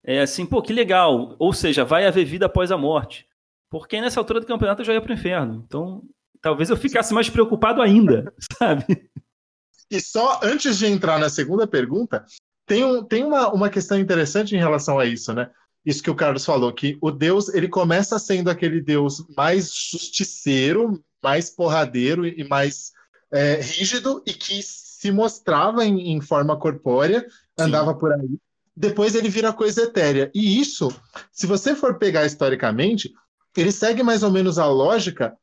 É 0.05 0.21
assim, 0.21 0.45
pô, 0.45 0.61
que 0.61 0.75
legal. 0.75 1.35
Ou 1.39 1.55
seja, 1.55 1.87
vai 1.87 2.07
haver 2.07 2.27
vida 2.27 2.45
após 2.45 2.71
a 2.71 2.77
morte. 2.77 3.27
Porque 3.71 3.99
nessa 3.99 4.21
altura 4.21 4.41
do 4.41 4.47
campeonato 4.47 4.83
eu 4.83 4.85
já 4.85 4.93
ia 4.93 5.01
pro 5.01 5.15
inferno. 5.15 5.65
Então, 5.67 6.03
talvez 6.43 6.69
eu 6.69 6.77
ficasse 6.77 7.15
mais 7.15 7.31
preocupado 7.31 7.81
ainda, 7.81 8.33
sabe? 8.59 9.09
E 9.91 9.99
só 10.01 10.39
antes 10.43 10.77
de 10.77 10.85
entrar 10.85 11.19
na 11.19 11.31
segunda 11.31 11.67
pergunta, 11.67 12.27
tem, 12.67 12.85
um, 12.85 13.03
tem 13.03 13.25
uma, 13.25 13.49
uma 13.49 13.71
questão 13.71 13.99
interessante 13.99 14.55
em 14.55 14.59
relação 14.59 14.99
a 14.99 15.07
isso, 15.07 15.33
né? 15.33 15.51
Isso 15.87 16.03
que 16.03 16.11
o 16.11 16.17
Carlos 16.17 16.45
falou, 16.45 16.73
que 16.73 16.99
o 17.01 17.13
Deus 17.13 17.49
ele 17.55 17.69
começa 17.69 18.19
sendo 18.19 18.51
aquele 18.51 18.81
Deus 18.81 19.25
mais 19.37 19.73
justiceiro, 19.73 21.01
mais 21.23 21.49
porradeiro 21.49 22.27
e 22.27 22.43
mais 22.43 22.91
é, 23.33 23.61
rígido 23.61 24.21
e 24.27 24.35
que 24.35 24.61
se 24.63 25.13
mostrava 25.13 25.85
em, 25.85 26.13
em 26.13 26.21
forma 26.21 26.59
corpórea, 26.59 27.25
andava 27.57 27.93
Sim. 27.93 27.99
por 28.01 28.13
aí. 28.13 28.39
Depois 28.77 29.15
ele 29.15 29.29
vira 29.29 29.53
coisa 29.53 29.83
etérea. 29.83 30.31
E 30.35 30.61
isso, 30.61 30.89
se 31.31 31.47
você 31.47 31.75
for 31.75 31.99
pegar 31.99 32.27
historicamente, 32.27 33.13
ele 33.57 33.71
segue 33.71 34.03
mais 34.03 34.25
ou 34.25 34.31
menos 34.31 34.59
a 34.59 34.67
lógica 34.67 35.37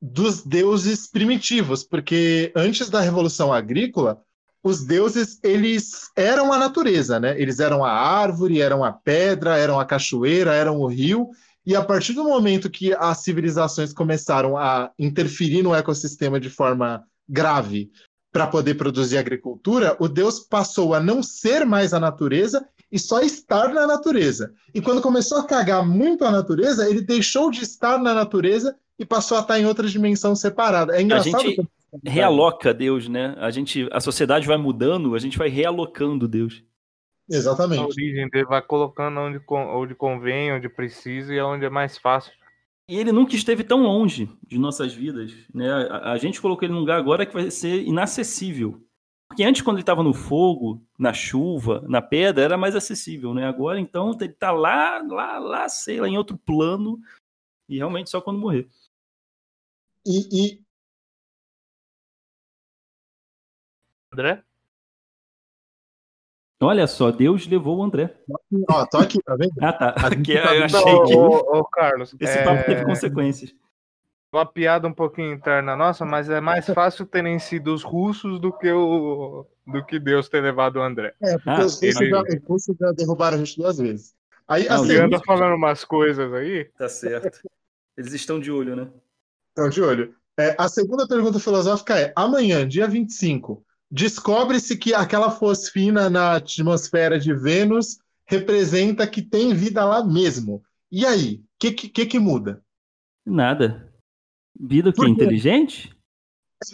dos 0.00 0.42
deuses 0.42 1.06
primitivos, 1.06 1.82
porque 1.82 2.52
antes 2.54 2.88
da 2.88 3.00
Revolução 3.00 3.52
Agrícola, 3.52 4.22
os 4.62 4.84
deuses 4.84 5.38
eles 5.42 6.10
eram 6.16 6.52
a 6.52 6.58
natureza, 6.58 7.18
né? 7.18 7.40
Eles 7.40 7.60
eram 7.60 7.84
a 7.84 7.90
árvore, 7.90 8.60
eram 8.60 8.84
a 8.84 8.92
pedra, 8.92 9.56
eram 9.56 9.80
a 9.80 9.84
cachoeira, 9.84 10.54
eram 10.54 10.78
o 10.78 10.86
rio. 10.86 11.28
E 11.64 11.74
a 11.74 11.82
partir 11.82 12.12
do 12.12 12.24
momento 12.24 12.70
que 12.70 12.92
as 12.94 13.18
civilizações 13.18 13.92
começaram 13.92 14.56
a 14.56 14.90
interferir 14.98 15.62
no 15.62 15.74
ecossistema 15.74 16.38
de 16.38 16.50
forma 16.50 17.04
grave 17.28 17.90
para 18.32 18.46
poder 18.46 18.74
produzir 18.74 19.18
agricultura, 19.18 19.96
o 19.98 20.08
Deus 20.08 20.40
passou 20.40 20.94
a 20.94 21.00
não 21.00 21.22
ser 21.22 21.64
mais 21.64 21.92
a 21.92 22.00
natureza 22.00 22.64
e 22.90 22.98
só 22.98 23.20
estar 23.20 23.72
na 23.72 23.86
natureza. 23.86 24.52
E 24.74 24.80
quando 24.80 25.02
começou 25.02 25.38
a 25.38 25.44
cagar 25.44 25.86
muito 25.86 26.24
a 26.24 26.30
natureza, 26.30 26.88
ele 26.88 27.00
deixou 27.00 27.50
de 27.50 27.62
estar 27.62 27.98
na 27.98 28.14
natureza 28.14 28.76
e 28.98 29.04
passou 29.04 29.38
a 29.38 29.40
estar 29.40 29.58
em 29.58 29.66
outra 29.66 29.88
dimensão 29.88 30.34
separada. 30.36 30.96
É 30.96 31.02
engraçado. 31.02 31.36
A 31.36 31.42
gente, 31.42 31.68
realoca 32.04 32.72
Deus, 32.72 33.08
né? 33.08 33.34
A 33.38 33.50
gente, 33.50 33.88
a 33.92 34.00
sociedade 34.00 34.46
vai 34.46 34.56
mudando, 34.56 35.14
a 35.14 35.18
gente 35.18 35.38
vai 35.38 35.48
realocando 35.48 36.28
Deus. 36.28 36.62
Exatamente. 37.28 37.80
A 37.80 37.86
origem 37.86 38.28
dele 38.28 38.44
vai 38.44 38.60
colocando 38.60 39.20
onde, 39.20 39.40
onde 39.48 39.94
convém, 39.94 40.52
onde 40.52 40.68
precisa 40.68 41.32
e 41.32 41.40
onde 41.40 41.64
é 41.64 41.70
mais 41.70 41.96
fácil. 41.96 42.32
E 42.88 42.98
ele 42.98 43.12
nunca 43.12 43.36
esteve 43.36 43.62
tão 43.62 43.82
longe 43.84 44.28
de 44.44 44.58
nossas 44.58 44.92
vidas, 44.92 45.32
né? 45.54 45.70
A, 45.70 46.12
a 46.12 46.16
gente 46.16 46.40
colocou 46.40 46.66
ele 46.66 46.72
num 46.72 46.80
lugar 46.80 46.98
agora 46.98 47.24
que 47.24 47.32
vai 47.32 47.48
ser 47.50 47.82
inacessível. 47.82 48.84
Porque 49.28 49.44
antes, 49.44 49.62
quando 49.62 49.76
ele 49.76 49.82
estava 49.82 50.02
no 50.02 50.12
fogo, 50.12 50.84
na 50.98 51.12
chuva, 51.12 51.84
na 51.88 52.02
pedra, 52.02 52.42
era 52.42 52.58
mais 52.58 52.74
acessível, 52.74 53.32
né? 53.32 53.46
Agora, 53.46 53.78
então, 53.78 54.10
ele 54.20 54.32
está 54.32 54.50
lá, 54.50 55.00
lá, 55.00 55.38
lá, 55.38 55.68
sei 55.68 56.00
lá, 56.00 56.08
em 56.08 56.18
outro 56.18 56.36
plano, 56.36 56.98
e 57.68 57.76
realmente 57.76 58.10
só 58.10 58.20
quando 58.20 58.40
morrer. 58.40 58.68
E, 60.04 60.28
e 60.32 60.62
André? 64.12 64.42
Olha 66.62 66.86
só, 66.86 67.10
Deus 67.10 67.46
levou 67.46 67.78
o 67.78 67.82
André. 67.82 68.14
Ó, 68.68 68.86
tô 68.86 68.98
aqui, 68.98 69.18
tá 69.22 69.34
vendo? 69.34 69.52
Ah, 69.62 69.72
tá. 69.72 69.88
Aqui, 69.90 70.32
eu 70.32 70.64
achei 70.64 71.04
que. 71.06 71.16
Ô, 71.16 71.58
ô, 71.58 71.64
Carlos, 71.64 72.14
esse 72.20 72.38
é... 72.38 72.44
papo 72.44 72.64
teve 72.64 72.84
consequências. 72.84 73.54
Uma 74.32 74.44
piada 74.44 74.86
um 74.86 74.92
pouquinho 74.92 75.32
interna 75.32 75.74
nossa, 75.74 76.04
mas 76.04 76.28
é 76.28 76.40
mais 76.40 76.66
fácil 76.66 77.06
terem 77.06 77.38
sido 77.38 77.74
os 77.74 77.82
russos 77.82 78.38
do 78.38 78.52
que 78.52 78.70
o 78.70 79.44
do 79.66 79.84
que 79.84 79.98
Deus 79.98 80.28
ter 80.28 80.40
levado 80.40 80.76
o 80.76 80.82
André. 80.82 81.14
É, 81.20 81.34
porque 81.34 81.50
ah, 81.50 81.64
os, 81.64 81.80
russos 81.80 82.00
ele... 82.00 82.10
já, 82.10 82.22
os 82.22 82.44
russos 82.46 82.76
já 82.78 82.92
derrubaram 82.92 83.36
a 83.36 83.38
gente 83.38 83.56
duas 83.56 83.78
vezes. 83.78 84.14
Aí, 84.46 84.68
Não, 84.68 84.82
assim, 84.82 84.96
anda 84.96 85.20
falando 85.24 85.54
umas 85.54 85.84
coisas 85.84 86.32
aí. 86.32 86.64
Tá 86.76 86.88
certo. 86.88 87.40
Eles 87.96 88.12
estão 88.12 88.38
de 88.38 88.50
olho, 88.50 88.76
né? 88.76 88.88
Estão 89.48 89.68
de 89.68 89.80
olho. 89.80 90.14
É, 90.38 90.54
a 90.58 90.68
segunda 90.68 91.08
pergunta 91.08 91.40
filosófica 91.40 91.98
é: 91.98 92.12
amanhã, 92.14 92.66
dia 92.66 92.86
25, 92.86 93.64
descobre-se 93.90 94.76
que 94.76 94.94
aquela 94.94 95.30
fosfina 95.30 96.08
na 96.08 96.36
atmosfera 96.36 97.18
de 97.18 97.34
Vênus 97.34 97.98
representa 98.26 99.06
que 99.06 99.20
tem 99.20 99.52
vida 99.52 99.84
lá 99.84 100.04
mesmo. 100.04 100.62
E 100.90 101.04
aí, 101.04 101.34
o 101.34 101.42
que, 101.58 101.72
que, 101.72 102.06
que, 102.06 102.18
muda? 102.18 102.62
Nada. 103.26 103.92
Vida 104.58 104.92
que 104.92 105.04
é 105.04 105.08
inteligente? 105.08 105.96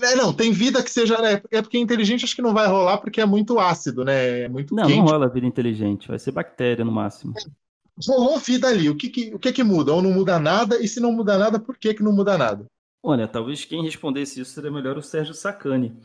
É, 0.03 0.17
não, 0.17 0.33
tem 0.33 0.53
vida 0.53 0.83
que 0.83 0.91
seja. 0.91 1.21
Né, 1.21 1.41
é 1.51 1.63
porque 1.63 1.79
inteligente 1.79 2.25
acho 2.25 2.35
que 2.35 2.43
não 2.43 2.53
vai 2.53 2.67
rolar 2.67 2.99
porque 2.99 3.21
é 3.21 3.27
muito 3.27 3.59
ácido, 3.59 4.05
né? 4.05 4.41
É 4.43 4.49
muito 4.49 4.75
não, 4.75 4.87
quente. 4.87 4.99
não 4.99 5.05
rola 5.07 5.29
vida 5.29 5.47
inteligente, 5.47 6.09
vai 6.09 6.19
ser 6.19 6.33
bactéria 6.33 6.85
no 6.85 6.93
máximo. 6.93 7.35
Rolou 8.07 8.39
vida 8.39 8.69
ali, 8.69 8.91
o 8.91 8.97
que, 8.97 9.09
que, 9.09 9.35
o 9.35 9.39
que, 9.39 9.53
que 9.53 9.63
muda? 9.63 9.93
Ou 9.93 10.03
não 10.03 10.13
muda 10.13 10.39
nada? 10.39 10.83
E 10.83 10.89
se 10.89 11.01
não 11.01 11.13
muda 11.13 11.39
nada, 11.39 11.59
por 11.59 11.79
que, 11.79 11.95
que 11.95 12.03
não 12.03 12.13
muda 12.13 12.37
nada? 12.37 12.67
Olha, 13.09 13.29
talvez 13.29 13.65
quem 13.65 13.85
respondesse 13.85 14.41
isso 14.41 14.51
seria 14.51 14.69
melhor 14.69 14.99
o 14.99 15.03
Sérgio 15.03 15.33
Sacani, 15.33 15.97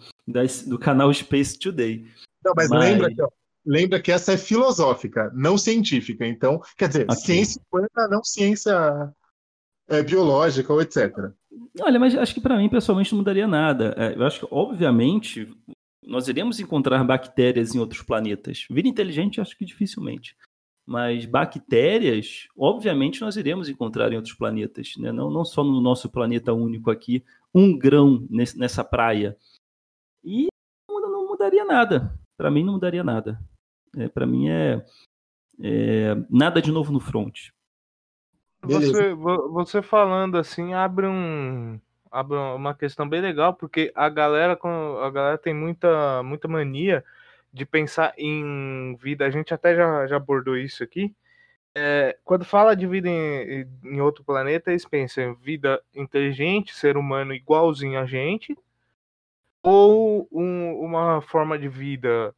do 0.67 0.77
canal 0.77 1.11
Space 1.11 1.57
Today. 1.57 2.05
Não, 2.45 2.53
mas, 2.55 2.69
mas... 2.69 2.79
Lembra, 2.79 3.09
que, 3.09 3.21
lembra 3.65 3.99
que 3.99 4.11
essa 4.11 4.33
é 4.33 4.37
filosófica, 4.37 5.31
não 5.33 5.57
científica. 5.57 6.27
Então, 6.27 6.61
quer 6.77 6.89
dizer, 6.89 7.05
okay. 7.05 7.15
ciência 7.15 7.59
humana, 7.73 8.07
não 8.07 8.23
ciência 8.23 9.11
é, 9.89 10.03
biológica 10.03 10.71
ou 10.71 10.79
etc. 10.79 11.11
Olha, 11.81 11.99
mas 11.99 12.15
acho 12.15 12.35
que 12.35 12.41
para 12.41 12.55
mim, 12.55 12.69
pessoalmente, 12.69 13.11
não 13.13 13.17
mudaria 13.17 13.47
nada. 13.47 13.95
É, 13.97 14.15
eu 14.15 14.23
acho 14.23 14.41
que, 14.41 14.47
obviamente, 14.51 15.51
nós 16.05 16.27
iremos 16.27 16.59
encontrar 16.59 17.03
bactérias 17.03 17.73
em 17.73 17.79
outros 17.79 18.03
planetas. 18.03 18.67
Vida 18.69 18.87
inteligente, 18.87 19.41
acho 19.41 19.57
que 19.57 19.65
dificilmente. 19.65 20.35
Mas 20.85 21.25
bactérias, 21.25 22.47
obviamente, 22.57 23.21
nós 23.21 23.37
iremos 23.37 23.69
encontrar 23.69 24.11
em 24.11 24.15
outros 24.15 24.33
planetas, 24.33 24.95
né? 24.97 25.11
não, 25.11 25.29
não 25.29 25.45
só 25.45 25.63
no 25.63 25.79
nosso 25.79 26.09
planeta 26.09 26.53
único 26.53 26.89
aqui, 26.89 27.23
um 27.53 27.77
grão 27.77 28.25
nesse, 28.29 28.57
nessa 28.57 28.83
praia. 28.83 29.37
E 30.23 30.47
não, 30.89 31.27
mudaria 31.27 31.63
nada. 31.63 32.19
Para 32.37 32.51
mim, 32.51 32.63
não 32.63 32.73
mudaria 32.73 33.03
nada. 33.03 33.39
É, 33.95 34.07
Para 34.07 34.25
mim, 34.25 34.49
é, 34.49 34.83
é, 35.61 36.15
nada 36.29 36.61
de 36.61 36.71
novo 36.71 36.91
no 36.91 36.99
front. 36.99 37.49
Você, 38.63 39.13
você 39.15 39.81
falando 39.81 40.37
assim 40.37 40.73
abre 40.73 41.07
um 41.07 41.79
abre 42.11 42.37
uma 42.37 42.75
questão 42.75 43.09
bem 43.09 43.19
legal 43.19 43.55
porque 43.55 43.91
a 43.95 44.07
galera 44.07 44.53
a 44.53 45.09
galera 45.09 45.37
tem 45.37 45.51
muita 45.51 46.21
muita 46.21 46.47
mania 46.47 47.03
de 47.53 47.65
pensar 47.65 48.13
em 48.17 48.95
vida, 48.95 49.25
a 49.25 49.29
gente 49.29 49.53
até 49.53 49.75
já, 49.75 50.07
já 50.07 50.15
abordou 50.15 50.57
isso 50.57 50.83
aqui. 50.83 51.13
É, 51.73 52.17
quando 52.23 52.43
fala 52.43 52.75
de 52.75 52.85
vida 52.85 53.07
em, 53.07 53.65
em 53.83 54.01
outro 54.01 54.23
planeta, 54.23 54.71
eles 54.71 54.85
pensam 54.85 55.23
em 55.23 55.33
vida 55.35 55.81
inteligente, 55.95 56.75
ser 56.75 56.97
humano 56.97 57.33
igualzinho 57.33 57.99
a 57.99 58.05
gente, 58.05 58.57
ou 59.63 60.27
um, 60.31 60.73
uma 60.79 61.21
forma 61.21 61.57
de 61.57 61.69
vida 61.69 62.33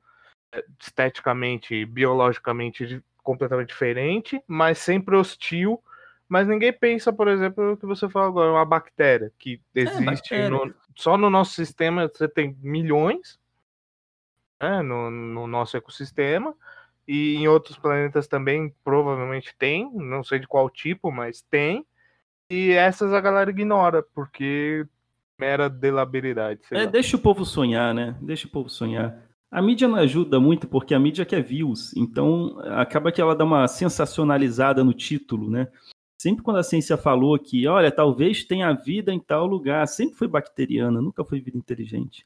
é, 0.52 0.64
esteticamente, 0.80 1.86
biologicamente 1.86 3.04
completamente 3.24 3.70
diferente, 3.70 4.42
mas 4.48 4.78
sempre 4.78 5.16
hostil. 5.16 5.82
Mas 6.28 6.48
ninguém 6.48 6.74
pensa, 6.74 7.12
por 7.12 7.28
exemplo, 7.28 7.74
o 7.74 7.78
que 7.78 7.86
você 7.86 8.10
falou 8.10 8.28
agora, 8.28 8.52
uma 8.52 8.66
bactéria 8.66 9.32
que 9.38 9.62
é, 9.76 9.82
existe 9.82 10.34
é, 10.34 10.50
no, 10.50 10.74
só 10.96 11.18
no 11.18 11.30
nosso 11.30 11.54
sistema, 11.54 12.08
você 12.08 12.28
tem 12.28 12.58
milhões, 12.62 13.40
né, 14.64 14.82
no, 14.82 15.12
no 15.12 15.46
nosso 15.46 15.76
ecossistema. 15.76 16.56
E 17.06 17.36
em 17.36 17.48
outros 17.50 17.78
planetas 17.78 18.28
também 18.28 18.74
provavelmente 18.84 19.54
tem, 19.60 19.92
não 19.94 20.24
sei 20.24 20.40
de 20.40 20.48
qual 20.48 20.70
tipo, 20.70 21.12
mas 21.12 21.42
tem. 21.42 21.86
E 22.50 22.72
essas 22.72 23.12
a 23.12 23.20
galera 23.20 23.50
ignora, 23.50 24.02
porque 24.02 24.88
mera 25.38 25.70
delabilidade. 25.70 26.62
É, 26.72 26.88
deixa 26.88 27.18
o 27.18 27.20
povo 27.20 27.44
sonhar, 27.44 27.94
né? 27.94 28.16
Deixa 28.22 28.48
o 28.48 28.50
povo 28.50 28.70
sonhar. 28.70 29.22
A 29.52 29.62
mídia 29.62 29.88
não 29.88 29.98
ajuda 29.98 30.40
muito 30.40 30.68
porque 30.68 30.94
a 30.94 31.00
mídia 31.00 31.26
quer 31.26 31.44
views, 31.44 31.96
então 31.96 32.58
acaba 32.72 33.12
que 33.12 33.22
ela 33.22 33.36
dá 33.36 33.44
uma 33.44 33.68
sensacionalizada 33.68 34.84
no 34.84 34.94
título, 34.94 35.50
né? 35.50 35.68
Sempre 36.18 36.42
quando 36.42 36.58
a 36.58 36.64
ciência 36.64 36.96
falou 36.96 37.38
que, 37.38 37.68
olha, 37.68 37.92
talvez 37.92 38.46
tenha 38.46 38.72
vida 38.72 39.14
em 39.14 39.20
tal 39.20 39.46
lugar, 39.46 39.86
sempre 39.88 40.18
foi 40.18 40.28
bacteriana, 40.28 41.02
nunca 41.02 41.24
foi 41.26 41.42
vida 41.42 41.58
inteligente. 41.58 42.26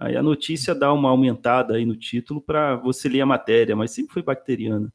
Aí 0.00 0.16
a 0.16 0.22
notícia 0.22 0.74
dá 0.74 0.90
uma 0.94 1.10
aumentada 1.10 1.74
aí 1.74 1.84
no 1.84 1.94
título 1.94 2.40
para 2.40 2.74
você 2.76 3.06
ler 3.06 3.20
a 3.20 3.26
matéria, 3.26 3.76
mas 3.76 3.90
sempre 3.90 4.14
foi 4.14 4.22
bacteriana. 4.22 4.90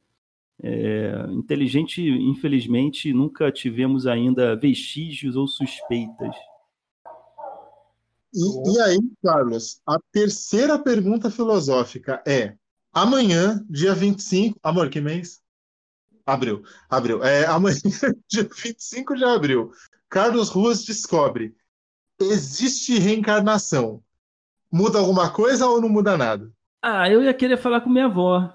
É, 0.63 1.27
inteligente, 1.29 2.01
infelizmente, 2.01 3.13
nunca 3.13 3.51
tivemos 3.51 4.07
ainda 4.07 4.55
vestígios 4.55 5.35
ou 5.35 5.47
suspeitas. 5.47 6.35
E, 8.33 8.73
e, 8.73 8.81
aí, 8.81 8.97
Carlos, 9.23 9.79
a 9.85 9.99
terceira 10.11 10.79
pergunta 10.79 11.29
filosófica 11.29 12.23
é: 12.25 12.55
amanhã, 12.91 13.63
dia 13.69 13.93
25. 13.93 14.57
Amor, 14.63 14.89
que 14.89 14.99
mês? 14.99 15.39
Abril. 16.25 16.63
Abril. 16.89 17.23
É, 17.23 17.45
amanhã, 17.45 17.75
dia 18.27 18.43
25 18.43 19.15
de 19.15 19.23
abril, 19.23 19.71
Carlos 20.09 20.49
Ruas 20.49 20.83
descobre: 20.83 21.55
existe 22.19 22.97
reencarnação. 22.97 24.03
Muda 24.75 24.99
alguma 24.99 25.31
coisa 25.31 25.65
ou 25.69 25.79
não 25.79 25.87
muda 25.87 26.17
nada? 26.17 26.51
Ah, 26.83 27.09
eu 27.09 27.23
ia 27.23 27.33
querer 27.33 27.55
falar 27.55 27.79
com 27.79 27.89
minha 27.89 28.07
avó. 28.07 28.53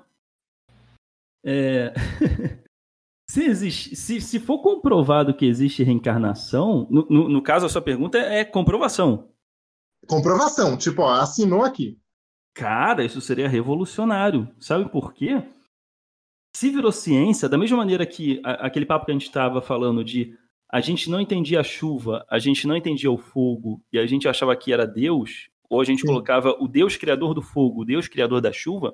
É... 1.43 1.95
se, 3.27 3.43
existe, 3.43 3.97
se, 3.97 4.21
se 4.21 4.39
for 4.39 4.61
comprovado 4.61 5.33
que 5.33 5.47
existe 5.47 5.83
reencarnação, 5.83 6.87
no, 6.91 7.07
no, 7.09 7.29
no 7.31 7.43
caso 7.43 7.65
a 7.65 7.71
sua 7.71 7.81
pergunta 7.81 8.19
é, 8.19 8.41
é 8.41 8.45
comprovação. 8.45 9.31
Comprovação, 10.07 10.77
tipo, 10.77 11.01
ó, 11.01 11.11
assinou 11.11 11.63
aqui. 11.63 11.99
Cara, 12.55 13.03
isso 13.03 13.23
seria 13.23 13.49
revolucionário. 13.49 14.47
Sabe 14.61 14.91
por 14.91 15.15
quê? 15.15 15.43
Se 16.55 16.69
virou 16.69 16.93
ciência, 16.93 17.49
da 17.49 17.57
mesma 17.57 17.79
maneira 17.79 18.05
que 18.05 18.43
a, 18.45 18.67
aquele 18.67 18.85
papo 18.85 19.07
que 19.07 19.11
a 19.11 19.15
gente 19.15 19.27
estava 19.27 19.63
falando 19.63 20.05
de 20.05 20.37
a 20.71 20.83
gente 20.83 21.09
não 21.09 21.19
entendia 21.19 21.61
a 21.61 21.65
chuva, 21.65 22.27
a 22.29 22.39
gente 22.39 22.67
não 22.67 22.77
entendia 22.77 23.11
o 23.11 23.17
fogo 23.17 23.83
e 23.91 23.99
a 23.99 24.05
gente 24.05 24.29
achava 24.29 24.55
que 24.55 24.71
era 24.71 24.87
Deus, 24.87 25.49
ou 25.71 25.81
a 25.81 25.85
gente 25.85 26.01
Sim. 26.01 26.09
colocava 26.09 26.57
o 26.59 26.67
Deus 26.67 26.97
criador 26.97 27.33
do 27.33 27.41
fogo, 27.41 27.83
o 27.83 27.85
Deus 27.85 28.09
criador 28.09 28.41
da 28.41 28.53
chuva, 28.53 28.93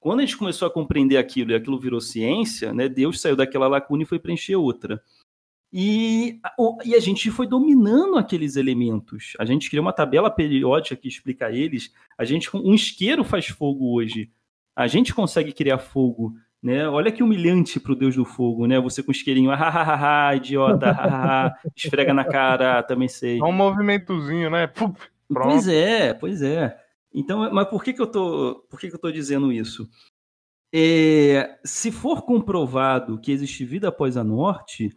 quando 0.00 0.20
a 0.20 0.22
gente 0.22 0.36
começou 0.36 0.66
a 0.66 0.70
compreender 0.70 1.18
aquilo 1.18 1.50
e 1.50 1.54
aquilo 1.54 1.78
virou 1.78 2.00
ciência, 2.00 2.72
né, 2.72 2.88
Deus 2.88 3.20
saiu 3.20 3.36
daquela 3.36 3.68
lacuna 3.68 4.02
e 4.02 4.06
foi 4.06 4.18
preencher 4.18 4.56
outra. 4.56 5.02
E, 5.72 6.40
e 6.84 6.94
a 6.94 7.00
gente 7.00 7.30
foi 7.30 7.46
dominando 7.46 8.16
aqueles 8.16 8.56
elementos. 8.56 9.34
A 9.38 9.44
gente 9.44 9.68
criou 9.68 9.84
uma 9.84 9.92
tabela 9.92 10.30
periódica 10.30 10.96
que 10.96 11.08
explica 11.08 11.50
eles. 11.50 11.92
A 12.16 12.24
gente, 12.24 12.48
um 12.56 12.72
isqueiro 12.72 13.24
faz 13.24 13.48
fogo 13.48 13.92
hoje. 13.92 14.30
A 14.74 14.86
gente 14.86 15.12
consegue 15.12 15.52
criar 15.52 15.78
fogo. 15.78 16.34
Né? 16.62 16.88
Olha 16.88 17.12
que 17.12 17.22
humilhante 17.22 17.78
para 17.78 17.92
o 17.92 17.96
Deus 17.96 18.16
do 18.16 18.24
Fogo, 18.24 18.66
né? 18.66 18.80
Você 18.80 19.02
com 19.02 19.12
isqueirinho, 19.12 19.50
ah, 19.50 19.56
ah, 19.56 20.28
ah, 20.28 20.34
idiota, 20.34 20.90
ah, 20.90 21.54
esfrega 21.76 22.12
na 22.12 22.24
cara, 22.24 22.82
também 22.82 23.06
sei. 23.06 23.38
É 23.38 23.44
um 23.44 23.52
movimentozinho, 23.52 24.50
né? 24.50 24.66
Puf, 24.66 24.98
pois 25.32 25.68
é, 25.68 26.14
pois 26.14 26.42
é. 26.42 26.76
Então, 27.12 27.50
mas 27.52 27.68
por 27.68 27.82
que, 27.82 27.92
que 27.92 28.00
eu 28.02 28.06
tô, 28.06 28.66
por 28.68 28.78
que, 28.78 28.88
que 28.88 28.94
eu 28.94 29.00
tô 29.00 29.10
dizendo 29.10 29.52
isso? 29.52 29.88
É, 30.72 31.58
se 31.64 31.90
for 31.90 32.22
comprovado 32.22 33.18
que 33.18 33.32
existe 33.32 33.64
vida 33.64 33.88
após 33.88 34.16
a 34.16 34.24
morte, 34.24 34.90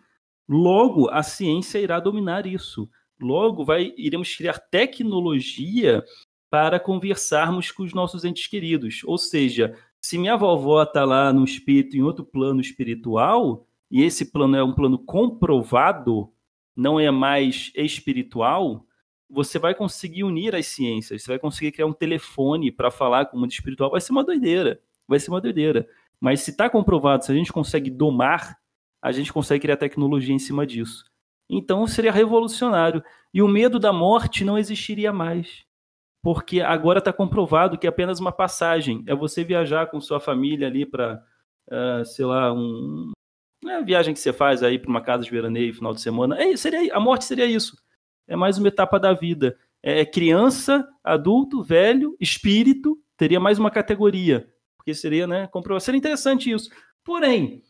logo 0.47 1.10
a 1.10 1.23
ciência 1.23 1.80
irá 1.80 1.99
dominar 1.99 2.45
isso. 2.45 2.89
Logo 3.22 3.64
vai, 3.64 3.93
iremos 3.97 4.35
criar 4.35 4.60
tecnologia 4.60 6.03
para 6.49 6.80
conversarmos 6.80 7.72
com 7.72 7.84
os 7.84 7.93
nossos 7.93 8.26
entes 8.26 8.47
queridos. 8.47 9.01
Ou 9.06 9.18
seja, 9.18 9.77
se 10.01 10.18
minha 10.18 10.35
vovó 10.35 10.84
está 10.84 11.06
lá 11.06 11.31
no 11.31 11.43
espírito, 11.43 11.95
em 11.95 12.01
outro 12.01 12.26
plano 12.26 12.60
espiritual, 12.60 13.68
e 13.91 14.03
esse 14.03 14.31
plano 14.31 14.56
é 14.56 14.64
um 14.64 14.73
plano 14.73 14.97
comprovado, 14.97 16.31
não 16.76 16.99
é 16.99 17.11
mais 17.11 17.72
espiritual, 17.76 18.85
você 19.30 19.60
vai 19.60 19.76
conseguir 19.76 20.23
unir 20.23 20.56
as 20.56 20.68
ciências, 20.68 21.23
você 21.23 21.27
vai 21.27 21.39
conseguir 21.39 21.72
criar 21.72 21.85
um 21.85 21.93
telefone 21.93 22.72
para 22.72 22.89
falar 22.89 23.26
com 23.26 23.38
o 23.38 23.39
mundo 23.39 23.51
espiritual, 23.51 23.91
vai 23.91 24.01
ser 24.01 24.11
uma 24.11 24.23
doideira, 24.23 24.81
vai 25.07 25.19
ser 25.19 25.31
uma 25.31 25.41
doideira. 25.41 25.88
Mas 26.19 26.41
se 26.41 26.51
está 26.51 26.69
comprovado, 26.69 27.23
se 27.26 27.31
a 27.31 27.35
gente 27.35 27.53
consegue 27.53 27.89
domar, 27.89 28.57
a 29.01 29.11
gente 29.11 29.31
consegue 29.31 29.61
criar 29.61 29.77
tecnologia 29.77 30.34
em 30.34 30.39
cima 30.39 30.65
disso. 30.65 31.06
Então 31.49 31.85
seria 31.88 32.11
revolucionário. 32.11 33.03
E 33.34 33.41
o 33.41 33.47
medo 33.47 33.80
da 33.80 33.93
morte 33.93 34.43
não 34.43 34.57
existiria 34.57 35.14
mais 35.14 35.65
porque 36.22 36.61
agora 36.61 36.99
está 36.99 37.14
comprovado 37.14 37.77
que 37.77 37.88
é 37.88 37.89
apenas 37.89 38.19
uma 38.19 38.31
passagem. 38.31 39.03
É 39.07 39.15
você 39.15 39.43
viajar 39.43 39.88
com 39.88 40.01
sua 40.01 40.19
família 40.19 40.68
ali 40.68 40.85
para, 40.85 41.23
uh, 41.69 42.06
sei 42.06 42.26
lá, 42.26 42.53
um, 42.53 43.11
é 43.65 43.76
a 43.76 43.81
viagem 43.81 44.14
que 44.14 44.19
você 44.19 44.34
faz 44.34 44.64
aí 44.64 44.77
para 44.77 44.89
uma 44.89 45.01
casa 45.01 45.23
de 45.23 45.31
veraneio, 45.31 45.73
final 45.73 45.93
de 45.93 46.01
semana. 46.01 46.41
É, 46.41 46.56
seria, 46.56 46.93
a 46.93 46.99
morte 46.99 47.26
seria 47.26 47.45
isso. 47.45 47.77
É 48.30 48.35
mais 48.35 48.57
uma 48.57 48.68
etapa 48.68 48.99
da 48.99 49.11
vida. 49.11 49.57
É, 49.81 50.01
é 50.01 50.06
criança, 50.06 50.88
adulto, 51.03 51.64
velho, 51.64 52.15
espírito, 52.19 52.97
teria 53.18 53.39
mais 53.39 53.57
uma 53.57 53.72
categoria. 53.72 54.47
Porque 54.77 54.93
seria, 54.93 55.26
né, 55.26 55.47
comprovado. 55.47 55.84
Seria 55.84 55.97
interessante 55.97 56.51
isso. 56.51 56.69
Porém, 57.03 57.64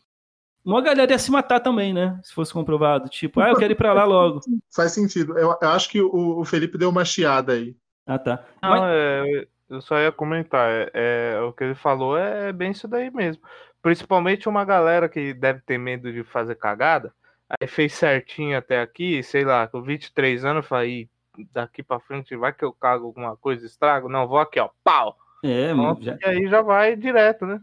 uma 0.64 0.82
galera 0.82 1.10
ia 1.10 1.18
se 1.18 1.30
matar 1.30 1.60
também, 1.60 1.94
né? 1.94 2.20
Se 2.22 2.34
fosse 2.34 2.52
comprovado. 2.52 3.08
Tipo, 3.08 3.40
ah, 3.40 3.48
eu 3.48 3.56
quero 3.56 3.72
ir 3.72 3.76
para 3.76 3.94
lá 3.94 4.04
logo. 4.04 4.40
Faz 4.74 4.92
sentido. 4.92 5.38
Eu, 5.38 5.56
eu 5.60 5.68
acho 5.70 5.88
que 5.88 6.00
o, 6.00 6.38
o 6.38 6.44
Felipe 6.44 6.76
deu 6.76 6.90
uma 6.90 7.04
chiada 7.04 7.54
aí. 7.54 7.74
Ah, 8.06 8.18
tá. 8.18 8.44
Não, 8.62 8.70
Mas... 8.70 8.82
é, 8.86 9.46
eu 9.70 9.80
só 9.80 9.98
ia 9.98 10.12
comentar. 10.12 10.68
É, 10.70 10.90
é, 10.92 11.40
o 11.40 11.52
que 11.52 11.64
ele 11.64 11.74
falou 11.74 12.16
é 12.16 12.52
bem 12.52 12.72
isso 12.72 12.86
daí 12.86 13.10
mesmo. 13.10 13.42
Principalmente 13.80 14.48
uma 14.48 14.64
galera 14.64 15.08
que 15.08 15.32
deve 15.32 15.60
ter 15.60 15.78
medo 15.78 16.12
de 16.12 16.22
fazer 16.22 16.56
cagada. 16.56 17.14
Aí 17.58 17.66
fez 17.66 17.94
certinho 17.94 18.56
até 18.56 18.80
aqui, 18.80 19.22
sei 19.22 19.44
lá, 19.44 19.66
com 19.66 19.82
23 19.82 20.44
anos, 20.44 20.66
falei, 20.66 21.08
daqui 21.52 21.82
pra 21.82 21.98
frente 21.98 22.36
vai 22.36 22.52
que 22.52 22.64
eu 22.64 22.72
cago 22.72 23.06
alguma 23.06 23.36
coisa, 23.36 23.66
estrago? 23.66 24.08
Não, 24.08 24.28
vou 24.28 24.38
aqui, 24.38 24.60
ó, 24.60 24.68
pau! 24.84 25.16
É, 25.42 25.72
já... 26.00 26.16
E 26.20 26.24
aí 26.26 26.48
já 26.48 26.62
vai 26.62 26.94
direto, 26.94 27.46
né? 27.46 27.60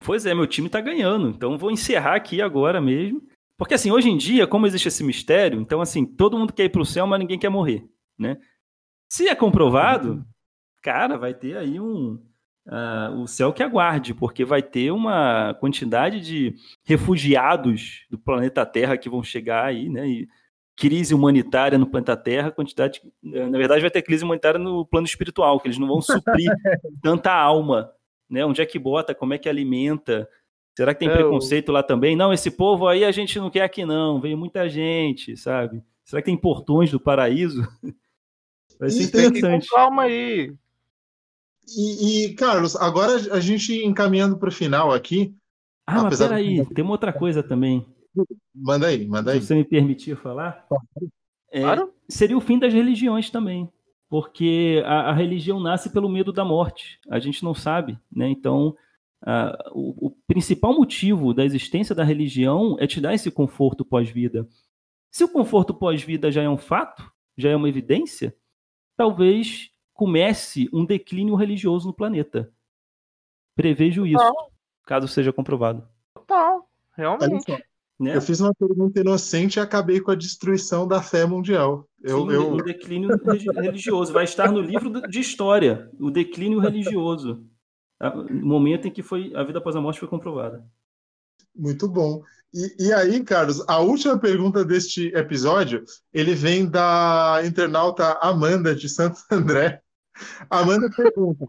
Pois 0.00 0.26
é, 0.26 0.34
meu 0.34 0.46
time 0.46 0.68
tá 0.68 0.80
ganhando, 0.80 1.28
então 1.28 1.56
vou 1.56 1.70
encerrar 1.70 2.16
aqui 2.16 2.42
agora 2.42 2.80
mesmo. 2.80 3.22
Porque 3.56 3.74
assim, 3.74 3.90
hoje 3.90 4.08
em 4.08 4.16
dia, 4.16 4.46
como 4.46 4.66
existe 4.66 4.88
esse 4.88 5.04
mistério, 5.04 5.60
então 5.60 5.80
assim, 5.80 6.04
todo 6.04 6.38
mundo 6.38 6.52
quer 6.52 6.64
ir 6.64 6.70
pro 6.70 6.84
céu, 6.84 7.06
mas 7.06 7.18
ninguém 7.18 7.38
quer 7.38 7.50
morrer, 7.50 7.86
né? 8.18 8.38
Se 9.08 9.28
é 9.28 9.34
comprovado, 9.34 10.24
cara, 10.82 11.18
vai 11.18 11.34
ter 11.34 11.56
aí 11.56 11.78
um. 11.80 12.18
Uh, 12.66 13.22
o 13.22 13.26
céu 13.26 13.52
que 13.52 13.62
aguarde, 13.62 14.14
porque 14.14 14.44
vai 14.44 14.62
ter 14.62 14.92
uma 14.92 15.54
quantidade 15.54 16.20
de 16.20 16.54
refugiados 16.84 18.06
do 18.10 18.18
planeta 18.18 18.64
Terra 18.66 18.96
que 18.96 19.08
vão 19.08 19.22
chegar 19.22 19.64
aí, 19.64 19.88
né? 19.88 20.06
E 20.06 20.28
crise 20.76 21.14
humanitária 21.14 21.76
no 21.76 21.86
planeta 21.86 22.16
Terra, 22.16 22.50
quantidade. 22.50 23.00
Na 23.22 23.58
verdade, 23.58 23.80
vai 23.80 23.90
ter 23.90 24.02
crise 24.02 24.24
humanitária 24.24 24.58
no 24.58 24.86
plano 24.86 25.06
espiritual, 25.06 25.58
que 25.60 25.68
eles 25.68 25.78
não 25.78 25.88
vão 25.88 26.00
suprir 26.00 26.50
tanta 27.02 27.32
alma. 27.32 27.92
Né? 28.28 28.44
Onde 28.44 28.62
é 28.62 28.66
que 28.66 28.78
bota? 28.78 29.14
Como 29.14 29.34
é 29.34 29.38
que 29.38 29.48
alimenta? 29.48 30.28
Será 30.76 30.94
que 30.94 31.00
tem 31.00 31.08
é, 31.08 31.12
preconceito 31.12 31.72
lá 31.72 31.82
também? 31.82 32.16
Não, 32.16 32.32
esse 32.32 32.50
povo 32.50 32.88
aí 32.88 33.04
a 33.04 33.10
gente 33.10 33.38
não 33.38 33.50
quer 33.50 33.62
aqui, 33.62 33.84
não. 33.84 34.20
Veio 34.20 34.38
muita 34.38 34.68
gente, 34.68 35.36
sabe? 35.36 35.82
Será 36.04 36.22
que 36.22 36.26
tem 36.26 36.36
portões 36.36 36.90
do 36.90 37.00
paraíso? 37.00 37.66
Vai 38.78 38.88
ser 38.88 39.02
interessante. 39.02 39.68
Calma 39.68 40.04
aí. 40.04 40.54
E, 41.76 42.24
e, 42.24 42.34
Carlos, 42.34 42.76
agora 42.76 43.14
a 43.32 43.40
gente 43.40 43.84
encaminhando 43.84 44.36
para 44.36 44.48
o 44.48 44.52
final 44.52 44.92
aqui. 44.92 45.34
Ah, 45.86 46.04
mas 46.04 46.18
peraí, 46.18 46.64
de... 46.64 46.74
tem 46.74 46.84
uma 46.84 46.92
outra 46.92 47.12
coisa 47.12 47.42
também. 47.42 47.86
Manda 48.54 48.88
aí, 48.88 49.06
manda 49.06 49.32
aí. 49.32 49.40
Se 49.40 49.48
você 49.48 49.54
me 49.54 49.64
permitir 49.64 50.16
falar. 50.16 50.66
É, 51.52 51.62
claro. 51.62 51.92
Seria 52.08 52.36
o 52.36 52.40
fim 52.40 52.58
das 52.58 52.72
religiões 52.72 53.30
também. 53.30 53.68
Porque 54.08 54.82
a, 54.84 55.10
a, 55.10 55.12
religião 55.12 55.60
nasce 55.60 55.90
pelo 55.90 56.08
medo 56.08 56.32
da 56.32 56.44
morte. 56.44 56.98
A 57.08 57.20
gente 57.20 57.44
não 57.44 57.54
sabe, 57.54 57.98
né? 58.10 58.28
Então, 58.28 58.74
a, 59.24 59.56
o, 59.72 60.08
o 60.08 60.10
principal 60.26 60.74
motivo 60.74 61.32
da 61.32 61.44
existência 61.44 61.94
da 61.94 62.02
religião 62.02 62.76
é 62.80 62.86
te 62.86 63.00
dar 63.00 63.14
esse 63.14 63.30
conforto 63.30 63.84
pós-vida. 63.84 64.48
Se 65.12 65.22
o 65.22 65.28
conforto 65.28 65.72
pós-vida 65.72 66.30
já 66.30 66.42
é 66.42 66.48
um 66.48 66.58
fato, 66.58 67.08
já 67.36 67.50
é 67.50 67.56
uma 67.56 67.68
evidência, 67.68 68.34
talvez 68.96 69.70
comece 70.00 70.66
um 70.72 70.82
declínio 70.82 71.34
religioso 71.34 71.86
no 71.86 71.92
planeta. 71.92 72.50
Prevejo 73.54 74.06
isso, 74.06 74.16
Total. 74.16 74.50
caso 74.86 75.06
seja 75.06 75.30
comprovado. 75.30 75.86
Total, 76.14 76.66
realmente. 76.96 77.52
Né? 77.98 78.16
Eu 78.16 78.22
fiz 78.22 78.40
uma 78.40 78.54
pergunta 78.54 78.98
inocente 78.98 79.58
e 79.58 79.60
acabei 79.60 80.00
com 80.00 80.10
a 80.10 80.14
destruição 80.14 80.88
da 80.88 81.02
fé 81.02 81.26
mundial. 81.26 81.86
Eu, 82.02 82.22
Sim, 82.22 82.32
eu... 82.32 82.52
Um 82.54 82.56
declínio 82.56 83.10
religioso. 83.54 84.10
Vai 84.10 84.24
estar 84.24 84.50
no 84.50 84.62
livro 84.62 85.06
de 85.06 85.20
história, 85.20 85.90
o 86.00 86.10
declínio 86.10 86.60
religioso. 86.60 87.44
No 88.30 88.46
momento 88.46 88.88
em 88.88 88.90
que 88.90 89.02
foi 89.02 89.34
a 89.34 89.44
vida 89.44 89.58
após 89.58 89.76
a 89.76 89.82
morte 89.82 90.00
foi 90.00 90.08
comprovada. 90.08 90.64
Muito 91.54 91.86
bom. 91.86 92.22
E, 92.54 92.86
e, 92.86 92.92
aí, 92.94 93.22
Carlos, 93.22 93.62
a 93.68 93.80
última 93.80 94.18
pergunta 94.18 94.64
deste 94.64 95.08
episódio, 95.08 95.84
ele 96.10 96.34
vem 96.34 96.66
da 96.66 97.42
internauta 97.44 98.18
Amanda 98.22 98.74
de 98.74 98.88
Santo 98.88 99.20
André. 99.30 99.82
Amanda 100.50 100.90
pergunta: 100.90 101.46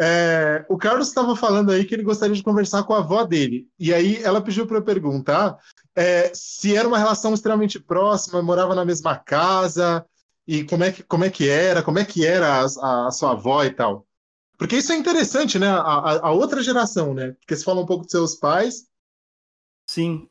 é, 0.00 0.64
o 0.68 0.76
Carlos 0.76 1.08
estava 1.08 1.34
falando 1.36 1.70
aí 1.70 1.84
que 1.84 1.94
ele 1.94 2.02
gostaria 2.02 2.34
de 2.34 2.42
conversar 2.42 2.82
com 2.84 2.94
a 2.94 2.98
avó 2.98 3.24
dele. 3.24 3.68
E 3.78 3.92
aí 3.92 4.22
ela 4.22 4.40
pediu 4.40 4.66
para 4.66 4.78
eu 4.78 4.84
perguntar 4.84 5.58
é, 5.94 6.32
se 6.34 6.76
era 6.76 6.86
uma 6.86 6.98
relação 6.98 7.34
extremamente 7.34 7.78
próxima, 7.80 8.42
morava 8.42 8.74
na 8.74 8.84
mesma 8.84 9.16
casa, 9.16 10.04
e 10.46 10.64
como 10.64 10.84
é 10.84 10.92
que, 10.92 11.02
como 11.02 11.24
é 11.24 11.30
que 11.30 11.48
era, 11.48 11.82
como 11.82 11.98
é 11.98 12.04
que 12.04 12.24
era 12.24 12.60
a, 12.60 13.06
a 13.06 13.10
sua 13.10 13.32
avó 13.32 13.64
e 13.64 13.70
tal. 13.70 14.06
Porque 14.56 14.76
isso 14.76 14.92
é 14.92 14.96
interessante, 14.96 15.58
né? 15.58 15.68
A, 15.68 15.80
a, 15.80 16.28
a 16.28 16.30
outra 16.32 16.62
geração, 16.62 17.14
né? 17.14 17.32
Porque 17.40 17.54
você 17.54 17.64
fala 17.64 17.80
um 17.80 17.86
pouco 17.86 18.02
dos 18.02 18.10
seus 18.10 18.34
pais, 18.34 18.88
Sim. 19.88 20.28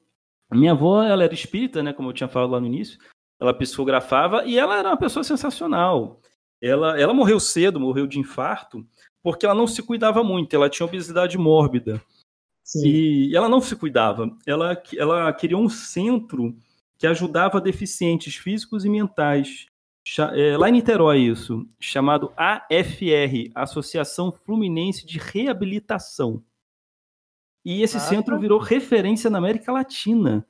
Minha 0.52 0.74
avó, 0.74 1.04
ela 1.04 1.24
era 1.24 1.34
espírita, 1.34 1.82
né, 1.82 1.92
como 1.92 2.10
eu 2.10 2.14
tinha 2.14 2.30
falado 2.30 2.52
lá 2.52 2.60
no 2.60 2.68
início. 2.68 3.00
Ela 3.40 3.58
psicografava 3.58 4.46
e 4.46 4.58
ela 4.58 4.78
era 4.78 4.90
uma 4.90 4.98
pessoa 4.98 5.24
sensacional. 5.24 6.22
Ela, 6.62 7.00
ela 7.00 7.14
morreu 7.14 7.40
cedo, 7.40 7.80
morreu 7.80 8.08
de 8.08 8.20
infarto, 8.20 8.86
porque 9.22 9.46
ela 9.46 9.56
não 9.56 9.68
se 9.68 9.82
cuidava 9.84 10.24
muito, 10.24 10.56
ela 10.56 10.70
tinha 10.70 10.86
obesidade 10.86 11.38
mórbida. 11.38 12.02
Sim. 12.64 12.88
E 12.88 13.36
ela 13.36 13.48
não 13.48 13.62
se 13.62 13.76
cuidava. 13.76 14.30
Ela, 14.46 14.82
ela 14.98 15.32
criou 15.32 15.62
um 15.62 15.70
centro 15.70 16.56
que 16.98 17.08
ajudava 17.08 17.62
deficientes 17.62 18.36
físicos 18.36 18.84
e 18.84 18.90
mentais. 18.90 19.68
É, 20.34 20.58
lá 20.58 20.70
em 20.70 20.74
Niterói, 20.74 21.20
isso, 21.20 21.68
chamado 21.80 22.32
AFR 22.36 23.52
Associação 23.54 24.32
Fluminense 24.32 25.06
de 25.06 25.18
Reabilitação. 25.18 26.44
E 27.64 27.82
esse 27.82 28.00
centro 28.00 28.40
virou 28.40 28.60
referência 28.60 29.30
na 29.30 29.38
América 29.38 29.72
Latina. 29.72 30.48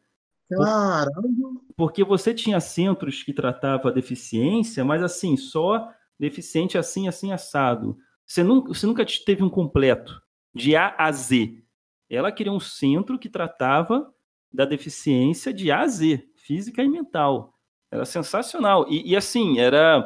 Caramba! 0.50 1.62
Porque 1.76 2.04
você 2.04 2.34
tinha 2.34 2.60
centros 2.60 3.24
que 3.24 3.34
tratavam 3.34 3.90
a 3.90 3.94
deficiência, 3.94 4.86
mas 4.86 5.02
assim, 5.04 5.36
só 5.36 5.92
deficiente 6.20 6.78
assim, 6.78 7.08
assim, 7.08 7.32
assado. 7.32 7.98
Você 8.26 8.44
nunca, 8.44 8.70
você 8.70 8.86
nunca 8.86 9.06
teve 9.26 9.44
um 9.44 9.50
completo, 9.50 10.22
de 10.54 10.76
A 10.76 10.96
a 10.98 11.12
Z. 11.12 11.64
Ela 12.10 12.32
queria 12.32 12.52
um 12.52 12.60
centro 12.60 13.20
que 13.20 13.30
tratava 13.30 14.14
da 14.52 14.66
deficiência 14.66 15.54
de 15.54 15.72
A 15.72 15.82
a 15.82 15.88
Z, 15.88 16.28
física 16.36 16.84
e 16.84 16.88
mental. 16.88 17.54
Era 17.92 18.06
sensacional. 18.06 18.86
E, 18.90 19.12
e 19.12 19.16
assim, 19.16 19.60
era. 19.60 20.06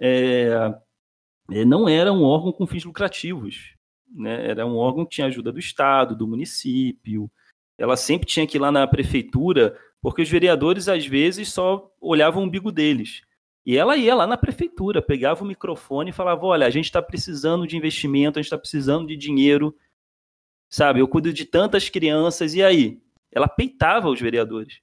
É, 0.00 0.72
é, 1.50 1.64
não 1.64 1.88
era 1.88 2.12
um 2.12 2.22
órgão 2.22 2.52
com 2.52 2.66
fins 2.66 2.84
lucrativos. 2.84 3.74
Né? 4.10 4.50
Era 4.50 4.66
um 4.66 4.76
órgão 4.76 5.04
que 5.04 5.16
tinha 5.16 5.26
ajuda 5.26 5.52
do 5.52 5.58
Estado, 5.58 6.16
do 6.16 6.26
município. 6.26 7.30
Ela 7.76 7.96
sempre 7.96 8.26
tinha 8.26 8.46
que 8.46 8.56
ir 8.56 8.60
lá 8.60 8.72
na 8.72 8.86
prefeitura, 8.86 9.78
porque 10.00 10.22
os 10.22 10.28
vereadores, 10.28 10.88
às 10.88 11.06
vezes, 11.06 11.52
só 11.52 11.90
olhavam 12.00 12.42
o 12.42 12.46
umbigo 12.46 12.72
deles. 12.72 13.22
E 13.68 13.76
ela 13.76 13.96
ia 13.96 14.16
lá 14.16 14.26
na 14.26 14.36
prefeitura, 14.36 15.02
pegava 15.02 15.44
o 15.44 15.46
microfone 15.46 16.10
e 16.10 16.12
falava: 16.12 16.44
Olha, 16.44 16.66
a 16.66 16.70
gente 16.70 16.86
está 16.86 17.00
precisando 17.00 17.66
de 17.66 17.76
investimento, 17.76 18.38
a 18.38 18.42
gente 18.42 18.46
está 18.46 18.58
precisando 18.58 19.06
de 19.06 19.16
dinheiro 19.16 19.76
Sabe, 20.70 21.00
eu 21.00 21.08
cuido 21.08 21.32
de 21.32 21.46
tantas 21.46 21.88
crianças, 21.88 22.54
e 22.54 22.62
aí? 22.62 23.00
Ela 23.32 23.48
peitava 23.48 24.08
os 24.08 24.20
vereadores 24.20 24.80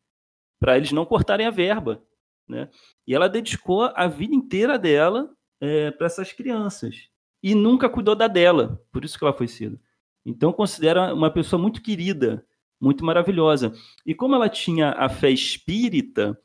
para 0.60 0.78
eles 0.78 0.91
não 0.91 1.06
cortarem 1.06 1.45
a 1.45 1.52
verba. 1.52 2.03
Né? 2.48 2.70
E 3.06 3.14
ela 3.14 3.30
dedicou 3.30 3.91
a 3.95 4.07
vida 4.07 4.34
inteira 4.34 4.80
dela 4.80 5.30
é, 5.60 5.91
para 5.91 6.07
essas 6.07 6.32
crianças. 6.32 7.10
E 7.41 7.53
nunca 7.53 7.90
cuidou 7.90 8.16
da 8.16 8.28
dela, 8.28 8.82
por 8.91 9.06
isso 9.06 9.18
que 9.18 9.24
ela 9.24 9.34
foi 9.34 9.48
cedo. 9.48 9.80
Então, 10.26 10.52
considera 10.52 11.14
uma 11.14 11.30
pessoa 11.30 11.62
muito 11.62 11.84
querida, 11.84 12.44
muito 12.82 13.06
maravilhosa. 13.06 13.72
E 14.03 14.16
como 14.16 14.34
ela 14.34 14.49
tinha 14.49 14.91
a 14.91 15.07
fé 15.07 15.30
espírita, 15.30 16.40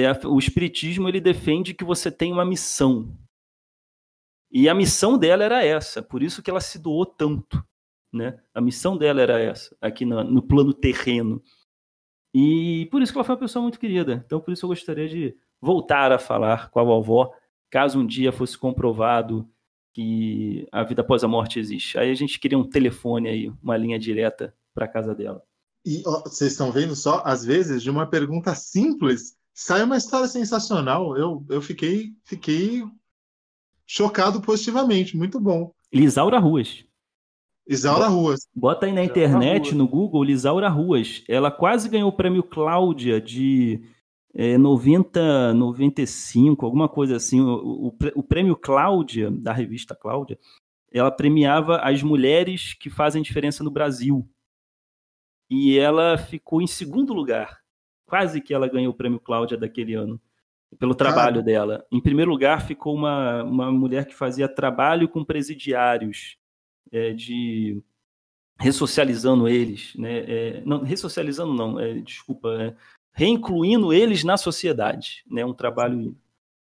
é, 0.00 0.26
o 0.26 0.38
espiritismo 0.38 1.08
ele 1.08 1.20
defende 1.20 1.74
que 1.74 1.84
você 1.84 2.10
tem 2.10 2.32
uma 2.32 2.44
missão. 2.44 3.16
E 4.50 4.68
a 4.68 4.74
missão 4.74 5.18
dela 5.18 5.42
era 5.42 5.64
essa, 5.64 6.02
por 6.02 6.22
isso 6.22 6.42
que 6.42 6.50
ela 6.50 6.60
se 6.60 6.78
doou 6.78 7.06
tanto. 7.06 7.64
Né? 8.12 8.38
A 8.54 8.60
missão 8.60 8.96
dela 8.96 9.20
era 9.22 9.40
essa, 9.40 9.74
aqui 9.80 10.04
no, 10.04 10.22
no 10.22 10.42
plano 10.42 10.74
terreno. 10.74 11.42
E 12.34 12.86
por 12.90 13.02
isso 13.02 13.12
que 13.12 13.18
ela 13.18 13.24
foi 13.24 13.34
uma 13.34 13.40
pessoa 13.40 13.62
muito 13.62 13.80
querida. 13.80 14.22
Então, 14.24 14.40
por 14.40 14.52
isso 14.52 14.64
eu 14.64 14.68
gostaria 14.68 15.08
de 15.08 15.36
voltar 15.60 16.12
a 16.12 16.18
falar 16.18 16.70
com 16.70 16.80
a 16.80 16.84
vovó, 16.84 17.32
caso 17.70 17.98
um 17.98 18.06
dia 18.06 18.32
fosse 18.32 18.58
comprovado 18.58 19.48
que 19.94 20.66
a 20.72 20.82
vida 20.82 21.02
após 21.02 21.22
a 21.22 21.28
morte 21.28 21.58
existe. 21.58 21.98
Aí 21.98 22.10
a 22.10 22.14
gente 22.14 22.38
queria 22.38 22.58
um 22.58 22.68
telefone 22.68 23.28
aí, 23.28 23.52
uma 23.62 23.76
linha 23.76 23.98
direta 23.98 24.54
para 24.74 24.88
casa 24.88 25.14
dela. 25.14 25.42
E 25.84 26.02
ó, 26.06 26.22
vocês 26.22 26.52
estão 26.52 26.70
vendo 26.70 26.94
só, 26.94 27.22
às 27.24 27.44
vezes, 27.44 27.82
de 27.82 27.90
uma 27.90 28.06
pergunta 28.06 28.54
simples, 28.54 29.36
sai 29.52 29.82
uma 29.82 29.96
história 29.96 30.26
sensacional. 30.26 31.16
Eu, 31.16 31.44
eu 31.48 31.62
fiquei, 31.62 32.14
fiquei 32.24 32.82
chocado 33.86 34.40
positivamente. 34.40 35.16
Muito 35.16 35.38
bom. 35.40 35.72
Lisaura 35.92 36.38
Ruas. 36.38 36.84
Isaura 37.66 38.08
Ruas. 38.08 38.48
Bota 38.54 38.86
aí 38.86 38.92
na 38.92 39.04
internet, 39.04 39.74
no 39.74 39.86
Google, 39.86 40.24
Lisaura 40.24 40.68
Ruas. 40.68 41.22
Ela 41.28 41.50
quase 41.50 41.88
ganhou 41.88 42.08
o 42.08 42.16
prêmio 42.16 42.42
Cláudia 42.42 43.20
de 43.20 43.80
é, 44.34 44.58
90, 44.58 45.54
95, 45.54 46.66
alguma 46.66 46.88
coisa 46.88 47.16
assim. 47.16 47.40
O, 47.40 47.88
o, 47.88 47.96
o, 48.16 48.22
prêmio 48.22 48.56
Cláudia, 48.56 49.30
da 49.30 49.52
revista 49.52 49.94
Cláudia, 49.94 50.38
ela 50.92 51.10
premiava 51.10 51.76
as 51.78 52.02
mulheres 52.02 52.74
que 52.74 52.90
fazem 52.90 53.22
diferença 53.22 53.62
no 53.62 53.70
Brasil. 53.70 54.28
E 55.48 55.78
ela 55.78 56.18
ficou 56.18 56.60
em 56.60 56.66
segundo 56.66 57.12
lugar. 57.12 57.61
Quase 58.12 58.42
que 58.42 58.52
ela 58.52 58.68
ganhou 58.68 58.92
o 58.92 58.94
prêmio 58.94 59.18
Cláudia 59.18 59.56
daquele 59.56 59.94
ano, 59.94 60.20
pelo 60.78 60.94
trabalho 60.94 61.42
dela. 61.42 61.82
Em 61.90 61.98
primeiro 61.98 62.30
lugar 62.30 62.60
ficou 62.60 62.94
uma, 62.94 63.42
uma 63.42 63.72
mulher 63.72 64.04
que 64.04 64.14
fazia 64.14 64.46
trabalho 64.46 65.08
com 65.08 65.24
presidiários 65.24 66.36
é, 66.92 67.14
de 67.14 67.82
ressocializando 68.58 69.48
eles, 69.48 69.94
né? 69.96 70.24
É, 70.28 70.62
não, 70.62 70.82
ressocializando 70.82 71.54
não, 71.54 71.80
é, 71.80 71.94
desculpa, 71.94 72.50
é, 72.60 72.76
reincluindo 73.14 73.94
eles 73.94 74.22
na 74.24 74.36
sociedade, 74.36 75.24
né? 75.26 75.42
Um 75.42 75.54
trabalho 75.54 76.14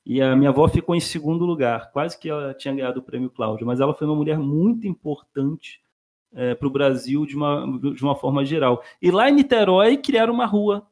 e 0.04 0.20
a 0.20 0.34
minha 0.34 0.50
avó 0.50 0.66
ficou 0.66 0.96
em 0.96 1.00
segundo 1.00 1.46
lugar, 1.46 1.92
quase 1.92 2.18
que 2.18 2.28
ela 2.28 2.54
tinha 2.54 2.74
ganhado 2.74 2.98
o 2.98 3.04
prêmio 3.04 3.30
Cláudio, 3.30 3.64
mas 3.64 3.78
ela 3.78 3.94
foi 3.94 4.08
uma 4.08 4.16
mulher 4.16 4.36
muito 4.36 4.84
importante 4.88 5.80
é, 6.34 6.56
para 6.56 6.66
o 6.66 6.72
Brasil 6.72 7.24
de 7.24 7.36
uma, 7.36 7.64
de 7.94 8.02
uma 8.02 8.16
forma 8.16 8.44
geral. 8.44 8.82
E 9.00 9.12
lá 9.12 9.30
em 9.30 9.34
Niterói 9.34 9.96
criaram 9.96 10.34
uma 10.34 10.44
rua, 10.44 10.84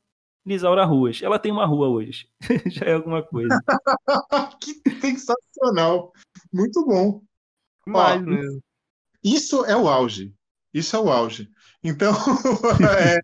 Lisaura 0.44 0.84
Ruas. 0.84 1.20
Ela 1.22 1.38
tem 1.38 1.50
uma 1.50 1.66
rua 1.66 1.88
hoje, 1.88 2.28
já 2.66 2.86
é 2.86 2.94
alguma 2.94 3.22
coisa. 3.22 3.58
que 4.60 4.74
sensacional, 5.00 6.12
muito 6.52 6.84
bom. 6.84 7.22
Mais 7.86 8.22
mesmo. 8.22 8.60
Isso 9.22 9.64
é 9.64 9.76
o 9.76 9.88
auge. 9.88 10.34
Isso 10.72 10.96
é 10.96 10.98
o 10.98 11.10
auge. 11.10 11.48
Então, 11.82 12.12
é, 12.98 13.20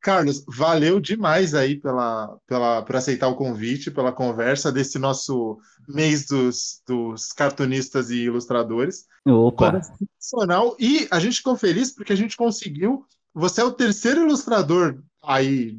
Carlos, 0.00 0.44
valeu 0.46 1.00
demais 1.00 1.54
aí 1.54 1.76
pela, 1.76 2.38
pela, 2.46 2.82
por 2.82 2.96
aceitar 2.96 3.28
o 3.28 3.36
convite, 3.36 3.90
pela 3.90 4.12
conversa 4.12 4.70
desse 4.70 4.98
nosso 4.98 5.58
mês 5.88 6.26
dos, 6.26 6.82
dos 6.86 7.32
cartunistas 7.32 8.10
e 8.10 8.24
ilustradores. 8.24 9.06
Opa! 9.26 9.80
Sensacional. 9.82 10.76
E 10.78 11.08
a 11.10 11.18
gente 11.18 11.38
ficou 11.38 11.56
feliz 11.56 11.92
porque 11.92 12.12
a 12.12 12.16
gente 12.16 12.36
conseguiu. 12.36 13.04
Você 13.34 13.60
é 13.60 13.64
o 13.64 13.72
terceiro 13.72 14.22
ilustrador 14.22 15.02
aí 15.22 15.78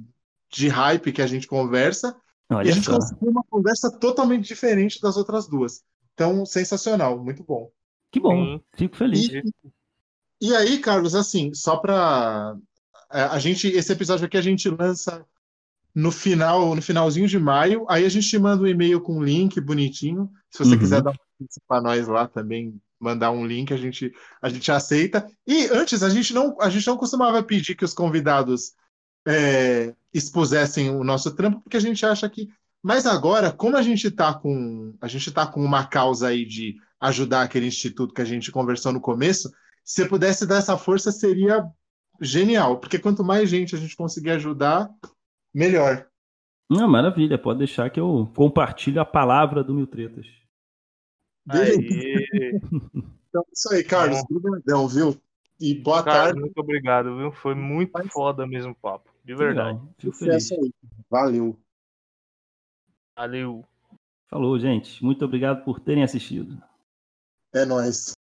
de 0.50 0.68
hype 0.68 1.12
que 1.12 1.22
a 1.22 1.28
gente 1.28 1.48
conversa. 1.48 2.16
Olha 2.50 2.68
e 2.68 2.72
a 2.72 2.74
gente 2.74 2.86
só. 2.86 2.96
conseguiu 2.96 3.30
uma 3.30 3.44
conversa 3.44 3.92
totalmente 3.92 4.48
diferente 4.48 5.02
das 5.02 5.18
outras 5.18 5.48
duas. 5.48 5.84
Então, 6.14 6.46
sensacional, 6.46 7.18
muito 7.24 7.44
bom. 7.44 7.72
Que 8.12 8.20
bom, 8.20 8.58
Sim. 8.58 8.64
fico 8.74 8.96
feliz. 8.96 9.30
E, 9.30 9.44
e, 10.42 10.56
aí, 10.56 10.80
Carlos, 10.80 11.14
assim, 11.14 11.54
só 11.54 11.78
para 11.78 12.58
é, 13.12 13.22
a 13.22 13.40
gente, 13.40 13.68
esse 13.68 13.92
episódio 13.92 14.26
aqui 14.26 14.38
a 14.38 14.42
gente 14.42 14.68
lança 14.70 15.26
no 15.94 16.12
final, 16.12 16.76
no 16.76 16.82
finalzinho 16.82 17.28
de 17.28 17.38
maio. 17.38 17.86
Aí 17.88 18.06
a 18.06 18.10
gente 18.10 18.28
te 18.28 18.38
manda 18.38 18.64
um 18.64 18.68
e-mail 18.68 19.00
com 19.02 19.18
um 19.18 19.24
link 19.24 19.60
bonitinho. 19.62 20.32
Se 20.50 20.60
você 20.60 20.74
uhum. 20.74 20.80
quiser 20.80 21.02
dar 21.02 21.12
um 21.12 21.46
para 21.68 21.82
nós 21.82 22.08
lá 22.08 22.28
também, 22.28 22.80
mandar 23.00 23.32
um 23.32 23.46
link, 23.46 23.74
a 23.74 23.78
gente 23.78 24.14
a 24.42 24.50
gente 24.50 24.72
aceita. 24.72 25.30
E 25.48 25.66
antes 25.68 26.04
a 26.04 26.10
gente 26.10 26.34
não 26.34 26.60
a 26.60 26.70
gente 26.70 26.86
não 26.88 26.98
costumava 26.98 27.42
pedir 27.44 27.76
que 27.76 27.86
os 27.86 27.94
convidados 27.94 28.74
é, 29.28 29.96
expusessem 30.14 30.90
o 30.90 31.04
nosso 31.04 31.36
trampo, 31.36 31.62
porque 31.62 31.78
a 31.78 31.82
gente 31.82 32.06
acha 32.06 32.30
que. 32.30 32.50
Mas 32.82 33.06
agora, 33.06 33.52
como 33.52 33.76
a 33.76 33.82
gente 33.82 34.08
está 34.08 34.34
com 34.34 34.96
a 35.02 35.08
gente 35.08 35.32
tá 35.32 35.46
com 35.46 35.64
uma 35.64 35.86
causa 35.86 36.30
aí 36.30 36.46
de 36.46 36.78
ajudar 37.00 37.44
aquele 37.44 37.68
instituto 37.68 38.14
que 38.14 38.22
a 38.22 38.26
gente 38.26 38.52
conversou 38.52 38.92
no 38.92 39.02
começo, 39.02 39.52
se 39.84 40.08
pudesse 40.08 40.46
dar 40.46 40.58
essa 40.58 40.78
força, 40.78 41.12
seria 41.12 41.66
genial, 42.22 42.80
porque 42.80 43.00
quanto 43.00 43.24
mais 43.24 43.50
gente 43.50 43.76
a 43.76 43.78
gente 43.78 43.96
conseguir 43.96 44.32
ajudar, 44.32 44.90
melhor. 45.54 46.08
Não, 46.70 46.88
maravilha, 46.88 47.38
pode 47.38 47.60
deixar 47.60 47.90
que 47.90 48.00
eu 48.00 48.32
compartilho 48.36 49.02
a 49.02 49.06
palavra 49.06 49.64
do 49.64 49.74
Mil 49.74 49.88
Tretas. 49.88 50.28
então, 53.30 53.44
isso 53.52 53.74
aí, 53.74 53.84
Carlos. 53.84 54.22
Obrigadão, 54.30 54.88
viu? 54.88 55.20
E 55.60 55.74
boa 55.74 56.04
Carlos, 56.04 56.24
tarde. 56.24 56.40
Muito 56.40 56.58
obrigado, 56.58 57.18
viu? 57.18 57.32
Foi 57.32 57.56
muito 57.56 57.92
Mas... 57.94 58.14
foda 58.14 58.46
mesmo 58.46 58.72
o 58.72 58.76
papo. 58.76 59.10
De 59.30 59.36
verdade. 59.36 59.78
Legal, 59.78 59.94
fico 60.00 60.14
feliz. 60.14 60.52
Aí. 60.52 60.74
Valeu. 61.08 61.56
Valeu. 63.16 63.64
Falou, 64.28 64.58
gente. 64.58 65.04
Muito 65.06 65.24
obrigado 65.24 65.64
por 65.64 65.80
terem 65.80 66.02
assistido. 66.04 66.60
É 67.54 67.64
nóis. 67.64 68.14